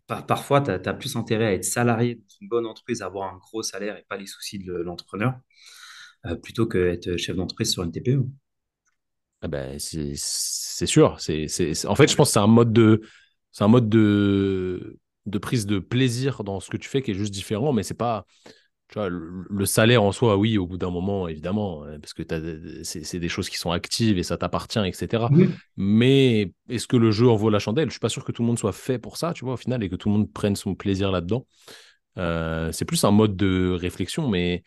parfois, 0.07 0.61
tu 0.61 0.71
as, 0.71 0.93
plus 0.93 1.15
intérêt 1.15 1.45
à 1.45 1.53
être 1.53 1.65
salarié 1.65 2.15
dans 2.15 2.35
une 2.41 2.47
bonne 2.47 2.65
entreprise, 2.65 3.01
avoir 3.01 3.33
un 3.33 3.37
gros 3.37 3.63
salaire 3.63 3.97
et 3.97 4.05
pas 4.07 4.17
les 4.17 4.27
soucis 4.27 4.59
de 4.59 4.73
l'entrepreneur, 4.73 5.35
euh, 6.25 6.35
plutôt 6.35 6.67
qu'être 6.67 7.17
chef 7.17 7.35
d'entreprise 7.35 7.71
sur 7.71 7.83
une 7.83 7.91
TPE. 7.91 8.25
Ah 9.41 9.47
ben, 9.47 9.79
c'est 9.79 10.85
sûr. 10.85 11.13
En 11.13 11.95
fait, 11.95 12.07
je 12.07 12.15
pense 12.15 12.29
que 12.29 12.33
c'est 12.33 12.39
un 12.39 12.47
mode 12.47 12.73
de, 12.73 13.01
un 13.59 13.67
mode 13.67 13.89
de, 13.89 14.99
de 15.25 15.37
prise 15.37 15.65
de 15.65 15.79
plaisir 15.79 16.43
dans 16.43 16.59
ce 16.59 16.69
que 16.69 16.77
tu 16.77 16.87
fais 16.87 17.01
qui 17.01 17.11
est 17.11 17.15
juste 17.15 17.33
différent, 17.33 17.73
mais 17.73 17.83
c'est 17.83 17.95
pas, 17.95 18.25
le, 18.95 19.65
salaire 19.65 20.03
en 20.03 20.11
soi, 20.11 20.37
oui, 20.37 20.57
au 20.57 20.67
bout 20.67 20.77
d'un 20.77 20.89
moment, 20.89 21.27
évidemment, 21.27 21.85
euh, 21.85 21.97
parce 21.99 22.13
que 22.13 22.23
c'est 22.83 23.19
des 23.19 23.29
choses 23.29 23.49
qui 23.49 23.57
sont 23.57 23.71
actives 23.71 24.17
et 24.17 24.23
ça 24.23 24.37
t'appartient, 24.37 24.79
etc. 24.79 25.25
Mais 25.77 26.53
est-ce 26.69 26.87
que 26.87 26.97
le 26.97 27.11
jeu 27.11 27.29
en 27.29 27.35
vaut 27.35 27.49
la 27.49 27.59
chandelle? 27.59 27.87
Je 27.87 27.91
suis 27.91 27.99
pas 27.99 28.09
sûr 28.09 28.25
que 28.25 28.31
tout 28.31 28.41
le 28.41 28.47
monde 28.47 28.59
soit 28.59 28.73
fait 28.73 28.99
pour 28.99 29.17
ça, 29.17 29.33
tu 29.33 29.45
vois, 29.45 29.53
au 29.53 29.57
final, 29.57 29.83
et 29.83 29.89
que 29.89 29.95
tout 29.95 30.09
le 30.09 30.15
monde 30.15 30.31
prenne 30.31 30.55
son 30.55 30.75
plaisir 30.75 31.11
là-dedans. 31.11 31.45
Euh, 32.17 32.71
c'est 32.71 32.85
plus 32.85 33.03
un 33.03 33.11
mode 33.11 33.35
de 33.37 33.71
réflexion, 33.71 34.27
mais 34.27 34.63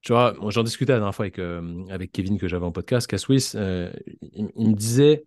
tu 0.00 0.12
vois, 0.12 0.34
j'en 0.48 0.64
discutais 0.64 0.92
la 0.92 0.98
dernière 0.98 1.14
fois 1.14 1.26
avec, 1.26 1.38
euh, 1.38 1.84
avec 1.88 2.10
Kevin 2.10 2.38
que 2.38 2.48
j'avais 2.48 2.66
en 2.66 2.72
podcast, 2.72 3.06
Caswis. 3.06 3.52
il, 3.54 4.50
il, 4.56 4.68
me 4.68 4.74
disait, 4.74 5.24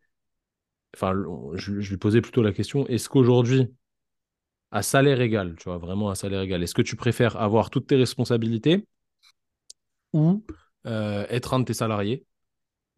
enfin, 0.93 1.13
je, 1.53 1.79
je 1.79 1.89
lui 1.89 1.97
posais 1.97 2.21
plutôt 2.21 2.41
la 2.41 2.51
question 2.51 2.85
est-ce 2.87 3.07
qu'aujourd'hui, 3.07 3.69
à 4.75 4.81
salaire 4.81 5.21
égal, 5.21 5.55
tu 5.57 5.69
vois, 5.69 5.77
vraiment 5.77 6.09
à 6.09 6.15
salaire 6.15 6.41
égal. 6.41 6.61
Est-ce 6.61 6.73
que 6.73 6.81
tu 6.81 6.97
préfères 6.97 7.37
avoir 7.37 7.69
toutes 7.69 7.87
tes 7.87 7.95
responsabilités 7.95 8.85
ou 10.11 10.43
euh, 10.85 11.25
être 11.29 11.53
un 11.53 11.61
de 11.61 11.63
tes 11.63 11.73
salariés 11.73 12.25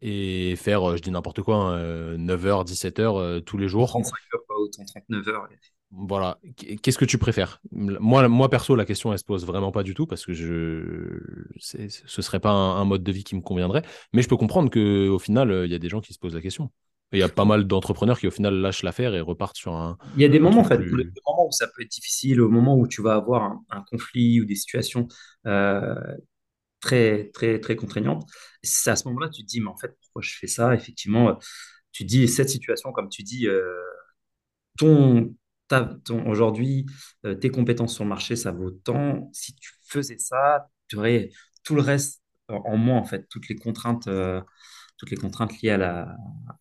et 0.00 0.56
faire, 0.56 0.90
euh, 0.90 0.96
je 0.96 1.02
dis 1.02 1.12
n'importe 1.12 1.40
quoi, 1.40 1.78
9h, 1.78 2.66
17h 2.66 3.44
tous 3.44 3.58
les 3.58 3.68
jours? 3.68 3.90
35 3.90 4.12
heures, 4.34 4.40
pas 4.48 4.54
autant, 4.56 4.84
39 4.84 5.28
heures. 5.28 5.48
Voilà. 5.92 6.40
Qu'est-ce 6.82 6.98
que 6.98 7.04
tu 7.04 7.16
préfères? 7.16 7.60
Moi, 7.70 8.26
moi, 8.26 8.50
perso, 8.50 8.74
la 8.74 8.84
question, 8.84 9.12
elle 9.12 9.20
se 9.20 9.24
pose 9.24 9.46
vraiment 9.46 9.70
pas 9.70 9.84
du 9.84 9.94
tout 9.94 10.06
parce 10.08 10.26
que 10.26 10.32
je... 10.32 11.46
ce 11.58 12.22
serait 12.22 12.40
pas 12.40 12.50
un, 12.50 12.84
mode 12.86 13.04
de 13.04 13.12
vie 13.12 13.22
qui 13.22 13.36
me 13.36 13.40
conviendrait. 13.40 13.82
Mais 14.12 14.22
je 14.22 14.28
peux 14.28 14.36
comprendre 14.36 14.68
qu'au 14.68 15.18
final, 15.20 15.62
il 15.64 15.70
y 15.70 15.76
a 15.76 15.78
des 15.78 15.88
gens 15.88 16.00
qui 16.00 16.12
se 16.12 16.18
posent 16.18 16.34
la 16.34 16.42
question. 16.42 16.72
Il 17.12 17.18
y 17.18 17.22
a 17.22 17.28
pas 17.28 17.46
mal 17.46 17.66
d'entrepreneurs 17.66 18.18
qui, 18.18 18.26
au 18.26 18.30
final, 18.30 18.54
lâchent 18.54 18.82
l'affaire 18.82 19.14
et 19.14 19.20
repartent 19.20 19.56
sur 19.56 19.74
un. 19.74 19.96
Il 20.16 20.22
y 20.22 20.26
a 20.26 20.28
des 20.28 20.38
moments, 20.38 20.60
en 20.60 20.64
fait, 20.64 20.78
où 20.78 21.52
ça 21.52 21.66
peut 21.66 21.82
être 21.82 21.90
difficile, 21.90 22.40
au 22.40 22.50
moment 22.50 22.76
où 22.76 22.86
tu 22.86 23.00
vas 23.00 23.14
avoir 23.14 23.60
un, 23.70 23.82
conflit 23.90 24.40
ou 24.40 24.44
des 24.44 24.54
situations 24.54 25.08
euh, 25.46 25.94
très, 26.80 27.30
très, 27.32 27.60
très 27.60 27.76
contraignantes. 27.76 28.28
C'est 28.62 28.90
à 28.90 28.96
ce 28.96 29.08
moment-là, 29.08 29.30
tu 29.30 29.42
te 29.42 29.46
dis, 29.46 29.60
mais 29.60 29.68
en 29.68 29.76
fait, 29.76 29.96
pourquoi 30.02 30.20
je 30.22 30.36
fais 30.36 30.46
ça? 30.46 30.74
Effectivement, 30.74 31.30
euh, 31.30 31.34
tu 31.92 32.04
te 32.04 32.08
dis, 32.08 32.28
cette 32.28 32.50
situation, 32.50 32.92
comme 32.92 33.08
tu 33.08 33.22
dis, 33.22 33.46
euh, 33.46 33.72
ton, 34.76 35.34
ton, 36.04 36.26
aujourd'hui, 36.28 36.86
tes 37.40 37.48
compétences 37.50 37.94
sur 37.94 38.04
le 38.04 38.10
marché, 38.10 38.36
ça 38.36 38.52
vaut 38.52 38.70
tant. 38.70 39.30
Si 39.32 39.54
tu 39.54 39.72
faisais 39.86 40.18
ça, 40.18 40.68
tu 40.88 40.96
aurais 40.96 41.30
tout 41.64 41.74
le 41.74 41.82
reste 41.82 42.22
en 42.48 42.76
moins, 42.76 42.98
en 42.98 43.04
fait, 43.04 43.26
toutes 43.28 43.48
les 43.48 43.56
contraintes 43.56 44.08
toutes 44.98 45.10
les 45.10 45.16
contraintes 45.16 45.62
liées 45.62 45.70
à 45.70 45.78
la, 45.78 46.16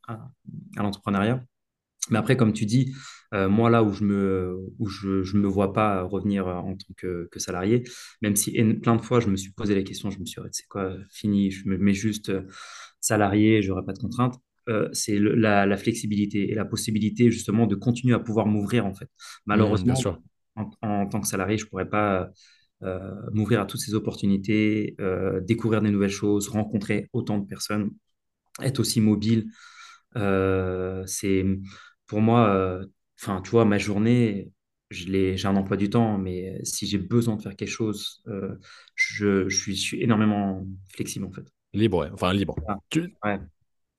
à, 0.07 0.29
l'entrepreneuriat. 0.77 1.43
Mais 2.09 2.17
après, 2.17 2.37
comme 2.37 2.53
tu 2.53 2.65
dis, 2.65 2.93
euh, 3.33 3.49
moi 3.49 3.69
là 3.69 3.83
où 3.83 3.91
je 3.91 4.05
me 4.05 4.55
où 4.79 4.87
je, 4.87 5.23
je 5.23 5.35
me 5.35 5.47
vois 5.47 5.73
pas 5.73 6.03
revenir 6.03 6.47
en 6.47 6.75
tant 6.75 6.93
que, 6.95 7.27
que, 7.29 7.39
salarié, 7.39 7.83
même 8.21 8.37
si 8.37 8.51
plein 8.75 8.95
de 8.95 9.01
fois 9.01 9.19
je 9.19 9.27
me 9.27 9.35
suis 9.35 9.51
posé 9.51 9.75
la 9.75 9.83
question, 9.83 10.09
je 10.09 10.19
me 10.19 10.25
suis 10.25 10.41
dit 10.41 10.47
c'est 10.51 10.67
quoi 10.67 10.95
fini, 11.11 11.51
je 11.51 11.67
me 11.67 11.77
mets 11.77 11.93
juste 11.93 12.29
euh, 12.29 12.43
salarié, 13.01 13.61
j'aurai 13.61 13.83
pas 13.83 13.93
de 13.93 13.99
contraintes. 13.99 14.35
Euh, 14.69 14.89
c'est 14.93 15.17
la, 15.17 15.65
la, 15.65 15.77
flexibilité 15.77 16.51
et 16.51 16.53
la 16.53 16.65
possibilité 16.65 17.31
justement 17.31 17.67
de 17.67 17.75
continuer 17.75 18.13
à 18.13 18.19
pouvoir 18.19 18.47
m'ouvrir 18.47 18.85
en 18.85 18.93
fait. 18.93 19.09
Malheureusement, 19.45 19.95
en, 20.55 20.69
en, 20.81 21.07
tant 21.07 21.21
que 21.21 21.27
salarié, 21.27 21.57
je 21.57 21.65
pourrais 21.65 21.89
pas 21.89 22.29
m'ouvrir 23.33 23.59
à 23.61 23.65
toutes 23.65 23.79
ces 23.79 23.95
opportunités, 23.95 24.95
découvrir 25.41 25.81
des 25.81 25.89
nouvelles 25.89 26.11
choses, 26.11 26.47
rencontrer 26.47 27.09
autant 27.11 27.39
de 27.39 27.47
personnes 27.47 27.91
être 28.61 28.79
aussi 28.79 29.01
mobile. 29.01 29.47
Euh, 30.15 31.03
c'est 31.05 31.45
pour 32.07 32.21
moi, 32.21 32.49
euh, 32.49 32.85
enfin, 33.19 33.41
tu 33.41 33.51
vois, 33.51 33.65
ma 33.65 33.77
journée, 33.77 34.51
j'ai 34.89 35.45
un 35.45 35.55
emploi 35.55 35.77
du 35.77 35.89
temps, 35.89 36.17
mais 36.17 36.59
si 36.63 36.87
j'ai 36.87 36.97
besoin 36.97 37.35
de 37.35 37.41
faire 37.41 37.55
quelque 37.55 37.69
chose, 37.69 38.23
euh, 38.27 38.55
je, 38.95 39.49
je, 39.49 39.57
suis, 39.57 39.75
je, 39.75 39.81
suis, 39.81 40.01
énormément 40.01 40.65
flexible 40.93 41.25
en 41.25 41.31
fait. 41.31 41.43
Libre, 41.73 41.99
ouais. 41.99 42.09
enfin 42.13 42.33
libre. 42.33 42.55
Ah, 42.67 42.77
tu, 42.89 43.13
ouais. 43.23 43.39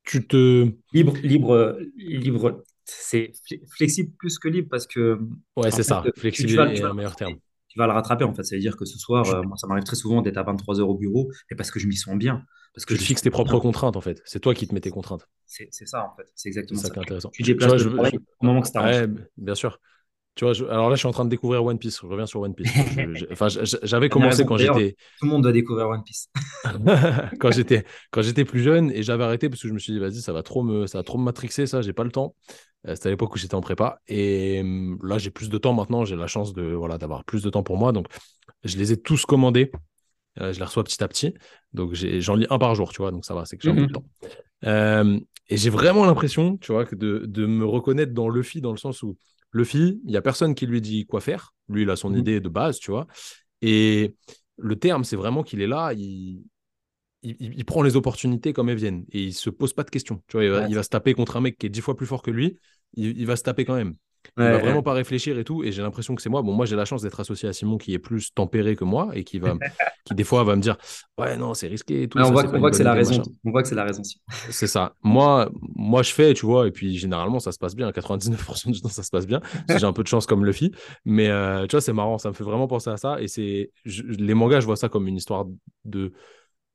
tu 0.04 0.26
te. 0.26 0.72
Libre, 0.92 1.16
libre, 1.22 1.78
libre. 1.96 2.62
C'est 2.84 3.32
flexible 3.76 4.12
plus 4.18 4.38
que 4.38 4.48
libre 4.48 4.68
parce 4.70 4.86
que. 4.86 5.18
Ouais, 5.56 5.70
c'est 5.70 5.82
ça. 5.82 6.02
Flexible 6.16 6.58
est 6.58 6.82
un 6.82 6.94
meilleur 6.94 7.16
terme 7.16 7.36
tu 7.68 7.78
vas 7.78 7.86
le 7.86 7.92
rattraper 7.92 8.24
en 8.24 8.34
fait. 8.34 8.44
Ça 8.44 8.56
veut 8.56 8.60
dire 8.60 8.76
que 8.76 8.84
ce 8.84 8.98
soir, 8.98 9.44
moi, 9.44 9.56
ça 9.56 9.66
m'arrive 9.66 9.84
très 9.84 9.94
souvent 9.94 10.22
d'être 10.22 10.38
à 10.38 10.42
23 10.42 10.80
heures 10.80 10.88
au 10.88 10.96
bureau, 10.96 11.30
mais 11.50 11.56
parce 11.56 11.70
que 11.70 11.78
je 11.78 11.86
m'y 11.86 11.96
sens 11.96 12.16
bien. 12.16 12.44
Parce 12.74 12.84
que 12.84 12.94
tu 12.94 13.00
fixes 13.00 13.22
tes 13.22 13.30
propres 13.30 13.58
contraintes 13.58 13.96
en 13.96 14.00
fait. 14.00 14.22
C'est 14.24 14.40
toi 14.40 14.54
qui 14.54 14.66
te 14.66 14.74
mets 14.74 14.80
tes 14.80 14.90
contraintes. 14.90 15.28
C'est 15.46 15.68
ça 15.72 16.04
en 16.04 16.16
fait. 16.16 16.30
C'est 16.34 16.48
exactement 16.48 16.80
ça. 16.80 16.88
ça. 16.88 16.92
Qui 16.92 16.98
est 16.98 17.02
intéressant. 17.02 17.30
Tu 17.30 17.42
déplaces 17.42 17.76
je, 17.76 17.88
au 17.88 18.46
moment 18.46 18.60
que 18.60 18.68
ça 18.68 19.06
bien 19.36 19.54
sûr. 19.54 19.78
Tu 20.38 20.44
vois, 20.44 20.54
alors 20.70 20.88
là, 20.88 20.94
je 20.94 21.00
suis 21.00 21.08
en 21.08 21.12
train 21.12 21.24
de 21.24 21.30
découvrir 21.30 21.64
One 21.64 21.80
Piece. 21.80 21.98
Je 22.00 22.06
reviens 22.06 22.26
sur 22.26 22.40
One 22.40 22.54
Piece. 22.54 22.70
enfin, 23.32 23.48
j'avais 23.82 24.08
commencé 24.08 24.44
quand 24.44 24.56
j'étais. 24.56 24.94
Tout 25.18 25.26
le 25.26 25.32
monde 25.32 25.42
doit 25.42 25.50
découvrir 25.50 25.88
One 25.88 26.04
Piece. 26.04 26.28
quand 27.40 27.50
j'étais 27.50 27.84
quand 28.12 28.22
j'étais 28.22 28.44
plus 28.44 28.62
jeune 28.62 28.92
et 28.92 29.02
j'avais 29.02 29.24
arrêté 29.24 29.48
parce 29.48 29.60
que 29.60 29.66
je 29.66 29.72
me 29.72 29.80
suis 29.80 29.92
dit 29.92 29.98
vas-y, 29.98 30.20
ça 30.20 30.32
va 30.32 30.44
trop 30.44 30.62
me 30.62 30.86
ça 30.86 30.98
va 30.98 31.02
trop 31.02 31.18
me 31.18 31.24
matrixer 31.24 31.66
ça. 31.66 31.82
J'ai 31.82 31.92
pas 31.92 32.04
le 32.04 32.12
temps. 32.12 32.36
Euh, 32.86 32.94
c'était 32.94 33.08
à 33.08 33.10
l'époque 33.10 33.34
où 33.34 33.38
j'étais 33.38 33.56
en 33.56 33.60
prépa 33.60 34.00
et 34.06 34.62
là 35.02 35.18
j'ai 35.18 35.30
plus 35.30 35.48
de 35.48 35.58
temps 35.58 35.74
maintenant. 35.74 36.04
J'ai 36.04 36.14
la 36.14 36.28
chance 36.28 36.52
de 36.52 36.62
voilà 36.62 36.98
d'avoir 36.98 37.24
plus 37.24 37.42
de 37.42 37.50
temps 37.50 37.64
pour 37.64 37.76
moi. 37.76 37.90
Donc 37.90 38.06
je 38.62 38.76
les 38.76 38.92
ai 38.92 38.96
tous 38.96 39.26
commandés. 39.26 39.72
Euh, 40.40 40.52
je 40.52 40.58
les 40.58 40.64
reçois 40.64 40.84
petit 40.84 41.02
à 41.02 41.08
petit. 41.08 41.34
Donc 41.72 41.94
j'en 41.94 42.34
lis 42.34 42.46
un 42.50 42.58
par 42.58 42.74
jour, 42.74 42.92
tu 42.92 43.02
vois. 43.02 43.10
Donc 43.10 43.24
ça 43.24 43.34
va, 43.34 43.44
c'est 43.44 43.56
que 43.56 43.62
j'ai 43.62 43.70
un 43.70 43.74
peu 43.74 43.80
de 43.82 43.86
mhm. 43.86 43.92
temps. 43.92 44.04
Euh, 44.64 45.20
et 45.48 45.56
j'ai 45.56 45.70
vraiment 45.70 46.04
l'impression, 46.04 46.56
tu 46.58 46.72
vois, 46.72 46.84
que 46.84 46.94
de, 46.94 47.24
de 47.26 47.46
me 47.46 47.64
reconnaître 47.64 48.12
dans 48.12 48.28
Luffy 48.28 48.60
dans 48.60 48.72
le 48.72 48.76
sens 48.76 49.02
où 49.02 49.16
Luffy, 49.52 50.00
il 50.04 50.10
n'y 50.10 50.16
a 50.16 50.22
personne 50.22 50.54
qui 50.54 50.66
lui 50.66 50.80
dit 50.80 51.06
quoi 51.06 51.20
faire. 51.20 51.54
Lui, 51.68 51.82
il 51.82 51.90
a 51.90 51.96
son 51.96 52.10
mmh. 52.10 52.18
idée 52.18 52.40
de 52.40 52.48
base, 52.48 52.78
tu 52.78 52.90
vois. 52.90 53.06
Et 53.62 54.14
le 54.56 54.76
terme, 54.76 55.04
c'est 55.04 55.16
vraiment 55.16 55.42
qu'il 55.42 55.60
est 55.62 55.66
là, 55.66 55.92
il, 55.94 56.42
il, 57.22 57.64
prend 57.64 57.82
les 57.82 57.96
opportunités 57.96 58.52
comme 58.52 58.68
elles 58.68 58.78
viennent 58.78 59.04
et 59.10 59.24
il 59.24 59.34
se 59.34 59.50
pose 59.50 59.72
pas 59.72 59.84
de 59.84 59.90
questions. 59.90 60.22
Tu 60.28 60.36
vois, 60.36 60.44
il 60.68 60.74
va, 60.74 60.82
se 60.82 60.88
taper 60.88 61.14
contre 61.14 61.36
un 61.36 61.40
mec 61.40 61.58
qui 61.58 61.66
est 61.66 61.70
dix 61.70 61.80
fois 61.80 61.96
plus 61.96 62.06
fort 62.06 62.22
que 62.22 62.30
lui, 62.30 62.58
il, 62.94 63.26
va 63.26 63.36
se 63.36 63.42
taper 63.42 63.64
quand 63.64 63.74
même 63.74 63.94
il 64.36 64.44
va 64.44 64.58
vraiment 64.58 64.82
pas 64.82 64.92
réfléchir 64.92 65.38
et 65.38 65.44
tout. 65.44 65.64
Et 65.64 65.72
j'ai 65.72 65.82
l'impression 65.82 66.14
que 66.14 66.22
c'est 66.22 66.28
moi. 66.28 66.42
Bon, 66.42 66.52
moi, 66.52 66.66
j'ai 66.66 66.76
la 66.76 66.84
chance 66.84 67.02
d'être 67.02 67.18
associé 67.20 67.48
à 67.48 67.52
Simon 67.52 67.78
qui 67.78 67.94
est 67.94 67.98
plus 67.98 68.32
tempéré 68.32 68.76
que 68.76 68.84
moi 68.84 69.10
et 69.14 69.24
qui 69.24 69.38
va, 69.38 69.54
qui 70.04 70.14
des 70.14 70.24
fois 70.24 70.44
va 70.44 70.56
me 70.56 70.62
dire, 70.62 70.76
ouais, 71.18 71.36
non, 71.36 71.54
c'est 71.54 71.68
risqué 71.68 72.02
et 72.02 72.08
tout. 72.08 72.18
on, 72.18 72.30
voit, 72.30 72.44
que 72.70 72.76
c'est 72.76 72.84
la 72.84 72.92
raison. 72.92 73.22
On 73.44 73.50
voit 73.50 73.62
que 73.62 73.68
c'est 73.68 73.74
la 73.74 73.84
raison. 73.84 74.02
C'est 74.50 74.66
ça. 74.66 74.94
Moi, 75.02 75.50
moi, 75.76 76.02
je 76.02 76.12
fais, 76.12 76.34
tu 76.34 76.46
vois, 76.46 76.66
et 76.66 76.70
puis 76.70 76.96
généralement, 76.98 77.40
ça 77.40 77.52
se 77.52 77.58
passe 77.58 77.74
bien. 77.74 77.90
99% 77.90 78.70
du 78.70 78.80
temps, 78.80 78.88
ça 78.88 79.02
se 79.02 79.10
passe 79.10 79.26
bien. 79.26 79.40
j'ai 79.68 79.84
un 79.84 79.92
peu 79.92 80.02
de 80.02 80.08
chance 80.08 80.26
comme 80.26 80.44
Luffy. 80.44 80.72
Mais 81.04 81.28
euh, 81.28 81.66
tu 81.66 81.72
vois, 81.72 81.80
c'est 81.80 81.92
marrant. 81.92 82.18
Ça 82.18 82.28
me 82.28 82.34
fait 82.34 82.44
vraiment 82.44 82.66
penser 82.68 82.90
à 82.90 82.96
ça. 82.96 83.20
Et 83.20 83.28
c'est 83.28 83.70
les 83.84 84.34
mangas, 84.34 84.60
je 84.60 84.66
vois 84.66 84.76
ça 84.76 84.88
comme 84.88 85.08
une 85.08 85.16
histoire 85.16 85.46
de 85.84 86.12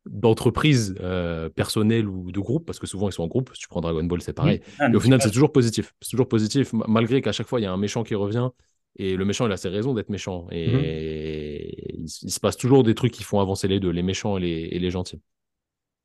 d'entreprise 0.05 0.95
euh, 0.99 1.49
personnelle 1.49 2.07
ou 2.07 2.31
de 2.31 2.39
groupe, 2.39 2.65
parce 2.65 2.79
que 2.79 2.87
souvent 2.87 3.09
ils 3.09 3.13
sont 3.13 3.23
en 3.23 3.27
groupe. 3.27 3.51
Si 3.53 3.61
tu 3.61 3.67
prends 3.67 3.81
Dragon 3.81 4.03
Ball, 4.03 4.21
c'est 4.21 4.33
pareil. 4.33 4.61
Ah, 4.79 4.89
et 4.89 4.95
au 4.95 4.99
final, 4.99 5.21
c'est 5.21 5.31
toujours 5.31 5.51
positif. 5.51 5.93
C'est 6.01 6.11
toujours 6.11 6.27
positif, 6.27 6.73
malgré 6.73 7.21
qu'à 7.21 7.31
chaque 7.31 7.47
fois, 7.47 7.59
il 7.59 7.63
y 7.63 7.65
a 7.65 7.71
un 7.71 7.77
méchant 7.77 8.03
qui 8.03 8.15
revient. 8.15 8.49
Et 8.97 9.15
le 9.15 9.25
méchant, 9.25 9.47
il 9.47 9.51
a 9.51 9.57
ses 9.57 9.69
raisons 9.69 9.93
d'être 9.93 10.09
méchant. 10.09 10.47
Et 10.51 11.97
mhm. 11.97 12.05
il, 12.05 12.31
se 12.31 12.39
passe 12.39 12.57
toujours 12.57 12.83
des 12.83 12.95
trucs 12.95 13.11
qui 13.11 13.23
font 13.23 13.39
avancer 13.39 13.67
les 13.67 13.79
deux, 13.79 13.89
les 13.89 14.03
méchants 14.03 14.37
et 14.37 14.41
les, 14.41 14.69
et 14.71 14.79
les 14.79 14.91
gentils. 14.91 15.21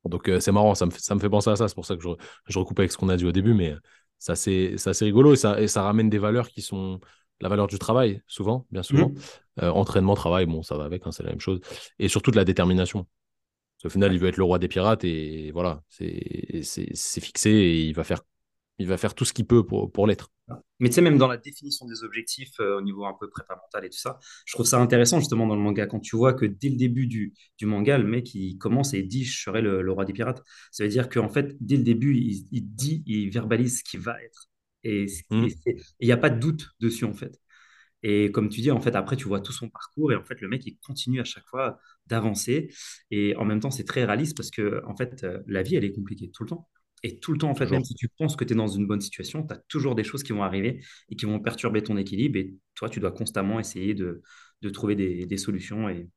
Donc 0.05 0.29
euh, 0.29 0.39
c'est 0.39 0.53
marrant, 0.53 0.75
ça 0.75 0.85
me, 0.85 0.91
fait, 0.91 1.01
ça 1.01 1.13
me 1.13 1.19
fait 1.19 1.29
penser 1.29 1.49
à 1.49 1.55
ça. 1.55 1.67
C'est 1.67 1.75
pour 1.75 1.85
ça 1.85 1.95
que 1.95 2.01
je, 2.01 2.09
je 2.47 2.57
recoupe 2.57 2.79
avec 2.79 2.91
ce 2.91 2.97
qu'on 2.97 3.09
a 3.09 3.17
dit 3.17 3.25
au 3.25 3.31
début, 3.33 3.53
mais 3.53 3.75
ça 4.17 4.35
c'est 4.35 4.75
rigolo 5.01 5.33
et 5.33 5.35
ça, 5.35 5.61
et 5.61 5.67
ça 5.67 5.83
ramène 5.83 6.09
des 6.09 6.17
valeurs 6.17 6.49
qui 6.49 6.61
sont 6.61 6.99
la 7.41 7.49
valeur 7.49 7.67
du 7.67 7.79
travail, 7.79 8.21
souvent, 8.27 8.65
bien 8.71 8.83
souvent. 8.83 9.09
Mhm. 9.09 9.17
Euh, 9.63 9.71
entraînement, 9.71 10.15
travail, 10.15 10.45
bon, 10.45 10.61
ça 10.63 10.77
va 10.77 10.85
avec, 10.85 11.05
hein, 11.05 11.11
c'est 11.11 11.23
la 11.23 11.29
même 11.29 11.39
chose. 11.39 11.59
Et 11.99 12.07
surtout 12.07 12.31
de 12.31 12.35
la 12.35 12.45
détermination. 12.45 13.07
Au 13.83 13.89
final, 13.89 14.13
il 14.13 14.19
veut 14.19 14.27
être 14.27 14.37
le 14.37 14.43
roi 14.43 14.59
des 14.59 14.67
pirates 14.67 15.03
et 15.05 15.51
voilà, 15.51 15.83
c'est 15.89 17.21
fixé 17.21 17.49
et 17.49 17.81
il 17.85 17.93
va 17.93 18.03
faire, 18.03 18.21
il 18.77 18.87
va 18.87 18.97
faire 18.97 19.15
tout 19.15 19.25
ce 19.25 19.33
qu'il 19.33 19.47
peut 19.47 19.65
pour, 19.65 19.91
pour 19.91 20.05
l'être. 20.05 20.29
Mais 20.79 20.89
tu 20.89 20.95
sais, 20.95 21.01
même 21.01 21.17
dans 21.17 21.27
la 21.27 21.37
définition 21.37 21.85
des 21.85 22.03
objectifs 22.03 22.59
euh, 22.59 22.77
au 22.77 22.81
niveau 22.81 23.05
un 23.05 23.15
peu 23.19 23.29
prépa 23.29 23.55
mental 23.55 23.85
et 23.85 23.89
tout 23.89 23.99
ça, 23.99 24.19
je 24.45 24.53
trouve 24.53 24.65
ça 24.65 24.79
intéressant 24.79 25.19
justement 25.19 25.45
dans 25.45 25.55
le 25.55 25.61
manga 25.61 25.85
quand 25.85 25.99
tu 25.99 26.15
vois 26.15 26.33
que 26.33 26.45
dès 26.45 26.69
le 26.69 26.75
début 26.75 27.05
du, 27.07 27.33
du 27.57 27.65
manga, 27.65 27.97
le 27.97 28.07
mec 28.07 28.33
il 28.33 28.57
commence 28.57 28.93
et 28.93 28.99
il 28.99 29.07
dit 29.07 29.23
Je 29.25 29.41
serai 29.41 29.61
le, 29.61 29.91
roi 29.91 30.05
des 30.05 30.13
pirates. 30.13 30.43
Ça 30.71 30.83
veut 30.83 30.89
dire 30.89 31.09
qu'en 31.09 31.29
fait, 31.29 31.55
dès 31.59 31.77
le 31.77 31.83
début, 31.83 32.15
il, 32.15 32.47
il 32.51 32.73
dit, 32.73 33.03
il 33.05 33.29
verbalise 33.29 33.79
ce 33.79 33.83
qu'il 33.83 33.99
va 33.99 34.21
être. 34.23 34.49
Et 34.83 35.07
mmh. 35.29 35.47
il 35.99 36.05
n'y 36.07 36.11
a 36.11 36.17
pas 36.17 36.29
de 36.29 36.39
doute 36.39 36.69
dessus 36.79 37.05
en 37.05 37.13
fait. 37.13 37.39
Et 38.03 38.31
comme 38.31 38.49
tu 38.49 38.61
dis, 38.61 38.71
en 38.71 38.79
fait, 38.79 38.95
après, 38.95 39.17
tu 39.17 39.25
vois 39.25 39.41
tout 39.41 39.51
son 39.51 39.69
parcours 39.69 40.11
et 40.13 40.15
en 40.15 40.23
fait, 40.23 40.39
le 40.41 40.47
mec, 40.47 40.65
il 40.65 40.77
continue 40.77 41.19
à 41.19 41.25
chaque 41.25 41.45
fois 41.47 41.79
d'avancer. 42.09 42.73
Et 43.11 43.35
en 43.35 43.45
même 43.45 43.59
temps, 43.59 43.71
c'est 43.71 43.85
très 43.85 44.03
réaliste 44.05 44.35
parce 44.35 44.51
que, 44.51 44.81
en 44.85 44.95
fait, 44.95 45.23
euh, 45.23 45.39
la 45.47 45.63
vie, 45.63 45.75
elle 45.75 45.85
est 45.85 45.93
compliquée 45.93 46.29
tout 46.33 46.43
le 46.43 46.49
temps. 46.49 46.69
Et 47.01 47.19
tout 47.19 47.31
le 47.31 47.37
temps, 47.37 47.49
en 47.49 47.55
fait, 47.55 47.69
même 47.71 47.85
si 47.85 47.95
tu 47.95 48.09
penses 48.09 48.35
que 48.35 48.43
tu 48.43 48.53
es 48.53 48.55
dans 48.55 48.67
une 48.67 48.85
bonne 48.85 48.99
situation, 48.99 49.45
tu 49.47 49.53
as 49.53 49.57
toujours 49.69 49.95
des 49.95 50.03
choses 50.03 50.21
qui 50.21 50.33
vont 50.33 50.43
arriver 50.43 50.83
et 51.09 51.15
qui 51.15 51.25
vont 51.25 51.39
perturber 51.39 51.81
ton 51.81 51.95
équilibre. 51.95 52.37
Et 52.37 52.55
toi, 52.75 52.89
tu 52.89 52.99
dois 52.99 53.11
constamment 53.11 53.59
essayer 53.59 53.93
de, 53.93 54.21
de 54.61 54.69
trouver 54.69 54.95
des, 54.95 55.25
des, 55.25 55.37
solutions 55.37 55.87
et, 55.87 56.09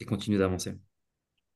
et 0.00 0.04
continuer 0.04 0.36
d'avancer. 0.36 0.74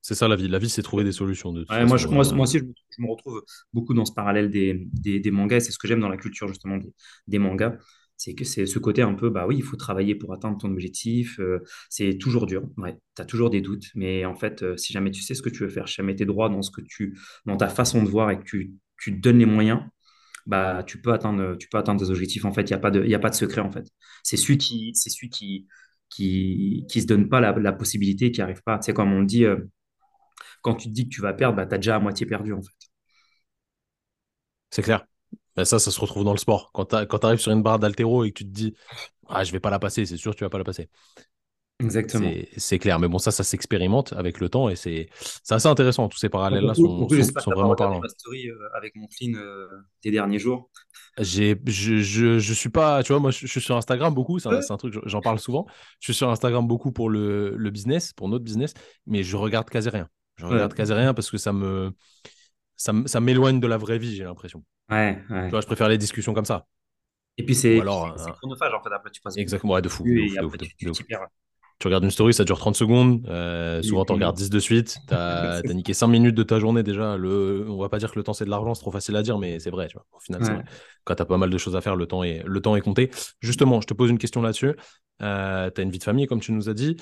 C'est 0.01 0.15
ça 0.15 0.27
la 0.27 0.37
vie. 0.37 0.49
La 0.49 0.59
vie, 0.59 0.71
c'est 0.71 0.83
trouver 0.83 1.05
des 1.05 1.13
solutions. 1.13 1.53
De 1.53 1.67
moi, 1.85 1.99
je, 1.99 2.09
moi, 2.09 2.25
moi, 2.33 2.45
aussi, 2.45 2.59
je, 2.61 3.03
me 3.03 3.11
retrouve 3.11 3.45
beaucoup 3.75 3.93
dans 3.93 4.07
ce 4.07 4.13
parallèle 4.13 4.51
des, 4.51 4.89
des, 4.93 5.21
des 5.21 5.31
mangas. 5.31 5.61
C'est 5.61 5.73
ce 5.73 5.79
que 5.79 5.87
j'aime 5.87 6.01
dans 6.01 6.09
la 6.09 6.17
culture, 6.17 6.49
justement, 6.49 6.79
des 7.27 7.39
mangas 7.39 7.77
c'est 8.17 8.35
que 8.35 8.45
c'est 8.45 8.67
ce 8.67 8.79
côté 8.79 9.03
un 9.03 9.15
peu, 9.15 9.31
bah 9.31 9.47
oui, 9.47 9.57
il 9.59 9.63
faut 9.63 9.77
travailler 9.77 10.15
pour 10.15 10.33
atteindre 10.33 10.59
ton 10.59 10.71
objectif. 10.71 11.39
Euh, 11.41 11.61
c'est 11.91 12.19
toujours 12.19 12.47
dur. 12.47 12.63
Ouais, 12.77 12.97
tu 13.17 13.23
as 13.23 13.25
toujours 13.25 13.51
des 13.51 13.61
doutes. 13.61 13.87
Mais 13.95 14.25
en 14.25 14.35
fait, 14.35 14.63
euh, 14.63 14.77
si 14.77 14.93
jamais 14.93 15.11
tu 15.11 15.23
sais 15.23 15.35
ce 15.35 15.43
que 15.43 15.49
tu 15.51 15.65
veux 15.65 15.69
faire, 15.69 15.89
si 15.89 15.97
jamais 15.97 16.15
tu 16.15 16.23
es 16.23 16.27
droit 16.27 16.49
dans, 16.49 16.63
ce 16.63 16.71
que 16.71 16.81
tu, 16.83 17.19
dans 17.47 17.57
ta 17.57 17.69
façon 17.69 18.03
de 18.03 18.09
voir 18.09 18.31
et 18.31 18.39
que 18.39 18.45
tu, 18.45 18.75
tu 18.99 19.15
te 19.17 19.21
donnes 19.21 19.39
les 19.39 19.47
moyens, 19.47 19.81
bah, 20.47 20.83
tu 20.87 21.01
peux 21.01 21.13
atteindre, 21.13 21.57
tu 21.59 21.69
peux 21.69 21.79
atteindre 21.79 22.05
tes 22.05 22.11
objectifs. 22.11 22.45
En 22.45 22.53
fait, 22.53 22.63
il 22.63 22.73
n'y 22.73 22.75
a, 22.75 22.79
pas 22.79 22.91
de, 22.91 23.13
a 23.13 23.19
pas 23.19 23.31
de 23.31 23.35
secret. 23.35 23.61
En 23.61 23.71
fait. 23.73 23.87
C'est 24.23 24.37
celui 24.37 24.59
qui 24.59 24.93
c'est 24.95 25.11
qui, 25.29 25.67
qui, 26.09 26.87
qui 26.89 27.01
se 27.03 27.07
donne 27.07 27.29
pas 27.29 27.41
la, 27.41 27.73
possibilité, 27.73 28.31
qui 28.33 28.43
arrive 28.43 28.63
pas. 28.63 28.81
C'est 28.83 28.93
comme 28.95 29.13
on 29.13 29.23
dit, 29.23 29.45
euh, 29.45 29.57
quand 30.63 30.75
tu 30.77 30.89
te 30.89 30.95
dis 30.95 31.05
que 31.09 31.15
tu 31.15 31.21
vas 31.21 31.35
perdre, 31.35 31.57
bah, 31.57 31.67
tu 31.67 31.75
as 31.75 31.79
déjà 31.79 31.97
à 31.97 32.01
moitié 32.01 32.27
perdu. 32.27 32.53
En 32.53 32.63
fait. 32.63 32.91
C'est 34.71 34.83
clair. 34.83 35.07
Ben 35.57 35.65
ça, 35.65 35.79
ça 35.79 35.91
se 35.91 36.01
retrouve 36.01 36.25
dans 36.25 36.33
le 36.33 36.39
sport. 36.39 36.71
Quand 36.73 36.87
tu 36.87 37.27
arrives 37.27 37.39
sur 37.39 37.53
une 37.53 37.63
barre 37.63 37.79
d'altéro 37.79 38.25
et 38.25 38.33
que 38.33 38.39
tu 38.39 38.45
te 38.45 38.51
dis 38.51 38.75
ah, 39.29 39.45
je 39.45 39.53
vais 39.53 39.61
pas 39.61 39.71
la 39.71 39.79
passer, 39.79 40.07
c'est 40.07 40.17
sûr 40.17 40.33
que 40.33 40.39
tu 40.39 40.45
vas 40.45 40.51
pas 40.51 40.59
la 40.59 40.65
passer. 40.65 40.89
Exactement. 41.81 42.31
C'est 42.57 42.79
clair. 42.79 42.99
Mais 43.01 43.09
bon, 43.09 43.19
ça, 43.19 43.31
ça 43.31 43.43
s'expérimente 43.43 44.13
avec 44.13 44.41
le 44.41 44.49
temps 44.49 44.69
et 44.69 44.77
c'est 44.77 45.09
assez 45.51 45.67
intéressant. 45.67 46.09
Tous 46.09 46.19
ces 46.19 46.29
parallèles-là 46.29 46.75
sont, 46.75 47.09
sont, 47.09 47.51
vraiment 47.51 47.75
parlants. 47.75 48.01
story 48.09 48.49
euh, 48.49 48.57
avec 48.75 48.95
mon 48.95 49.07
clean 49.07 49.35
euh, 49.35 49.67
des 50.03 50.11
derniers 50.11 50.39
jours. 50.39 50.71
Je, 51.19 51.57
je, 51.67 52.39
je, 52.39 52.53
suis 52.53 52.69
pas, 52.69 53.03
tu 53.03 53.13
vois, 53.13 53.21
moi 53.21 53.31
je, 53.31 53.47
suis 53.47 53.61
sur 53.61 53.77
Instagram 53.77 54.15
beaucoup, 54.15 54.39
c'est 54.39 54.49
un, 54.49 54.61
un, 54.67 54.77
truc, 54.77 54.95
j'en 55.05 55.21
parle 55.21 55.39
souvent. 55.39 55.67
Je 56.01 56.07
suis 56.07 56.15
sur 56.15 56.31
Instagram 56.31 56.67
beaucoup 56.67 56.93
pour 56.93 57.11
le, 57.11 57.55
le, 57.57 57.71
business, 57.71 58.13
pour 58.13 58.29
notre 58.29 58.45
business, 58.45 58.73
mais 59.07 59.23
je 59.23 59.37
regarde 59.37 59.69
quasi 59.69 59.91
rien. 59.91 60.09
Je 60.37 60.47
regarde 60.47 60.73
quasi 60.73 60.93
rien 60.93 61.13
parce 61.13 61.31
que 61.31 61.37
ça 61.37 61.53
me, 61.53 61.93
ça 63.07 63.21
m'éloigne 63.21 63.61
de 63.61 63.67
la 63.67 63.77
vraie 63.77 63.99
vie, 63.99 64.15
j'ai 64.15 64.25
l'impression. 64.25 64.63
Ouais, 64.91 65.19
Tu 65.29 65.51
vois, 65.51 65.61
je 65.61 65.67
préfère 65.67 65.89
les 65.89 65.99
discussions 65.99 66.35
comme 66.35 66.45
ça. 66.45 66.67
Et 67.39 67.45
puis 67.45 67.55
c'est 67.55 67.81
chronophage 67.81 68.75
en 68.75 68.83
fait. 68.83 68.93
Après, 68.93 69.11
tu 69.11 69.21
passes. 69.21 69.37
Exactement, 69.37 69.75
ouais, 69.75 69.83
de 69.83 69.89
fou. 69.89 70.05
tu, 70.05 71.87
regardes 71.87 72.05
une 72.05 72.11
story, 72.11 72.35
ça 72.35 72.45
dure 72.45 72.59
30 72.59 72.77
secondes. 72.77 73.27
Euh, 73.29 73.83
souvent, 73.83 74.05
tu 74.05 74.13
regardes 74.13 74.37
10 74.37 74.51
de 74.51 74.59
suite. 74.59 74.99
Tu 75.09 75.15
as, 75.15 75.63
niqué 75.73 75.95
5 75.95 76.09
minutes 76.09 76.35
de 76.35 76.43
ta 76.43 76.59
journée 76.59 76.83
déjà. 76.83 77.17
Le... 77.17 77.67
On 77.69 77.79
va 77.79 77.89
pas 77.89 77.99
dire 77.99 78.11
que 78.11 78.19
le 78.19 78.23
temps 78.23 78.35
c'est 78.35 78.45
de 78.45 78.51
l'argent, 78.51 78.75
c'est 78.75 78.83
trop 78.83 78.91
facile 78.91 79.17
à 79.17 79.23
dire, 79.23 79.39
mais 79.39 79.59
c'est 79.59 79.71
vrai. 79.71 79.89
Tu 79.89 79.95
vois. 79.95 80.05
Au 80.13 80.21
final, 80.21 80.65
quand 81.05 81.15
tu 81.15 81.23
as 81.23 81.27
pas 81.27 81.39
mal 81.39 81.51
de 81.51 81.59
choses 81.59 81.77
à 81.77 81.81
faire, 81.81 81.97
le 81.97 82.07
temps 82.07 82.23
est, 82.23 82.43
le 82.45 82.61
temps 82.61 82.77
est 82.77 82.83
compté. 82.83 83.11
Justement, 83.41 83.81
je 83.81 83.87
te 83.87 83.95
pose 83.95 84.11
une 84.11 84.19
question 84.19 84.43
là-dessus. 84.43 84.75
Euh, 85.23 85.71
tu 85.75 85.81
as 85.81 85.85
une 85.85 85.91
vie 85.91 85.99
de 85.99 86.05
famille, 86.05 86.27
comme 86.27 86.41
tu 86.41 86.53
nous 86.53 86.69
as 86.69 86.75
dit. 86.75 86.97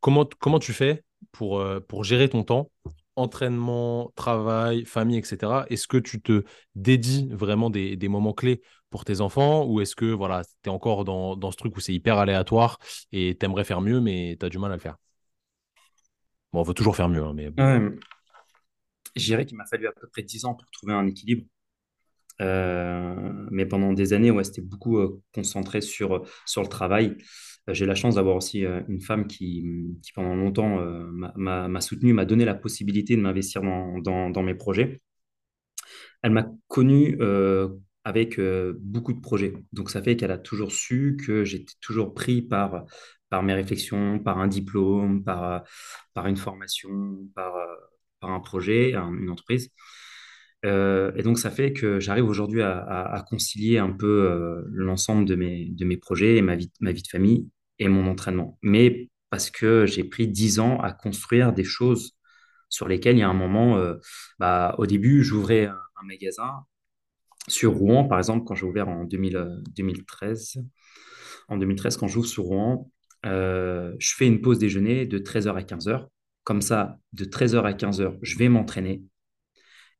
Comment, 0.00 0.26
comment 0.38 0.58
tu 0.58 0.72
fais 0.72 1.02
pour, 1.32 1.60
euh, 1.60 1.80
pour 1.80 2.04
gérer 2.04 2.28
ton 2.28 2.44
temps 2.44 2.70
entraînement, 3.16 4.12
travail, 4.14 4.84
famille, 4.84 5.18
etc. 5.18 5.64
Est-ce 5.68 5.88
que 5.88 5.96
tu 5.96 6.20
te 6.20 6.44
dédies 6.74 7.28
vraiment 7.32 7.70
des, 7.70 8.08
moments 8.08 8.32
clés 8.32 8.62
pour 8.90 9.04
tes 9.04 9.20
enfants 9.20 9.64
ou 9.64 9.80
est-ce 9.80 9.96
que 9.96 10.06
voilà, 10.06 10.42
tu 10.62 10.68
es 10.68 10.72
encore 10.72 11.04
dans, 11.04 11.50
ce 11.50 11.56
truc 11.56 11.76
où 11.76 11.80
c'est 11.80 11.94
hyper 11.94 12.18
aléatoire 12.18 12.78
et 13.12 13.36
tu 13.38 13.46
aimerais 13.46 13.64
faire 13.64 13.80
mieux 13.80 14.00
mais 14.00 14.36
tu 14.38 14.46
as 14.46 14.48
du 14.48 14.58
mal 14.58 14.70
à 14.70 14.76
le 14.76 14.80
faire? 14.80 14.96
Bon, 16.52 16.60
on 16.60 16.62
veut 16.62 16.74
toujours 16.74 16.96
faire 16.96 17.08
mieux. 17.08 17.22
Hein, 17.22 17.34
mais... 17.34 17.50
je 19.16 19.24
dirais 19.24 19.44
qu'il 19.44 19.56
m'a 19.56 19.66
fallu 19.66 19.88
à 19.88 19.92
peu 19.92 20.06
près 20.08 20.22
10 20.22 20.44
ans 20.44 20.54
pour 20.54 20.70
trouver 20.70 20.92
un 20.92 21.06
équilibre. 21.06 21.46
Euh, 22.42 23.46
mais 23.50 23.66
pendant 23.66 23.92
des 23.92 24.12
années, 24.12 24.30
ouais, 24.30 24.44
c'était 24.44 24.62
beaucoup 24.62 24.98
euh, 24.98 25.22
concentré 25.34 25.80
sur, 25.80 26.26
sur 26.44 26.62
le 26.62 26.68
travail. 26.68 27.16
Euh, 27.68 27.74
j'ai 27.74 27.86
la 27.86 27.94
chance 27.94 28.16
d'avoir 28.16 28.36
aussi 28.36 28.64
une 28.88 29.00
femme 29.00 29.26
qui, 29.26 29.64
qui 30.02 30.12
pendant 30.12 30.34
longtemps 30.34 30.78
m'a 31.36 31.80
soutenu, 31.80 32.12
m'a 32.12 32.24
donné 32.24 32.44
la 32.44 32.54
possibilité 32.54 33.16
de 33.16 33.22
m'investir 33.22 33.62
dans, 33.62 33.98
dans, 34.30 34.42
mes 34.42 34.54
projets. 34.54 35.00
Elle 36.22 36.32
m'a 36.32 36.48
connu 36.68 37.18
avec 38.04 38.40
beaucoup 38.80 39.12
de 39.12 39.20
projets. 39.20 39.52
Donc 39.72 39.90
ça 39.90 40.02
fait 40.02 40.16
qu'elle 40.16 40.30
a 40.30 40.38
toujours 40.38 40.72
su 40.72 41.16
que 41.26 41.44
j'étais 41.44 41.74
toujours 41.80 42.14
pris 42.14 42.42
par, 42.42 42.84
par 43.30 43.42
mes 43.42 43.54
réflexions, 43.54 44.20
par 44.20 44.38
un 44.38 44.46
diplôme, 44.48 45.24
par, 45.24 45.64
par 46.14 46.26
une 46.28 46.36
formation, 46.36 47.18
par, 47.34 47.54
par 48.20 48.30
un 48.30 48.40
projet, 48.40 48.94
une 48.94 49.30
entreprise. 49.30 49.70
Et 50.66 51.22
donc, 51.22 51.38
ça 51.38 51.50
fait 51.50 51.72
que 51.72 52.00
j'arrive 52.00 52.26
aujourd'hui 52.26 52.62
à, 52.62 53.24
concilier 53.28 53.78
un 53.78 53.90
peu 53.90 54.64
l'ensemble 54.68 55.24
de 55.24 55.34
mes, 55.34 55.96
projets 55.96 56.36
et 56.36 56.42
ma 56.42 56.56
vie, 56.56 56.70
de 56.80 57.08
famille 57.10 57.48
et 57.78 57.88
mon 57.88 58.06
entraînement. 58.06 58.58
Mais 58.62 59.10
parce 59.30 59.50
que 59.50 59.86
j'ai 59.86 60.04
pris 60.04 60.28
10 60.28 60.60
ans 60.60 60.80
à 60.80 60.92
construire 60.92 61.52
des 61.52 61.64
choses 61.64 62.16
sur 62.68 62.88
lesquelles 62.88 63.16
il 63.16 63.20
y 63.20 63.22
a 63.22 63.28
un 63.28 63.34
moment, 63.34 63.78
euh, 63.78 63.94
bah, 64.38 64.74
au 64.78 64.86
début, 64.86 65.22
j'ouvrais 65.22 65.66
un, 65.66 65.78
magasin 66.04 66.64
sur 67.48 67.72
Rouen, 67.72 68.04
par 68.04 68.18
exemple, 68.18 68.44
quand 68.46 68.54
j'ai 68.54 68.66
ouvert 68.66 68.88
en 68.88 69.04
2000, 69.04 69.62
2013. 69.74 70.58
En 71.48 71.56
2013, 71.56 71.96
quand 71.96 72.06
j'ouvre 72.06 72.26
sur 72.26 72.44
Rouen, 72.44 72.90
euh, 73.24 73.94
je 73.98 74.14
fais 74.14 74.26
une 74.26 74.40
pause 74.40 74.58
déjeuner 74.58 75.06
de 75.06 75.18
13h 75.18 75.54
à 75.56 75.62
15h. 75.62 76.06
Comme 76.44 76.60
ça, 76.60 76.98
de 77.12 77.24
13h 77.24 77.62
à 77.62 77.72
15h, 77.72 78.18
je 78.22 78.38
vais 78.38 78.48
m'entraîner. 78.48 79.02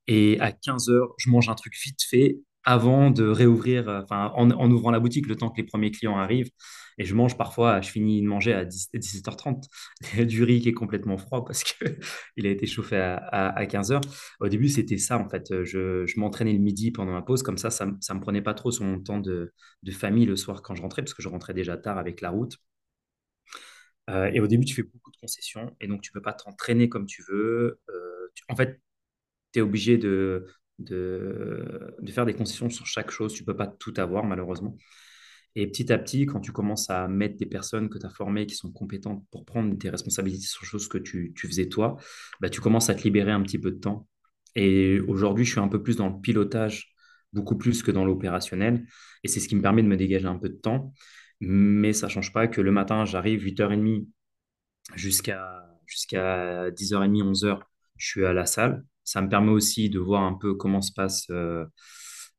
Et 0.09 0.38
à 0.40 0.52
15h, 0.52 1.14
je 1.18 1.30
mange 1.30 1.48
un 1.48 1.54
truc 1.54 1.74
vite 1.82 2.02
fait 2.02 2.38
avant 2.64 3.11
de 3.11 3.24
réouvrir, 3.24 3.88
euh, 3.88 4.02
en, 4.11 4.70
ouvrant 4.70 4.90
la 4.90 4.98
boutique, 5.00 5.28
le 5.28 5.36
temps 5.36 5.50
que 5.50 5.59
les 5.59 5.66
premiers 5.66 5.92
clients 5.92 6.16
arrivent. 6.16 6.50
Et 6.98 7.04
je 7.04 7.14
mange 7.14 7.36
parfois, 7.36 7.80
je 7.80 7.90
finis 7.90 8.22
de 8.22 8.26
manger 8.26 8.52
à 8.54 8.64
17h30 8.64 9.64
du 10.26 10.42
riz 10.42 10.61
qui 10.61 10.70
est 10.70 10.72
complètement 10.72 11.16
froid 11.18 11.44
parce 11.44 11.62
qu'il 11.62 11.86
a 12.46 12.50
été 12.50 12.66
chauffé 12.66 12.96
à, 12.96 13.16
à, 13.16 13.48
à 13.50 13.64
15h. 13.66 14.00
Au 14.40 14.48
début, 14.48 14.68
c'était 14.68 14.98
ça, 14.98 15.18
en 15.18 15.28
fait. 15.28 15.62
Je, 15.64 16.18
m'entraînais 16.18 16.52
le 16.52 16.59
midi 16.59 16.90
pendant 16.90 17.12
ma 17.12 17.22
pause. 17.22 17.42
Comme 17.42 17.59
ça, 17.59 17.70
ça 17.70 17.86
ne 17.86 17.92
me 17.92 18.20
prenait 18.20 18.42
pas 18.42 18.54
trop 18.54 18.72
sur 18.72 18.84
mon 18.84 19.00
temps 19.00 19.20
de, 19.20 19.52
famille 19.92 20.26
le 20.26 20.36
soir 20.36 20.62
quand 20.62 20.74
je 20.74 20.82
rentrais, 20.82 21.02
parce 21.02 21.14
que 21.14 21.22
je 21.22 21.28
rentrais 21.28 21.54
déjà 21.54 21.76
tard 21.76 21.98
avec 21.98 22.20
la 22.20 22.30
route. 22.30 22.57
Euh, 24.11 24.30
et 24.32 24.40
au 24.40 24.46
début, 24.46 24.64
tu 24.64 24.74
fais 24.74 24.82
beaucoup 24.82 25.11
de 25.11 25.16
concessions 25.16 25.74
et 25.80 25.88
donc 25.88 26.00
tu 26.00 26.11
ne 26.11 26.14
peux 26.14 26.22
pas 26.22 26.32
t'entraîner 26.32 26.88
comme 26.88 27.07
tu 27.07 27.22
veux. 27.28 27.80
Euh, 27.90 28.28
en 28.48 28.57
fait, 28.57 28.80
tu 29.57 29.61
es 29.61 29.62
obligé 29.62 29.96
de, 29.98 30.46
de, 30.78 31.94
de, 32.00 32.12
faire 32.12 32.26
des 32.26 32.34
concessions 32.34 32.68
sur 32.68 32.86
chaque 32.86 33.11
chose. 33.11 33.32
Tu 33.32 33.44
peux 33.44 33.57
pas 33.57 33.66
tout 33.66 33.94
avoir, 33.96 34.24
malheureusement. 34.24 34.76
Et 35.54 35.66
petit 35.66 35.90
à 35.92 35.98
petit, 35.98 36.26
quand 36.26 36.40
tu 36.40 36.52
commences 36.52 36.90
à 36.90 37.09
mettre 37.09 37.36
des 37.38 37.46
personnes 37.46 37.88
que 37.88 37.98
tu 37.98 38.04
as 38.04 38.11
formées 38.11 38.46
qui 38.46 38.54
sont 38.54 38.70
compétentes 38.70 39.24
pour 39.30 39.46
prendre 39.46 39.74
des 39.74 39.88
responsabilités 39.88 40.46
sur 40.46 40.64
choses 40.64 40.86
que 40.88 40.98
tu, 40.98 41.32
tu 41.34 41.48
faisais 41.48 41.68
toi, 41.68 41.96
bah, 42.40 42.50
tu 42.50 42.61
commences 42.61 42.90
à 42.90 42.94
te 42.94 43.02
libérer 43.04 43.32
un 43.32 43.42
petit 43.42 43.59
peu 43.59 43.70
de 43.70 43.78
temps. 43.78 44.07
Et 44.54 45.00
aujourd'hui, 45.00 45.44
je 45.46 45.52
suis 45.52 45.61
un 45.61 45.68
peu 45.68 45.82
plus 45.82 45.96
dans 45.96 46.09
le 46.09 46.20
pilotage, 46.20 46.94
beaucoup 47.32 47.57
plus 47.57 47.82
que 47.82 47.90
dans 47.90 48.04
l'opérationnel. 48.04 48.86
Et 49.24 49.28
c'est 49.28 49.40
ce 49.40 49.48
qui 49.48 49.57
me 49.57 49.62
permet 49.62 49.82
de 49.82 49.88
me 49.88 49.96
dégager 49.96 50.26
un 50.26 50.38
peu 50.38 50.50
de 50.50 50.57
temps. 50.57 50.92
Mais 51.40 51.92
ça 51.94 52.07
ne 52.07 52.12
change 52.12 52.32
pas 52.32 52.48
que 52.48 52.61
le 52.61 52.72
matin, 52.72 53.04
j'arrive 53.07 53.42
8h30 53.42 54.07
jusqu'à 54.94 55.66
jusqu'à 55.86 56.70
10h30, 56.70 57.22
11h, 57.22 57.61
je 57.96 58.07
suis 58.07 58.26
à 58.26 58.32
la 58.32 58.46
salle. 58.46 58.84
Ça 59.07 59.22
me 59.22 59.28
permet 59.28 59.52
aussi 59.52 59.88
de 59.88 59.98
voir 59.98 60.22
un 60.24 60.34
peu 60.34 60.54
comment 60.54 60.82
se 60.82 60.92
passe 60.92 61.26
euh, 61.30 61.64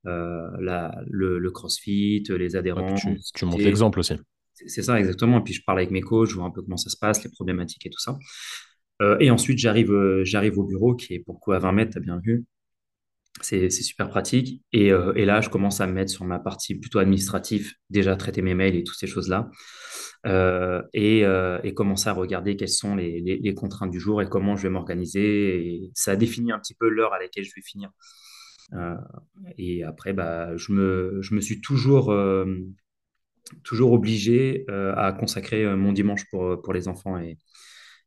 euh, 0.06 0.50
la, 0.60 0.96
le, 1.08 1.40
le, 1.40 1.52
crossfit, 1.52 2.24
les 2.30 2.56
adhérents. 2.56 2.94
Ouais, 2.94 2.96
tu, 2.96 3.18
tu 3.34 3.46
montres 3.46 3.58
l'exemple 3.64 4.00
aussi. 4.00 4.14
C'est 4.54 4.84
ça, 4.84 5.00
exactement. 5.00 5.40
Et 5.40 5.44
puis 5.44 5.54
je 5.54 5.64
parle 5.66 5.80
avec 5.80 5.92
mes 5.92 6.02
coachs, 6.02 6.30
je 6.30 6.36
vois 6.36 6.46
un 6.46 6.52
peu 6.52 6.62
comment 6.62 6.78
ça 6.78 6.90
se 6.90 6.98
passe, 6.98 7.24
les 7.24 7.32
problématiques 7.32 7.86
et 7.86 7.90
tout 7.90 8.00
ça. 8.00 8.18
Euh, 9.02 9.18
et 9.20 9.32
ensuite, 9.32 9.60
j'arrive 9.60 10.24
j'arrive 10.24 10.60
au 10.60 10.64
bureau 10.64 10.96
qui 10.96 11.14
est 11.14 11.20
pour 11.20 11.40
à 11.54 11.60
20 11.60 11.72
mètres, 11.72 11.92
tu 11.94 11.98
as 11.98 12.02
bien 12.02 12.20
vu. 12.20 12.46
C'est 13.42 13.70
super 13.70 14.10
pratique. 14.10 14.64
Et, 14.74 14.92
euh, 14.92 15.14
et, 15.16 15.26
là, 15.26 15.42
je 15.42 15.50
commence 15.50 15.82
à 15.82 15.88
me 15.88 15.94
mettre 15.94 16.12
sur 16.12 16.26
ma 16.26 16.40
partie 16.40 16.76
plutôt 16.76 17.00
administrative, 17.00 17.74
déjà 17.90 18.16
traiter 18.16 18.42
mes 18.42 18.56
mails 18.56 18.76
et 18.76 18.84
toutes 18.84 18.98
ces 18.98 19.08
choses-là. 19.08 19.50
Euh, 20.26 20.82
et, 20.94 21.24
euh, 21.26 21.60
et, 21.64 21.74
commencer 21.74 22.10
à 22.10 22.14
regarder 22.14 22.56
quelles 22.56 22.70
sont 22.70 22.96
les, 22.96 23.54
contraintes 23.56 23.92
du 23.92 24.00
jour 24.00 24.22
et 24.22 24.30
comment 24.30 24.56
je 24.56 24.64
vais 24.64 24.70
m'organiser. 24.70 25.68
Et 25.68 25.92
ça 25.94 26.16
définit 26.16 26.52
un 26.52 26.60
petit 26.60 26.74
peu 26.74 26.90
l'heure 26.90 27.14
à 27.14 27.20
laquelle 27.20 27.44
je 27.44 27.52
vais 27.56 27.62
finir. 27.62 27.92
Et 29.58 29.84
après, 29.84 30.14
bah, 30.14 30.56
je, 30.58 30.72
me, 30.74 31.20
je 31.22 31.36
me 31.36 31.42
suis 31.42 31.62
toujours, 31.62 32.14
toujours 33.64 33.92
obligé 33.92 34.66
à 34.68 35.14
consacrer 35.14 35.76
mon 35.76 35.94
dimanche 35.94 36.26
pour, 36.30 36.62
pour 36.62 36.74
les 36.74 36.88
enfants 36.88 37.18
et, 37.18 37.38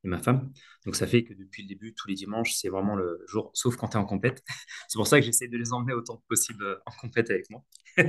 et 0.05 0.09
ma 0.09 0.19
femme. 0.19 0.51
Donc 0.87 0.97
ça 0.97 1.07
fait 1.07 1.25
que 1.25 1.35
depuis 1.35 1.63
le 1.63 1.69
début, 1.69 1.95
tous 1.95 2.09
les 2.09 2.15
dimanches, 2.15 2.55
c'est 2.55 2.69
vraiment 2.69 2.97
le 2.97 3.23
jour, 3.29 3.51
sauf 3.55 3.77
quand 3.77 3.89
tu 3.89 3.97
es 3.97 4.01
en 4.01 4.05
compète. 4.07 4.43
c'est 4.89 4.97
pour 4.97 5.07
ça 5.07 5.21
que 5.21 5.27
j'essaie 5.27 5.49
de 5.49 5.57
les 5.57 5.73
emmener 5.73 5.93
autant 5.93 6.17
que 6.19 6.27
possible 6.29 6.65
en 6.87 6.93
compète 7.01 7.31
avec 7.31 7.49
moi. 7.51 7.63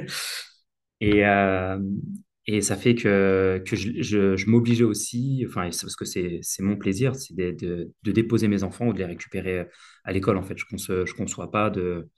et, 1.01 1.25
euh, 1.25 1.79
et 2.47 2.61
ça 2.61 2.75
fait 2.75 2.95
que, 2.95 3.61
que 3.67 3.75
je, 3.75 4.01
je, 4.01 4.35
je 4.35 4.49
m'obligeais 4.49 4.83
aussi, 4.83 5.45
enfin, 5.47 5.63
parce 5.63 5.95
que 5.95 6.05
c'est 6.05 6.41
mon 6.59 6.75
plaisir, 6.77 7.15
c'est 7.15 7.35
de, 7.35 7.51
de, 7.51 7.91
de, 8.03 8.11
déposer 8.11 8.47
mes 8.47 8.63
enfants 8.63 8.87
ou 8.87 8.93
de 8.93 8.97
les 8.99 9.05
récupérer 9.05 9.67
à 10.03 10.11
l'école. 10.11 10.37
En 10.37 10.43
fait, 10.43 10.57
je 10.57 10.65
ne 10.71 11.05
je 11.05 11.13
conçois 11.15 11.51
pas 11.51 11.69
de 11.69 12.09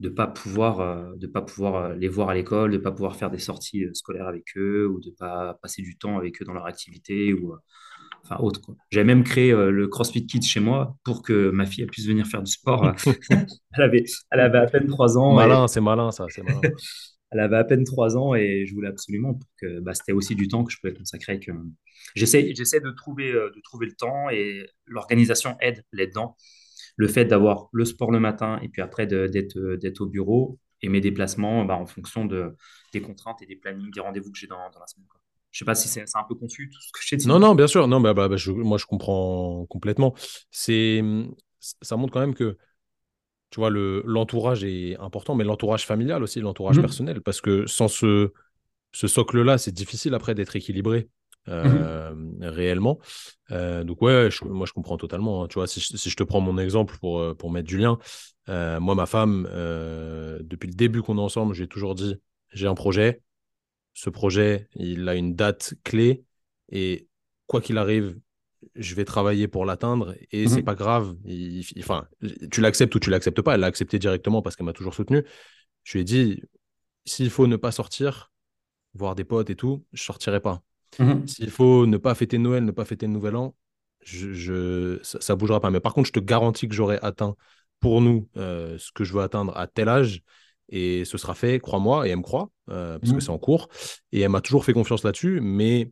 de 0.00 0.08
pas 0.08 0.26
pouvoir 0.28 1.16
de 1.16 1.26
pas 1.26 1.42
pouvoir 1.42 1.94
les 1.94 2.08
voir 2.08 2.28
à 2.30 2.34
l'école, 2.34 2.70
de 2.72 2.78
pas 2.78 2.92
pouvoir 2.92 3.16
faire 3.16 3.30
des 3.30 3.38
sorties 3.38 3.84
scolaires 3.94 4.28
avec 4.28 4.44
eux 4.56 4.86
ou 4.88 5.00
de 5.00 5.10
pas 5.10 5.54
passer 5.62 5.82
du 5.82 5.98
temps 5.98 6.18
avec 6.18 6.40
eux 6.42 6.44
dans 6.44 6.54
leur 6.54 6.66
activité 6.66 7.32
ou 7.34 7.54
enfin 8.24 8.42
autre. 8.42 8.60
J'avais 8.90 9.04
même 9.04 9.24
créé 9.24 9.52
euh, 9.52 9.70
le 9.70 9.88
CrossFit 9.88 10.26
Kids 10.26 10.42
chez 10.42 10.60
moi 10.60 10.96
pour 11.04 11.22
que 11.22 11.50
ma 11.50 11.66
fille 11.66 11.86
puisse 11.86 12.06
venir 12.06 12.26
faire 12.26 12.42
du 12.42 12.50
sport. 12.50 12.94
elle, 13.30 13.82
avait, 13.82 14.04
elle 14.30 14.40
avait 14.40 14.58
à 14.58 14.66
peine 14.66 14.86
3 14.86 15.18
ans. 15.18 15.34
Malin, 15.34 15.64
et... 15.64 15.68
c'est 15.68 15.80
malin 15.80 16.10
ça, 16.10 16.26
c'est 16.28 16.42
malin. 16.42 16.60
elle 17.30 17.40
avait 17.40 17.56
à 17.56 17.64
peine 17.64 17.84
3 17.84 18.16
ans 18.16 18.34
et 18.34 18.64
je 18.66 18.74
voulais 18.74 18.88
absolument 18.88 19.34
pour 19.34 19.48
que 19.60 19.80
bah, 19.80 19.94
c'était 19.94 20.12
aussi 20.12 20.34
du 20.34 20.48
temps 20.48 20.64
que 20.64 20.72
je 20.72 20.78
pouvais 20.80 20.94
consacrer. 20.94 21.40
Que... 21.40 21.52
J'essaie, 22.14 22.54
j'essaie 22.54 22.80
de, 22.80 22.90
trouver, 22.90 23.32
de 23.32 23.60
trouver 23.62 23.86
le 23.86 23.94
temps 23.94 24.30
et 24.30 24.66
l'organisation 24.86 25.56
aide 25.60 25.84
là-dedans. 25.92 26.36
Le 26.96 27.06
fait 27.06 27.26
d'avoir 27.26 27.68
le 27.72 27.84
sport 27.84 28.10
le 28.10 28.18
matin 28.18 28.58
et 28.62 28.68
puis 28.68 28.82
après 28.82 29.06
d'être 29.06 30.00
au 30.00 30.06
bureau 30.06 30.58
et 30.80 30.88
mes 30.88 31.00
déplacements 31.00 31.64
bah, 31.64 31.76
en 31.76 31.86
fonction 31.86 32.24
de, 32.24 32.56
des 32.92 33.00
contraintes 33.00 33.42
et 33.42 33.46
des 33.46 33.56
plannings, 33.56 33.90
des 33.90 34.00
rendez-vous 34.00 34.32
que 34.32 34.38
j'ai 34.38 34.46
dans, 34.46 34.70
dans 34.70 34.80
la 34.80 34.86
semaine. 34.86 35.06
Quoi. 35.08 35.17
Je 35.50 35.58
sais 35.60 35.64
pas 35.64 35.74
si 35.74 35.88
c'est 35.88 36.04
un 36.14 36.24
peu 36.28 36.34
confus 36.34 36.68
tout 36.68 36.80
ce 36.80 36.92
que 36.92 36.98
je 37.02 37.16
dit. 37.16 37.26
Non, 37.26 37.38
non, 37.38 37.54
bien 37.54 37.66
sûr. 37.66 37.88
Non, 37.88 38.00
bah, 38.00 38.14
bah, 38.14 38.28
bah 38.28 38.36
je, 38.36 38.52
moi, 38.52 38.78
je 38.78 38.86
comprends 38.86 39.66
complètement. 39.66 40.14
C'est, 40.50 41.02
ça 41.58 41.96
montre 41.96 42.12
quand 42.12 42.20
même 42.20 42.34
que, 42.34 42.58
tu 43.50 43.60
vois, 43.60 43.70
le, 43.70 44.02
l'entourage 44.06 44.62
est 44.64 44.96
important, 44.98 45.34
mais 45.34 45.44
l'entourage 45.44 45.86
familial 45.86 46.22
aussi, 46.22 46.40
l'entourage 46.40 46.78
mmh. 46.78 46.82
personnel, 46.82 47.20
parce 47.22 47.40
que 47.40 47.66
sans 47.66 47.88
ce, 47.88 48.32
ce 48.92 49.06
socle-là, 49.06 49.56
c'est 49.56 49.72
difficile 49.72 50.14
après 50.14 50.34
d'être 50.34 50.54
équilibré. 50.56 51.08
Euh, 51.48 52.12
mmh. 52.14 52.44
réellement. 52.44 52.98
Euh, 53.52 53.82
donc 53.82 54.02
ouais, 54.02 54.28
je, 54.30 54.44
moi 54.44 54.66
je 54.66 54.74
comprends 54.74 54.98
totalement. 54.98 55.44
Hein. 55.44 55.48
Tu 55.48 55.54
vois, 55.54 55.66
si 55.66 55.80
je, 55.80 55.96
si 55.96 56.10
je, 56.10 56.16
te 56.16 56.22
prends 56.22 56.42
mon 56.42 56.58
exemple 56.58 56.98
pour, 57.00 57.34
pour 57.38 57.50
mettre 57.50 57.66
du 57.66 57.78
lien, 57.78 57.98
euh, 58.50 58.78
moi 58.80 58.94
ma 58.94 59.06
femme, 59.06 59.44
depuis 59.44 60.68
le 60.68 60.74
début 60.74 61.00
qu'on 61.00 61.16
est 61.16 61.22
ensemble, 61.22 61.54
j'ai 61.54 61.66
toujours 61.66 61.94
dit, 61.94 62.16
j'ai 62.52 62.66
un 62.66 62.74
projet, 62.74 63.22
ce 63.98 64.10
projet, 64.10 64.68
il 64.76 65.08
a 65.08 65.16
une 65.16 65.34
date 65.34 65.74
clé 65.82 66.22
et 66.70 67.08
quoi 67.48 67.60
qu'il 67.60 67.78
arrive, 67.78 68.16
je 68.76 68.94
vais 68.94 69.04
travailler 69.04 69.48
pour 69.48 69.64
l'atteindre 69.64 70.14
et 70.30 70.44
mmh. 70.44 70.48
c'est 70.48 70.62
pas 70.62 70.76
grave. 70.76 71.16
Il, 71.24 71.62
il, 71.62 71.80
enfin, 71.80 72.06
tu 72.52 72.60
l'acceptes 72.60 72.94
ou 72.94 73.00
tu 73.00 73.10
l'acceptes 73.10 73.42
pas. 73.42 73.54
Elle 73.54 73.60
l'a 73.60 73.66
accepté 73.66 73.98
directement 73.98 74.40
parce 74.40 74.54
qu'elle 74.54 74.66
m'a 74.66 74.72
toujours 74.72 74.94
soutenu. 74.94 75.24
Je 75.82 75.94
lui 75.94 76.02
ai 76.02 76.04
dit, 76.04 76.40
s'il 77.06 77.28
faut 77.28 77.48
ne 77.48 77.56
pas 77.56 77.72
sortir, 77.72 78.30
voir 78.94 79.16
des 79.16 79.24
potes 79.24 79.50
et 79.50 79.56
tout, 79.56 79.84
je 79.92 80.04
sortirai 80.04 80.38
pas. 80.38 80.62
Mmh. 81.00 81.26
S'il 81.26 81.50
faut 81.50 81.84
ne 81.84 81.96
pas 81.96 82.14
fêter 82.14 82.38
Noël, 82.38 82.64
ne 82.64 82.70
pas 82.70 82.84
fêter 82.84 83.06
le 83.06 83.12
Nouvel 83.12 83.34
An, 83.34 83.56
je, 84.04 84.32
je 84.32 85.00
ça, 85.02 85.34
ne 85.34 85.38
bougera 85.38 85.58
pas. 85.58 85.72
Mais 85.72 85.80
par 85.80 85.92
contre, 85.92 86.06
je 86.06 86.12
te 86.12 86.20
garantis 86.20 86.68
que 86.68 86.74
j'aurai 86.76 87.00
atteint 87.02 87.34
pour 87.80 88.00
nous 88.00 88.28
euh, 88.36 88.78
ce 88.78 88.92
que 88.92 89.02
je 89.02 89.12
veux 89.12 89.22
atteindre 89.22 89.56
à 89.56 89.66
tel 89.66 89.88
âge 89.88 90.22
et 90.68 91.04
ce 91.04 91.18
sera 91.18 91.34
fait, 91.34 91.58
crois-moi, 91.60 92.06
et 92.06 92.10
elle 92.10 92.18
me 92.18 92.22
croit, 92.22 92.50
euh, 92.70 92.98
parce 92.98 93.12
mmh. 93.12 93.16
que 93.16 93.22
c'est 93.22 93.30
en 93.30 93.38
cours. 93.38 93.68
Et 94.12 94.20
elle 94.20 94.28
m'a 94.30 94.40
toujours 94.40 94.64
fait 94.64 94.72
confiance 94.72 95.02
là-dessus. 95.02 95.40
Mais 95.42 95.90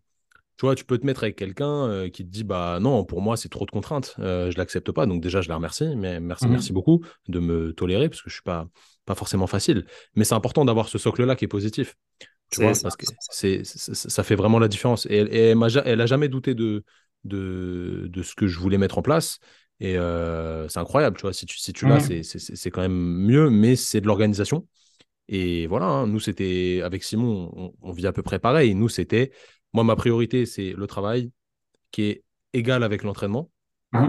tu 0.57 0.66
vois, 0.66 0.74
tu 0.74 0.85
peux 0.85 0.99
te 0.99 1.07
mettre 1.07 1.24
avec 1.24 1.37
quelqu'un 1.37 1.89
euh, 1.89 2.09
qui 2.09 2.24
te 2.24 2.31
dit 2.31 2.45
Bah 2.45 2.79
non, 2.81 3.05
pour 3.05 3.22
moi, 3.22 3.37
c'est 3.37 3.49
trop 3.49 3.64
de 3.66 3.70
contraintes, 3.70 4.16
euh, 4.18 4.51
je 4.51 4.59
l'accepte 4.59 4.93
pas. 4.93 5.07
Donc, 5.07 5.22
déjà, 5.22 5.41
je 5.41 5.49
la 5.49 5.57
remercie. 5.57 5.97
Mais 5.97 6.20
merci, 6.20 6.47
mmh. 6.47 6.51
merci 6.51 6.72
beaucoup 6.72 7.05
de 7.29 7.41
me 7.41 7.72
tolérer, 7.72 8.09
parce 8.09 8.22
que 8.22 8.31
je 8.31 8.35
suis 8.35 8.43
pas, 8.43 8.66
pas 9.05 9.14
forcément 9.14 9.47
facile. 9.47 9.87
Mais 10.14 10.24
c'est 10.24 10.35
important 10.35 10.64
d'avoir 10.64 10.89
ce 10.89 10.99
socle-là 10.99 11.37
qui 11.37 11.45
est 11.47 11.49
positif. 11.49 11.97
Tu 12.51 12.62
vois, 12.62 12.74
ça, 12.74 12.83
parce 12.85 12.97
que 12.97 13.07
c'est, 13.18 13.64
ça 13.64 14.22
fait 14.22 14.37
vraiment 14.37 14.61
la 14.61 14.68
différence. 14.68 15.07
Et 15.07 15.16
elle, 15.16 15.35
et 15.35 15.39
elle, 15.51 15.83
elle 15.85 16.01
a 16.01 16.07
jamais 16.07 16.29
douté 16.29 16.55
de, 16.55 16.85
de, 17.24 18.07
de 18.09 18.22
ce 18.22 18.35
que 18.35 18.47
je 18.47 18.59
voulais 18.61 18.79
mettre 18.79 18.99
en 18.99 19.03
place. 19.03 19.41
Et 19.81 19.99
euh, 19.99 20.68
c'est 20.68 20.79
incroyable, 20.79 21.16
tu 21.16 21.22
vois, 21.22 21.33
si 21.33 21.47
tu, 21.47 21.59
si 21.59 21.72
tu 21.72 21.87
l'as, 21.87 22.09
mmh. 22.09 22.22
c'est 22.22 22.70
quand 22.70 22.81
même 22.81 22.93
mieux, 22.93 23.51
mais 23.51 23.77
c'est 23.77 24.01
de 24.01 24.07
l'organisation. 24.07 24.66
Et 25.29 25.66
voilà, 25.66 25.87
hein, 25.87 26.07
nous, 26.07 26.20
c'était, 26.20 26.81
avec 26.85 27.03
Simon, 27.03 27.53
on, 27.55 27.72
on, 27.83 27.93
vit 27.93 28.07
à 28.07 28.12
peu 28.12 28.22
près 28.22 28.39
pareil. 28.39 28.74
Nous, 28.74 28.89
c'était, 28.89 29.33
moi, 29.72 29.85
ma 29.85 29.97
priorité, 29.97 30.47
c'est 30.47 30.72
le 30.72 30.87
travail 30.87 31.33
qui 31.91 32.05
est 32.05 32.24
égal 32.53 32.83
avec 32.85 33.03
l'entraînement. 33.03 33.51
Mmh. 33.93 34.07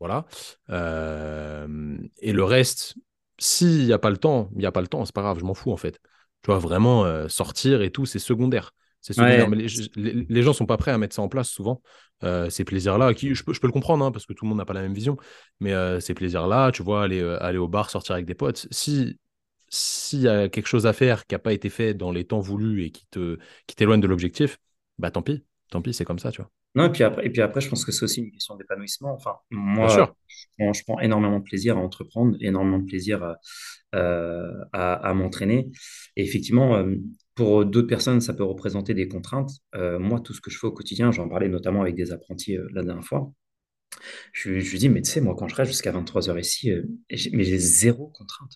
Voilà. 0.00 0.26
Euh, 0.70 1.96
et 2.18 2.32
le 2.32 2.44
reste, 2.44 2.96
s'il 3.38 3.84
n'y 3.84 3.92
a 3.92 3.98
pas 3.98 4.10
le 4.10 4.16
temps, 4.16 4.50
il 4.52 4.58
n'y 4.58 4.66
a 4.66 4.72
pas 4.72 4.80
le 4.80 4.88
temps, 4.88 5.04
c'est 5.04 5.14
pas 5.14 5.22
grave, 5.22 5.38
je 5.38 5.44
m'en 5.44 5.54
fous 5.54 5.72
en 5.72 5.76
fait. 5.76 5.98
Tu 6.42 6.50
vois, 6.50 6.58
vraiment 6.58 7.04
euh, 7.04 7.28
sortir 7.28 7.82
et 7.82 7.90
tout, 7.90 8.06
c'est 8.06 8.18
secondaire. 8.18 8.72
C'est 9.12 9.20
ouais. 9.20 9.46
mais 9.46 9.56
les, 9.56 9.66
les, 9.94 10.26
les, 10.28 10.42
gens 10.42 10.52
sont 10.52 10.66
pas 10.66 10.76
prêts 10.76 10.90
à 10.90 10.98
mettre 10.98 11.14
ça 11.14 11.22
en 11.22 11.28
place 11.28 11.48
souvent. 11.48 11.80
Euh, 12.24 12.50
ces 12.50 12.64
plaisirs-là, 12.64 13.14
qui 13.14 13.34
je 13.34 13.44
peux, 13.44 13.52
je 13.52 13.60
peux 13.60 13.66
le 13.66 13.72
comprendre 13.72 14.04
hein, 14.04 14.10
parce 14.10 14.26
que 14.26 14.32
tout 14.32 14.44
le 14.44 14.48
monde 14.48 14.58
n'a 14.58 14.64
pas 14.64 14.72
la 14.72 14.82
même 14.82 14.94
vision, 14.94 15.16
mais 15.60 15.72
euh, 15.72 16.00
ces 16.00 16.14
plaisirs-là, 16.14 16.72
tu 16.72 16.82
vois, 16.82 17.04
aller, 17.04 17.20
euh, 17.20 17.42
aller 17.42 17.58
au 17.58 17.68
bar, 17.68 17.90
sortir 17.90 18.14
avec 18.14 18.26
des 18.26 18.34
potes, 18.34 18.66
si 18.70 19.18
s'il 19.68 20.20
y 20.20 20.28
a 20.28 20.48
quelque 20.48 20.68
chose 20.68 20.86
à 20.86 20.92
faire 20.92 21.26
qui 21.26 21.34
n'a 21.34 21.40
pas 21.40 21.52
été 21.52 21.68
fait 21.68 21.92
dans 21.92 22.12
les 22.12 22.24
temps 22.24 22.38
voulus 22.38 22.84
et 22.84 22.90
qui 22.90 23.04
te 23.10 23.36
qui 23.66 23.74
t'éloigne 23.76 24.00
de 24.00 24.06
l'objectif, 24.06 24.58
bah 24.98 25.10
tant 25.10 25.22
pis. 25.22 25.44
tant 25.70 25.82
pis, 25.82 25.92
c'est 25.92 26.04
comme 26.04 26.20
ça, 26.20 26.30
tu 26.30 26.40
vois. 26.40 26.50
Non, 26.76 26.86
et 26.86 26.90
puis 26.90 27.02
après, 27.02 27.26
et 27.26 27.30
puis 27.30 27.42
après, 27.42 27.60
je 27.60 27.68
pense 27.68 27.84
que 27.84 27.90
c'est 27.90 28.04
aussi 28.04 28.20
une 28.20 28.30
question 28.30 28.54
d'épanouissement. 28.56 29.14
Enfin, 29.14 29.36
moi, 29.50 29.88
je 29.88 30.00
prends, 30.58 30.72
je 30.72 30.82
prends 30.84 31.00
énormément 31.00 31.38
de 31.38 31.44
plaisir 31.44 31.76
à 31.76 31.80
entreprendre, 31.80 32.36
énormément 32.40 32.78
de 32.78 32.84
plaisir 32.84 33.22
à, 33.24 33.38
à, 33.92 34.92
à 34.94 35.14
m'entraîner. 35.14 35.68
Et 36.16 36.22
effectivement, 36.22 36.76
euh, 36.76 36.94
pour 37.36 37.66
d'autres 37.66 37.88
personnes, 37.88 38.20
ça 38.22 38.34
peut 38.34 38.44
représenter 38.44 38.94
des 38.94 39.08
contraintes. 39.08 39.52
Euh, 39.76 40.00
moi, 40.00 40.20
tout 40.20 40.34
ce 40.34 40.42
que 40.42 40.50
je 40.50 40.58
fais 40.58 40.68
au 40.68 40.72
quotidien, 40.72 41.12
j'en 41.12 41.28
parlais 41.28 41.48
notamment 41.50 41.82
avec 41.82 41.96
des 41.96 42.12
apprentis 42.12 42.58
euh, 42.58 42.68
la 42.72 42.82
dernière 42.84 43.04
fois, 43.04 43.32
je, 44.32 44.50
lui 44.50 44.78
dis, 44.78 44.88
mais 44.88 45.02
tu 45.02 45.10
sais, 45.10 45.20
moi, 45.20 45.34
quand 45.36 45.48
je 45.48 45.54
reste 45.54 45.70
jusqu'à 45.72 45.92
23 45.92 46.28
heures 46.28 46.38
ici, 46.38 46.70
euh, 46.70 46.82
j'ai- 47.10 47.30
mais 47.32 47.44
j'ai 47.44 47.58
zéro 47.58 48.08
contrainte. 48.08 48.52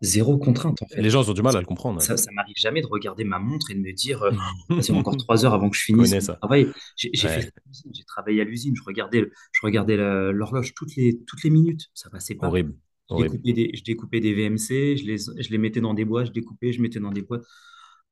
Zéro 0.00 0.38
contrainte, 0.38 0.82
en 0.82 0.86
Et 0.96 1.02
les 1.02 1.10
fait. 1.10 1.10
gens 1.10 1.28
ont 1.28 1.32
du 1.32 1.42
mal 1.42 1.56
à 1.56 1.60
le 1.60 1.66
comprendre. 1.66 2.00
ouais. 2.00 2.06
Ça, 2.06 2.16
ça 2.16 2.32
m'arrive 2.32 2.56
jamais 2.58 2.82
de 2.82 2.86
regarder 2.88 3.24
ma 3.24 3.38
montre 3.38 3.70
et 3.70 3.74
de 3.74 3.80
me 3.80 3.92
dire, 3.92 4.22
euh, 4.22 4.32
vas-y, 4.70 4.92
encore 4.92 5.16
trois 5.16 5.44
heures 5.44 5.54
avant 5.54 5.70
que 5.70 5.76
je 5.76 5.82
finisse 5.84 6.12
mon 6.20 6.28
travail. 6.40 6.72
J'ai 6.96 7.28
fait 7.28 7.40
Ouais, 7.40 7.52
travaillé 8.06 8.40
à 8.40 8.44
l'usine, 8.44 8.74
je 8.76 8.82
regardais, 8.82 9.30
je 9.52 9.60
regardais 9.62 9.96
l'horloge 9.96 10.74
toutes 10.74 10.96
les, 10.96 11.18
toutes 11.26 11.44
les 11.44 11.50
minutes, 11.50 11.90
ça 11.94 12.10
passait 12.10 12.34
pas. 12.34 12.48
horrible. 12.48 12.74
Je 13.10 13.14
Horrible. 13.14 13.24
découpais 13.24 13.52
des, 13.52 13.70
je 13.74 13.84
découpais 13.84 14.20
des 14.20 14.34
VMC, 14.34 14.96
je 14.96 15.04
les, 15.04 15.18
je 15.18 15.50
les 15.50 15.58
mettais 15.58 15.80
dans 15.80 15.94
des 15.94 16.04
boîtes, 16.04 16.28
je 16.28 16.32
découpais, 16.32 16.72
je 16.72 16.82
mettais 16.82 17.00
dans 17.00 17.12
des 17.12 17.22
boîtes. 17.22 17.44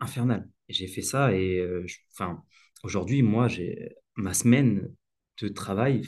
Infernal. 0.01 0.48
J'ai 0.68 0.86
fait 0.86 1.03
ça 1.03 1.32
et 1.34 1.59
euh, 1.59 1.84
enfin, 2.12 2.42
aujourd'hui, 2.84 3.22
moi, 3.22 3.48
j'ai 3.48 3.96
ma 4.16 4.34
semaine 4.34 4.94
de 5.40 5.48
travail. 5.48 6.03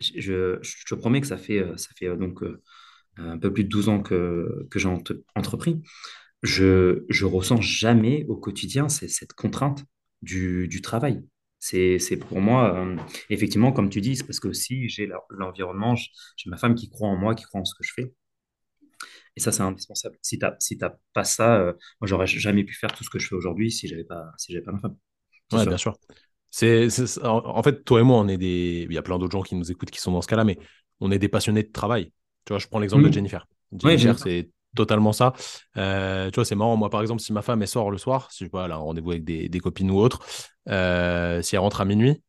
Je, 0.00 0.60
te 0.88 0.94
promets 0.94 1.20
que 1.20 1.26
ça 1.26 1.38
fait, 1.38 1.60
euh, 1.60 1.76
ça 1.76 1.90
fait 1.96 2.06
euh, 2.08 2.16
donc 2.16 2.42
un 3.18 3.38
peu 3.38 3.52
plus 3.52 3.64
de 3.64 3.70
12 3.70 3.88
ans 3.90 4.02
que, 4.02 4.66
que 4.70 4.78
j'ai 4.78 4.88
ent- 4.88 5.04
entrepris 5.36 5.82
je, 6.42 7.04
je 7.10 7.24
ressens 7.26 7.60
jamais 7.62 8.24
au 8.28 8.36
quotidien 8.36 8.88
cette 8.88 9.34
contrainte 9.34 9.84
du, 10.22 10.68
du 10.68 10.82
travail. 10.82 11.24
C'est, 11.60 11.98
pour 12.28 12.40
moi, 12.40 12.86
effectivement, 13.30 13.72
comme 13.72 13.90
tu 13.90 14.00
dis, 14.02 14.16
c'est 14.16 14.24
parce 14.26 14.40
que 14.40 14.48
aussi 14.48 14.88
j'ai 14.88 15.06
l'en- 15.06 15.22
l'environnement, 15.30 15.96
j'ai 15.96 16.50
ma 16.50 16.58
femme 16.58 16.74
qui 16.76 16.90
croit 16.90 17.08
en 17.08 17.16
moi, 17.16 17.34
qui 17.34 17.44
croit 17.44 17.60
en 17.62 17.64
ce 17.66 17.74
que 17.74 17.84
je 17.84 17.92
fais. 17.94 18.14
Et 19.36 19.40
ça, 19.40 19.52
c'est 19.52 19.62
indispensable. 19.62 20.18
Si 20.22 20.38
tu 20.38 20.44
n'as 20.44 20.54
si 20.60 20.78
t'as 20.78 20.94
pas 21.12 21.24
ça, 21.24 21.56
euh, 21.60 21.72
moi, 22.00 22.08
j'aurais 22.08 22.26
jamais 22.26 22.64
pu 22.64 22.74
faire 22.74 22.92
tout 22.92 23.04
ce 23.04 23.10
que 23.10 23.18
je 23.18 23.28
fais 23.28 23.34
aujourd'hui 23.34 23.70
si 23.72 23.88
j'avais 23.88 24.04
pas, 24.04 24.26
si 24.38 24.52
j'avais 24.52 24.64
pas 24.64 24.72
ma 24.72 24.80
femme. 24.80 24.96
Ouais, 25.52 25.66
bien 25.66 25.76
sûr. 25.76 25.78
sûr. 25.78 25.96
C'est, 26.50 26.90
c'est- 26.90 27.24
en 27.24 27.62
fait, 27.62 27.84
toi 27.84 28.00
et 28.00 28.02
moi, 28.02 28.18
on 28.18 28.28
est 28.28 28.38
des. 28.38 28.86
Il 28.88 28.94
y 28.94 28.98
a 28.98 29.02
plein 29.02 29.18
d'autres 29.18 29.32
gens 29.32 29.42
qui 29.42 29.56
nous 29.56 29.70
écoutent 29.72 29.90
qui 29.90 30.00
sont 30.00 30.12
dans 30.12 30.22
ce 30.22 30.28
cas-là, 30.28 30.44
mais 30.44 30.58
on 31.00 31.10
est 31.10 31.18
des 31.18 31.28
passionnés 31.28 31.62
de 31.64 31.72
travail. 31.72 32.12
Tu 32.44 32.52
vois, 32.52 32.58
je 32.58 32.68
prends 32.68 32.78
l'exemple 32.80 33.04
de 33.04 33.10
Mhm. 33.10 33.12
Jennifer. 33.12 33.46
Ouais, 33.82 33.98
Jennifer, 33.98 34.18
c'est 34.18 34.50
totalement 34.76 35.12
ça. 35.12 35.32
Euh, 35.76 36.30
tu 36.30 36.36
vois, 36.36 36.44
c'est 36.44 36.54
marrant. 36.54 36.76
Moi, 36.76 36.90
par 36.90 37.02
exemple, 37.02 37.22
si 37.22 37.32
ma 37.32 37.42
femme, 37.42 37.62
elle 37.62 37.68
sort 37.68 37.90
le 37.90 37.98
soir, 37.98 38.30
si 38.32 38.44
je 38.46 38.50
elle 38.54 38.72
a 38.72 38.76
un 38.76 38.78
rendez-vous 38.78 39.10
avec 39.12 39.24
des, 39.24 39.48
des 39.48 39.60
copines 39.60 39.90
ou 39.90 39.98
autre, 39.98 40.24
euh, 40.68 41.42
si 41.42 41.56
elle 41.56 41.60
rentre 41.60 41.80
à 41.80 41.84
minuit, 41.84 42.22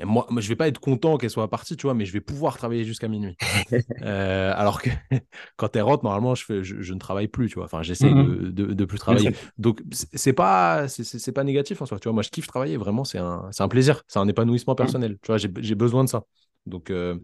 et 0.00 0.04
moi, 0.04 0.26
moi, 0.30 0.40
je 0.42 0.48
vais 0.48 0.56
pas 0.56 0.68
être 0.68 0.80
content 0.80 1.18
qu'elle 1.18 1.30
soit 1.30 1.48
partie, 1.50 1.76
tu 1.76 1.82
vois, 1.84 1.94
mais 1.94 2.04
je 2.06 2.12
vais 2.12 2.20
pouvoir 2.20 2.56
travailler 2.58 2.84
jusqu'à 2.84 3.08
minuit. 3.08 3.38
Euh, 4.02 4.52
alors 4.56 4.82
que 4.82 4.90
quand 5.56 5.74
elle 5.76 5.82
rentre, 5.82 6.04
normalement, 6.04 6.34
je, 6.34 6.44
fais, 6.44 6.64
je, 6.64 6.80
je 6.82 6.94
ne 6.94 6.98
travaille 7.00 7.28
plus, 7.28 7.48
tu 7.48 7.56
vois. 7.56 7.64
Enfin, 7.66 7.82
j'essaye 7.82 8.14
Mhm. 8.14 8.16
de, 8.16 8.50
de, 8.50 8.66
de 8.74 8.84
plus 8.84 8.98
travailler. 8.98 9.32
Donc, 9.58 9.82
c'est 10.14 10.32
pas, 10.34 10.88
c'est 10.88 11.32
pas 11.32 11.44
négatif 11.44 11.82
en 11.82 11.86
soi, 11.86 11.98
tu 11.98 12.04
vois. 12.08 12.14
Moi, 12.14 12.22
je 12.22 12.30
kiffe 12.30 12.46
travailler, 12.46 12.76
vraiment, 12.76 13.04
c'est 13.04 13.18
un, 13.18 13.50
un 13.58 13.68
plaisir, 13.68 14.02
c'est 14.08 14.20
un 14.20 14.28
épanouissement 14.28 14.74
Mhm. 14.78 14.94
personnel, 14.94 15.18
tu 15.22 15.28
vois. 15.28 15.38
J'ai 15.38 15.48
j'ai 15.60 15.74
besoin 15.74 16.04
de 16.04 16.08
ça. 16.10 16.24
Donc, 16.66 16.90
euh, 16.90 17.18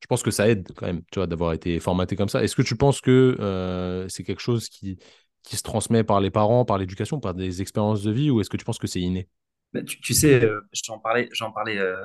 je 0.00 0.06
pense 0.06 0.22
que 0.22 0.30
ça 0.30 0.48
aide 0.48 0.68
quand 0.76 0.86
même, 0.86 1.02
tu 1.10 1.18
vois, 1.18 1.26
d'avoir 1.26 1.52
été 1.52 1.80
formaté 1.80 2.16
comme 2.16 2.28
ça. 2.28 2.42
Est-ce 2.44 2.56
que 2.56 2.62
tu 2.62 2.76
penses 2.76 3.00
que 3.00 3.36
euh, 3.40 4.08
c'est 4.08 4.24
quelque 4.24 4.40
chose 4.42 4.68
qui, 4.68 4.98
qui 5.42 5.56
se 5.56 5.62
transmet 5.62 6.04
par 6.04 6.20
les 6.20 6.30
parents, 6.30 6.64
par 6.64 6.78
l'éducation, 6.78 7.20
par 7.20 7.34
des 7.34 7.62
expériences 7.62 8.02
de 8.02 8.10
vie, 8.12 8.30
ou 8.30 8.40
est-ce 8.40 8.50
que 8.50 8.56
tu 8.56 8.64
penses 8.64 8.78
que 8.78 8.86
c'est 8.86 9.00
inné? 9.00 9.28
Bah, 9.76 9.82
tu, 9.82 10.14
sais, 10.14 10.42
euh, 10.42 10.60
je 10.72 10.82
t'en 10.82 10.98
parlais, 10.98 11.28
j'en 11.32 11.52
parlais 11.52 11.78
euh, 11.78 11.96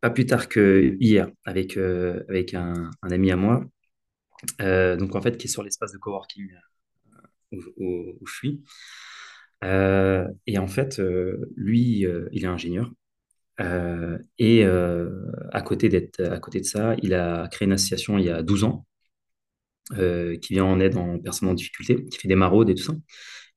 pas 0.00 0.10
plus 0.10 0.26
tard 0.26 0.48
que 0.48 0.96
hier 1.00 1.28
avec, 1.44 1.76
euh, 1.76 2.22
avec 2.28 2.54
un, 2.54 2.90
ami 3.02 3.32
à 3.32 3.36
moi, 3.36 3.64
donc 4.60 5.16
en 5.16 5.22
fait, 5.22 5.36
qui 5.36 5.46
est 5.46 5.50
sur 5.50 5.62
l'espace 5.64 5.92
de 5.92 5.98
coworking 5.98 6.48
où, 7.52 8.18
je 8.26 8.32
suis. 8.32 8.64
Et 9.62 10.58
en 10.58 10.66
fait, 10.68 11.00
lui, 11.56 12.06
il 12.32 12.44
est 12.44 12.46
ingénieur. 12.46 12.92
Et 14.38 14.64
à 14.64 15.62
côté 15.62 16.10
à 16.20 16.38
côté 16.38 16.60
de 16.60 16.66
ça, 16.66 16.94
il 17.02 17.14
a 17.14 17.48
créé 17.48 17.66
une 17.66 17.72
association 17.72 18.18
il 18.18 18.26
y 18.26 18.30
a 18.30 18.42
12 18.42 18.64
ans 18.64 18.86
qui 19.90 20.52
vient 20.52 20.64
en 20.64 20.78
aide 20.80 20.96
en 20.96 21.18
personnes 21.18 21.48
en 21.48 21.54
difficulté, 21.54 22.04
qui 22.04 22.18
fait 22.18 22.28
des 22.28 22.36
maraudes 22.36 22.70
et 22.70 22.74
tout 22.74 22.84
ça. 22.84 22.94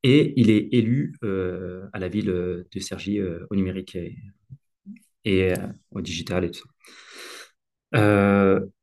Et 0.08 0.39
il 0.39 0.51
est 0.51 0.70
élu 0.72 1.16
euh, 1.24 1.88
à 1.91 1.97
la 1.97 2.10
ville 2.10 2.30
euh, 2.30 2.68
de 2.72 2.80
Cergy 2.80 3.20
euh, 3.20 3.39
au 3.49 3.56
numérique 3.56 3.97
et, 5.26 5.51
euh, 5.51 5.56
au 5.89 6.01
digital 6.01 6.45
et 6.45 6.51
tout 6.51 6.68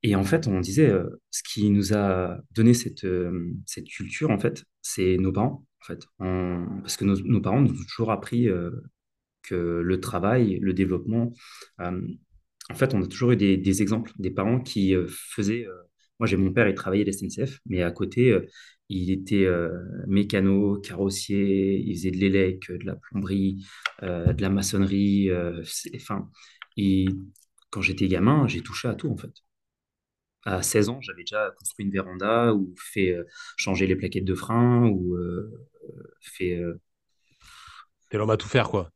et 0.02 0.16
en 0.16 0.24
fait, 0.24 0.46
on 0.48 0.58
disait, 0.60 0.90
ce 1.30 1.42
qui 1.42 1.68
nous 1.68 1.92
a 1.92 2.38
donné 2.52 2.72
cette, 2.72 3.06
cette 3.66 3.86
culture, 3.86 4.30
en 4.30 4.38
fait, 4.38 4.64
c'est 4.80 5.18
nos 5.18 5.32
parents, 5.32 5.66
en 5.82 5.84
fait. 5.84 6.06
Parce 6.16 6.96
que 6.96 7.04
nos, 7.04 7.40
parents 7.42 7.60
nous 7.60 7.72
ont 7.72 7.84
toujours 7.84 8.10
appris 8.10 8.48
que 9.42 9.54
le 9.54 10.00
travail, 10.00 10.58
le 10.62 10.72
développement, 10.72 11.34
en 11.78 12.74
fait, 12.74 12.94
on 12.94 13.02
a 13.02 13.06
toujours 13.06 13.32
eu 13.32 13.36
des, 13.36 13.82
exemples, 13.82 14.12
des 14.18 14.30
parents 14.30 14.60
qui 14.60 14.94
faisaient. 15.06 15.66
Euh, 16.22 16.28
moi, 16.28 16.28
j'ai 16.28 16.36
mon 16.36 16.52
père, 16.52 16.68
il 16.68 16.74
travaillait 16.74 17.06
à 17.06 17.10
SNCF, 17.10 17.60
mais 17.66 17.82
à 17.82 17.90
côté, 17.90 18.30
euh, 18.32 18.46
il 18.88 19.10
était 19.10 19.44
euh, 19.46 19.70
mécano, 20.06 20.78
carrossier, 20.80 21.80
il 21.80 21.94
faisait 21.96 22.10
de 22.10 22.18
l'élec, 22.18 22.70
de 22.70 22.84
la 22.86 22.96
plomberie, 22.96 23.64
euh, 24.02 24.32
de 24.32 24.42
la 24.42 24.50
maçonnerie. 24.50 25.30
euh, 25.30 25.62
enfin, 25.96 26.30
quand 27.70 27.80
j'étais 27.82 28.06
gamin, 28.08 28.46
j'ai 28.46 28.62
touché 28.62 28.86
à 28.88 28.94
tout, 28.94 29.10
en 29.10 29.16
fait. 29.16 29.32
À 30.44 30.62
16 30.62 30.88
ans, 30.88 31.00
j'avais 31.00 31.22
déjà 31.22 31.52
construit 31.58 31.86
une 31.86 31.92
véranda 31.92 32.52
ou 32.54 32.74
fait 32.76 33.10
euh, 33.14 33.24
changer 33.56 33.86
les 33.86 33.96
plaquettes 33.96 34.24
de 34.24 34.34
frein 34.34 34.88
ou 34.88 35.14
euh, 35.16 35.68
fait. 36.20 36.56
euh, 36.58 36.80
T'es 38.08 38.18
l'homme 38.18 38.30
à 38.30 38.36
tout 38.36 38.48
faire, 38.48 38.68
quoi. 38.68 38.90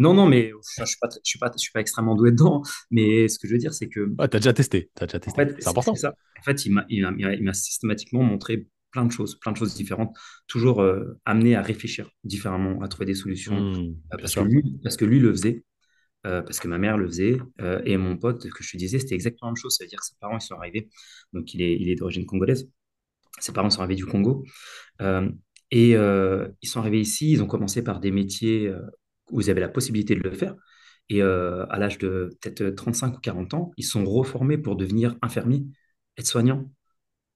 Non, 0.00 0.14
non, 0.14 0.26
mais 0.26 0.50
je 0.50 0.82
ne 0.82 0.86
suis 0.86 0.98
pas, 1.00 1.08
je 1.12 1.18
suis 1.30 1.38
pas, 1.38 1.50
je 1.52 1.58
suis 1.60 1.72
pas 1.72 1.80
extrêmement 1.80 2.16
doué 2.16 2.32
dedans. 2.32 2.62
Mais 2.90 3.28
ce 3.28 3.38
que 3.38 3.46
je 3.48 3.52
veux 3.54 3.58
dire, 3.60 3.74
c'est 3.74 3.88
que 3.88 4.16
Ouais, 4.18 4.28
t'as 4.28 4.38
déjà 4.38 4.52
testé, 4.52 4.90
t'as 4.94 5.06
déjà 5.06 5.18
En 5.26 5.34
testé. 5.34 5.34
fait, 5.34 5.56
C'est 5.58 5.68
important. 5.70 5.98
ça. 5.98 6.14
En 6.38 6.42
fait, 6.42 6.64
il 6.66 6.72
m'a 6.72 6.84
il 6.88 7.02
m'a- 7.02 7.12
il 7.34 7.42
m'a- 7.44 7.52
systématiquement 7.54 8.22
montré 8.22 8.66
plein 8.90 9.04
de 9.04 9.12
choses, 9.12 9.38
plein 9.38 9.52
de 9.52 9.56
choses 9.56 9.74
différentes, 9.74 10.16
toujours 10.48 10.82
euh, 10.82 11.18
amené 11.24 11.54
à 11.54 11.62
réfléchir 11.62 12.10
différemment, 12.24 12.82
à 12.82 12.88
trouver 12.88 13.06
des 13.06 13.14
solutions, 13.14 13.58
Hmm, 13.58 13.94
euh, 14.12 14.18
parce 14.20 14.34
que 14.34 14.42
lui, 14.42 14.62
parce 14.82 14.96
que 14.96 15.04
lui 15.04 15.20
le 15.20 15.30
faisait, 15.30 15.64
euh, 16.26 16.42
parce 16.42 16.60
que 16.60 16.68
ma 16.68 16.78
mère 16.78 16.98
le 16.98 17.06
faisait, 17.08 17.38
euh, 17.62 17.82
et 17.86 17.96
mon 17.98 18.16
pote, 18.18 18.48
que 18.50 18.64
je 18.64 18.72
te 18.72 18.76
disais, 18.78 18.98
c'était 19.00 19.14
exactement 19.16 19.48
la 19.50 19.52
même 19.52 19.56
chose. 19.62 19.76
Ça 19.76 19.84
veut 19.84 19.88
dire 19.88 20.00
que 20.00 20.06
ses 20.06 20.16
parents, 20.20 20.38
ils 20.38 20.42
sont 20.42 20.56
arrivés, 20.56 20.90
donc 21.34 21.54
il 21.54 21.62
est, 21.62 21.76
il 21.80 21.90
est 21.90 21.96
d'origine 21.96 22.26
congolaise. 22.26 22.70
Ses 23.40 23.52
parents 23.52 23.70
sont 23.70 23.80
arrivés 23.82 23.96
du 23.96 24.06
Congo, 24.06 24.44
et 25.70 25.90
ils 25.92 26.68
sont 26.68 26.80
arrivés 26.80 27.00
ici, 27.00 27.32
ils 27.32 27.42
ont 27.42 27.46
commencé 27.46 27.82
par 27.82 28.00
des 28.00 28.10
métiers 28.10 28.72
où 29.32 29.40
ils 29.40 29.50
avaient 29.50 29.60
la 29.60 29.68
possibilité 29.68 30.14
de 30.14 30.20
le 30.20 30.32
faire. 30.32 30.54
Et 31.08 31.22
euh, 31.22 31.66
à 31.70 31.78
l'âge 31.78 31.98
de 31.98 32.36
peut-être 32.40 32.70
35 32.76 33.16
ou 33.16 33.20
40 33.20 33.54
ans, 33.54 33.72
ils 33.76 33.84
sont 33.84 34.04
reformés 34.04 34.58
pour 34.58 34.76
devenir 34.76 35.16
infirmiers, 35.22 35.64
aides-soignants, 36.16 36.70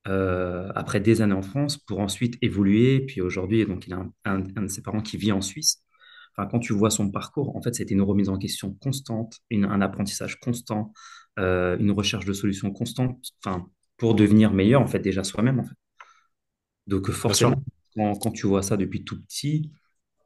euh, 0.09 0.71
après 0.75 1.01
des 1.01 1.23
années 1.23 1.35
en 1.35 1.43
France, 1.43 1.79
pour 1.79 2.01
ensuite 2.01 2.37
évoluer. 2.43 3.01
Puis 3.07 3.21
aujourd'hui, 3.21 3.65
donc 3.67 3.87
il 3.87 3.93
a 3.95 3.97
un, 3.99 4.13
un- 4.25 4.45
un 4.57 4.63
de 4.63 4.69
ses 4.69 4.83
parents 4.83 5.01
qui 5.01 5.17
vit 5.17 5.33
en 5.33 5.41
Suisse. 5.41 5.83
Enfin, 6.37 6.49
quand 6.51 6.59
tu 6.59 6.73
vois 6.73 6.91
son 6.91 7.11
parcours, 7.11 7.57
en 7.57 7.63
fait, 7.63 7.75
c'était 7.75 7.95
une 7.95 8.03
remise 8.03 8.29
en 8.29 8.39
question 8.39 8.75
constante, 8.75 9.39
une- 9.51 9.65
un 9.67 9.81
apprentissage 9.81 10.41
constant, 10.41 10.93
euh, 11.39 11.77
une 11.79 11.91
recherche 11.93 12.25
de 12.27 12.33
solutions 12.33 12.73
constante, 12.73 13.19
enfin, 13.45 13.67
pour 13.97 14.15
devenir 14.15 14.53
meilleur, 14.53 14.83
en 14.83 14.87
fait, 14.89 14.99
déjà 15.01 15.25
soi-même, 15.25 15.61
en 15.61 15.65
fait. 15.65 15.75
Donc, 16.87 17.11
forcément, 17.11 17.55
quand, 17.97 18.15
quand 18.17 18.31
tu 18.33 18.47
vois 18.47 18.63
ça 18.63 18.77
depuis 18.77 19.05
tout 19.05 19.21
petit, 19.23 19.71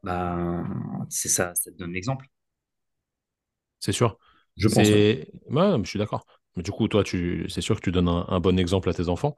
ben, 0.03 1.05
c'est 1.09 1.29
ça, 1.29 1.53
ça 1.55 1.71
te 1.71 1.77
donne 1.77 1.93
l'exemple, 1.93 2.25
c'est 3.79 3.91
sûr. 3.91 4.17
je 4.57 4.67
pense. 4.67 4.87
ouais. 4.87 5.77
Je 5.83 5.89
suis 5.89 5.99
d'accord. 5.99 6.25
Mais 6.55 6.63
du 6.63 6.71
coup, 6.71 6.87
toi, 6.87 7.03
tu... 7.03 7.45
c'est 7.49 7.61
sûr 7.61 7.75
que 7.75 7.81
tu 7.81 7.91
donnes 7.91 8.07
un, 8.07 8.25
un 8.27 8.39
bon 8.39 8.57
exemple 8.59 8.89
à 8.89 8.93
tes 8.93 9.07
enfants. 9.09 9.35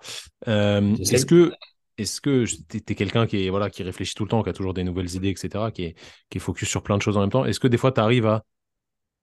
Euh, 0.47 0.95
est-ce 1.09 1.25
que 1.25 1.51
est-ce 1.97 2.21
que 2.21 2.45
tu 2.45 2.77
es, 2.77 2.95
quelqu'un 2.95 3.27
qui 3.27 3.45
est, 3.45 3.49
voilà, 3.49 3.69
qui 3.69 3.83
réfléchit 3.83 4.15
tout 4.15 4.23
le 4.23 4.29
temps, 4.29 4.41
qui 4.41 4.49
a 4.49 4.53
toujours 4.53 4.73
des 4.73 4.83
nouvelles 4.83 5.13
idées, 5.13 5.29
etc., 5.29 5.71
qui 5.71 5.83
est, 5.83 5.95
qui 6.29 6.37
est 6.37 6.41
focus 6.41 6.67
sur 6.69 6.81
plein 6.81 6.97
de 6.97 7.01
choses 7.01 7.17
en 7.17 7.21
même 7.21 7.29
temps? 7.29 7.45
Est-ce 7.45 7.59
que 7.59 7.67
des 7.67 7.77
fois, 7.77 7.91
tu 7.91 7.99
arrives 7.99 8.25
à 8.25 8.43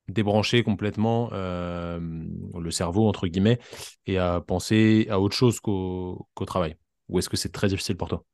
débrancher 0.09 0.62
complètement 0.64 1.30
euh, 1.32 2.01
le 2.01 2.70
cerveau, 2.70 3.09
entre 3.09 3.26
guillemets, 3.28 3.59
et 4.07 4.18
à 4.18 4.41
penser 4.41 5.07
à 5.11 5.20
autre 5.20 5.36
chose 5.36 5.61
qu'au 5.61 6.28
qu'au 6.34 6.45
travail? 6.47 6.76
Ou 7.09 7.18
est-ce 7.18 7.28
que 7.28 7.36
c'est 7.39 7.53
très 7.53 7.68
difficile 7.68 7.97
pour 7.97 8.09
toi? 8.09 8.24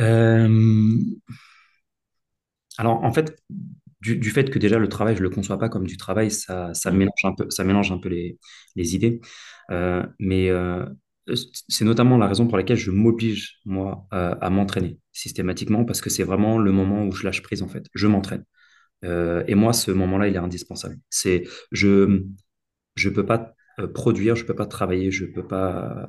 Euh, 0.00 0.48
alors, 2.78 3.02
en 3.04 3.12
fait, 3.12 3.36
du, 4.00 4.16
du 4.16 4.30
fait 4.30 4.50
que 4.50 4.58
déjà 4.58 4.78
le 4.78 4.88
travail, 4.88 5.16
je 5.16 5.22
le 5.22 5.30
conçois 5.30 5.58
pas 5.58 5.68
comme 5.68 5.86
du 5.86 5.96
travail, 5.96 6.30
ça, 6.30 6.74
ça 6.74 6.90
mélange 6.90 7.24
un 7.24 7.34
peu, 7.34 7.48
ça 7.50 7.64
mélange 7.64 7.92
un 7.92 7.98
peu 7.98 8.08
les, 8.08 8.38
les 8.76 8.94
idées. 8.94 9.20
Euh, 9.70 10.04
mais 10.18 10.50
euh, 10.50 10.84
c'est 11.68 11.84
notamment 11.84 12.18
la 12.18 12.26
raison 12.28 12.46
pour 12.46 12.56
laquelle 12.56 12.76
je 12.76 12.90
m'oblige, 12.90 13.60
moi, 13.64 14.06
à, 14.10 14.32
à 14.32 14.50
m'entraîner 14.50 14.98
systématiquement, 15.12 15.84
parce 15.84 16.00
que 16.00 16.10
c'est 16.10 16.24
vraiment 16.24 16.58
le 16.58 16.72
moment 16.72 17.04
où 17.06 17.12
je 17.12 17.24
lâche 17.24 17.42
prise, 17.42 17.62
en 17.62 17.68
fait. 17.68 17.86
Je 17.94 18.06
m'entraîne. 18.06 18.44
et 19.04 19.54
moi, 19.56 19.72
ce 19.74 19.90
moment-là, 19.92 20.28
il 20.28 20.34
est 20.34 20.38
indispensable. 20.38 20.98
C'est, 21.10 21.44
je, 21.72 22.24
je 22.96 23.10
peux 23.10 23.26
pas 23.26 23.53
produire, 23.94 24.36
je 24.36 24.44
peux 24.44 24.54
pas 24.54 24.66
travailler, 24.66 25.10
je 25.10 25.24
peux 25.26 25.46
pas 25.46 26.06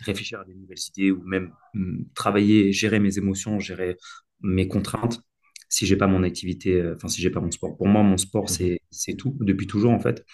réfléchir 0.00 0.40
à 0.40 0.44
des 0.44 0.54
nouvelles 0.54 0.78
idées 0.88 1.10
ou 1.10 1.22
même 1.24 1.52
mm, 1.74 2.04
travailler, 2.14 2.72
gérer 2.72 2.98
mes 3.00 3.18
émotions, 3.18 3.60
gérer 3.60 3.96
mes 4.40 4.68
contraintes 4.68 5.20
si 5.68 5.86
j'ai 5.86 5.96
pas 5.96 6.08
mon 6.08 6.24
activité, 6.24 6.84
enfin 6.96 7.06
si 7.08 7.22
j'ai 7.22 7.30
pas 7.30 7.40
mon 7.40 7.50
sport. 7.52 7.76
Pour 7.76 7.86
moi, 7.88 8.02
mon 8.02 8.16
sport, 8.16 8.50
Mhm. 8.50 8.56
c'est 8.90 9.14
tout 9.16 9.36
depuis 9.40 9.66
toujours 9.68 9.92
en 9.92 10.00
fait. 10.00 10.24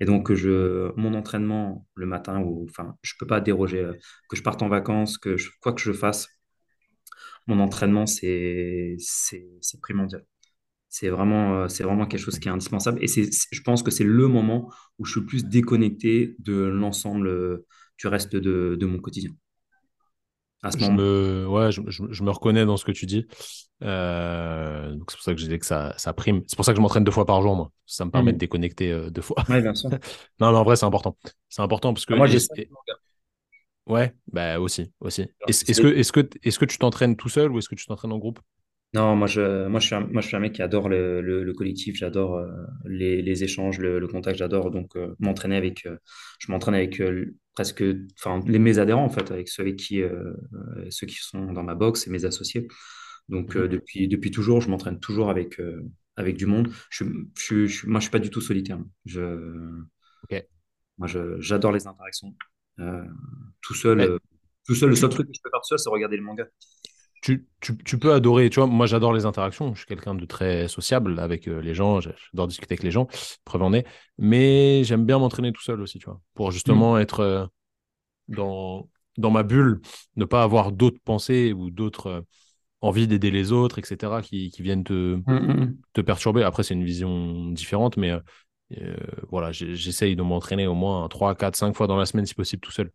Et 0.00 0.04
donc, 0.06 0.32
je, 0.34 0.92
mon 0.96 1.14
entraînement 1.14 1.86
le 1.94 2.06
matin, 2.06 2.40
ou, 2.42 2.66
enfin, 2.70 2.96
je 3.02 3.14
peux 3.18 3.26
pas 3.26 3.40
déroger, 3.40 3.80
euh, 3.80 3.94
que 4.30 4.36
je 4.36 4.42
parte 4.42 4.62
en 4.62 4.68
vacances, 4.68 5.18
que 5.18 5.36
je- 5.36 5.50
quoi 5.60 5.72
que 5.72 5.80
je 5.80 5.92
fasse, 5.92 6.28
mon 7.46 7.60
entraînement, 7.60 8.06
c'est, 8.06 8.96
c'est 8.98 9.80
primordial. 9.80 10.24
C'est 10.88 11.08
vraiment, 11.10 11.62
euh, 11.64 11.68
c'est 11.68 11.84
vraiment 11.84 12.06
quelque 12.06 12.20
chose 12.20 12.38
qui 12.38 12.48
est 12.48 12.50
indispensable. 12.50 13.02
Et 13.02 13.08
c'est, 13.08 13.28
je 13.52 13.62
pense 13.62 13.82
que 13.82 13.90
c'est 13.90 14.04
le 14.04 14.28
moment 14.28 14.70
où 14.98 15.04
je 15.04 15.12
suis 15.12 15.20
le 15.20 15.26
plus 15.26 15.44
déconnecté 15.44 16.36
de 16.38 16.54
l'ensemble 16.54 17.28
euh, 17.28 17.66
du 17.98 18.06
reste 18.08 18.34
de, 18.36 18.76
de 18.78 18.86
mon 18.86 18.98
quotidien. 18.98 19.30
À 20.62 20.70
ce 20.70 20.78
Je 20.78 20.90
moment. 20.90 21.00
me, 21.00 21.46
ouais, 21.48 21.72
je, 21.72 21.80
je- 21.86 22.04
je 22.12 22.22
me 22.22 22.30
reconnais 22.30 22.66
dans 22.66 22.76
ce 22.76 22.84
que 22.84 22.92
tu 22.92 23.06
dis. 23.06 23.26
Euh, 23.82 24.94
donc 24.94 25.10
c'est 25.10 25.16
pour 25.16 25.24
ça 25.24 25.34
que 25.34 25.40
j'ai 25.40 25.48
dit 25.48 25.58
que 25.58 25.64
ça, 25.66 25.94
ça 25.96 26.12
prime. 26.12 26.42
C'est 26.46 26.56
pour 26.56 26.64
ça 26.64 26.72
que 26.72 26.76
je 26.76 26.82
m'entraîne 26.82 27.04
deux 27.04 27.10
fois 27.12 27.24
par 27.26 27.40
jour, 27.42 27.56
moi. 27.56 27.72
Ça 27.86 28.04
me 28.04 28.10
permet 28.10 28.32
de 28.34 28.38
Mhm. 28.38 28.38
déconnecter 28.38 28.92
euh, 28.92 29.10
deux 29.10 29.22
fois. 29.22 29.44
Ouais, 29.48 29.60
bien 29.62 29.74
sûr. 29.74 29.90
Non, 30.40 30.52
mais 30.52 30.58
en 30.58 30.64
vrai, 30.64 30.76
c'est 30.76 30.84
important. 30.86 31.16
C'est 31.48 31.62
important 31.62 31.94
parce 31.94 32.06
que, 32.06 32.12
Ah, 32.12 32.16
moi, 32.16 32.26
j'ai 32.26 32.38
ouais, 33.86 34.14
bah 34.32 34.58
aussi, 34.60 34.92
aussi. 35.00 35.26
Est-ce, 35.46 35.64
que, 35.80 35.86
est-ce 36.42 36.58
que 36.58 36.64
tu 36.64 36.78
t'entraînes 36.78 37.16
tout 37.16 37.28
seul 37.28 37.50
ou 37.52 37.58
est-ce 37.58 37.68
que 37.68 37.74
tu 37.74 37.86
t'entraînes 37.86 38.12
en 38.12 38.18
groupe? 38.18 38.40
Non, 38.94 39.14
moi 39.16 39.26
je, 39.26 39.66
moi, 39.68 39.80
je 39.80 39.86
suis 39.86 39.94
un, 39.94 40.00
moi, 40.06 40.22
je 40.22 40.28
suis 40.28 40.36
un 40.36 40.40
mec 40.40 40.54
qui 40.54 40.62
adore 40.62 40.88
le, 40.88 41.20
le, 41.20 41.44
le 41.44 41.52
collectif, 41.52 41.96
j'adore 41.96 42.36
euh, 42.36 42.50
les, 42.86 43.20
les 43.20 43.44
échanges, 43.44 43.78
le, 43.78 43.98
le 43.98 44.08
contact, 44.08 44.38
j'adore 44.38 44.70
donc 44.70 44.96
euh, 44.96 45.14
m'entraîner 45.18 45.56
avec, 45.56 45.84
euh, 45.86 45.98
je 46.38 46.50
m'entraîne 46.50 46.74
avec 46.74 46.98
euh, 47.00 47.36
presque, 47.54 47.84
enfin, 48.18 48.40
les, 48.46 48.58
mes 48.58 48.78
adhérents 48.78 49.04
en 49.04 49.10
fait, 49.10 49.30
avec 49.30 49.48
ceux 49.50 49.62
avec 49.62 49.76
qui, 49.76 50.00
euh, 50.00 50.32
euh, 50.78 50.86
ceux 50.90 51.06
qui 51.06 51.16
sont 51.16 51.52
dans 51.52 51.62
ma 51.62 51.74
box 51.74 52.06
et 52.06 52.10
mes 52.10 52.24
associés. 52.24 52.66
Donc 53.28 53.56
Mhm. 53.56 53.68
depuis, 53.68 54.08
depuis 54.08 54.30
toujours, 54.30 54.60
je 54.62 54.70
m'entraîne 54.70 55.00
toujours 55.00 55.30
avec, 55.30 55.60
euh, 55.60 55.82
avec 56.16 56.36
du 56.36 56.46
monde. 56.46 56.70
Je, 56.90 57.04
je, 57.38 57.66
je, 57.66 57.86
moi, 57.88 58.00
je 58.00 58.04
suis 58.04 58.12
pas 58.12 58.18
du 58.20 58.30
tout 58.30 58.40
solitaire. 58.40 58.78
Je, 59.06 59.20
Ok. 60.22 60.48
moi, 60.98 61.06
je, 61.08 61.40
j'adore 61.40 61.72
les 61.72 61.86
interactions. 61.86 62.34
Euh, 62.80 63.04
tout 63.60 63.74
seul, 63.74 64.00
euh, 64.00 64.18
tout 64.66 64.74
seul, 64.74 64.90
le 64.90 64.96
seul 64.96 65.10
truc 65.10 65.26
que 65.28 65.32
je 65.34 65.40
peux 65.42 65.50
faire 65.50 65.60
tout 65.60 65.68
seul, 65.68 65.78
c'est 65.78 65.90
regarder 65.90 66.16
le 66.16 66.22
manga. 66.22 66.44
Tu, 67.34 67.46
tu, 67.60 67.76
tu 67.78 67.98
peux 67.98 68.12
adorer, 68.12 68.50
tu 68.50 68.60
vois, 68.60 68.66
moi 68.66 68.86
j'adore 68.86 69.12
les 69.12 69.26
interactions, 69.26 69.74
je 69.74 69.80
suis 69.80 69.86
quelqu'un 69.86 70.14
de 70.14 70.24
très 70.26 70.68
sociable 70.68 71.18
avec 71.20 71.48
euh, 71.48 71.60
les 71.60 71.74
gens, 71.74 72.00
j'adore 72.00 72.48
discuter 72.48 72.74
avec 72.74 72.82
les 72.82 72.90
gens, 72.90 73.06
preuve 73.44 73.62
en 73.62 73.72
est, 73.72 73.86
mais 74.18 74.82
j'aime 74.84 75.04
bien 75.04 75.18
m'entraîner 75.18 75.52
tout 75.52 75.62
seul 75.62 75.80
aussi, 75.80 75.98
tu 75.98 76.06
vois, 76.06 76.20
pour 76.34 76.50
Mm. 76.50 76.52
justement 76.52 76.98
être 76.98 77.20
euh, 77.20 77.46
dans, 78.28 78.88
dans 79.18 79.30
ma 79.30 79.42
bulle, 79.42 79.80
ne 80.16 80.24
pas 80.24 80.42
avoir 80.42 80.72
d'autres 80.72 81.00
pensées 81.04 81.52
ou 81.52 81.70
d'autres 81.70 82.08
euh, 82.08 82.20
envies 82.82 83.08
d'aider 83.08 83.30
les 83.30 83.52
autres, 83.52 83.78
etc., 83.80 84.22
qui, 84.22 84.50
qui 84.50 84.62
viennent 84.62 84.84
te, 84.84 85.20
Mm, 85.26 85.32
mm, 85.34 85.52
mm. 85.60 85.78
te 85.94 86.00
perturber. 86.02 86.44
Après, 86.44 86.62
c'est 86.64 86.74
une 86.74 86.84
vision 86.84 87.50
différente, 87.52 87.96
mais 87.96 88.12
euh, 88.12 88.96
voilà, 89.30 89.52
j'essaye 89.52 90.16
de 90.16 90.22
m'entraîner 90.22 90.66
au 90.66 90.74
moins 90.74 91.08
3 91.08 91.34
4 91.34 91.56
5 91.56 91.76
fois 91.76 91.86
dans 91.86 91.96
la 91.96 92.06
semaine 92.06 92.26
si 92.26 92.34
possible 92.34 92.60
tout 92.62 92.72
seul, 92.72 92.90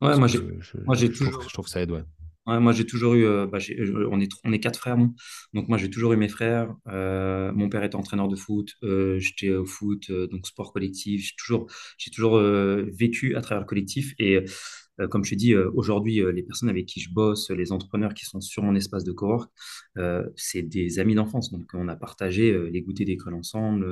Ouais, 0.00 0.16
parce 0.16 0.18
moi 0.18 0.28
j'ai, 0.28 0.38
je, 0.60 0.78
je 0.92 1.06
toujours, 1.08 1.42
je 1.48 1.52
trouve 1.54 1.66
que 1.66 1.70
ça 1.70 1.80
aide, 1.82 1.90
ouais. 1.92 2.04
Moi 2.46 2.72
j'ai 2.72 2.86
toujours 2.86 3.14
eu, 3.14 3.24
euh, 3.24 3.46
bah, 3.46 3.58
euh, 3.70 4.08
on 4.10 4.52
est, 4.52 4.58
quatre 4.60 4.78
frères, 4.78 4.96
non? 4.96 5.14
Donc 5.52 5.68
moi 5.68 5.78
j'ai 5.78 5.90
toujours 5.90 6.12
eu 6.12 6.16
mes 6.16 6.28
frères. 6.28 6.74
Euh, 6.88 7.52
mon 7.52 7.68
père 7.68 7.82
était 7.84 7.96
entraîneur 7.96 8.28
de 8.28 8.36
foot, 8.36 8.72
j'étais 8.82 9.50
au 9.50 9.66
foot, 9.66 10.10
donc 10.10 10.46
sport 10.46 10.72
collectif. 10.72 11.22
J'ai 11.24 11.34
toujours, 11.36 11.66
j'ai 11.98 12.10
toujours 12.10 12.38
vécu 12.38 13.34
à 13.36 13.40
travers 13.40 13.60
le 13.60 13.66
collectif. 13.66 14.14
Et 14.18 14.44
comme 15.10 15.24
je 15.24 15.30
t'ai 15.30 15.36
dit, 15.36 15.52
euh, 15.52 15.70
aujourd'hui, 15.74 16.22
les 16.32 16.42
personnes 16.42 16.70
avec 16.70 16.86
qui 16.86 17.00
je 17.00 17.10
bosse, 17.12 17.50
les 17.50 17.70
entrepreneurs 17.72 18.14
qui 18.14 18.24
sont 18.24 18.40
sur 18.40 18.62
mon 18.62 18.74
espace 18.74 19.04
de 19.04 19.12
cowork, 19.12 19.50
euh, 19.98 20.26
c'est 20.36 20.62
des 20.62 20.98
amis 20.98 21.14
d'enfance. 21.14 21.50
Donc 21.52 21.70
on 21.74 21.88
a 21.88 21.96
partagé 21.96 22.70
les 22.70 22.82
goûters 22.82 23.06
d'école 23.06 23.34
ensemble. 23.34 23.86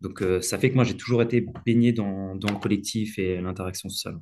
donc 0.00 0.22
ça 0.42 0.58
fait 0.58 0.70
que 0.70 0.74
moi 0.74 0.84
j'ai 0.84 0.96
toujours 0.96 1.22
été 1.22 1.44
baigné 1.64 1.92
dans, 1.92 2.34
dans 2.36 2.52
le 2.52 2.58
collectif 2.58 3.18
et 3.18 3.40
l'interaction 3.40 3.88
sociale. 3.88 4.18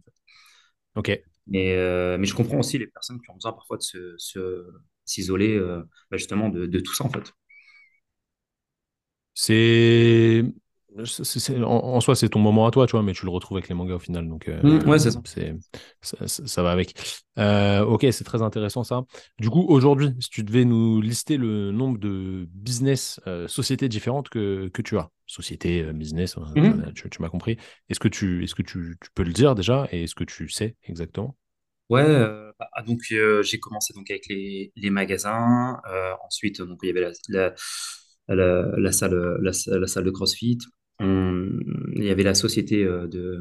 Ok. 0.94 1.33
Mais, 1.46 1.74
euh, 1.76 2.16
mais 2.18 2.26
je 2.26 2.34
comprends 2.34 2.58
aussi 2.58 2.78
les 2.78 2.86
personnes 2.86 3.20
qui 3.20 3.30
ont 3.30 3.34
besoin 3.34 3.52
parfois 3.52 3.76
de 3.78 4.16
s'isoler 5.04 5.56
euh, 5.56 5.82
bah, 6.10 6.16
justement 6.16 6.48
de, 6.48 6.66
de 6.66 6.80
tout 6.80 6.94
ça 6.94 7.04
en 7.04 7.10
fait. 7.10 7.32
C'est. 9.34 10.44
C'est- 11.04 11.24
c'est- 11.24 11.62
en, 11.62 11.70
en 11.70 12.00
soi, 12.00 12.14
c'est 12.14 12.28
ton 12.28 12.38
moment 12.38 12.66
à 12.66 12.70
toi, 12.70 12.86
tu 12.86 12.92
vois, 12.92 13.02
mais 13.02 13.12
tu 13.12 13.24
le 13.24 13.30
retrouves 13.32 13.56
avec 13.58 13.68
les 13.68 13.74
mangas 13.74 13.94
au 13.96 13.98
final, 13.98 14.28
donc 14.28 14.48
euh, 14.48 14.62
ouais, 14.86 14.98
c'est 14.98 15.10
ça. 15.10 15.20
ça, 16.00 16.16
ça- 16.26 16.46
ça 16.46 16.62
va 16.62 16.70
avec. 16.70 16.94
Euh, 17.38 17.84
ok, 17.84 18.06
c'est 18.12 18.24
très 18.24 18.42
intéressant 18.42 18.84
ça. 18.84 19.04
Du 19.40 19.50
coup, 19.50 19.64
aujourd'hui, 19.68 20.10
si 20.20 20.28
tu 20.30 20.44
devais 20.44 20.64
nous 20.64 21.00
lister 21.00 21.36
le 21.36 21.72
nombre 21.72 21.98
de 21.98 22.46
business, 22.52 23.20
euh, 23.26 23.48
sociétés 23.48 23.88
différentes 23.88 24.28
que, 24.28 24.68
que 24.68 24.82
tu 24.82 24.96
as, 24.98 25.10
société, 25.26 25.82
euh, 25.82 25.92
business, 25.92 26.36
Mhm. 26.54 26.94
tu, 26.94 27.10
tu 27.10 27.22
m'as 27.22 27.28
compris, 27.28 27.56
est-ce 27.88 28.00
que, 28.00 28.08
tu, 28.08 28.44
est-ce 28.44 28.54
que 28.54 28.62
tu, 28.62 28.96
tu 29.00 29.10
peux 29.14 29.24
le 29.24 29.32
dire 29.32 29.54
déjà 29.54 29.88
et 29.90 30.04
est-ce 30.04 30.14
que 30.14 30.24
tu 30.24 30.48
sais 30.48 30.76
exactement? 30.84 31.36
Ouais, 31.90 32.02
euh, 32.02 32.50
bah, 32.58 32.68
ah, 32.72 32.82
donc 32.82 33.00
j'ai 33.42 33.60
commencé 33.60 33.92
donc 33.92 34.10
avec 34.10 34.26
les, 34.28 34.72
les 34.76 34.90
magasins. 34.90 35.80
ensuite, 36.24 36.62
donc 36.62 36.78
il 36.82 36.86
y 36.88 36.90
avait 36.90 37.00
la, 37.02 37.12
la, 37.28 37.54
la, 38.28 38.62
la 38.78 38.92
salle, 38.92 39.14
la, 39.42 39.52
la 39.66 39.86
salle 39.86 40.04
de 40.04 40.10
CrossFit. 40.10 40.58
On- 41.00 41.50
il 41.96 42.04
y 42.04 42.10
avait 42.10 42.22
la 42.22 42.34
société 42.34 42.84
euh, 42.84 43.06
de, 43.08 43.40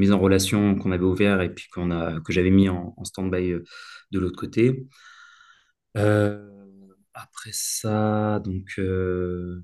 mise 0.00 0.12
en 0.12 0.18
relation 0.18 0.76
qu'on 0.76 0.92
avait 0.92 1.04
ouvert 1.04 1.40
et 1.42 1.52
puis 1.54 1.66
a, 1.90 2.20
que 2.20 2.32
j'avais 2.32 2.50
mis 2.50 2.68
en, 2.68 2.94
stand-by 3.04 3.52
euh, 3.52 3.64
de 4.12 4.18
l'autre 4.18 4.36
côté. 4.38 4.86
Euh, 5.96 6.48
après 7.14 7.50
ça, 7.52 8.40
donc, 8.44 8.74
euh, 8.78 9.60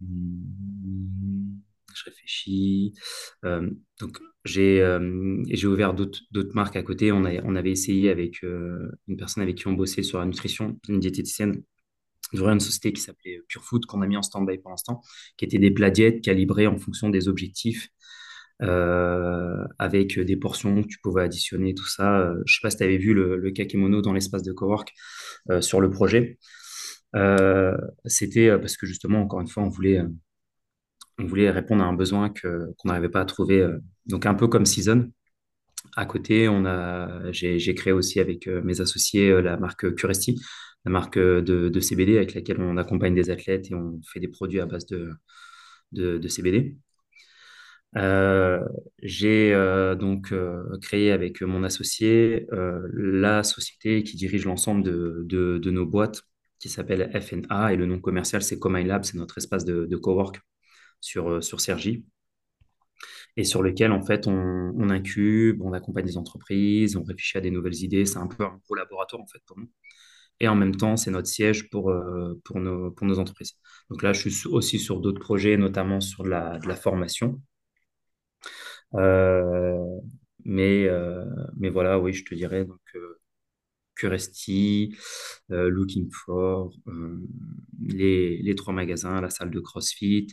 je 1.95 2.05
réfléchis. 2.05 2.95
Euh, 3.45 3.71
donc, 4.01 4.19
j'ai 4.45 4.81
euh, 4.83 5.45
ouvert 5.67 5.95
d'autres 5.95 6.55
marques 6.55 6.77
à 6.77 6.83
côté. 6.83 7.13
On, 7.13 7.25
a, 7.25 7.33
on 7.45 7.55
avait 7.57 7.71
essayé 7.71 8.11
avec 8.11 8.43
euh, 8.45 8.91
une 9.09 9.17
personne 9.17 9.43
avec 9.43 9.57
qui 9.57 9.69
on 9.69 9.73
bossait 9.73 10.03
sur 10.03 10.19
la 10.19 10.27
nutrition, 10.27 10.79
une 10.89 11.01
diététicienne, 11.01 11.63
d'ouvrir 12.35 12.55
une 12.55 12.61
société 12.61 12.93
qui 12.93 13.01
s'appelait 13.01 13.41
Pure 13.49 13.65
Food, 13.65 13.87
qu'on 13.87 14.03
a 14.03 14.07
mis 14.07 14.17
en 14.17 14.23
stand-by 14.23 14.59
pour 14.59 14.71
l'instant, 14.71 15.01
qui 15.37 15.45
était 15.45 15.59
des 15.59 15.71
plats 15.71 15.91
diètes 15.91 16.23
calibrés 16.23 16.67
en 16.67 16.79
fonction 16.79 17.11
des 17.11 17.29
objectifs. 17.29 17.89
euh, 18.63 19.65
avec 19.79 20.19
des 20.19 20.37
portions 20.37 20.83
que 20.83 20.89
tu 20.89 20.99
pouvais 21.03 21.23
additionner, 21.23 21.75
tout 21.75 21.89
ça. 21.89 22.21
Euh, 22.21 22.43
Je 22.47 22.55
sais 22.55 22.61
pas 22.63 22.71
si 22.71 22.77
tu 22.79 22.85
avais 22.85 22.99
vu 22.99 23.15
le, 23.15 23.51
kakemono 23.51 24.01
dans 24.01 24.13
l'espace 24.13 24.43
de 24.43 24.53
cowork 24.53 24.93
euh, 25.51 25.61
sur 25.61 25.81
le 25.81 25.91
projet. 25.91 26.39
C'était 28.07 28.59
parce 28.59 28.77
que 28.77 28.87
justement, 28.87 29.21
encore 29.23 29.41
une 29.41 29.49
fois, 29.49 29.63
on 29.63 29.69
voulait, 29.69 30.03
on 31.19 31.27
voulait 31.27 31.51
répondre 31.51 31.83
à 31.85 31.87
un 31.87 31.95
besoin 31.95 32.31
qu'on 32.31 32.89
n'arrivait 32.89 33.09
pas 33.09 33.21
à 33.21 33.25
trouver. 33.25 33.67
donc 34.07 34.27
un 34.27 34.35
peu 34.35 34.49
comme 34.49 34.67
Season. 34.67 35.11
À 35.97 36.07
côté, 36.07 36.49
j'ai, 37.31 37.75
créé 37.75 37.93
aussi 37.93 38.19
avec 38.21 38.47
mes 38.49 38.81
associés 38.81 39.43
la 39.43 39.57
marque 39.57 39.95
Curesti, 39.95 40.41
la 40.85 40.91
marque 40.91 41.17
euh, 41.17 41.41
de, 41.43 41.81
CBD 41.81 42.17
avec 42.17 42.35
laquelle 42.35 42.61
on 42.61 42.77
accompagne 42.77 43.15
des 43.15 43.31
athlètes 43.31 43.71
et 43.71 43.75
on 43.75 44.01
fait 44.07 44.21
des 44.21 44.29
produits 44.29 44.61
à 44.61 44.67
base 44.67 44.87
de, 44.87 46.29
CBD. 46.29 46.77
Euh, 47.97 48.61
j'ai 49.03 49.55
euh, 49.55 49.95
donc 49.95 50.35
créé 50.83 51.13
avec 51.13 51.43
mon 51.43 51.63
associé 51.63 52.47
la 52.51 53.43
société 53.43 54.03
qui 54.03 54.17
dirige 54.17 54.45
l'ensemble 54.47 54.83
de, 54.83 55.71
nos 55.71 55.87
boîtes 55.87 56.23
qui 56.59 56.69
s'appelle 56.69 57.11
FNA 57.21 57.73
et 57.73 57.77
le 57.77 57.87
nom 57.87 58.01
commercial 58.01 58.43
c'est 58.43 58.59
Comin 58.59 58.85
Lab, 58.85 59.05
c'est 59.05 59.17
notre 59.17 59.39
espace 59.39 59.65
de, 59.65 59.97
cowork 59.97 60.41
sur, 61.01 61.43
sur 61.43 61.61
Cergy 61.61 62.05
et 63.37 63.45
sur 63.45 63.63
lequel 63.63 63.93
en 63.93 64.03
fait 64.03 64.27
on, 64.27 64.73
on 64.77 64.91
incube, 64.91 65.61
on 65.63 65.73
accompagne 65.73 66.07
des 66.07 66.17
entreprises, 66.17 66.97
on 66.97 67.03
réfléchit 67.05 67.39
à 67.39 67.41
des 67.41 67.51
nouvelles 67.51 67.83
idées, 67.83 68.07
c'est 68.07 68.19
un 68.19 68.27
peu 68.27 68.45
un 68.45 68.59
gros 68.65 68.75
laboratoire 68.75 69.23
en 69.23 69.27
fait 69.27 69.41
pour 69.47 69.59
nous. 69.59 69.69
Et 70.41 70.49
en 70.49 70.57
même 70.57 70.75
temps, 70.77 70.97
c'est 70.97 71.11
notre 71.11 71.29
siège 71.29 71.71
pour, 71.71 71.91
euh, 71.91 72.41
pour, 72.45 72.61
nos, 72.61 72.91
pour 72.91 73.07
nos 73.07 73.19
entreprises. 73.19 73.55
Donc 73.91 74.03
là, 74.03 74.13
je 74.13 74.29
suis 74.29 74.49
aussi 74.49 74.79
sur 74.79 75.01
d'autres 75.01 75.21
projets, 75.21 75.57
notamment 75.57 76.01
sur 76.01 76.25
de 76.25 76.31
la, 76.31 76.59
de 76.59 76.69
la 76.69 76.77
formation. 76.77 77.41
Euh, 78.95 79.79
mais, 80.45 80.87
euh, 80.89 81.25
mais 81.57 81.71
voilà, 81.71 81.99
oui, 81.99 82.13
je 82.13 82.25
te 82.25 82.35
dirais 82.35 82.65
donc 82.65 82.81
Curesti, 83.97 84.97
Looking 85.49 86.11
for, 86.11 86.73
les, 87.81 88.39
les 88.39 88.55
trois 88.55 88.75
magasins, 88.75 89.21
la 89.21 89.31
salle 89.31 89.51
de 89.51 89.61
CrossFit, 89.61 90.27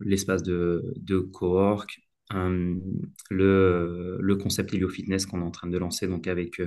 l'espace 0.00 0.42
de, 0.42 0.92
de 0.96 1.20
cowork, 1.20 2.00
le, 2.32 4.18
le 4.20 4.36
concept 4.36 4.74
Helio 4.74 4.88
Fitness 4.88 5.26
qu'on 5.26 5.40
est 5.40 5.44
en 5.44 5.50
train 5.50 5.68
de 5.68 5.78
lancer 5.78 6.08
donc 6.08 6.26
avec 6.26 6.60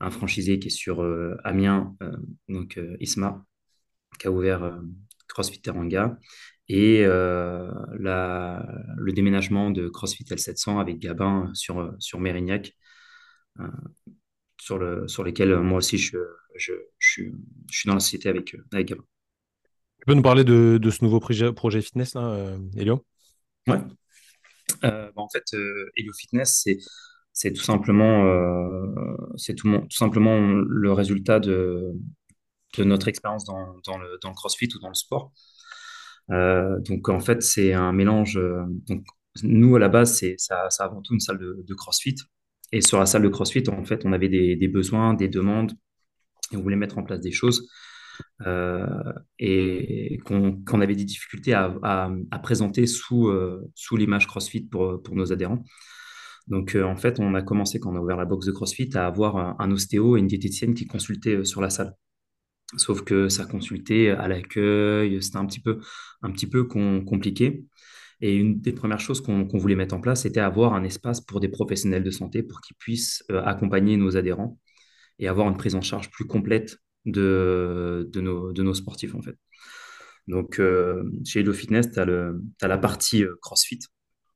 un 0.00 0.10
franchisé 0.10 0.58
qui 0.58 0.68
est 0.68 0.70
sur 0.70 1.02
euh, 1.02 1.36
Amiens, 1.44 1.96
euh, 2.02 2.12
donc 2.48 2.78
euh, 2.78 2.96
Isma, 3.00 3.44
qui 4.18 4.26
a 4.26 4.30
ouvert 4.30 4.80
CrossFit 5.28 5.60
Teranga 5.60 6.18
et 6.68 7.02
la, 7.04 8.66
le 8.96 9.12
déménagement 9.12 9.70
de 9.70 9.88
CrossFit 9.88 10.24
L700 10.24 10.80
avec 10.80 10.98
Gabin 10.98 11.50
sur, 11.54 11.94
sur 11.98 12.20
Mérignac, 12.20 12.76
sur, 14.58 14.78
le, 14.78 15.08
sur 15.08 15.24
lesquels 15.24 15.58
moi 15.58 15.78
aussi 15.78 15.98
je, 15.98 16.18
je, 16.56 16.72
je, 16.98 17.10
suis, 17.10 17.32
je 17.70 17.78
suis 17.78 17.88
dans 17.88 17.94
la 17.94 18.00
société 18.00 18.28
avec, 18.28 18.54
avec 18.72 18.88
Gabin. 18.88 19.02
Tu 19.98 20.06
peux 20.06 20.14
nous 20.14 20.22
parler 20.22 20.44
de, 20.44 20.78
de 20.80 20.90
ce 20.90 21.04
nouveau 21.04 21.20
projet, 21.20 21.52
projet 21.52 21.82
fitness, 21.82 22.14
là, 22.14 22.56
Elio? 22.76 23.04
Ouais. 23.66 23.78
Bah, 24.82 25.10
en 25.16 25.28
fait, 25.28 25.44
Elio 25.96 26.12
Fitness, 26.12 26.62
c'est 26.62 26.78
c'est 27.32 27.52
tout 27.52 27.62
simplement, 27.62 28.26
euh, 28.26 29.16
c'est 29.36 29.54
tout, 29.54 29.68
tout, 29.68 29.96
simplement 29.96 30.38
le 30.38 30.92
résultat 30.92 31.40
de, 31.40 31.92
de 32.76 32.84
notre 32.84 33.08
expérience 33.08 33.44
dans, 33.44 33.80
dans, 33.86 33.98
le, 33.98 34.18
dans, 34.22 34.28
le, 34.28 34.34
CrossFit 34.34 34.68
ou 34.74 34.78
dans 34.78 34.88
le 34.88 34.94
sport. 34.94 35.32
Euh, 36.30 36.78
donc 36.80 37.08
en 37.08 37.20
fait, 37.20 37.42
c'est 37.42 37.72
un 37.72 37.92
mélange. 37.92 38.36
Euh, 38.36 38.64
donc, 38.88 39.04
nous, 39.42 39.76
à 39.76 39.78
la 39.78 39.88
base, 39.88 40.18
c'est 40.18 40.34
ça, 40.36 40.68
avant 40.80 41.00
tout 41.00 41.14
une 41.14 41.20
salle 41.20 41.38
de, 41.38 41.74
CrossFit. 41.74 42.16
Et 42.70 42.82
sur 42.82 42.98
la 42.98 43.06
salle 43.06 43.22
de 43.22 43.28
CrossFit, 43.28 43.64
en 43.68 43.84
fait, 43.84 44.04
on 44.04 44.12
avait 44.12 44.28
des, 44.28 44.56
des 44.56 44.68
besoins, 44.68 45.14
des 45.14 45.28
demandes, 45.28 45.72
et 46.52 46.56
on 46.56 46.62
voulait 46.62 46.76
mettre 46.76 46.98
en 46.98 47.02
place 47.02 47.20
des 47.20 47.32
choses. 47.32 47.70
Et 49.38 50.18
qu'on 50.26 50.62
qu 50.62 50.82
avait 50.82 50.94
des 50.94 51.04
difficultés 51.04 51.54
à, 51.54 51.74
à, 51.82 52.38
présenter 52.40 52.86
sous, 52.86 53.32
sous 53.74 53.96
l'image 53.96 54.26
CrossFit 54.26 54.62
pour, 54.62 55.02
pour 55.02 55.14
nos 55.14 55.32
adhérents. 55.32 55.64
Donc, 56.48 56.74
euh, 56.74 56.84
en 56.84 56.96
fait, 56.96 57.20
on 57.20 57.34
a 57.34 57.42
commencé, 57.42 57.78
quand 57.80 57.92
on 57.92 57.96
a 57.96 58.00
ouvert 58.00 58.16
la 58.16 58.24
box 58.24 58.46
de 58.46 58.52
CrossFit, 58.52 58.90
à 58.94 59.06
avoir 59.06 59.60
un, 59.60 59.70
ostéo 59.70 60.16
et 60.16 60.20
une 60.20 60.26
diététicienne 60.26 60.74
qui 60.74 60.86
consultaient 60.86 61.36
euh, 61.36 61.44
sur 61.44 61.60
la 61.60 61.70
salle. 61.70 61.94
Sauf 62.76 63.02
que 63.02 63.28
ça 63.28 63.44
consultait 63.44 64.10
à 64.10 64.28
l'accueil, 64.28 65.22
c'était 65.22 65.36
un 65.36 65.46
petit 65.46 65.60
peu, 65.60 65.80
un 66.22 66.30
petit 66.32 66.46
peu 66.46 66.64
compliqué. 66.64 67.66
Et 68.20 68.34
une 68.36 68.60
des 68.60 68.72
premières 68.72 69.00
choses 69.00 69.20
qu'on 69.20 69.46
qu 69.46 69.58
voulait 69.58 69.74
mettre 69.74 69.94
en 69.94 70.00
place, 70.00 70.22
c'était 70.22 70.40
avoir 70.40 70.74
un 70.74 70.84
espace 70.84 71.20
pour 71.20 71.40
des 71.40 71.48
professionnels 71.48 72.04
de 72.04 72.10
santé 72.10 72.42
pour 72.42 72.60
qu'ils 72.60 72.76
puissent 72.76 73.24
euh, 73.30 73.42
accompagner 73.44 73.96
nos 73.96 74.16
adhérents 74.16 74.58
et 75.18 75.28
avoir 75.28 75.48
une 75.48 75.56
prise 75.56 75.74
en 75.74 75.82
charge 75.82 76.10
plus 76.10 76.26
complète 76.26 76.78
de, 77.04 78.08
nos, 78.14 78.74
sportifs, 78.74 79.14
en 79.14 79.22
fait. 79.22 79.36
Donc, 80.28 80.60
chez 81.24 81.40
Hello 81.40 81.52
Fitness, 81.52 81.90
tu 81.90 82.00
as, 82.00 82.68
la 82.68 82.78
partie 82.78 83.24
CrossFit. 83.42 83.80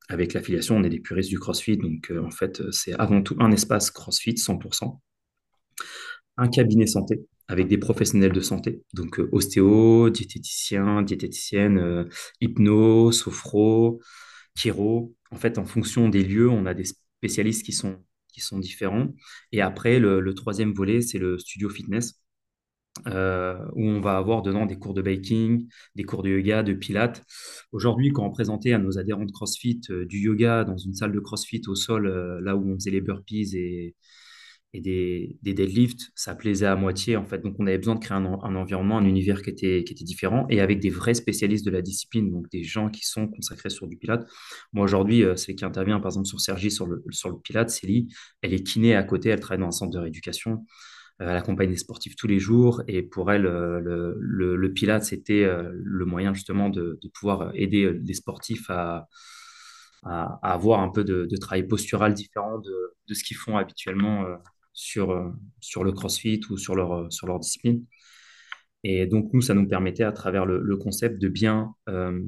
Avec 0.08 0.34
l'affiliation, 0.34 0.76
on 0.76 0.84
est 0.84 0.88
des 0.88 1.00
puristes 1.00 1.30
du 1.30 1.38
CrossFit. 1.38 1.76
Donc, 1.76 2.10
euh, 2.10 2.24
en 2.24 2.30
fait, 2.30 2.62
c'est 2.70 2.92
avant 2.94 3.22
tout 3.22 3.36
un 3.40 3.50
espace 3.50 3.90
CrossFit 3.90 4.34
100%. 4.34 5.00
Un 6.36 6.48
cabinet 6.48 6.86
santé 6.86 7.26
avec 7.48 7.68
des 7.68 7.78
professionnels 7.78 8.32
de 8.32 8.40
santé, 8.40 8.82
donc 8.92 9.20
euh, 9.20 9.28
ostéo, 9.30 10.10
diététicien, 10.10 11.02
diététicienne, 11.02 11.78
euh, 11.78 12.04
hypno, 12.40 13.12
sophro, 13.12 14.00
chiro. 14.56 15.14
En 15.30 15.36
fait, 15.36 15.58
en 15.58 15.64
fonction 15.64 16.08
des 16.08 16.24
lieux, 16.24 16.50
on 16.50 16.66
a 16.66 16.74
des 16.74 16.84
spécialistes 16.84 17.64
qui 17.64 17.72
sont, 17.72 17.98
qui 18.32 18.40
sont 18.40 18.58
différents. 18.58 19.08
Et 19.52 19.60
après, 19.60 19.98
le 20.00 20.34
troisième 20.34 20.72
volet, 20.72 21.00
c'est 21.02 21.18
le 21.18 21.38
studio 21.38 21.68
fitness, 21.68 22.20
euh, 23.06 23.58
où 23.74 23.84
on 23.84 24.00
va 24.00 24.16
avoir 24.16 24.42
dedans 24.42 24.66
des 24.66 24.78
cours 24.78 24.94
de 24.94 25.02
baking, 25.02 25.68
des 25.94 26.04
cours 26.04 26.22
de 26.22 26.30
yoga, 26.30 26.62
de 26.62 26.72
pilates. 26.72 27.22
Aujourd'hui, 27.72 28.10
quand 28.10 28.24
on 28.24 28.30
présentait 28.30 28.72
à 28.72 28.78
nos 28.78 28.98
adhérents 28.98 29.24
de 29.24 29.32
CrossFit 29.32 29.80
euh, 29.90 30.06
du 30.06 30.18
yoga 30.18 30.64
dans 30.64 30.78
une 30.78 30.94
salle 30.94 31.12
de 31.12 31.20
CrossFit 31.20 31.62
au 31.68 31.74
sol, 31.74 32.06
euh, 32.06 32.40
là 32.40 32.56
où 32.56 32.70
on 32.70 32.74
faisait 32.74 32.90
les 32.90 33.02
burpees 33.02 33.54
et, 33.54 33.94
et 34.72 34.80
des, 34.80 35.38
deadlifts, 35.42 36.10
ça 36.14 36.34
plaisait 36.34 36.66
à 36.66 36.74
moitié 36.74 37.16
en 37.16 37.26
fait. 37.26 37.38
Donc 37.42 37.56
on 37.58 37.66
avait 37.66 37.78
besoin 37.78 37.96
de 37.96 38.00
créer 38.00 38.16
un, 38.16 38.24
environnement, 38.24 38.98
un 38.98 39.04
univers 39.04 39.42
qui 39.42 39.50
était, 39.50 39.84
différent 40.00 40.46
et 40.48 40.60
avec 40.60 40.80
des 40.80 40.90
vrais 40.90 41.14
spécialistes 41.14 41.66
de 41.66 41.70
la 41.70 41.82
discipline, 41.82 42.30
donc 42.30 42.50
des 42.50 42.62
gens 42.62 42.88
qui 42.88 43.06
sont 43.06 43.28
consacrés 43.28 43.70
sur 43.70 43.86
du 43.88 43.96
pilates. 43.96 44.26
Moi 44.72 44.84
aujourd'hui, 44.84 45.24
c'est 45.36 45.54
qui 45.54 45.64
intervient 45.64 46.00
par 46.00 46.10
exemple 46.10 46.26
sur 46.26 46.40
Sergi 46.40 46.70
sur 46.70 46.86
le, 46.86 47.02
sur 47.10 47.30
le 47.30 47.38
pilates, 47.38 47.70
Célie, 47.70 48.08
elle 48.42 48.54
est 48.54 48.62
kiné 48.62 48.94
à 48.94 49.02
côté, 49.02 49.28
elle 49.30 49.40
travaille 49.40 49.60
dans 49.60 49.68
un 49.68 49.72
centre 49.72 49.92
de 49.92 49.98
rééducation. 49.98 50.64
Euh, 51.22 51.30
elle 51.30 51.36
accompagne 51.36 51.70
des 51.70 51.76
sportifs 51.76 52.16
tous 52.16 52.26
les 52.26 52.38
jours 52.38 52.82
et 52.88 53.02
pour 53.02 53.32
elle, 53.32 53.46
euh, 53.46 53.80
le, 53.80 54.16
le, 54.20 54.56
le 54.56 55.00
c'était 55.00 55.44
euh, 55.44 55.72
le 55.82 56.04
moyen 56.04 56.34
justement 56.34 56.68
de, 56.68 56.98
pouvoir 57.14 57.52
aider 57.54 57.90
les 57.92 58.14
sportifs 58.14 58.68
à, 58.70 59.08
avoir 60.42 60.80
un 60.80 60.88
peu 60.88 61.04
de, 61.04 61.36
travail 61.36 61.66
postural 61.66 62.14
différent 62.14 62.58
de, 62.58 63.14
ce 63.14 63.24
qu'ils 63.24 63.36
font 63.36 63.56
habituellement 63.56 64.24
sur, 64.72 65.32
sur 65.60 65.82
le 65.84 65.92
CrossFit 65.92 66.40
ou 66.50 66.56
sur 66.58 66.76
leur, 66.76 67.10
sur 67.12 67.26
leur 67.26 67.40
discipline. 67.40 67.84
Et 68.88 69.06
donc, 69.06 69.32
nous, 69.32 69.40
ça 69.40 69.52
nous 69.54 69.66
permettait, 69.66 70.04
à 70.04 70.12
travers 70.12 70.46
le, 70.46 70.60
le 70.60 70.76
concept, 70.76 71.20
de 71.20 71.28
bien 71.28 71.74
euh, 71.88 72.22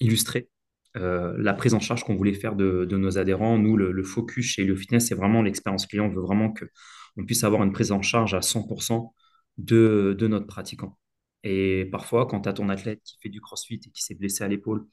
illustrer 0.00 0.50
euh, 0.98 1.34
la 1.38 1.54
prise 1.54 1.72
en 1.72 1.80
charge 1.80 2.04
qu'on 2.04 2.14
voulait 2.14 2.34
faire 2.34 2.56
de, 2.56 2.84
nos 2.90 3.16
adhérents. 3.16 3.58
Nous, 3.58 3.78
le, 3.78 3.90
le 3.90 4.02
focus 4.02 4.44
chez 4.44 4.62
Helio 4.62 4.76
Fitness, 4.76 5.08
c'est 5.08 5.14
vraiment 5.14 5.40
l'expérience 5.40 5.86
client. 5.86 6.06
On 6.06 6.10
veut 6.10 6.20
vraiment 6.20 6.52
que 6.52 6.66
on 7.16 7.24
puisse 7.24 7.44
avoir 7.44 7.62
une 7.62 7.72
prise 7.72 7.92
en 7.92 8.02
charge 8.02 8.34
à 8.34 8.42
100% 8.42 9.14
de, 9.58 10.16
de 10.18 10.26
notre 10.28 10.46
pratiquant. 10.46 10.98
Et 11.44 11.88
parfois, 11.90 12.26
quand 12.26 12.42
tu 12.42 12.48
as 12.48 12.52
ton 12.52 12.68
athlète 12.68 13.00
qui 13.04 13.18
fait 13.22 13.28
du 13.28 13.40
crossfit 13.40 13.80
et 13.84 13.90
qui 13.90 14.02
s'est 14.02 14.14
blessé 14.14 14.44
à 14.44 14.48
l'épaule 14.48 14.86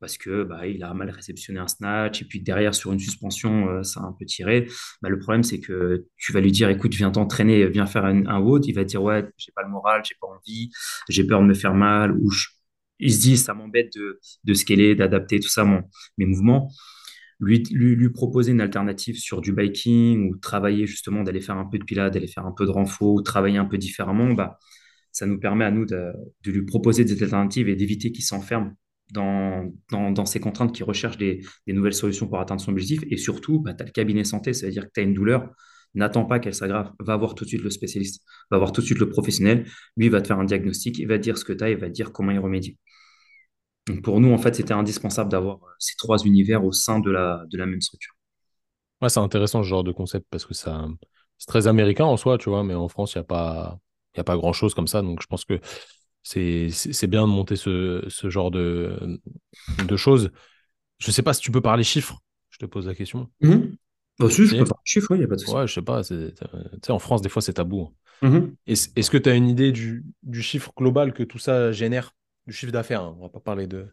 parce 0.00 0.16
que 0.16 0.44
bah, 0.44 0.66
il 0.66 0.82
a 0.82 0.94
mal 0.94 1.10
réceptionné 1.10 1.58
un 1.60 1.68
snatch 1.68 2.22
et 2.22 2.24
puis 2.24 2.40
derrière 2.40 2.74
sur 2.74 2.92
une 2.92 2.98
suspension 2.98 3.68
euh, 3.68 3.82
ça 3.82 4.00
a 4.00 4.04
un 4.04 4.12
peu 4.18 4.24
tiré 4.24 4.66
bah, 5.02 5.08
le 5.10 5.18
problème 5.18 5.42
c'est 5.42 5.60
que 5.60 6.06
tu 6.16 6.32
vas 6.32 6.40
lui 6.40 6.52
dire 6.52 6.70
écoute 6.70 6.94
viens 6.94 7.10
t'entraîner 7.10 7.68
viens 7.68 7.86
faire 7.86 8.04
un, 8.06 8.26
un 8.26 8.40
WOD 8.40 8.66
il 8.66 8.74
va 8.74 8.84
dire 8.84 9.02
ouais 9.02 9.28
j'ai 9.36 9.52
pas 9.52 9.62
le 9.62 9.68
moral 9.68 10.02
j'ai 10.04 10.14
pas 10.20 10.26
envie 10.26 10.70
j'ai 11.08 11.24
peur 11.24 11.40
de 11.40 11.46
me 11.46 11.54
faire 11.54 11.74
mal 11.74 12.12
ou 12.12 12.30
il 12.98 13.12
se 13.12 13.20
dit 13.20 13.36
ça 13.36 13.54
m'embête 13.54 13.92
de, 13.94 14.20
de 14.44 14.54
scaler 14.54 14.94
d'adapter 14.94 15.40
tout 15.40 15.48
ça 15.48 15.64
mon, 15.64 15.82
mes 16.18 16.26
mouvements 16.26 16.70
lui, 17.40 18.08
proposer 18.10 18.52
une 18.52 18.60
alternative 18.60 19.16
sur 19.16 19.40
du 19.40 19.52
biking 19.52 20.30
ou 20.30 20.36
travailler 20.36 20.86
justement 20.86 21.22
d'aller 21.22 21.40
faire 21.40 21.56
un 21.56 21.64
peu 21.64 21.78
de 21.78 21.84
pilates, 21.84 22.12
d'aller 22.12 22.26
faire 22.26 22.46
un 22.46 22.52
peu 22.52 22.66
de 22.66 22.70
renfort 22.70 23.22
travailler 23.22 23.58
un 23.58 23.64
peu 23.64 23.78
différemment, 23.78 24.32
bah, 24.34 24.58
ça 25.12 25.26
nous 25.26 25.38
permet 25.40 25.64
à 25.64 25.70
nous 25.70 25.86
de, 25.86 26.12
lui 26.44 26.64
proposer 26.64 27.04
des 27.04 27.22
alternatives 27.22 27.68
et 27.68 27.76
d'éviter 27.76 28.12
qu'il 28.12 28.24
s'enferme 28.24 28.74
dans, 29.12 29.72
dans, 29.90 30.24
ces 30.24 30.38
contraintes, 30.38 30.72
qu'il 30.72 30.84
recherche 30.84 31.16
des, 31.16 31.40
nouvelles 31.66 31.94
solutions 31.94 32.28
pour 32.28 32.38
atteindre 32.38 32.60
son 32.60 32.72
objectif. 32.72 33.02
Et 33.10 33.16
surtout, 33.16 33.60
bah, 33.60 33.74
tu 33.74 33.82
as 33.82 33.86
le 33.86 33.92
cabinet 33.92 34.24
santé, 34.24 34.52
ça 34.52 34.66
veut 34.66 34.72
dire 34.72 34.84
que 34.86 34.92
tu 34.94 35.00
as 35.00 35.02
une 35.02 35.14
douleur, 35.14 35.50
n'attends 35.94 36.24
pas 36.24 36.38
qu'elle 36.38 36.54
s'aggrave, 36.54 36.92
va 37.00 37.16
voir 37.16 37.34
tout 37.34 37.44
de 37.44 37.48
suite 37.48 37.62
le 37.62 37.70
spécialiste, 37.70 38.22
va 38.50 38.58
voir 38.58 38.72
tout 38.72 38.80
de 38.82 38.86
suite 38.86 38.98
le 38.98 39.08
professionnel, 39.08 39.66
lui 39.96 40.08
va 40.08 40.20
te 40.20 40.28
faire 40.28 40.38
un 40.38 40.44
diagnostic, 40.44 40.98
il 40.98 41.08
va 41.08 41.18
dire 41.18 41.38
ce 41.38 41.44
que 41.44 41.52
tu 41.52 41.64
as, 41.64 41.70
il 41.70 41.78
va 41.78 41.88
dire 41.88 42.12
comment 42.12 42.30
y 42.30 42.38
remédier. 42.38 42.78
Donc 43.90 44.02
pour 44.02 44.20
nous, 44.20 44.32
en 44.32 44.38
fait, 44.38 44.54
c'était 44.54 44.74
indispensable 44.74 45.30
d'avoir 45.30 45.56
euh, 45.56 45.68
ces 45.78 45.96
trois 45.96 46.18
univers 46.24 46.64
au 46.64 46.72
sein 46.72 47.00
de 47.00 47.10
la, 47.10 47.44
de 47.50 47.58
la 47.58 47.66
même 47.66 47.80
structure. 47.80 48.14
Ouais, 49.00 49.08
c'est 49.08 49.20
intéressant 49.20 49.62
ce 49.62 49.68
genre 49.68 49.84
de 49.84 49.92
concept 49.92 50.26
parce 50.30 50.46
que 50.46 50.54
ça, 50.54 50.86
c'est 51.38 51.46
très 51.46 51.66
américain 51.66 52.04
en 52.04 52.16
soi, 52.16 52.38
tu 52.38 52.50
vois, 52.50 52.64
mais 52.64 52.74
en 52.74 52.88
France, 52.88 53.14
il 53.14 53.18
n'y 53.18 53.22
a 53.22 53.24
pas, 53.24 53.78
a 54.16 54.24
pas 54.24 54.36
grand 54.36 54.52
chose 54.52 54.74
comme 54.74 54.88
ça. 54.88 55.02
Donc 55.02 55.22
je 55.22 55.26
pense 55.26 55.44
que 55.44 55.58
c'est, 56.22 56.68
c'est 56.70 57.06
bien 57.06 57.22
de 57.22 57.32
monter 57.32 57.56
ce, 57.56 58.04
ce 58.08 58.28
genre 58.28 58.50
de, 58.50 59.20
de 59.86 59.96
choses. 59.96 60.30
Je 60.98 61.08
ne 61.08 61.12
sais 61.12 61.22
pas 61.22 61.32
si 61.32 61.40
tu 61.40 61.50
peux 61.50 61.62
parler 61.62 61.84
chiffres. 61.84 62.18
Je 62.50 62.58
te 62.58 62.66
pose 62.66 62.86
la 62.86 62.94
question. 62.94 63.30
Mm 63.40 63.50
-hmm. 63.50 63.76
Bah, 64.18 64.28
si, 64.28 64.46
je 64.46 64.56
peux 64.56 64.64
parler 64.64 64.84
chiffres, 64.84 65.14
il 65.14 65.18
n'y 65.18 65.24
a 65.24 65.28
pas 65.28 65.36
de 65.36 65.40
souci. 65.40 65.54
Ouais, 65.54 65.66
je 65.66 65.72
sais 65.72 65.82
pas. 65.82 66.02
Tu 66.04 66.14
sais, 66.84 66.92
en 66.92 66.98
France, 66.98 67.22
des 67.22 67.30
fois, 67.30 67.40
c'est 67.40 67.54
tabou. 67.54 67.94
Mm 68.20 68.28
-hmm. 68.28 68.54
Est-ce, 68.66 68.88
est-ce 68.96 69.10
que 69.10 69.18
tu 69.18 69.30
as 69.30 69.34
une 69.34 69.48
idée 69.48 69.72
du, 69.72 70.04
du 70.22 70.42
chiffre 70.42 70.72
global 70.76 71.12
que 71.14 71.24
tout 71.24 71.38
ça 71.38 71.72
génère? 71.72 72.12
Du 72.46 72.52
chiffre 72.52 72.72
d'affaires. 72.72 73.02
Hein. 73.02 73.16
On 73.18 73.22
va 73.22 73.28
pas 73.28 73.40
parler 73.40 73.66
de, 73.66 73.86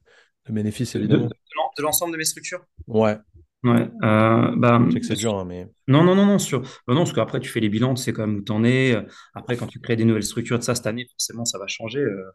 de 0.47 0.53
bénéfices, 0.53 0.95
évidemment. 0.95 1.27
De, 1.27 1.33
de 1.77 1.83
l'ensemble 1.83 2.13
de 2.13 2.17
mes 2.17 2.25
structures? 2.25 2.65
Ouais. 2.87 3.17
Ouais. 3.63 3.89
Euh, 4.03 4.55
bah, 4.55 4.79
je 4.85 4.91
sais 4.91 4.99
que 4.99 5.05
c'est 5.05 5.15
dur, 5.15 5.35
hein, 5.35 5.45
mais. 5.45 5.67
Non, 5.87 6.03
non, 6.03 6.15
non, 6.15 6.25
non, 6.25 6.37
sur... 6.37 6.61
non, 6.87 6.93
non 6.93 7.03
parce 7.03 7.13
qu'après, 7.13 7.39
tu 7.39 7.49
fais 7.49 7.59
les 7.59 7.69
bilans, 7.69 7.95
tu 7.95 8.03
sais 8.03 8.13
quand 8.13 8.25
même 8.25 8.37
où 8.37 8.41
tu 8.43 8.51
en 8.51 8.63
es. 8.63 8.95
Après, 9.33 9.57
quand 9.57 9.67
tu 9.67 9.79
crées 9.79 9.95
des 9.95 10.05
nouvelles 10.05 10.23
structures 10.23 10.59
de 10.59 10.63
ça 10.63 10.75
cette 10.75 10.85
année, 10.85 11.07
forcément, 11.09 11.43
ça 11.43 11.57
va 11.57 11.67
changer. 11.67 11.99
Euh, 11.99 12.31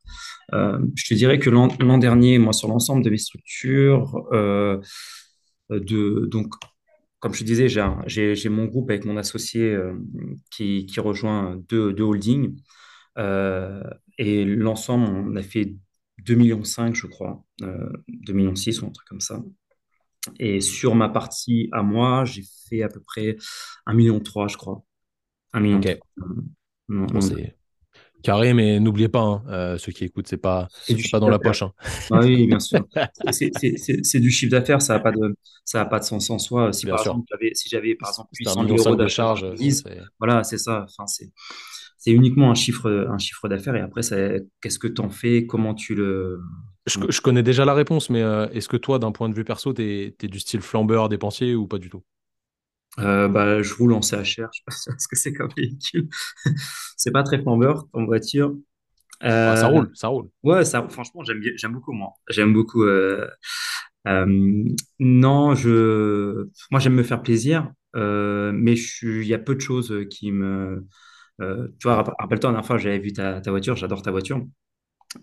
euh, 0.55 0.79
je 0.97 1.07
te 1.07 1.15
dirais 1.15 1.39
que 1.39 1.49
l'an 1.49 1.99
dernier, 1.99 2.39
moi, 2.39 2.53
sur 2.53 2.69
l'ensemble 2.69 3.05
de 3.05 3.11
mes 3.11 3.19
structures, 3.19 4.27
euh, 4.33 4.81
de, 5.71 6.27
donc, 6.27 6.53
comme 7.21 7.35
je 7.35 7.41
te 7.41 7.45
disais, 7.45 7.69
j'ai 7.69 8.49
mon 8.49 8.65
groupe 8.65 8.91
avec 8.91 9.05
mon 9.05 9.17
associé 9.17 9.73
euh, 9.73 9.95
qui, 10.51 10.87
qui, 10.87 10.99
rejoint 10.99 11.57
deux, 11.69 11.93
deux 11.93 12.05
holdings. 12.05 12.57
et 14.19 14.45
l'ensemble, 14.45 15.07
on 15.07 15.37
a 15.37 15.43
fait 15.43 15.77
2,5 16.25 16.37
millions, 16.37 16.95
je 16.95 17.07
crois, 17.07 17.45
euh, 17.63 17.93
2,6 18.09 18.35
millions 18.35 18.53
ou 18.55 18.87
un 18.87 18.93
truc 18.93 19.09
comme 19.09 19.21
ça. 19.21 19.43
Et 20.39 20.61
sur 20.61 20.95
ma 20.95 21.09
partie 21.09 21.69
à 21.73 21.83
moi, 21.83 22.25
j'ai 22.25 22.45
fait 22.69 22.83
à 22.83 22.89
peu 22.89 23.01
près 23.01 23.37
1,3 23.87 23.95
million, 23.95 24.23
je 24.49 24.57
crois. 24.57 24.85
1 25.53 25.61
million. 25.61 25.79
Okay. 25.79 25.99
Non, 26.89 27.07
bon, 27.07 27.21
c'est 27.21 27.57
carré, 28.23 28.55
mais 28.55 28.81
n'oubliez 28.81 29.09
pas, 29.09 29.21
hein, 29.21 29.43
euh, 29.49 29.79
ceux 29.79 29.93
qui 29.93 30.05
écoutent, 30.05 30.29
c'est 30.29 30.37
pas, 30.37 30.69
pas 31.11 31.21
dans 31.21 31.29
la 31.29 31.39
poche. 31.39 31.63
Hein. 31.63 31.73
Ah 32.11 32.21
oui, 32.21 32.47
bien 32.47 32.61
sûr. 32.61 32.87
c'est 33.33 34.21
du 34.21 34.31
chiffre 34.31 34.51
d'affaires, 34.51 34.81
ça 34.81 34.95
n'a 34.95 35.01
pas, 35.01 35.13
de, 35.13 35.37
pas 35.73 35.99
de 35.99 36.05
sens 36.05 36.31
en 36.31 36.39
soi. 36.39 36.73
Si, 36.73 36.87
bien 36.87 36.95
par 36.95 37.03
sûr. 37.03 37.13
exemple, 37.13 37.55
si 37.55 37.69
j'avais, 37.69 37.95
par 37.95 38.11
exemple, 38.11 38.31
800 38.39 38.67
000 38.67 38.79
euros 38.79 38.97
de 38.97 39.09
charge, 39.09 39.47
voilà, 40.19 40.45
c'est 40.45 40.59
ça. 40.59 40.87
Enfin, 40.89 41.07
c'est 41.07 41.31
c'est 42.03 42.11
uniquement 42.11 42.51
un 42.51 42.57
chiffre, 42.57 43.07
un 43.09 43.19
chiffre 43.19 43.49
d'affaires 43.49 43.77
et 43.77 43.81
après, 43.81 44.01
qu'est-ce 44.61 44.81
que 44.81 44.89
tu 44.89 45.01
en 45.01 45.09
fais, 45.09 45.47
comment 45.47 45.73
tu 45.73 45.95
le. 45.95 46.41
Je, 46.87 47.21
connais 47.21 47.45
déjà 47.45 47.65
la 47.65 47.75
réponse, 47.75 48.11
mais 48.11 48.23
euh, 48.23 48.49
est-ce 48.49 48.69
que 48.69 48.77
toi, 48.77 48.99
d'un 48.99 49.13
point 49.13 49.29
de 49.29 49.35
vue 49.37 49.45
perso, 49.45 49.73
tu 49.73 49.83
es, 50.21 50.27
du 50.27 50.41
style 50.41 50.63
flambeur, 50.63 51.09
dépensier 51.09 51.55
ou 51.55 51.69
pas 51.69 51.79
du 51.79 51.91
tout? 51.91 52.03
Euh, 52.99 53.29
bah, 53.29 53.63
je 53.63 53.73
roule 53.75 53.93
en 53.93 54.03
CHR, 54.03 54.19
je 54.25 54.35
sais 54.35 54.63
pas 54.67 54.73
ce 54.99 55.07
que 55.09 55.15
c'est 55.15 55.33
comme 55.33 55.51
véhicule. 55.57 56.09
c'est 56.97 57.13
pas 57.13 57.23
très 57.23 57.41
flambeur 57.41 57.87
en 57.93 58.05
voiture. 58.05 58.53
Ah, 59.21 59.55
ça 59.55 59.69
roule, 59.69 59.89
ça 59.95 60.09
roule. 60.09 60.29
Ouais, 60.43 60.65
ça, 60.65 60.85
franchement, 60.89 61.23
j'aime 61.23 61.41
j'aime 61.55 61.73
beaucoup 61.73 61.93
moi. 61.93 62.15
J'aime 62.29 62.53
beaucoup. 62.53 62.85
non, 64.05 65.55
je, 65.55 66.49
moi 66.73 66.81
j'aime 66.81 66.95
me 66.95 67.05
faire 67.05 67.23
plaisir, 67.23 67.71
mais 67.95 68.75
il 69.03 69.25
y 69.25 69.35
a 69.35 69.39
peu 69.39 69.55
de 69.55 69.61
choses 69.61 69.95
qui 70.11 70.33
me, 70.33 70.85
euh, 71.43 71.69
tu 71.79 71.89
vois, 71.89 72.03
rappelle-toi, 72.19 72.51
la 72.51 72.55
dernière 72.55 72.67
fois, 72.67 72.79
j'avais 72.79 72.99
vu 72.99 73.13
ta, 73.13 73.41
voiture, 73.47 73.77
j'adore 73.77 74.03
ta 74.03 74.11
voiture. 74.11 74.41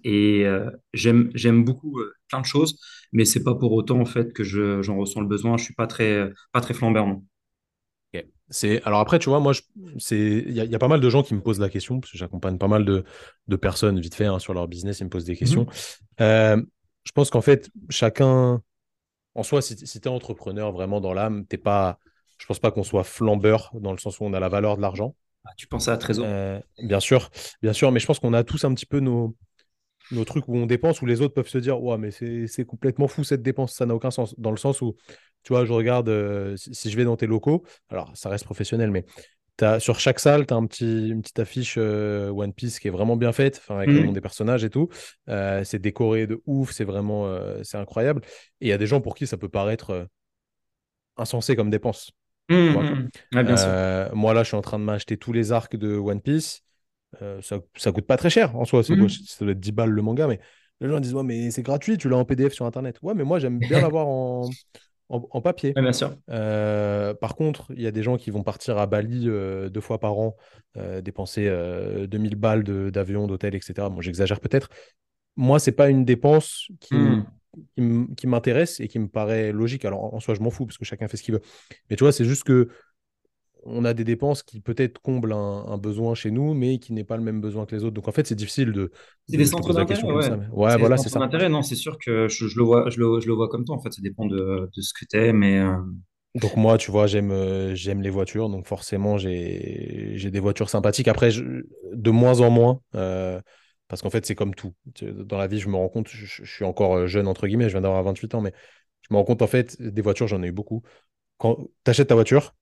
Et 0.03 0.45
euh, 0.45 0.69
j'aime, 0.93 1.31
j'aime 1.33 1.63
beaucoup 1.63 1.99
euh, 1.99 2.13
plein 2.27 2.41
de 2.41 2.45
choses, 2.45 2.79
mais 3.11 3.25
c'est 3.25 3.43
pas 3.43 3.55
pour 3.55 3.71
autant 3.71 3.99
en 3.99 4.05
fait 4.05 4.33
que 4.33 4.43
je, 4.43 4.81
j'en 4.83 4.97
ressens 4.97 5.21
le 5.21 5.27
besoin. 5.27 5.57
Je 5.57 5.63
suis 5.63 5.73
pas 5.73 5.87
très, 5.87 6.29
pas 6.51 6.61
très 6.61 6.73
flambeur, 6.73 7.07
C'est 8.49 8.83
alors 8.83 8.99
après, 8.99 9.19
tu 9.19 9.29
vois, 9.29 9.39
moi, 9.39 9.53
il 10.11 10.51
y, 10.51 10.75
a 10.75 10.79
pas 10.79 10.87
mal 10.87 11.01
de 11.01 11.09
gens 11.09 11.23
qui 11.23 11.33
me 11.33 11.41
posent 11.41 11.59
la 11.59 11.69
question 11.69 11.99
parce 11.99 12.11
que 12.11 12.17
j'accompagne 12.17 12.57
pas 12.57 12.67
mal 12.67 12.85
de, 12.85 13.03
de 13.47 13.55
personnes 13.55 13.99
vite 13.99 14.15
fait 14.15 14.25
hein, 14.25 14.39
sur 14.39 14.53
leur 14.53 14.67
business, 14.67 14.99
ils 14.99 15.05
me 15.05 15.09
posent 15.09 15.25
des 15.25 15.35
questions. 15.35 15.65
Mhm. 16.19 16.65
je 17.03 17.11
pense 17.13 17.29
qu'en 17.31 17.41
fait, 17.41 17.69
chacun, 17.89 18.61
en 19.35 19.43
soi, 19.43 19.61
si, 19.61 19.75
si 19.87 20.01
tu 20.01 20.07
es 20.07 20.11
entrepreneur 20.11 20.71
vraiment 20.71 21.01
dans 21.01 21.13
l'âme, 21.13 21.45
t'es 21.47 21.57
pas, 21.57 21.99
je 22.39 22.45
pense 22.45 22.59
pas 22.59 22.71
qu'on 22.71 22.83
soit 22.83 23.03
flambeur 23.03 23.71
dans 23.73 23.91
le 23.91 23.97
sens 23.97 24.19
où 24.19 24.23
on 24.23 24.33
a 24.33 24.39
la 24.39 24.49
valeur 24.49 24.77
de 24.77 24.81
l'argent. 24.81 25.15
Ah, 25.45 25.51
tu 25.55 25.67
pensais 25.67 25.91
à 25.91 25.97
Trésor? 25.97 26.25
Euh, 26.27 26.59
Bien 26.79 26.99
sûr, 26.99 27.29
bien 27.61 27.73
sûr, 27.73 27.91
mais 27.91 27.99
je 27.99 28.05
pense 28.05 28.19
qu'on 28.19 28.33
a 28.33 28.43
tous 28.43 28.65
un 28.65 28.73
petit 28.73 28.85
peu 28.85 28.99
nos, 28.99 29.35
nos 30.11 30.25
trucs 30.25 30.47
où 30.47 30.55
on 30.55 30.65
dépense, 30.65 31.01
où 31.01 31.05
les 31.05 31.21
autres 31.21 31.33
peuvent 31.33 31.47
se 31.47 31.57
dire 31.57 31.81
Ouais, 31.81 31.97
mais 31.97 32.11
c'est 32.11 32.65
complètement 32.65 33.07
fou 33.07 33.23
cette 33.23 33.41
dépense, 33.41 33.73
ça 33.73 33.85
n'a 33.85 33.95
aucun 33.95 34.11
sens. 34.11 34.37
Dans 34.37 34.51
le 34.51 34.57
sens 34.57 34.81
où, 34.81 34.95
tu 35.43 35.53
vois, 35.53 35.65
je 35.65 35.73
regarde, 35.73 36.09
euh, 36.09 36.55
si, 36.57 36.89
je 36.89 36.97
vais 36.97 37.03
dans 37.05 37.17
tes 37.17 37.27
locaux, 37.27 37.63
alors 37.89 38.11
ça 38.15 38.29
reste 38.29 38.45
professionnel, 38.45 38.91
mais 38.91 39.05
as, 39.61 39.79
sur 39.79 39.99
chaque 39.99 40.19
salle, 40.19 40.45
tu 40.45 40.53
as 40.53 40.57
un 40.57 40.65
petit, 40.65 41.09
une 41.09 41.21
petite 41.21 41.39
affiche 41.39 41.75
euh, 41.77 42.29
One 42.29 42.53
Piece 42.53 42.79
qui 42.79 42.87
est 42.87 42.91
vraiment 42.91 43.17
bien 43.17 43.33
faite, 43.33 43.61
avec 43.69 43.89
le 43.89 44.01
mmh. 44.01 44.05
nom 44.05 44.11
des 44.11 44.21
personnages 44.21 44.63
et 44.63 44.69
tout. 44.69 44.89
c'est 45.27 45.79
décoré 45.79 46.27
de 46.27 46.41
ouf, 46.45 46.71
c'est 46.71 46.85
vraiment 46.85 47.33
c'est 47.63 47.77
incroyable. 47.77 48.21
Et 48.61 48.67
il 48.67 48.69
y 48.69 48.73
a 48.73 48.77
des 48.77 48.87
gens 48.87 49.01
pour 49.01 49.15
qui 49.15 49.27
ça 49.27 49.37
peut 49.37 49.49
paraître 49.49 50.07
insensé 51.17 51.55
comme 51.55 51.69
dépense. 51.69 52.11
Mmh, 52.49 52.55
mmh, 52.55 53.09
mmh. 53.31 53.55
Euh, 53.59 54.09
moi, 54.13 54.33
là, 54.33 54.43
je 54.43 54.47
suis 54.47 54.57
en 54.57 54.61
train 54.61 54.79
de 54.79 54.83
m'acheter 54.83 55.17
tous 55.17 55.31
les 55.31 55.51
arcs 55.51 55.75
de 55.75 55.95
One 55.95 56.21
Piece. 56.21 56.63
Euh, 57.21 57.41
ça, 57.41 57.59
ça 57.75 57.91
coûte 57.91 58.05
pas 58.05 58.17
très 58.17 58.29
cher 58.29 58.55
en 58.55 58.65
soi. 58.65 58.83
Ça 58.83 58.95
doit 58.95 59.51
être 59.51 59.59
10 59.59 59.71
balles 59.71 59.91
le 59.91 60.01
manga, 60.01 60.27
mais 60.27 60.39
les 60.81 60.89
gens 60.89 60.99
disent 60.99 61.13
Ouais, 61.13 61.23
mais 61.23 61.51
c'est 61.51 61.61
gratuit, 61.61 61.97
tu 61.97 62.09
l'as 62.09 62.17
en 62.17 62.25
PDF 62.25 62.53
sur 62.53 62.65
Internet. 62.65 62.97
Ouais, 63.01 63.13
mais 63.13 63.23
moi, 63.23 63.39
j'aime 63.39 63.59
bien 63.59 63.81
l'avoir 63.81 64.07
en, 64.07 64.49
en, 65.09 65.41
papier. 65.41 65.73
bien 65.73 65.93
sûr. 65.93 66.15
Euh, 66.29 67.13
par 67.13 67.35
contre, 67.35 67.71
il 67.75 67.81
y 67.81 67.87
a 67.87 67.91
des 67.91 68.03
gens 68.03 68.17
qui 68.17 68.31
vont 68.31 68.43
partir 68.43 68.77
à 68.77 68.87
Bali 68.87 69.25
deux 69.25 69.81
fois 69.81 69.99
par 69.99 70.17
an, 70.17 70.35
dépenser 71.03 71.51
2000 72.07 72.35
balles 72.35 72.63
d'avion, 72.63 73.27
d'hôtel, 73.27 73.53
etc. 73.53 73.89
Bon, 73.89 74.01
j'exagère 74.01 74.39
peut-être. 74.39 74.69
Moi, 75.35 75.59
c'est 75.59 75.71
pas 75.71 75.89
une 75.89 76.03
dépense 76.03 76.67
qui, 76.79 76.95
qui 77.75 78.27
m'intéresse 78.27 78.79
et 78.79 78.87
qui 78.87 78.99
me 78.99 79.07
paraît 79.07 79.51
logique. 79.51 79.85
Alors 79.85 80.13
en 80.13 80.19
soi, 80.19 80.35
je 80.35 80.41
m'en 80.41 80.49
fous 80.49 80.65
parce 80.65 80.77
que 80.77 80.85
chacun 80.85 81.07
fait 81.07 81.17
ce 81.17 81.23
qu'il 81.23 81.33
veut. 81.33 81.41
Mais 81.89 81.95
tu 81.95 82.03
vois, 82.03 82.11
c'est 82.11 82.25
juste 82.25 82.43
que 82.43 82.69
on 83.63 83.85
a 83.85 83.93
des 83.93 84.03
dépenses 84.03 84.43
qui 84.43 84.61
peut-être 84.61 84.99
comblent 84.99 85.33
un, 85.33 85.77
besoin 85.77 86.15
chez 86.15 86.31
nous, 86.31 86.53
mais 86.53 86.79
qui 86.79 86.93
n'est 86.93 87.03
pas 87.03 87.17
le 87.17 87.23
même 87.23 87.41
besoin 87.41 87.65
que 87.65 87.75
les 87.75 87.83
autres. 87.83 87.93
Donc 87.93 88.07
en 88.07 88.11
fait, 88.11 88.25
c'est 88.27 88.35
difficile 88.35 88.71
de. 88.71 88.91
C'est 89.27 89.37
des 89.37 89.45
centres 89.45 89.73
d'intérêt. 89.73 90.01
Ouais, 90.03 90.29
ouais 90.51 90.77
voilà, 90.77 90.97
c'est 90.97 91.09
ça. 91.09 91.19
d'intérêt, 91.19 91.49
non, 91.49 91.61
c'est 91.61 91.75
sûr 91.75 91.97
que 91.97 92.27
je, 92.27 92.45
le 92.57 92.63
vois, 92.63 92.89
je 92.89 92.99
le, 92.99 93.19
je 93.19 93.27
le, 93.27 93.33
vois 93.33 93.49
comme 93.49 93.65
toi. 93.65 93.75
En 93.75 93.79
fait, 93.79 93.91
ça 93.91 94.01
dépend 94.01 94.25
de, 94.25 94.69
de 94.75 94.81
ce 94.81 94.93
que 94.93 95.05
tu 95.09 95.17
es, 95.17 95.33
mais. 95.33 95.59
Euh, 95.59 95.75
donc 96.35 96.55
moi, 96.55 96.77
tu 96.77 96.91
vois, 96.91 97.07
j'aime 97.07 97.31
euh, 97.31 97.73
j'aime 97.75 98.01
les 98.01 98.11
voitures, 98.11 98.49
donc 98.49 98.67
forcément 98.67 99.17
j'ai 99.17 100.29
des 100.31 100.39
voitures 100.39 100.69
sympathiques. 100.69 101.07
Après, 101.07 101.29
de 101.29 102.11
moins 102.11 102.41
en 102.41 102.51
moins, 102.51 102.81
euh, 102.95 103.41
parce 103.89 104.03
qu'en 104.03 104.11
fait, 104.11 104.25
c'est 104.25 104.35
comme 104.35 104.55
tout. 104.55 104.73
Dans 105.01 105.37
la 105.37 105.47
vie, 105.47 105.59
je 105.59 105.67
me 105.67 105.75
rends 105.75 105.89
compte, 105.89 106.07
je, 106.07 106.45
suis 106.45 106.63
encore 106.63 106.95
euh, 106.95 107.07
jeune, 107.07 107.27
entre 107.27 107.47
guillemets, 107.47 107.65
je 107.65 107.73
viens 107.73 107.81
d'avoir 107.81 108.03
28 108.03 108.35
ans, 108.35 108.41
mais 108.41 108.53
je 109.01 109.07
me 109.11 109.17
rends 109.17 109.25
compte, 109.25 109.41
en 109.41 109.47
fait, 109.47 109.81
des 109.81 110.01
voitures, 110.03 110.27
j'en 110.27 110.41
ai 110.43 110.47
eu 110.47 110.51
beaucoup. 110.51 110.83
Quand 111.39 111.57
tu 111.83 111.89
achètes 111.89 112.09
ta 112.09 112.15
voiture, 112.15 112.55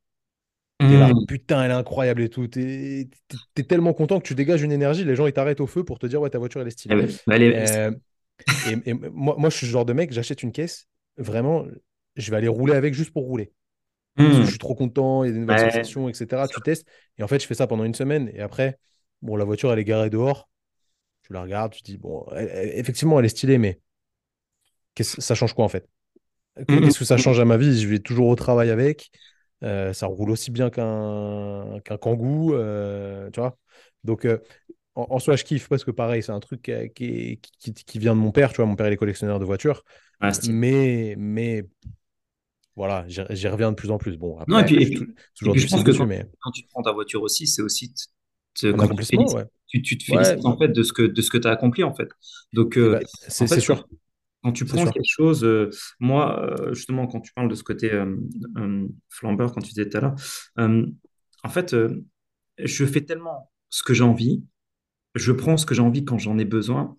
t'es 0.80 0.98
là, 0.98 1.10
mmh. 1.10 1.26
putain, 1.28 1.64
elle 1.64 1.72
est 1.72 1.76
incroyable 1.76 2.22
et 2.22 2.30
tout. 2.30 2.48
T'es 2.48 3.10
es, 3.58 3.64
tellement 3.64 3.94
content 3.94 4.20
que 4.20 4.26
tu 4.26 4.36
dégages 4.36 4.62
une 4.62 4.72
énergie, 4.72 5.04
les 5.04 5.16
gens, 5.16 5.28
ils 5.28 5.34
t'arrêtent 5.34 5.60
au 5.60 5.68
feu 5.68 5.84
pour 5.84 6.00
te 6.00 6.08
dire, 6.08 6.22
ouais, 6.22 6.30
ta 6.30 6.40
voiture, 6.40 6.62
elle 6.62 6.68
est 6.68 6.72
stylée. 6.72 7.08
Eh 7.10 7.30
ben, 7.30 7.42
euh, 7.42 7.92
et, 8.86 8.94
moi, 8.94 9.36
moi, 9.38 9.50
je 9.50 9.58
suis 9.58 9.68
ce 9.68 9.72
genre 9.72 9.86
de 9.86 9.94
mec, 9.94 10.14
j'achète 10.14 10.44
une 10.44 10.54
caisse, 10.54 10.88
vraiment, 11.18 11.66
je 12.16 12.32
vais 12.32 12.38
aller 12.38 12.48
rouler 12.48 12.74
avec 12.74 12.94
juste 12.94 13.12
pour 13.12 13.24
rouler. 13.24 13.52
Parce 14.16 14.30
que 14.30 14.38
mmh. 14.38 14.46
je 14.46 14.50
suis 14.50 14.60
trop 14.60 14.76
content, 14.76 15.26
il 15.26 15.28
y 15.28 15.30
a 15.32 15.34
des 15.34 15.40
nouvelles 15.40 15.72
sensations, 15.72 16.08
etc. 16.08 16.44
Tu 16.50 16.62
testes. 16.62 16.88
Et 17.18 17.24
en 17.24 17.28
fait, 17.28 17.40
je 17.40 17.46
fais 17.46 17.54
ça 17.54 17.68
pendant 17.68 17.84
une 17.84 17.94
semaine. 17.94 18.32
Et 18.34 18.40
après, 18.40 18.80
bon, 19.22 19.36
la 19.36 19.44
voiture, 19.44 19.74
elle 19.74 19.80
est 19.80 19.84
garée 19.84 20.10
dehors 20.10 20.48
tu 21.28 21.34
la 21.34 21.42
regardes, 21.42 21.74
tu 21.74 21.82
te 21.82 21.92
dis, 21.92 21.98
bon, 21.98 22.26
effectivement, 22.36 23.20
elle 23.20 23.26
est 23.26 23.30
stylée, 23.30 23.58
mais 23.58 23.82
ça 24.98 25.36
change 25.36 25.54
quoi 25.54 25.66
en 25.66 25.70
fait? 25.70 25.88
Mm-hmm. 26.58 26.86
Qu'est-ce 26.86 27.00
que 27.00 27.06
ça 27.06 27.18
change 27.18 27.40
à 27.40 27.46
ma 27.46 27.58
vie? 27.58 27.80
Je 27.80 27.88
vais 27.88 28.00
toujours 28.00 28.28
au 28.28 28.36
travail 28.36 28.70
avec. 28.72 29.12
Euh, 29.64 29.92
ça 29.92 30.08
roule 30.08 30.32
aussi 30.32 30.52
bien 30.52 30.70
qu'un 30.70 31.80
qu'un 31.84 31.98
Kangoo, 31.98 32.56
euh, 32.56 33.30
tu 33.32 33.40
vois? 33.42 33.58
Donc, 34.04 34.26
euh, 34.26 34.38
en, 34.96 35.20
soi, 35.20 35.36
je 35.36 35.44
kiffe 35.44 35.68
parce 35.68 35.84
que 35.84 35.92
pareil, 35.92 36.24
c'est 36.24 36.32
un 36.32 36.40
truc 36.40 36.72
qui, 36.96 37.40
qui, 37.60 37.74
qui, 37.74 38.00
vient 38.00 38.16
de 38.16 38.20
mon 38.20 38.32
père. 38.32 38.52
Tu 38.52 38.58
vois, 38.58 38.66
mon 38.66 38.76
père, 38.76 38.88
il 38.88 38.94
est 38.94 38.98
collectionneur 38.98 39.40
de 39.40 39.46
voitures. 39.46 39.84
Ah, 40.22 40.32
mais, 40.50 41.14
mais 41.18 41.68
voilà, 42.76 43.06
j'y 43.08 43.48
reviens 43.48 43.72
de 43.72 43.76
plus 43.76 43.92
en 43.92 43.98
plus. 43.98 44.18
Bon, 44.18 44.40
après, 44.40 44.74
et 44.74 44.86
puis, 44.86 45.08
toujours 45.36 45.56
je 45.56 45.68
pense 45.68 45.84
que 45.84 45.92
quand, 45.92 46.06
mais... 46.06 46.26
quand 46.40 46.52
tu 46.52 46.64
prends 46.72 46.82
ta 46.82 46.94
voiture 46.94 47.22
aussi, 47.22 47.46
c'est 47.46 47.62
aussi 47.62 47.94
te, 48.56 48.68
accomplissement, 48.68 49.26
ouais 49.34 49.46
tu, 49.68 49.82
tu 49.82 49.98
te 49.98 50.04
félicites 50.04 50.46
en 50.46 50.58
fait 50.58 50.70
de 50.70 50.84
ce 50.84 50.94
que 50.94 51.04
de 51.04 51.22
ce 51.22 51.30
que 51.30 51.38
tu 51.38 51.48
as 51.48 51.52
accompli 51.52 51.84
en 51.84 51.94
fait. 51.94 52.10
Donc 52.54 52.78
euh, 52.78 52.94
bah, 52.94 53.00
c'est 53.28 53.60
sûr. 53.60 53.88
Quand 54.44 54.52
tu 54.54 54.66
prends 54.66 54.86
quelque 54.86 55.04
chose, 55.04 55.44
euh, 55.44 55.70
moi 56.00 56.42
euh, 56.42 56.74
justement 56.74 57.08
quand 57.08 57.20
tu 57.20 57.34
parles 57.34 57.50
de 57.50 57.56
ce 57.56 57.64
côté 57.64 57.92
flambeur 59.10 59.52
quand 59.52 59.62
tu 59.62 59.70
disais 59.70 59.90
tout 59.90 59.98
à 59.98 60.02
l'heure, 60.02 60.16
en 61.44 61.50
fait 61.50 61.76
je 62.58 62.86
fais 62.86 63.02
tellement 63.02 63.52
ce 63.70 63.84
que 63.84 63.94
j'ai 63.94 64.04
envie, 64.04 64.44
je 65.16 65.32
prends 65.32 65.58
ce 65.58 65.66
que 65.66 65.76
j'ai 65.76 65.82
envie 65.82 66.06
quand 66.06 66.18
j'en 66.18 66.38
ai 66.38 66.46
besoin 66.46 66.96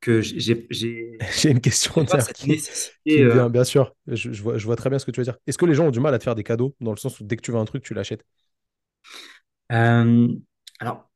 que 0.00 0.20
j'ai 0.20 0.66
j'ai 0.70 1.18
une 1.50 1.60
question 1.60 2.04
qui, 2.34 2.60
vient, 3.06 3.48
bien 3.48 3.64
sûr. 3.64 3.94
Je, 4.06 4.32
je, 4.32 4.42
vois, 4.42 4.58
je 4.58 4.66
vois 4.66 4.76
très 4.76 4.90
bien 4.90 4.98
ce 4.98 5.06
que 5.06 5.10
tu 5.10 5.20
veux 5.20 5.24
dire. 5.24 5.38
Est-ce 5.46 5.56
que 5.56 5.64
les 5.64 5.74
gens 5.74 5.86
ont 5.86 5.90
du 5.90 6.00
mal 6.00 6.12
à 6.12 6.18
te 6.18 6.24
faire 6.24 6.34
des 6.34 6.44
cadeaux 6.44 6.76
dans 6.80 6.90
le 6.90 6.98
sens 6.98 7.18
où 7.20 7.24
dès 7.24 7.36
que 7.36 7.42
tu 7.42 7.52
veux 7.52 7.58
un 7.58 7.64
truc, 7.64 7.82
tu 7.82 7.94
l'achètes? 7.94 8.24
Alors 9.70 11.08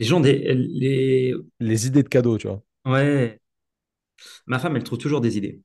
les 0.00 0.06
gens, 0.06 0.18
des, 0.18 0.54
les... 0.54 1.34
les 1.60 1.86
idées 1.86 2.02
de 2.02 2.08
cadeaux, 2.08 2.38
tu 2.38 2.48
vois. 2.48 2.62
Ouais. 2.86 3.38
Ma 4.46 4.58
femme, 4.58 4.76
elle 4.76 4.82
trouve 4.82 4.98
toujours 4.98 5.20
des 5.20 5.36
idées. 5.36 5.60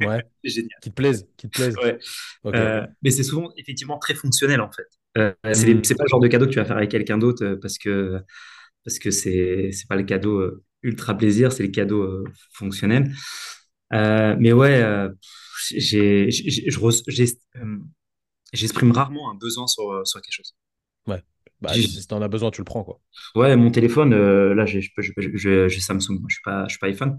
Ouais. 0.00 0.24
Génial. 0.44 0.70
Qui 0.80 0.90
te 0.90 0.94
plaisent, 0.94 1.28
qui 1.36 1.48
te 1.48 1.56
plaisent. 1.58 1.76
Ouais. 1.78 1.98
Euh, 2.46 2.86
mais 3.02 3.10
c'est 3.10 3.24
souvent 3.24 3.52
effectivement 3.56 3.98
très 3.98 4.14
fonctionnel 4.14 4.60
en 4.60 4.70
fait. 4.70 4.86
Euh, 5.18 5.32
hmm. 5.44 5.82
c'est 5.82 5.94
pas 5.96 6.04
le 6.04 6.08
genre 6.08 6.20
de 6.20 6.28
cadeau 6.28 6.46
que 6.46 6.52
tu 6.52 6.58
vas 6.58 6.64
faire 6.64 6.76
avec 6.76 6.90
quelqu'un 6.90 7.18
d'autre 7.18 7.44
euh, 7.44 7.56
parce 7.60 7.76
que 7.76 8.18
parce 8.84 8.98
que 8.98 9.10
c'est 9.10 9.70
c'est 9.72 9.86
pas 9.86 9.96
le 9.96 10.04
cadeau 10.04 10.50
ultra 10.82 11.16
plaisir, 11.16 11.52
c'est 11.52 11.62
le 11.62 11.68
cadeau 11.68 12.24
fonctionnel. 12.52 13.12
mais 13.90 14.52
ouais, 14.52 15.08
j'ai 15.70 16.30
j'exprime 18.52 18.92
rarement 18.92 19.30
un 19.30 19.34
besoin 19.34 19.66
sur 19.66 20.06
sur 20.06 20.20
quelque 20.20 20.34
chose. 20.34 20.54
Ouais. 21.06 21.22
Bah, 21.62 21.72
si 21.72 22.06
tu 22.06 22.14
en 22.14 22.20
as 22.22 22.28
besoin, 22.28 22.50
tu 22.50 22.60
le 22.60 22.64
prends, 22.64 22.82
quoi. 22.82 23.00
Ouais, 23.36 23.56
mon 23.56 23.70
téléphone, 23.70 24.12
euh, 24.12 24.54
là, 24.54 24.66
j'ai 24.66 24.80
Samsung, 24.82 26.18
je 26.28 26.34
suis 26.34 26.42
pas, 26.44 26.64
je 26.66 26.70
suis 26.70 26.78
pas 26.78 26.88
iPhone. 26.88 27.16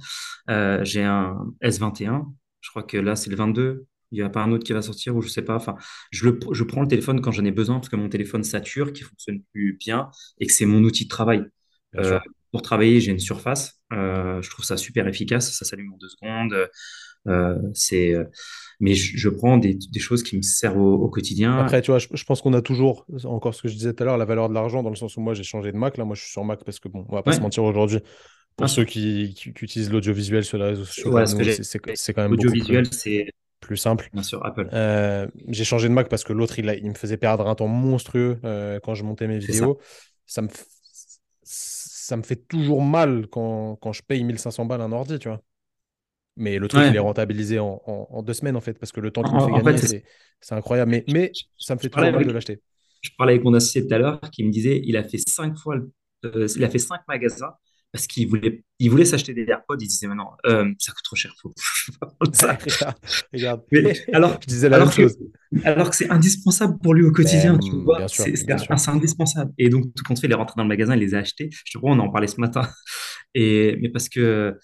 Euh, 0.49 0.83
j'ai 0.83 1.03
un 1.03 1.37
S21. 1.61 2.25
Je 2.61 2.69
crois 2.69 2.83
que 2.83 2.97
là, 2.97 3.15
c'est 3.15 3.29
le 3.29 3.35
22. 3.35 3.85
Il 4.11 4.15
n'y 4.15 4.21
a 4.21 4.29
pas 4.29 4.43
un 4.43 4.51
autre 4.51 4.63
qui 4.63 4.73
va 4.73 4.81
sortir 4.81 5.15
ou 5.15 5.21
je 5.21 5.29
sais 5.29 5.41
pas. 5.41 5.55
Enfin, 5.55 5.75
je, 6.11 6.25
le, 6.29 6.39
je 6.51 6.63
prends 6.63 6.81
le 6.81 6.87
téléphone 6.87 7.21
quand 7.21 7.31
j'en 7.31 7.45
ai 7.45 7.51
besoin 7.51 7.75
parce 7.77 7.89
que 7.89 7.95
mon 7.95 8.09
téléphone 8.09 8.43
sature, 8.43 8.93
qui 8.93 9.03
fonctionne 9.03 9.41
plus 9.53 9.77
bien 9.79 10.11
et 10.39 10.45
que 10.45 10.53
c'est 10.53 10.65
mon 10.65 10.83
outil 10.83 11.05
de 11.05 11.09
travail. 11.09 11.45
Euh, 11.95 12.19
pour 12.51 12.61
travailler, 12.61 12.99
j'ai 12.99 13.11
une 13.11 13.19
surface. 13.19 13.81
je 13.91 14.49
trouve 14.49 14.65
ça 14.65 14.77
super 14.77 15.07
efficace. 15.07 15.53
Ça 15.53 15.65
s'allume 15.65 15.93
en 15.93 15.97
deux 15.97 16.09
secondes. 16.09 16.69
Euh, 17.27 17.57
c'est, 17.73 18.13
euh, 18.13 18.25
mais 18.79 18.95
je, 18.95 19.29
prends 19.29 19.57
des, 19.57 19.75
des, 19.75 19.99
choses 19.99 20.23
qui 20.23 20.35
me 20.35 20.41
servent 20.41 20.77
au, 20.77 21.07
quotidien. 21.09 21.57
Après, 21.57 21.81
tu 21.81 21.91
vois, 21.91 21.99
je, 21.99 22.23
pense 22.25 22.41
qu'on 22.41 22.53
a 22.53 22.61
toujours, 22.61 23.05
encore 23.23 23.55
ce 23.55 23.61
que 23.61 23.67
je 23.67 23.75
disais 23.75 23.93
tout 23.93 24.03
à 24.03 24.05
l'heure, 24.05 24.17
la 24.17 24.25
valeur 24.25 24.49
de 24.49 24.53
l'argent, 24.53 24.83
dans 24.83 24.89
le 24.89 24.95
sens 24.95 25.15
où 25.15 25.21
moi 25.21 25.33
j'ai 25.33 25.43
changé 25.43 25.71
de 25.71 25.77
Mac. 25.77 25.97
Là, 25.97 26.05
moi 26.05 26.15
je 26.15 26.21
suis 26.21 26.31
sur 26.31 26.43
Mac 26.43 26.63
parce 26.65 26.79
que, 26.79 26.89
bon, 26.89 27.05
on 27.07 27.15
va 27.15 27.23
pas 27.23 27.33
se 27.33 27.41
mentir 27.41 27.63
aujourd'hui. 27.63 27.99
Pour 28.55 28.65
ah. 28.65 28.67
ceux 28.67 28.83
qui, 28.83 29.33
qui, 29.35 29.49
utilisent 29.49 29.91
l'audiovisuel 29.91 30.43
sur 30.43 30.59
les 30.59 30.65
réseaux 30.65 30.85
sociaux, 30.85 31.17
c'est 31.25 32.13
quand 32.13 32.21
même 32.21 32.31
l'audiovisuel, 32.31 32.85
c'est 32.91 33.31
plus 33.59 33.77
simple. 33.77 34.09
Bien 34.13 34.21
sûr, 34.21 34.45
Apple. 34.45 34.69
Euh, 34.73 35.25
j'ai 35.47 35.63
changé 35.63 35.87
de 35.87 35.93
Mac 35.93 36.09
parce 36.09 36.23
que 36.23 36.33
l'autre, 36.33 36.59
il, 36.59 36.79
il, 36.83 36.89
me 36.89 36.95
faisait 36.95 37.17
perdre 37.17 37.47
un 37.47 37.55
temps 37.55 37.67
monstrueux 37.67 38.37
quand 38.83 38.93
je 38.93 39.03
montais 39.03 39.27
mes 39.27 39.39
vidéos. 39.39 39.79
Ça. 40.25 40.41
me 40.41 40.49
ça 42.13 42.17
me 42.17 42.21
fait 42.21 42.35
toujours 42.35 42.81
mal 42.81 43.27
quand, 43.31 43.77
quand 43.77 43.93
je 43.93 44.03
paye 44.03 44.23
1500 44.23 44.65
balles 44.65 44.81
un 44.81 44.91
ordi, 44.91 45.19
tu 45.19 45.29
vois. 45.29 45.41
Mais 46.35 46.57
le 46.57 46.67
truc, 46.67 46.81
Ouais. 46.81 46.89
il 46.89 46.95
est 46.95 46.99
rentabilisé 46.99 47.59
en, 47.59 47.81
en- 47.85 48.07
en 48.09 48.23
deux 48.23 48.33
semaines, 48.33 48.55
en 48.55 48.61
fait, 48.61 48.73
parce 48.79 48.91
que 48.91 48.99
le 49.01 49.11
temps 49.11 49.21
qu'il 49.23 49.35
me 49.35 49.39
fait 49.39 49.63
gagner, 49.63 49.77
fait, 49.77 50.03
c'est 50.41 50.55
incroyable. 50.55 50.91
Mais, 50.91 51.03
mais 51.07 51.31
ça 51.59 51.75
me 51.75 51.79
fait 51.79 51.89
toujours 51.89 52.11
mal 52.11 52.25
de 52.25 52.31
l'acheter. 52.31 52.59
je 53.01 53.11
parlais 53.17 53.33
avec 53.33 53.43
mon 53.43 53.53
associé 53.53 53.85
tout 53.87 53.93
à 53.93 53.97
l'heure 53.99 54.19
qui 54.31 54.43
me 54.43 54.51
disait 54.51 54.81
il 54.83 54.97
a 54.97 55.03
fait 55.03 55.19
cinq 55.27 55.55
fois, 55.57 55.75
euh, 56.25 56.47
il 56.55 56.63
a 56.63 56.69
fait 56.69 56.79
cinq 56.79 57.01
magasins 57.07 57.53
parce 57.91 58.07
qu'il 58.07 58.27
voulait, 58.27 58.63
il 58.79 58.89
voulait 58.89 59.05
s'acheter 59.05 59.35
des 59.35 59.45
AirPods. 59.47 59.77
Il 59.79 59.87
disait 59.87 60.07
mais 60.07 60.15
non, 60.15 60.29
euh, 60.47 60.65
ça 60.79 60.91
coûte 60.93 61.03
trop 61.03 61.15
cher, 61.15 61.31
faut, 61.39 61.53
ça. 62.33 62.57
Regarde. 63.33 63.61
Mais 63.71 63.93
alors, 64.13 64.39
Je 64.41 64.47
disais 64.47 64.69
la 64.69 64.79
même 64.79 64.87
alors 64.87 64.95
que, 64.95 65.03
chose. 65.03 65.17
alors 65.63 65.89
que 65.91 65.95
c'est 65.95 66.09
indispensable 66.09 66.79
pour 66.81 66.95
lui 66.95 67.03
au 67.03 67.07
Mais, 67.09 67.13
quotidien, 67.13 67.57
tu 67.59 67.71
hum, 67.71 67.83
vois, 67.83 68.07
c'est 68.07 68.89
indispensable. 68.89 69.51
Et 69.59 69.69
donc, 69.69 69.85
tout 69.95 70.03
compte 70.03 70.19
fait, 70.19 70.25
il 70.27 70.31
est 70.31 70.35
rentré 70.35 70.55
dans 70.57 70.63
le 70.63 70.69
magasin, 70.69 70.95
il 70.95 71.01
les 71.01 71.13
a 71.13 71.19
achetés. 71.19 71.49
Je 71.51 71.71
te 71.73 71.77
crois, 71.77 71.91
on 71.91 71.99
en 71.99 72.09
parlait 72.09 72.27
ce 72.27 72.39
matin. 72.41 72.67
Et, 73.35 73.77
mais 73.81 73.89
parce 73.89 74.09
que, 74.09 74.57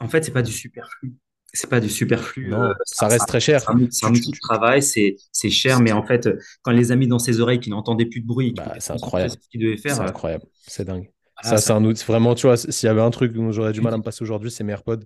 en 0.00 0.08
fait, 0.08 0.24
c'est 0.24 0.32
pas 0.32 0.42
du 0.42 0.52
superflu. 0.52 1.14
C'est 1.52 1.70
pas 1.70 1.80
du 1.80 1.88
superflu. 1.88 2.52
euh, 2.52 2.58
Non, 2.58 2.74
c'est 2.84 2.96
ça 2.96 3.06
reste 3.08 3.26
très 3.28 3.40
cher. 3.40 3.60
c'est 3.90 4.06
un 4.06 4.10
outil 4.10 4.30
de 4.30 4.38
travail, 4.38 4.82
c'est 4.82 5.16
c'est 5.32 5.48
cher, 5.48 5.80
mais 5.80 5.92
en 5.92 6.02
fait, 6.02 6.26
euh, 6.26 6.38
quand 6.62 6.70
il 6.72 6.76
les 6.76 6.92
a 6.92 6.96
mis 6.96 7.06
dans 7.06 7.18
ses 7.18 7.40
oreilles, 7.40 7.60
qu'il 7.60 7.72
n'entendait 7.72 8.06
plus 8.06 8.20
de 8.20 8.26
bruit, 8.26 8.52
bah, 8.52 8.74
c'est 8.78 8.92
incroyable. 8.92 9.32
ce 9.32 9.76
C'est 9.76 9.90
euh, 10.00 10.02
incroyable. 10.02 10.44
C'est 10.66 10.84
dingue. 10.84 11.10
Ça, 11.42 11.58
c'est 11.58 11.72
un 11.72 11.84
outil. 11.84 12.04
Vraiment, 12.04 12.34
tu 12.34 12.46
vois, 12.46 12.56
s'il 12.56 12.86
y 12.86 12.90
avait 12.90 13.00
un 13.02 13.10
truc 13.10 13.32
dont 13.32 13.52
j'aurais 13.52 13.72
du 13.72 13.80
mal 13.80 13.94
à 13.94 13.98
me 13.98 14.02
passer 14.02 14.22
aujourd'hui, 14.22 14.50
c'est 14.50 14.64
mes 14.64 14.72
AirPods. 14.72 15.00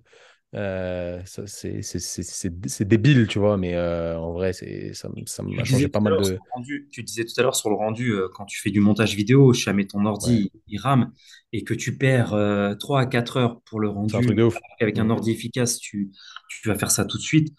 Euh, 0.53 1.21
c'est 1.25 2.85
débile, 2.87 3.27
tu 3.27 3.39
vois, 3.39 3.57
mais 3.57 3.75
euh, 3.75 4.17
en 4.19 4.33
vrai, 4.33 4.51
ça, 4.53 4.65
ça 5.25 5.43
m'a 5.43 5.63
changé 5.63 5.87
pas 5.87 5.99
mal 6.01 6.17
de. 6.17 6.37
rendu, 6.53 6.89
tu 6.91 7.03
disais 7.03 7.23
tout 7.23 7.33
à 7.37 7.41
l'heure 7.43 7.55
sur 7.55 7.69
le 7.69 7.75
rendu, 7.75 8.11
euh, 8.13 8.27
quand 8.33 8.45
tu 8.45 8.59
fais 8.59 8.69
du 8.71 8.79
montage 8.81 9.15
vidéo, 9.15 9.53
jamais 9.53 9.85
ton 9.87 10.05
Ouais, 10.21 10.41
ordi 10.41 10.51
il 10.67 10.77
rame 10.79 11.11
et 11.53 11.63
que 11.63 11.73
tu 11.73 11.97
perds 11.97 12.33
euh, 12.33 12.75
3 12.75 13.01
à 13.01 13.05
4 13.05 13.37
heures 13.37 13.61
pour 13.61 13.79
le 13.79 13.89
c'est 14.07 14.17
un 14.17 14.21
truc 14.21 14.35
de 14.35 14.43
rendu, 14.43 14.43
ouf. 14.43 14.59
avec 14.79 14.99
un 14.99 15.09
ordi 15.09 15.31
efficace, 15.31 15.77
tu, 15.79 16.11
tu 16.49 16.67
vas 16.67 16.75
faire 16.75 16.91
ça 16.91 17.05
tout 17.05 17.17
de 17.17 17.21
suite. 17.23 17.53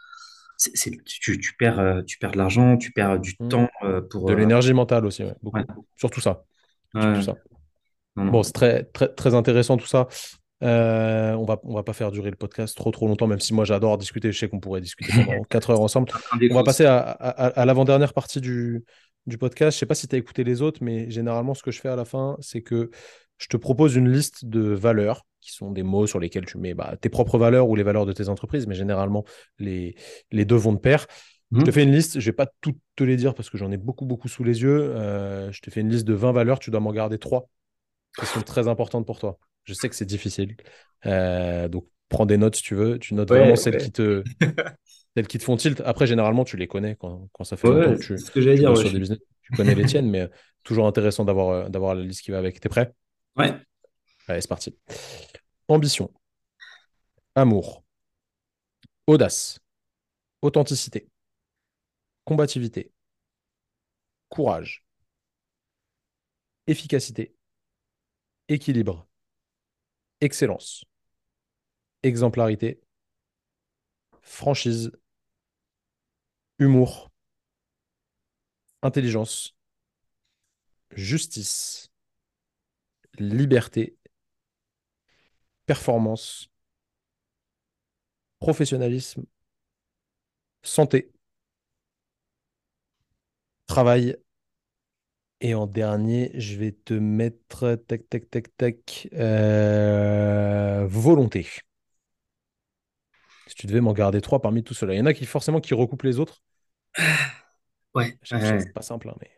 C'est- 0.59 1.03
tu, 1.05 1.39
tu 1.41 1.55
perds, 1.57 2.03
tu 2.07 2.19
perds 2.19 2.33
de 2.33 2.39
l'argent, 2.39 2.77
tu 2.77 2.93
perds 2.93 3.19
du 3.21 3.37
Mm. 3.41 3.49
temps 3.49 3.69
pour. 4.11 4.27
De 4.27 4.35
l'énergie 4.35 4.73
mentale 4.73 5.07
aussi, 5.07 5.25
ouais, 5.25 5.35
ouais, 5.53 5.65
beaucoup. 5.65 5.87
Surtout 5.97 6.21
ça. 6.21 6.45
Surtout 7.01 7.21
ouais, 7.21 7.23
ça. 7.23 7.39
non, 8.17 8.33
Bon, 8.33 8.43
c'est 8.43 8.53
très, 8.53 8.85
très, 8.85 9.09
très 9.15 9.35
intéressant 9.35 9.77
tout 9.77 9.87
ça. 9.87 10.09
Euh, 10.63 11.33
on 11.35 11.45
va, 11.45 11.61
on 11.65 11.75
va 11.75 11.83
pas 11.83 11.93
faire 11.93 12.11
durer 12.13 12.31
le 12.31 12.37
podcast 12.37 12.77
trop 12.77 12.91
trop 12.91 13.09
longtemps, 13.09 13.27
même 13.27 13.41
si 13.41 13.53
moi 13.55 13.65
j'adore 13.65 13.99
discuter. 13.99 14.31
Je 14.33 14.39
sais 14.39 14.49
qu'on 14.49 14.61
pourrait 14.61 14.81
discuter 14.81 15.13
pendant 15.25 15.43
4 15.51 15.71
heures 15.71 15.81
ensemble. 15.81 16.13
On 16.51 16.55
va 16.55 16.63
passer 16.65 16.85
à, 16.87 16.99
à- 17.01 17.47
à 17.61 17.65
l'avant-dernière 17.65 18.13
partie 18.13 18.41
du, 18.41 18.85
du 19.27 19.39
podcast. 19.39 19.75
Je 19.77 19.81
sais 19.81 19.87
pas 19.87 19.95
si 19.95 20.07
tu 20.09 20.15
as 20.15 20.19
écouté 20.19 20.45
les 20.45 20.63
autres, 20.63 20.79
mais 20.83 21.11
généralement, 21.11 21.55
ce 21.55 21.63
que 21.63 21.71
je 21.71 21.81
fais 21.81 21.89
à 21.89 21.97
la 21.97 22.05
fin, 22.05 22.37
c'est 22.41 22.63
que 22.63 22.91
je 23.39 23.49
te 23.49 23.57
propose 23.57 23.97
une 23.97 24.09
liste 24.11 24.45
de 24.45 24.61
valeurs 24.61 25.27
qui 25.41 25.53
sont 25.53 25.73
des 25.73 25.83
mots 25.83 26.07
sur 26.07 26.21
lesquels 26.21 26.45
tu 26.47 26.59
mets 26.59 26.75
bah, 26.75 26.95
tes 27.01 27.09
propres 27.09 27.39
valeurs 27.39 27.69
ou 27.69 27.75
les 27.75 27.83
valeurs 27.83 28.07
de 28.07 28.13
tes 28.13 28.29
entreprises, 28.29 28.69
mais 28.69 28.77
généralement, 28.77 29.25
les, 29.59 29.97
les 30.31 30.45
deux 30.45 30.55
vont 30.57 30.73
de 30.73 30.79
pair. 30.79 31.07
Je 31.55 31.65
te 31.65 31.71
Mhm. 31.71 31.75
fais 31.75 31.83
une 31.83 31.93
liste, 31.93 32.19
je 32.21 32.25
vais 32.27 32.33
pas 32.33 32.47
toutes 32.61 32.79
te 32.97 33.05
les 33.05 33.17
dire 33.17 33.35
parce 33.35 33.51
que 33.51 33.59
j'en 33.59 33.71
ai 33.73 33.77
beaucoup, 33.77 34.07
beaucoup 34.07 34.29
sous 34.29 34.45
les 34.45 34.63
yeux. 34.63 34.93
Euh, 34.97 35.51
je 35.53 35.61
te 35.61 35.71
fais 35.71 35.81
une 35.81 35.91
liste 35.91 36.07
de 36.07 36.15
20 36.15 36.33
valeurs, 36.33 36.61
tu 36.61 36.71
dois 36.71 36.81
m'en 36.81 36.93
garder 36.93 37.19
trois 37.19 37.49
qui 38.19 38.27
sont 38.27 38.43
très 38.43 38.69
importantes 38.69 39.07
pour 39.07 39.19
toi. 39.19 39.39
Je 39.65 39.75
sais 39.75 39.89
que 39.89 39.95
c'est 39.97 40.05
difficile. 40.07 40.57
Euh, 41.07 41.69
donc, 41.69 41.87
prends 42.09 42.27
des 42.27 42.37
notes 42.37 42.57
si 42.57 42.63
tu 42.63 42.75
veux. 42.75 42.99
Tu 42.99 43.15
notes 43.15 43.31
Ouais, 43.31 43.33
vraiment 43.33 43.57
celles 43.57 43.77
ouais. 43.77 43.79
qui 43.79 43.93
te, 43.93 44.25
celles 45.17 45.27
qui 45.29 45.39
te 45.39 45.45
font 45.45 45.57
tilt. 45.57 45.81
Après, 45.85 46.07
généralement, 46.07 46.45
tu 46.45 46.57
les 46.57 46.69
connais 46.69 46.97
quand, 46.97 47.29
quand 47.33 47.45
ça 47.45 47.57
fait 47.57 47.69
Ouais, 47.69 47.71
longtemps 47.71 47.97
que 47.97 48.01
tu, 48.05 48.15
c'est 48.15 48.27
ce 48.27 48.31
que 48.31 48.41
j'allais 48.41 48.57
dire. 48.59 48.73
sur 48.75 48.91
des 48.91 48.99
business. 48.99 49.19
Tu 49.43 49.53
connais 49.53 49.75
les 49.75 49.85
tiennes, 49.87 50.09
mais 50.11 50.23
euh, 50.23 50.29
toujours 50.65 50.87
intéressant 50.87 51.25
d'avoir 51.25 51.49
euh, 51.51 51.69
d'avoir 51.69 51.95
la 51.95 52.03
liste 52.05 52.23
qui 52.23 52.31
va 52.31 52.39
avec. 52.39 52.61
T'es 52.61 52.69
prêt? 52.69 52.93
ouais. 53.37 53.63
Allez, 54.29 54.41
c'est 54.41 54.49
parti. 54.49 54.77
Ambition, 55.69 56.13
amour, 57.35 57.83
audace, 59.07 59.61
authenticité, 60.43 61.09
combativité, 62.25 62.91
courage, 64.29 64.83
efficacité, 66.67 67.37
équilibre, 68.49 69.09
excellence, 70.23 70.85
exemplarité, 72.05 72.81
franchise, 74.23 74.91
humour, 76.59 77.11
intelligence, 78.83 79.55
justice, 80.97 81.91
liberté, 83.19 83.97
performance, 85.67 86.49
professionnalisme, 88.41 89.25
santé, 90.63 91.13
travail. 93.67 94.17
Et 95.43 95.55
en 95.55 95.67
dernier, 95.67 96.31
je 96.41 96.57
vais 96.57 96.73
te 96.73 96.95
mettre 96.95 97.75
tac, 97.87 98.09
tac, 98.09 98.31
tac, 98.31 98.57
tac, 98.57 99.09
euh, 99.15 100.87
volonté. 100.89 101.47
Si 103.47 103.55
tu 103.55 103.69
devais 103.69 103.81
m'en 103.81 103.93
garder 103.93 104.21
trois 104.21 104.41
parmi 104.43 104.65
tout 104.65 104.75
cela. 104.75 104.95
Il 104.95 104.99
y 104.99 105.01
en 105.01 105.07
a 105.07 105.15
qui 105.15 105.27
forcément 105.27 105.61
qui 105.61 105.75
recoupent 105.75 106.03
les 106.03 106.19
autres. 106.19 106.43
Ouais, 107.95 108.19
ouais. 108.33 108.59
c'est 108.61 108.73
pas 108.73 108.83
simple, 108.83 109.09
hein, 109.11 109.17
mais 109.21 109.31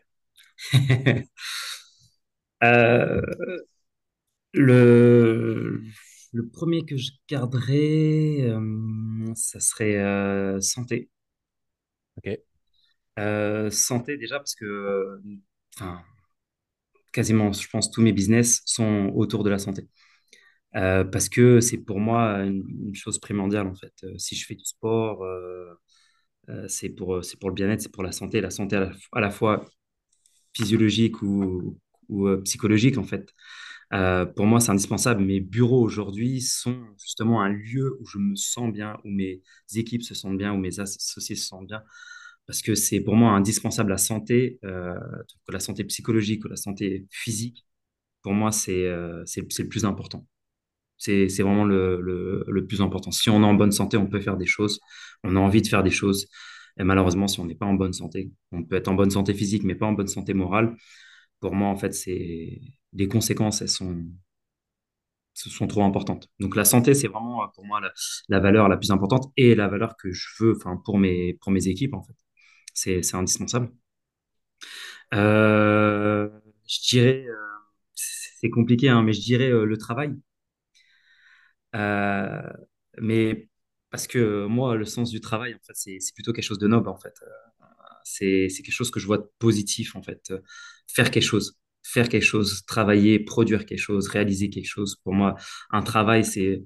Euh, 2.63 3.21
le, 4.53 5.81
le 6.33 6.47
premier 6.49 6.85
que 6.85 6.97
je 6.97 7.11
garderais, 7.29 8.41
euh, 8.41 9.33
ça 9.35 9.59
serait 9.59 10.61
santé. 10.61 11.09
ok. 12.17 12.39
Euh, 13.19 13.69
santé 13.71 14.17
déjà 14.17 14.39
parce 14.39 14.55
que, 14.55 14.65
euh, 14.65 15.21
quasiment, 17.11 17.53
je 17.53 17.67
pense, 17.69 17.91
tous 17.91 18.01
mes 18.01 18.11
business 18.11 18.61
sont 18.65 19.11
autour 19.15 19.43
de 19.43 19.49
la 19.49 19.57
santé. 19.59 19.87
Euh, 20.75 21.05
parce 21.05 21.29
que 21.29 21.61
c'est 21.61 21.77
pour 21.77 21.99
moi 21.99 22.39
une, 22.43 22.93
chose 22.93 23.19
primordiale 23.19 23.67
en 23.67 23.75
fait. 23.75 23.93
Euh, 24.03 24.17
si 24.17 24.35
je 24.35 24.45
fais 24.45 24.55
du 24.55 24.65
sport, 24.65 25.23
euh, 25.23 25.73
c'est 26.67 26.89
pour, 26.89 27.21
pour 27.39 27.49
le 27.49 27.55
bien-être, 27.55 27.81
c'est 27.81 27.91
pour 27.91 28.03
la 28.03 28.11
santé. 28.11 28.41
La 28.41 28.49
santé 28.51 28.75
à 29.13 29.19
la, 29.19 29.31
fois 29.31 29.65
physiologique 30.53 31.21
ou, 31.21 31.79
psychologique 32.43 32.97
en 32.97 33.03
fait. 33.03 33.33
Pour 34.35 34.45
moi, 34.45 34.59
c'est 34.59 34.71
indispensable. 34.71 35.23
Mes 35.23 35.39
bureaux 35.39 35.81
aujourd'hui 35.81 36.41
sont 36.41 36.85
justement 36.97 37.41
un 37.41 37.49
lieu 37.49 37.97
où 38.01 38.05
je 38.05 38.17
me 38.19 38.35
sens 38.35 38.71
bien, 38.71 38.97
où 39.05 39.09
mes 39.09 39.41
équipes 39.75 40.03
se 40.03 40.13
sentent 40.13 40.37
bien, 40.37 40.53
où 40.53 40.57
mes 40.57 40.79
associés 40.79 41.35
se 41.35 41.47
sentent 41.47 41.67
bien, 41.67 41.83
parce 42.47 42.61
que 42.61 42.75
c'est 42.75 43.01
pour 43.01 43.15
moi 43.15 43.31
indispensable 43.31 43.89
la 43.91 43.97
santé, 43.97 44.59
euh, 44.63 44.95
que 45.47 45.51
la 45.51 45.59
santé 45.59 45.83
psychologique 45.85 46.45
ou 46.45 46.47
la 46.47 46.55
santé 46.55 47.05
physique. 47.11 47.65
Pour 48.21 48.33
moi, 48.33 48.51
c'est 48.51 48.85
euh, 48.85 49.23
le 49.37 49.67
plus 49.67 49.85
important. 49.85 50.25
C'est 50.97 51.27
vraiment 51.41 51.65
le, 51.65 51.99
le, 52.01 52.45
le 52.47 52.65
plus 52.65 52.81
important. 52.81 53.11
Si 53.11 53.29
on 53.29 53.41
est 53.41 53.45
en 53.45 53.53
bonne 53.53 53.71
santé, 53.71 53.97
on 53.97 54.07
peut 54.07 54.21
faire 54.21 54.37
des 54.37 54.45
choses. 54.45 54.79
On 55.23 55.35
a 55.35 55.39
envie 55.39 55.61
de 55.61 55.67
faire 55.67 55.83
des 55.83 55.91
choses. 55.91 56.27
Et 56.79 56.83
malheureusement, 56.83 57.27
si 57.27 57.39
on 57.39 57.45
n'est 57.45 57.55
pas 57.55 57.65
en 57.65 57.73
bonne 57.73 57.93
santé, 57.93 58.31
on 58.51 58.63
peut 58.63 58.75
être 58.75 58.87
en 58.87 58.95
bonne 58.95 59.11
santé 59.11 59.33
physique, 59.33 59.63
mais 59.63 59.75
pas 59.75 59.85
en 59.87 59.93
bonne 59.93 60.07
santé 60.07 60.33
morale. 60.33 60.75
Pour 61.41 61.53
moi, 61.55 61.69
en 61.69 61.77
fait, 61.77 61.93
les 62.07 63.07
conséquences, 63.07 63.61
elles 63.61 63.69
sont, 63.69 64.05
sont 65.33 65.67
trop 65.67 65.83
importantes. 65.83 66.29
Donc 66.39 66.55
la 66.55 66.65
santé, 66.65 66.93
c'est 66.93 67.07
vraiment 67.07 67.43
euh, 67.43 67.47
pour 67.53 67.65
moi 67.65 67.79
la, 67.81 67.91
la 68.29 68.39
valeur 68.39 68.69
la 68.69 68.77
plus 68.77 68.91
importante 68.91 69.31
et 69.37 69.55
la 69.55 69.67
valeur 69.67 69.95
que 69.97 70.11
je 70.11 70.27
veux, 70.39 70.57
pour 70.83 70.97
mes 70.97 71.33
pour 71.35 71.51
mes 71.51 71.67
équipes 71.67 71.93
en 71.93 72.01
fait. 72.03 72.15
C'est 72.75 73.15
indispensable. 73.15 73.71
Euh, 75.13 76.29
je 76.67 76.79
dirais, 76.89 77.25
euh, 77.27 77.35
c'est 77.95 78.49
compliqué, 78.49 78.89
hein, 78.89 79.01
mais 79.03 79.13
je 79.13 79.21
dirais 79.21 79.49
euh, 79.51 79.65
le 79.65 79.77
travail. 79.77 80.15
Mais 83.01 83.49
parce 83.89 84.07
que 84.07 84.45
moi, 84.47 84.75
le 84.75 84.85
sens 84.85 85.09
du 85.11 85.21
travail, 85.21 85.53
en 85.55 85.59
fait, 85.65 85.73
c'est 85.75 86.13
plutôt 86.13 86.33
quelque 86.33 86.43
chose 86.45 86.59
de 86.59 86.67
noble 86.67 86.89
en 86.89 86.97
fait. 86.97 87.13
C'est 88.03 88.47
quelque 88.49 88.71
chose 88.71 88.91
que 88.91 88.99
je 88.99 89.07
vois 89.07 89.17
de 89.19 89.29
positif 89.39 89.95
en 89.95 90.03
fait. 90.03 90.33
Faire 90.87 91.11
quelque 91.11 91.23
chose, 91.23 91.57
faire 91.83 92.09
quelque 92.09 92.23
chose, 92.23 92.63
travailler, 92.65 93.19
produire 93.19 93.65
quelque 93.65 93.79
chose, 93.79 94.07
réaliser 94.07 94.49
quelque 94.49 94.67
chose. 94.67 94.97
Pour 95.03 95.13
moi, 95.13 95.35
un 95.71 95.81
travail, 95.81 96.25
c'est 96.25 96.63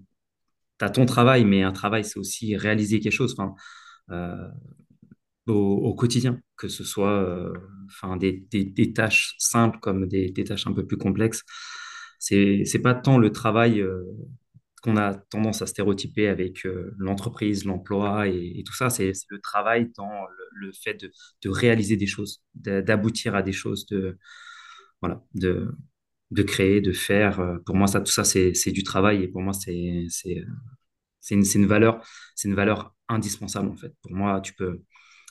T'as 0.80 0.90
ton 0.90 1.06
travail, 1.06 1.46
mais 1.46 1.64
un 1.64 1.74
travail, 1.74 2.06
c'est 2.06 2.20
aussi 2.20 2.56
réaliser 2.56 3.02
quelque 3.02 3.14
chose 3.14 3.36
enfin, 3.38 3.54
au, 5.50 5.94
quotidien, 5.96 6.42
que 6.58 6.68
ce 6.68 6.84
soit 6.84 7.12
euh, 7.24 7.54
enfin, 7.88 8.18
des, 8.18 8.94
tâches 8.94 9.36
simples 9.40 9.80
comme 9.80 10.08
des, 10.08 10.34
tâches 10.34 10.68
un 10.68 10.74
peu 10.74 10.86
plus 10.86 10.98
complexes. 10.98 11.44
C'est, 12.20 12.64
c'est 12.66 12.80
pas 12.80 12.94
tant 12.96 13.18
le 13.18 13.32
travail 13.32 13.82
euh, 13.82 14.04
qu'on 14.82 14.98
a 14.98 15.14
tendance 15.16 15.62
à 15.62 15.68
stéréotyper 15.68 16.28
avec 16.28 16.66
euh, 16.66 16.94
l'entreprise, 16.98 17.66
l'emploi 17.66 18.28
et, 18.28 18.64
tout 18.66 18.74
ça, 18.74 18.90
c'est, 18.90 19.12
le 19.30 19.40
travail 19.40 19.92
dans 19.98 20.26
le, 20.54 20.72
fait 20.72 20.96
de, 20.96 21.50
réaliser 21.50 21.98
des 21.98 22.08
choses, 22.08 22.44
d'aboutir 22.56 23.36
à 23.36 23.42
des 23.44 23.54
choses, 23.54 23.86
de, 23.88 24.18
voilà, 25.02 25.24
de, 25.36 25.70
de 26.32 26.44
créer, 26.44 26.82
de 26.82 26.92
faire. 26.92 27.60
Pour 27.66 27.76
moi, 27.76 27.88
ça, 27.88 28.02
tout 28.02 28.12
ça, 28.12 28.24
c'est 28.24 28.72
du 28.72 28.84
travail 28.84 29.24
et 29.24 29.28
pour 29.28 29.42
moi, 29.42 29.54
c'est 29.54 29.74
une, 29.74 30.10
une 31.56 31.66
valeur, 31.66 32.04
une 32.44 32.56
valeur 32.56 32.96
indispensable 33.08 33.70
en 33.70 33.76
fait. 33.76 33.94
Pour 34.02 34.12
moi, 34.12 34.42
tu 34.42 34.54
peux, 34.54 34.82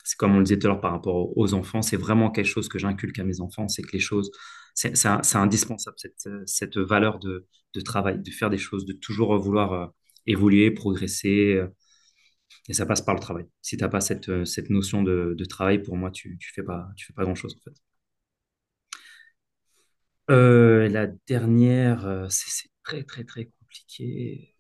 c'est 0.09 0.17
comme 0.17 0.35
on 0.35 0.39
le 0.39 0.45
disait 0.45 0.59
tout 0.59 0.67
à 0.69 0.71
l'heure 0.71 0.81
par 0.81 0.93
rapport 0.93 1.37
aux 1.37 1.55
enfants, 1.55 1.83
c'est 1.83 1.99
vraiment 1.99 2.31
quelque 2.31 2.47
chose 2.47 2.69
que 2.69 2.79
j'inculque 2.79 3.19
à 3.19 3.25
mes 3.25 3.41
enfants, 3.43 3.69
c'est 3.69 3.83
que 3.83 3.93
les 3.93 3.99
choses, 4.01 4.31
c'est 4.75 5.37
indispensable 5.37 5.97
cette, 5.99 6.29
cette 6.47 6.79
valeur 6.79 7.19
de, 7.19 7.47
de 7.75 7.81
travail, 7.83 8.19
de 8.21 8.31
faire 8.31 8.49
des 8.51 8.59
choses, 8.59 8.87
de 8.87 8.95
toujours 8.95 9.37
vouloir 9.39 9.73
euh, 9.75 9.87
évoluer, 10.27 10.71
progresser, 10.71 11.57
euh, 11.57 11.69
et 12.69 12.75
ça 12.75 12.87
passe 12.87 13.03
par 13.03 13.15
le 13.15 13.21
travail. 13.21 13.47
Si 13.63 13.77
t'as 13.77 13.89
pas 13.89 14.01
cette, 14.01 14.29
euh, 14.31 14.45
cette 14.47 14.71
notion 14.71 15.03
de, 15.03 15.35
de 15.37 15.45
travail, 15.45 15.83
pour 15.83 15.97
moi, 15.97 16.11
tu, 16.11 16.39
tu 16.39 16.53
fais 16.55 16.63
pas, 16.63 16.89
tu 16.97 17.07
fais 17.07 17.13
pas 17.13 17.25
grand-chose 17.25 17.57
en 17.59 17.61
fait. 17.71 17.77
La 20.29 21.07
dernière, 21.27 22.27
c'est 22.31 22.69
très 22.83 23.05
très 23.05 23.25
très 23.25 23.47
compliqué. 23.61 24.55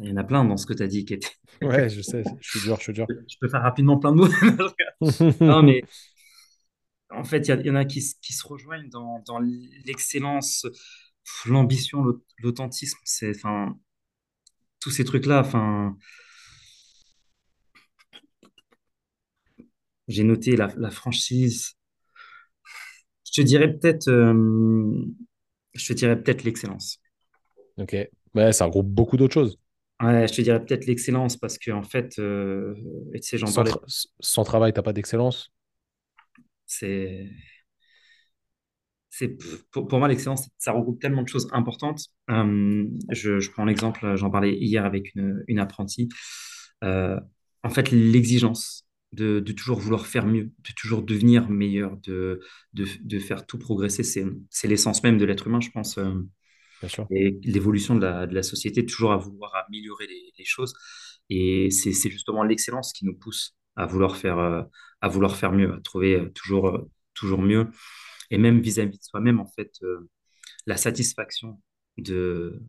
Il 0.00 0.08
y 0.08 0.12
en 0.12 0.16
a 0.16 0.24
plein 0.24 0.44
dans 0.44 0.56
ce 0.56 0.66
que 0.66 0.74
tu 0.74 0.82
as 0.82 0.86
dit 0.86 1.04
qui 1.04 1.14
étaient 1.14 1.28
Ouais, 1.62 1.88
je 1.88 2.00
sais, 2.02 2.22
je 2.40 2.48
suis 2.50 2.60
dur, 2.60 2.76
je 2.76 2.82
suis 2.84 2.92
dur. 2.92 3.06
Je 3.08 3.36
peux 3.40 3.48
faire 3.48 3.62
rapidement 3.62 3.98
plein 3.98 4.12
de 4.12 4.16
mots. 4.16 4.28
Non, 5.40 5.62
mais 5.62 5.82
en 7.10 7.24
fait, 7.24 7.48
il 7.48 7.66
y, 7.66 7.70
en 7.70 7.74
a 7.74 7.84
qui, 7.84 8.02
se- 8.02 8.14
qui 8.20 8.32
se 8.32 8.46
rejoignent 8.46 8.88
dans, 8.90 9.22
dans 9.26 9.38
l'excellence, 9.38 10.66
l'ambition, 11.46 12.02
l'aut- 12.02 12.22
l'authentisme. 12.42 12.98
C'est, 13.04 13.30
enfin, 13.34 13.76
tous 14.80 14.90
ces 14.90 15.04
trucs-là. 15.04 15.40
Enfin, 15.40 15.96
j'ai 20.08 20.24
noté 20.24 20.56
la, 20.56 20.68
la 20.76 20.90
franchise. 20.90 21.76
Je 23.26 23.32
te 23.42 23.46
dirais 23.46 23.72
peut-être, 23.72 24.08
euh, 24.08 25.04
je 25.74 25.86
te 25.88 25.92
dirais 25.92 26.20
peut-être 26.20 26.44
l'excellence. 26.44 27.00
Ok. 27.76 27.96
Ouais, 28.34 28.52
ça 28.52 28.64
regroupe 28.66 28.88
beaucoup 28.88 29.16
d'autres 29.16 29.34
choses. 29.34 29.58
Ouais, 30.02 30.28
je 30.28 30.34
te 30.34 30.42
dirais 30.42 30.64
peut-être 30.64 30.86
l'excellence 30.86 31.36
parce 31.36 31.58
que 31.58 31.72
en 31.72 31.82
fait, 31.82 32.18
euh, 32.20 32.74
et 33.14 33.20
tu 33.20 33.28
sais, 33.28 33.38
j'en 33.38 33.52
Sans, 33.52 33.52
parlais. 33.52 33.72
tra- 33.72 33.82
sans 34.20 34.44
travail, 34.44 34.72
t'as 34.72 34.82
pas 34.82 34.92
d'excellence? 34.92 35.50
C'est, 36.66 37.30
c'est 39.10 39.36
pour, 39.72 39.88
pour 39.88 39.98
moi 39.98 40.08
l'excellence, 40.08 40.48
ça 40.58 40.72
regroupe 40.72 41.00
tellement 41.00 41.22
de 41.22 41.28
choses 41.28 41.48
importantes. 41.52 42.06
Euh, 42.30 42.84
je, 43.10 43.40
je 43.40 43.50
prends 43.50 43.64
l'exemple, 43.64 44.16
j'en 44.16 44.30
parlais 44.30 44.54
hier 44.56 44.84
avec 44.84 45.14
une, 45.14 45.42
une 45.48 45.58
apprentie. 45.58 46.08
Euh, 46.84 47.18
en 47.64 47.70
fait, 47.70 47.90
l'exigence 47.90 48.86
de, 49.12 49.40
de 49.40 49.52
toujours 49.52 49.80
vouloir 49.80 50.06
faire 50.06 50.26
mieux, 50.26 50.44
de 50.44 50.72
toujours 50.76 51.02
devenir 51.02 51.48
meilleur, 51.50 51.96
de, 51.98 52.40
de, 52.74 52.86
de 53.02 53.18
faire 53.18 53.46
tout 53.46 53.58
progresser, 53.58 54.02
c'est, 54.04 54.26
c'est 54.50 54.68
l'essence 54.68 55.02
même 55.02 55.18
de 55.18 55.24
l'être 55.24 55.46
humain, 55.46 55.60
je 55.60 55.70
pense. 55.70 55.98
euh, 55.98 56.12
Et 57.10 57.38
l'évolution 57.42 57.96
de 57.96 58.04
la, 58.04 58.26
de 58.26 58.34
la 58.34 58.42
société, 58.42 58.86
toujours 58.86 59.12
à 59.12 59.16
vouloir 59.16 59.52
améliorer 59.66 60.06
les, 60.06 60.44
choses. 60.44 60.74
Et 61.30 61.70
c'est, 61.70 61.92
c'est 61.92 62.10
justement 62.10 62.42
l'excellence 62.44 62.92
qui 62.92 63.04
nous 63.04 63.14
pousse 63.14 63.56
à 63.78 63.86
vouloir 63.86 64.16
faire, 64.16 64.38
euh, 64.38 64.62
à 65.00 65.08
vouloir 65.08 65.36
faire 65.36 65.52
mieux, 65.52 65.72
à 65.74 65.80
trouver 65.80 66.16
euh, 66.16 66.30
toujours, 66.34 66.68
euh, 66.68 66.90
toujours 67.14 67.40
mieux 67.40 67.68
et 68.30 68.38
même 68.38 68.60
vis-à-vis 68.60 68.98
de 68.98 69.02
soi-même, 69.02 69.40
en 69.40 69.46
fait, 69.46 69.80
la 70.66 70.76
satisfaction 70.76 71.60
de, 71.96 72.60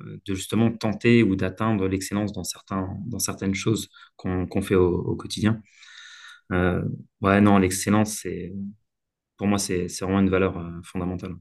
de 0.00 0.34
justement 0.34 0.70
tenter 0.70 1.24
ou 1.24 1.34
d'atteindre 1.36 1.88
l'excellence 1.88 2.32
dans 2.32 2.44
certains, 2.44 2.88
dans 3.06 3.18
certaines 3.18 3.54
choses 3.54 3.88
qu'on 4.16 4.46
qu'on 4.46 4.62
fait 4.62 4.76
au, 4.76 5.16
quotidien. 5.16 5.60
Ouais, 7.20 7.40
non, 7.40 7.58
l'excellence, 7.58 8.18
c'est, 8.22 8.52
pour 9.36 9.48
moi, 9.48 9.58
c'est 9.58 9.88
c'est 9.88 10.04
vraiment 10.04 10.20
une 10.20 10.30
valeur 10.30 10.54
fondamentale. 10.84 11.34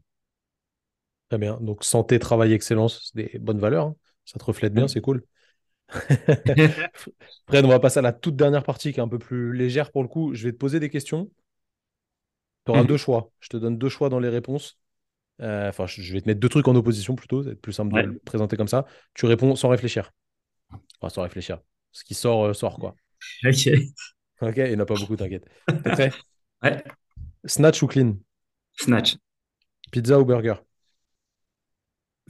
Très 1.30 1.38
bien. 1.38 1.58
Donc, 1.62 1.84
santé, 1.84 2.20
travail, 2.20 2.54
excellence, 2.54 3.12
c'est 3.14 3.32
des 3.34 3.40
bonnes 3.40 3.60
valeurs. 3.60 3.88
hein. 3.88 3.96
Ça 4.26 4.40
te 4.40 4.46
reflète 4.46 4.74
bien, 4.74 4.88
c'est 4.88 5.02
cool. 5.02 5.24
Fred, 7.48 7.66
on 7.66 7.70
va 7.70 7.80
passer 7.80 8.00
à 8.00 8.02
la 8.02 8.14
toute 8.14 8.36
dernière 8.36 8.64
partie 8.64 8.94
qui 8.94 9.00
est 9.00 9.04
un 9.04 9.08
peu 9.08 9.20
plus 9.20 9.54
légère 9.54 9.92
pour 9.92 10.04
le 10.04 10.10
coup. 10.10 10.34
Je 10.34 10.46
vais 10.46 10.52
te 10.52 10.58
poser 10.58 10.80
des 10.80 10.90
questions. 10.90 11.30
Tu 12.66 12.72
auras 12.72 12.84
deux 12.84 12.98
choix. 12.98 13.32
Je 13.40 13.50
te 13.50 13.58
donne 13.58 13.78
deux 13.78 13.90
choix 13.90 14.10
dans 14.10 14.20
les 14.20 14.30
réponses. 14.30 14.78
Euh, 15.42 15.70
Enfin, 15.70 15.88
je 15.88 16.14
vais 16.14 16.22
te 16.22 16.28
mettre 16.28 16.40
deux 16.40 16.50
trucs 16.50 16.68
en 16.68 16.76
opposition 16.76 17.16
plutôt. 17.16 17.44
C'est 17.44 17.56
plus 17.56 17.74
simple 17.74 17.94
de 17.94 18.00
le 18.00 18.20
présenter 18.20 18.58
comme 18.58 18.68
ça. 18.68 18.86
Tu 19.14 19.26
réponds 19.26 19.56
sans 19.56 19.70
réfléchir. 19.70 20.12
Enfin, 21.02 21.10
sans 21.14 21.22
réfléchir. 21.24 21.60
Ce 21.92 22.04
qui 22.04 22.14
sort, 22.14 22.46
euh, 22.46 22.54
sort 22.54 22.80
quoi. 22.80 22.96
ok. 23.46 23.68
Ok, 24.42 24.58
il 24.58 24.70
n'y 24.70 24.76
en 24.76 24.80
a 24.80 24.86
pas 24.86 24.96
beaucoup, 24.98 25.16
t'inquiète. 25.16 25.46
T'es 25.84 25.92
prêt? 25.92 26.20
Ouais, 26.64 26.84
Snatch 27.46 27.82
ou 27.84 27.88
clean? 27.88 28.20
snatch, 28.80 29.18
Pizza 29.92 30.18
ou 30.20 30.26
burger? 30.26 30.64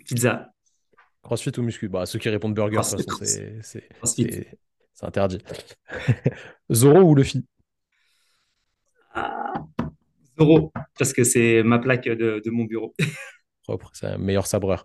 Pizza, 0.06 0.52
CrossFit 1.24 1.58
ou 1.60 1.64
muscu? 1.64 1.90
Bah, 1.90 2.06
ceux 2.06 2.20
qui 2.20 2.30
répondent 2.30 2.54
burger, 2.54 2.78
de 2.78 2.82
toute 2.82 2.92
crossfit, 2.92 3.06
façon, 3.06 3.62
c'est 3.62 5.06
interdit. 5.06 5.40
Zoro 6.72 7.02
ou 7.02 7.16
Luffy? 7.16 7.46
Ah, 9.14 9.54
Zoro, 10.40 10.72
parce 10.98 11.14
que 11.14 11.24
c'est 11.24 11.64
ma 11.64 11.80
plaque 11.80 12.06
de, 12.06 12.42
de 12.44 12.50
mon 12.52 12.66
bureau. 12.66 12.94
Propre, 13.64 13.92
c'est 13.94 14.08
un 14.08 14.18
meilleur 14.18 14.48
sabreur. 14.48 14.84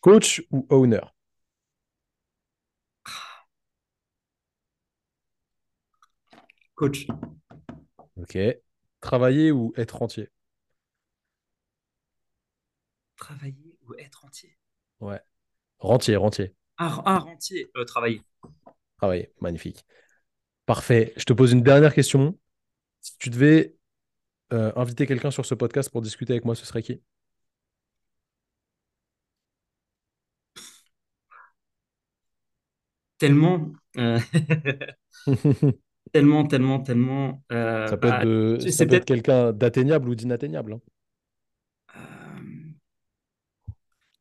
Coach 0.00 0.42
ou 0.50 0.66
owner? 0.70 1.00
Coach, 6.74 7.06
Ok. 8.16 8.38
Travailler 9.00 9.50
ou 9.52 9.72
être 9.76 9.96
rentier? 9.96 10.28
travailler 13.16 13.67
être 13.98 14.24
entier? 14.24 14.56
Ouais. 15.00 15.20
Rentier, 15.80 16.16
rentier. 16.16 16.54
Ah, 16.76 17.02
ah, 17.04 17.18
rentier, 17.18 17.70
euh, 17.76 17.84
travailler. 17.84 18.22
Travailler, 18.98 19.32
magnifique. 19.40 19.84
Parfait. 20.66 21.12
Je 21.16 21.24
te 21.24 21.32
pose 21.32 21.52
une 21.52 21.62
dernière 21.62 21.94
question. 21.94 22.38
Si 23.00 23.16
tu 23.18 23.30
devais 23.30 23.76
euh, 24.52 24.72
inviter 24.76 25.06
quelqu'un 25.06 25.30
sur 25.30 25.46
ce 25.46 25.54
podcast 25.54 25.90
pour 25.90 26.02
discuter 26.02 26.34
avec 26.34 26.44
moi, 26.44 26.54
ce 26.54 26.66
serait 26.66 26.82
qui? 26.82 27.02
Tellement, 33.18 33.72
euh, 33.96 34.20
tellement, 36.12 36.46
tellement, 36.46 36.80
tellement. 36.80 37.42
euh, 37.52 37.86
Ça 37.88 37.96
peut 37.96 38.08
être 38.08 38.20
de, 38.20 38.58
être 38.60 38.76
peut-être. 38.88 39.04
quelqu'un 39.04 39.52
d'atteignable 39.52 40.08
ou 40.08 40.14
d'inatteignable. 40.14 40.74
hein. 40.74 40.80
euh, 41.96 42.72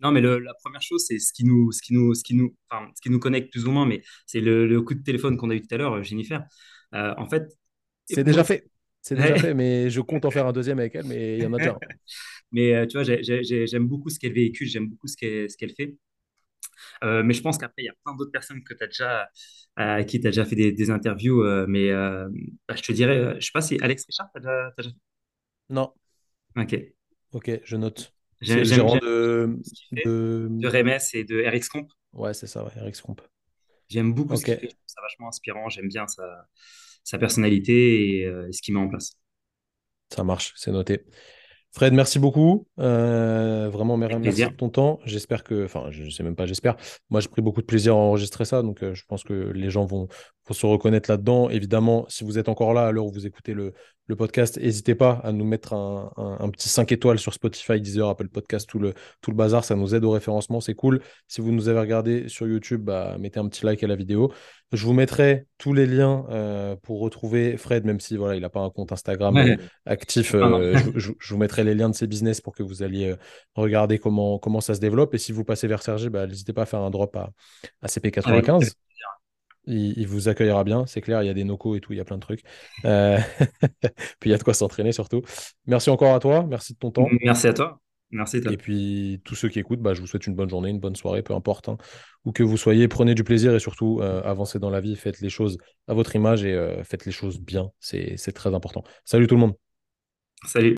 non, 0.02 0.12
mais 0.12 0.22
le- 0.22 0.40
la 0.40 0.54
première 0.56 0.82
chose, 0.82 1.06
c'est 1.08 1.20
ce 1.20 1.34
qui 1.34 1.44
nous, 1.46 1.72
ce 1.72 1.82
qui 1.82 1.94
nous, 1.94 2.14
ce 2.14 2.24
qui 2.24 2.36
nous, 2.36 2.56
enfin, 2.70 2.90
ce 2.96 3.02
qui 3.02 3.10
nous 3.10 3.20
connecte 3.20 3.52
plus 3.52 3.66
ou 3.68 3.72
moins, 3.72 3.86
mais 3.86 4.04
c'est 4.28 4.42
le, 4.42 4.68
le 4.68 4.82
coup 4.82 4.94
de 4.96 5.04
téléphone 5.04 5.38
qu'on 5.38 5.50
a 5.50 5.56
eu 5.56 5.62
tout 5.62 5.74
à 5.74 5.78
l'heure, 5.78 5.94
euh, 5.96 6.04
Jennifer. 6.04 6.44
Euh, 6.94 7.14
en 7.18 7.28
fait, 7.30 7.44
C'est 8.06 8.24
déjà 8.24 8.44
fait. 8.44 8.70
C'est 9.02 9.16
déjà 9.16 9.38
ouais. 9.38 9.38
fait, 9.38 9.54
mais 9.54 9.90
je 9.90 10.02
compte 10.02 10.26
en 10.26 10.32
faire 10.32 10.48
un 10.48 10.54
deuxième 10.54 10.80
avec 10.80 10.96
elle, 10.96 11.06
mais 11.06 11.38
il 11.38 11.42
y 11.42 11.46
en 11.46 11.54
a 11.54 11.60
déjà 11.60 11.78
mais 12.52 12.74
euh, 12.76 12.86
tu 12.88 12.94
vois, 12.98 13.04
j'ai- 13.04 13.24
j'ai- 13.24 13.44
j'ai- 13.44 13.68
j'aime 13.68 13.88
beaucoup 13.88 14.10
ce 14.10 14.20
qu'elle 14.20 14.34
véhicule, 14.34 14.68
j'aime 14.68 14.88
beaucoup 14.90 15.08
ce 15.08 15.18
qu'elle, 15.18 15.50
qu'elle 15.58 15.74
fait. 15.76 15.98
Euh, 17.04 17.24
mais 17.24 17.34
je 17.34 17.42
pense 17.42 17.58
qu'après, 17.58 17.84
il 17.84 17.86
y 17.86 17.90
a 17.90 17.94
plein 18.04 18.16
d'autres 18.16 18.32
personnes 18.32 18.64
que 18.64 18.74
as 18.84 18.88
déjà, 18.88 19.24
euh, 19.24 19.28
à 19.78 20.04
qui 20.04 20.20
tu 20.20 20.28
as 20.28 20.32
déjà 20.32 20.46
fait 20.46 20.56
des, 20.56 20.72
des 20.72 20.90
interviews. 20.90 21.44
euh, 21.44 21.66
mais 21.68 21.92
bah, 22.68 22.76
je 22.76 22.82
te 22.82 22.92
dirais, 22.92 23.36
je 23.40 23.46
sais 23.46 23.52
pas 23.54 23.62
si 23.62 23.78
Alex 23.82 24.06
Richard, 24.08 24.28
tu 24.34 24.42
déjà, 24.42 24.72
t'as 24.76 24.84
déjà 24.84 24.96
Non. 25.70 25.94
fait 26.56 26.62
Ok. 26.64 26.94
Ok, 27.32 27.62
je 27.64 27.78
note. 27.78 28.14
C'est 28.42 28.56
le 28.56 28.64
gérant 28.64 28.96
de, 28.98 29.60
ce 29.64 29.96
de... 30.08 30.48
de 30.50 30.68
Remes 30.68 31.00
et 31.14 31.24
de 31.24 31.44
RX 31.44 31.70
Comp. 31.70 31.90
Ouais, 32.14 32.34
c'est 32.34 32.48
ça, 32.48 32.64
ouais. 32.64 32.72
J'aime 33.90 34.14
beaucoup 34.14 34.36
ce 34.36 34.42
Ok, 34.42 34.46
qu'il 34.46 34.70
fait. 34.70 34.76
Ça 34.86 35.02
vachement 35.02 35.30
inspirant. 35.30 35.70
J'aime 35.70 35.88
bien 35.88 36.08
sa, 36.08 36.48
sa 37.04 37.18
personnalité 37.18 38.20
et, 38.20 38.26
euh, 38.26 38.52
ce 38.52 38.62
qu'il 38.62 38.74
met 38.74 38.80
en 38.80 38.90
place. 38.90 39.14
ça 40.14 40.24
marche, 40.24 40.54
c'est 40.56 40.72
noté. 40.72 41.06
Fred, 41.72 41.94
merci 41.94 42.18
beaucoup. 42.18 42.68
Euh, 42.80 43.70
vraiment, 43.70 43.98
merci 43.98 44.20
plaisir. 44.20 44.52
de 44.52 44.56
ton 44.56 44.70
temps. 44.70 45.00
J'espère 45.06 45.44
que, 45.44 45.66
enfin, 45.66 45.88
je 45.92 46.10
sais 46.10 46.24
même 46.24 46.36
pas, 46.36 46.46
j'espère. 46.46 46.76
Moi, 47.10 47.22
j'ai 47.22 47.28
pris 47.30 47.42
beaucoup 47.42 47.62
de 47.62 47.66
plaisir 47.66 47.94
à 47.94 47.98
enregistrer 47.98 48.46
ça, 48.46 48.62
donc 48.62 48.84
euh, 48.84 48.94
je 48.94 49.06
pense 49.06 49.24
que 49.24 49.34
les 49.34 49.70
gens 49.70 49.86
vont, 49.86 50.08
vont 50.48 50.54
se 50.54 50.66
reconnaître 50.66 51.10
là-dedans. 51.12 51.50
Évidemment, 51.50 52.06
si 52.10 52.24
vous 52.24 52.38
êtes 52.40 52.50
encore 52.50 52.74
là 52.74 52.88
à 52.88 52.92
l'heure 52.92 53.06
où 53.06 53.12
vous 53.12 53.26
écoutez 53.28 53.54
le, 53.54 53.74
le 54.08 54.16
podcast, 54.16 54.58
n'hésitez 54.58 54.96
pas 54.96 55.20
à 55.24 55.32
nous 55.34 55.44
mettre 55.46 55.74
un, 55.74 56.12
un- 56.18 56.38
un 56.40 56.50
petit 56.50 56.70
5 56.70 56.92
étoiles 56.92 57.20
sur 57.20 57.34
Spotify, 57.34 57.82
Deezer, 57.82 58.08
Apple 58.08 58.30
Podcast, 58.30 58.68
tout 58.70 58.80
le, 58.80 58.94
tout 59.22 59.32
le 59.32 59.36
bazar. 59.38 59.66
Ça 59.66 59.76
nous 59.76 59.94
aide 59.96 60.04
au 60.06 60.12
référencement, 60.12 60.62
c'est 60.62 60.76
cool. 60.76 61.02
Si 61.28 61.42
vous 61.42 61.52
nous 61.52 61.68
avez 61.68 61.80
regardé 61.80 62.30
sur 62.30 62.48
YouTube, 62.48 62.84
bah, 62.84 63.18
mettez 63.20 63.40
un 63.40 63.48
petit 63.50 63.66
like 63.66 63.84
à 63.84 63.88
la 63.88 63.96
vidéo. 63.96 64.32
Je 64.74 64.86
vous 64.86 64.92
mettrai 64.94 65.46
tous 65.58 65.74
les 65.74 65.86
liens 65.86 66.26
euh, 66.30 66.76
pour 66.84 67.00
retrouver 67.00 67.56
Fred, 67.58 67.86
même 67.86 68.00
si 68.02 68.18
voilà, 68.18 68.36
il 68.36 68.42
n'a 68.42 68.50
pas 68.50 68.60
un 68.60 68.70
compte 68.70 68.92
Instagram 68.92 69.36
Ouais. 69.36 69.58
actif. 69.86 70.36
Euh, 70.36 70.78
je, 70.96 71.12
vous 71.30 71.38
mettrai 71.38 71.64
les 71.64 71.74
liens 71.74 71.90
de 71.90 71.96
ses 71.96 72.06
business 72.08 72.42
pour 72.42 72.54
que 72.54 72.64
vous 72.64 72.84
alliez 72.84 73.12
euh, 73.12 73.16
regarder 73.56 73.98
comment, 73.98 74.40
comment 74.40 74.60
ça 74.62 74.74
se 74.74 74.80
développe. 74.82 75.14
Et 75.14 75.18
si 75.18 75.32
vous 75.32 75.44
passez 75.46 75.68
vers 75.68 75.82
Sergi, 75.84 76.10
bah, 76.10 76.28
n'hésitez 76.28 76.52
pas 76.54 76.64
à 76.64 76.66
faire 76.66 76.82
un 76.82 76.90
drop 76.90 77.16
à, 77.16 77.20
à 77.20 77.30
Avec, 77.84 78.04
CP95. 78.16 78.72
Il, 79.68 80.08
vous 80.08 80.30
accueillera 80.30 80.64
bien. 80.64 80.86
C'est 80.86 81.02
clair, 81.02 81.22
il 81.24 81.28
y 81.28 81.30
a 81.30 81.34
des 81.34 81.44
nocos 81.44 81.76
et 81.76 81.82
tout, 81.82 81.94
il 81.94 81.98
y 81.98 82.00
a 82.00 82.06
plein 82.06 82.18
de 82.18 82.22
trucs. 82.22 82.42
Euh, 82.86 83.18
puis 84.20 84.30
il 84.30 84.32
y 84.32 84.34
a 84.34 84.38
de 84.38 84.44
quoi 84.44 84.54
s'entraîner 84.54 84.92
surtout. 84.92 85.22
Merci 85.66 85.90
encore 85.90 86.16
à 86.16 86.20
toi, 86.20 86.46
merci 86.48 86.74
de 86.74 86.80
ton 86.80 86.92
temps. 86.92 87.08
Merci 87.22 87.48
à 87.48 87.54
toi. 87.54 87.80
Merci. 88.10 88.38
Et 88.38 88.56
puis, 88.56 89.22
tous 89.26 89.36
ceux 89.36 89.50
qui 89.50 89.60
écoutent, 89.60 89.82
bah, 89.82 89.94
je 89.94 90.00
vous 90.00 90.08
souhaite 90.08 90.28
une 90.28 90.36
bonne 90.36 90.50
journée, 90.50 90.70
une 90.70 90.80
bonne 90.80 90.96
soirée, 90.96 91.24
peu 91.24 91.34
importe. 91.34 91.68
Hein. 91.68 91.78
Où 92.24 92.32
que 92.32 92.42
vous 92.42 92.56
soyez, 92.56 92.88
prenez 92.88 93.16
du 93.16 93.26
plaisir 93.26 93.54
et 93.54 93.60
surtout, 93.60 94.00
euh, 94.02 94.22
avancez 94.24 94.60
dans 94.60 94.70
la 94.70 94.80
vie, 94.80 94.96
faites 94.96 95.20
les 95.20 95.30
choses 95.30 95.58
à 95.90 95.94
votre 95.94 96.16
image 96.16 96.46
et 96.46 96.84
faites 96.84 97.06
les 97.06 97.12
choses 97.12 97.42
bien. 97.42 97.70
C'est 97.80 98.32
très 98.34 98.54
important. 98.54 98.84
Salut 99.04 99.28
tout 99.28 99.36
le 99.36 99.42
monde. 99.42 99.56
Salut. 100.46 100.76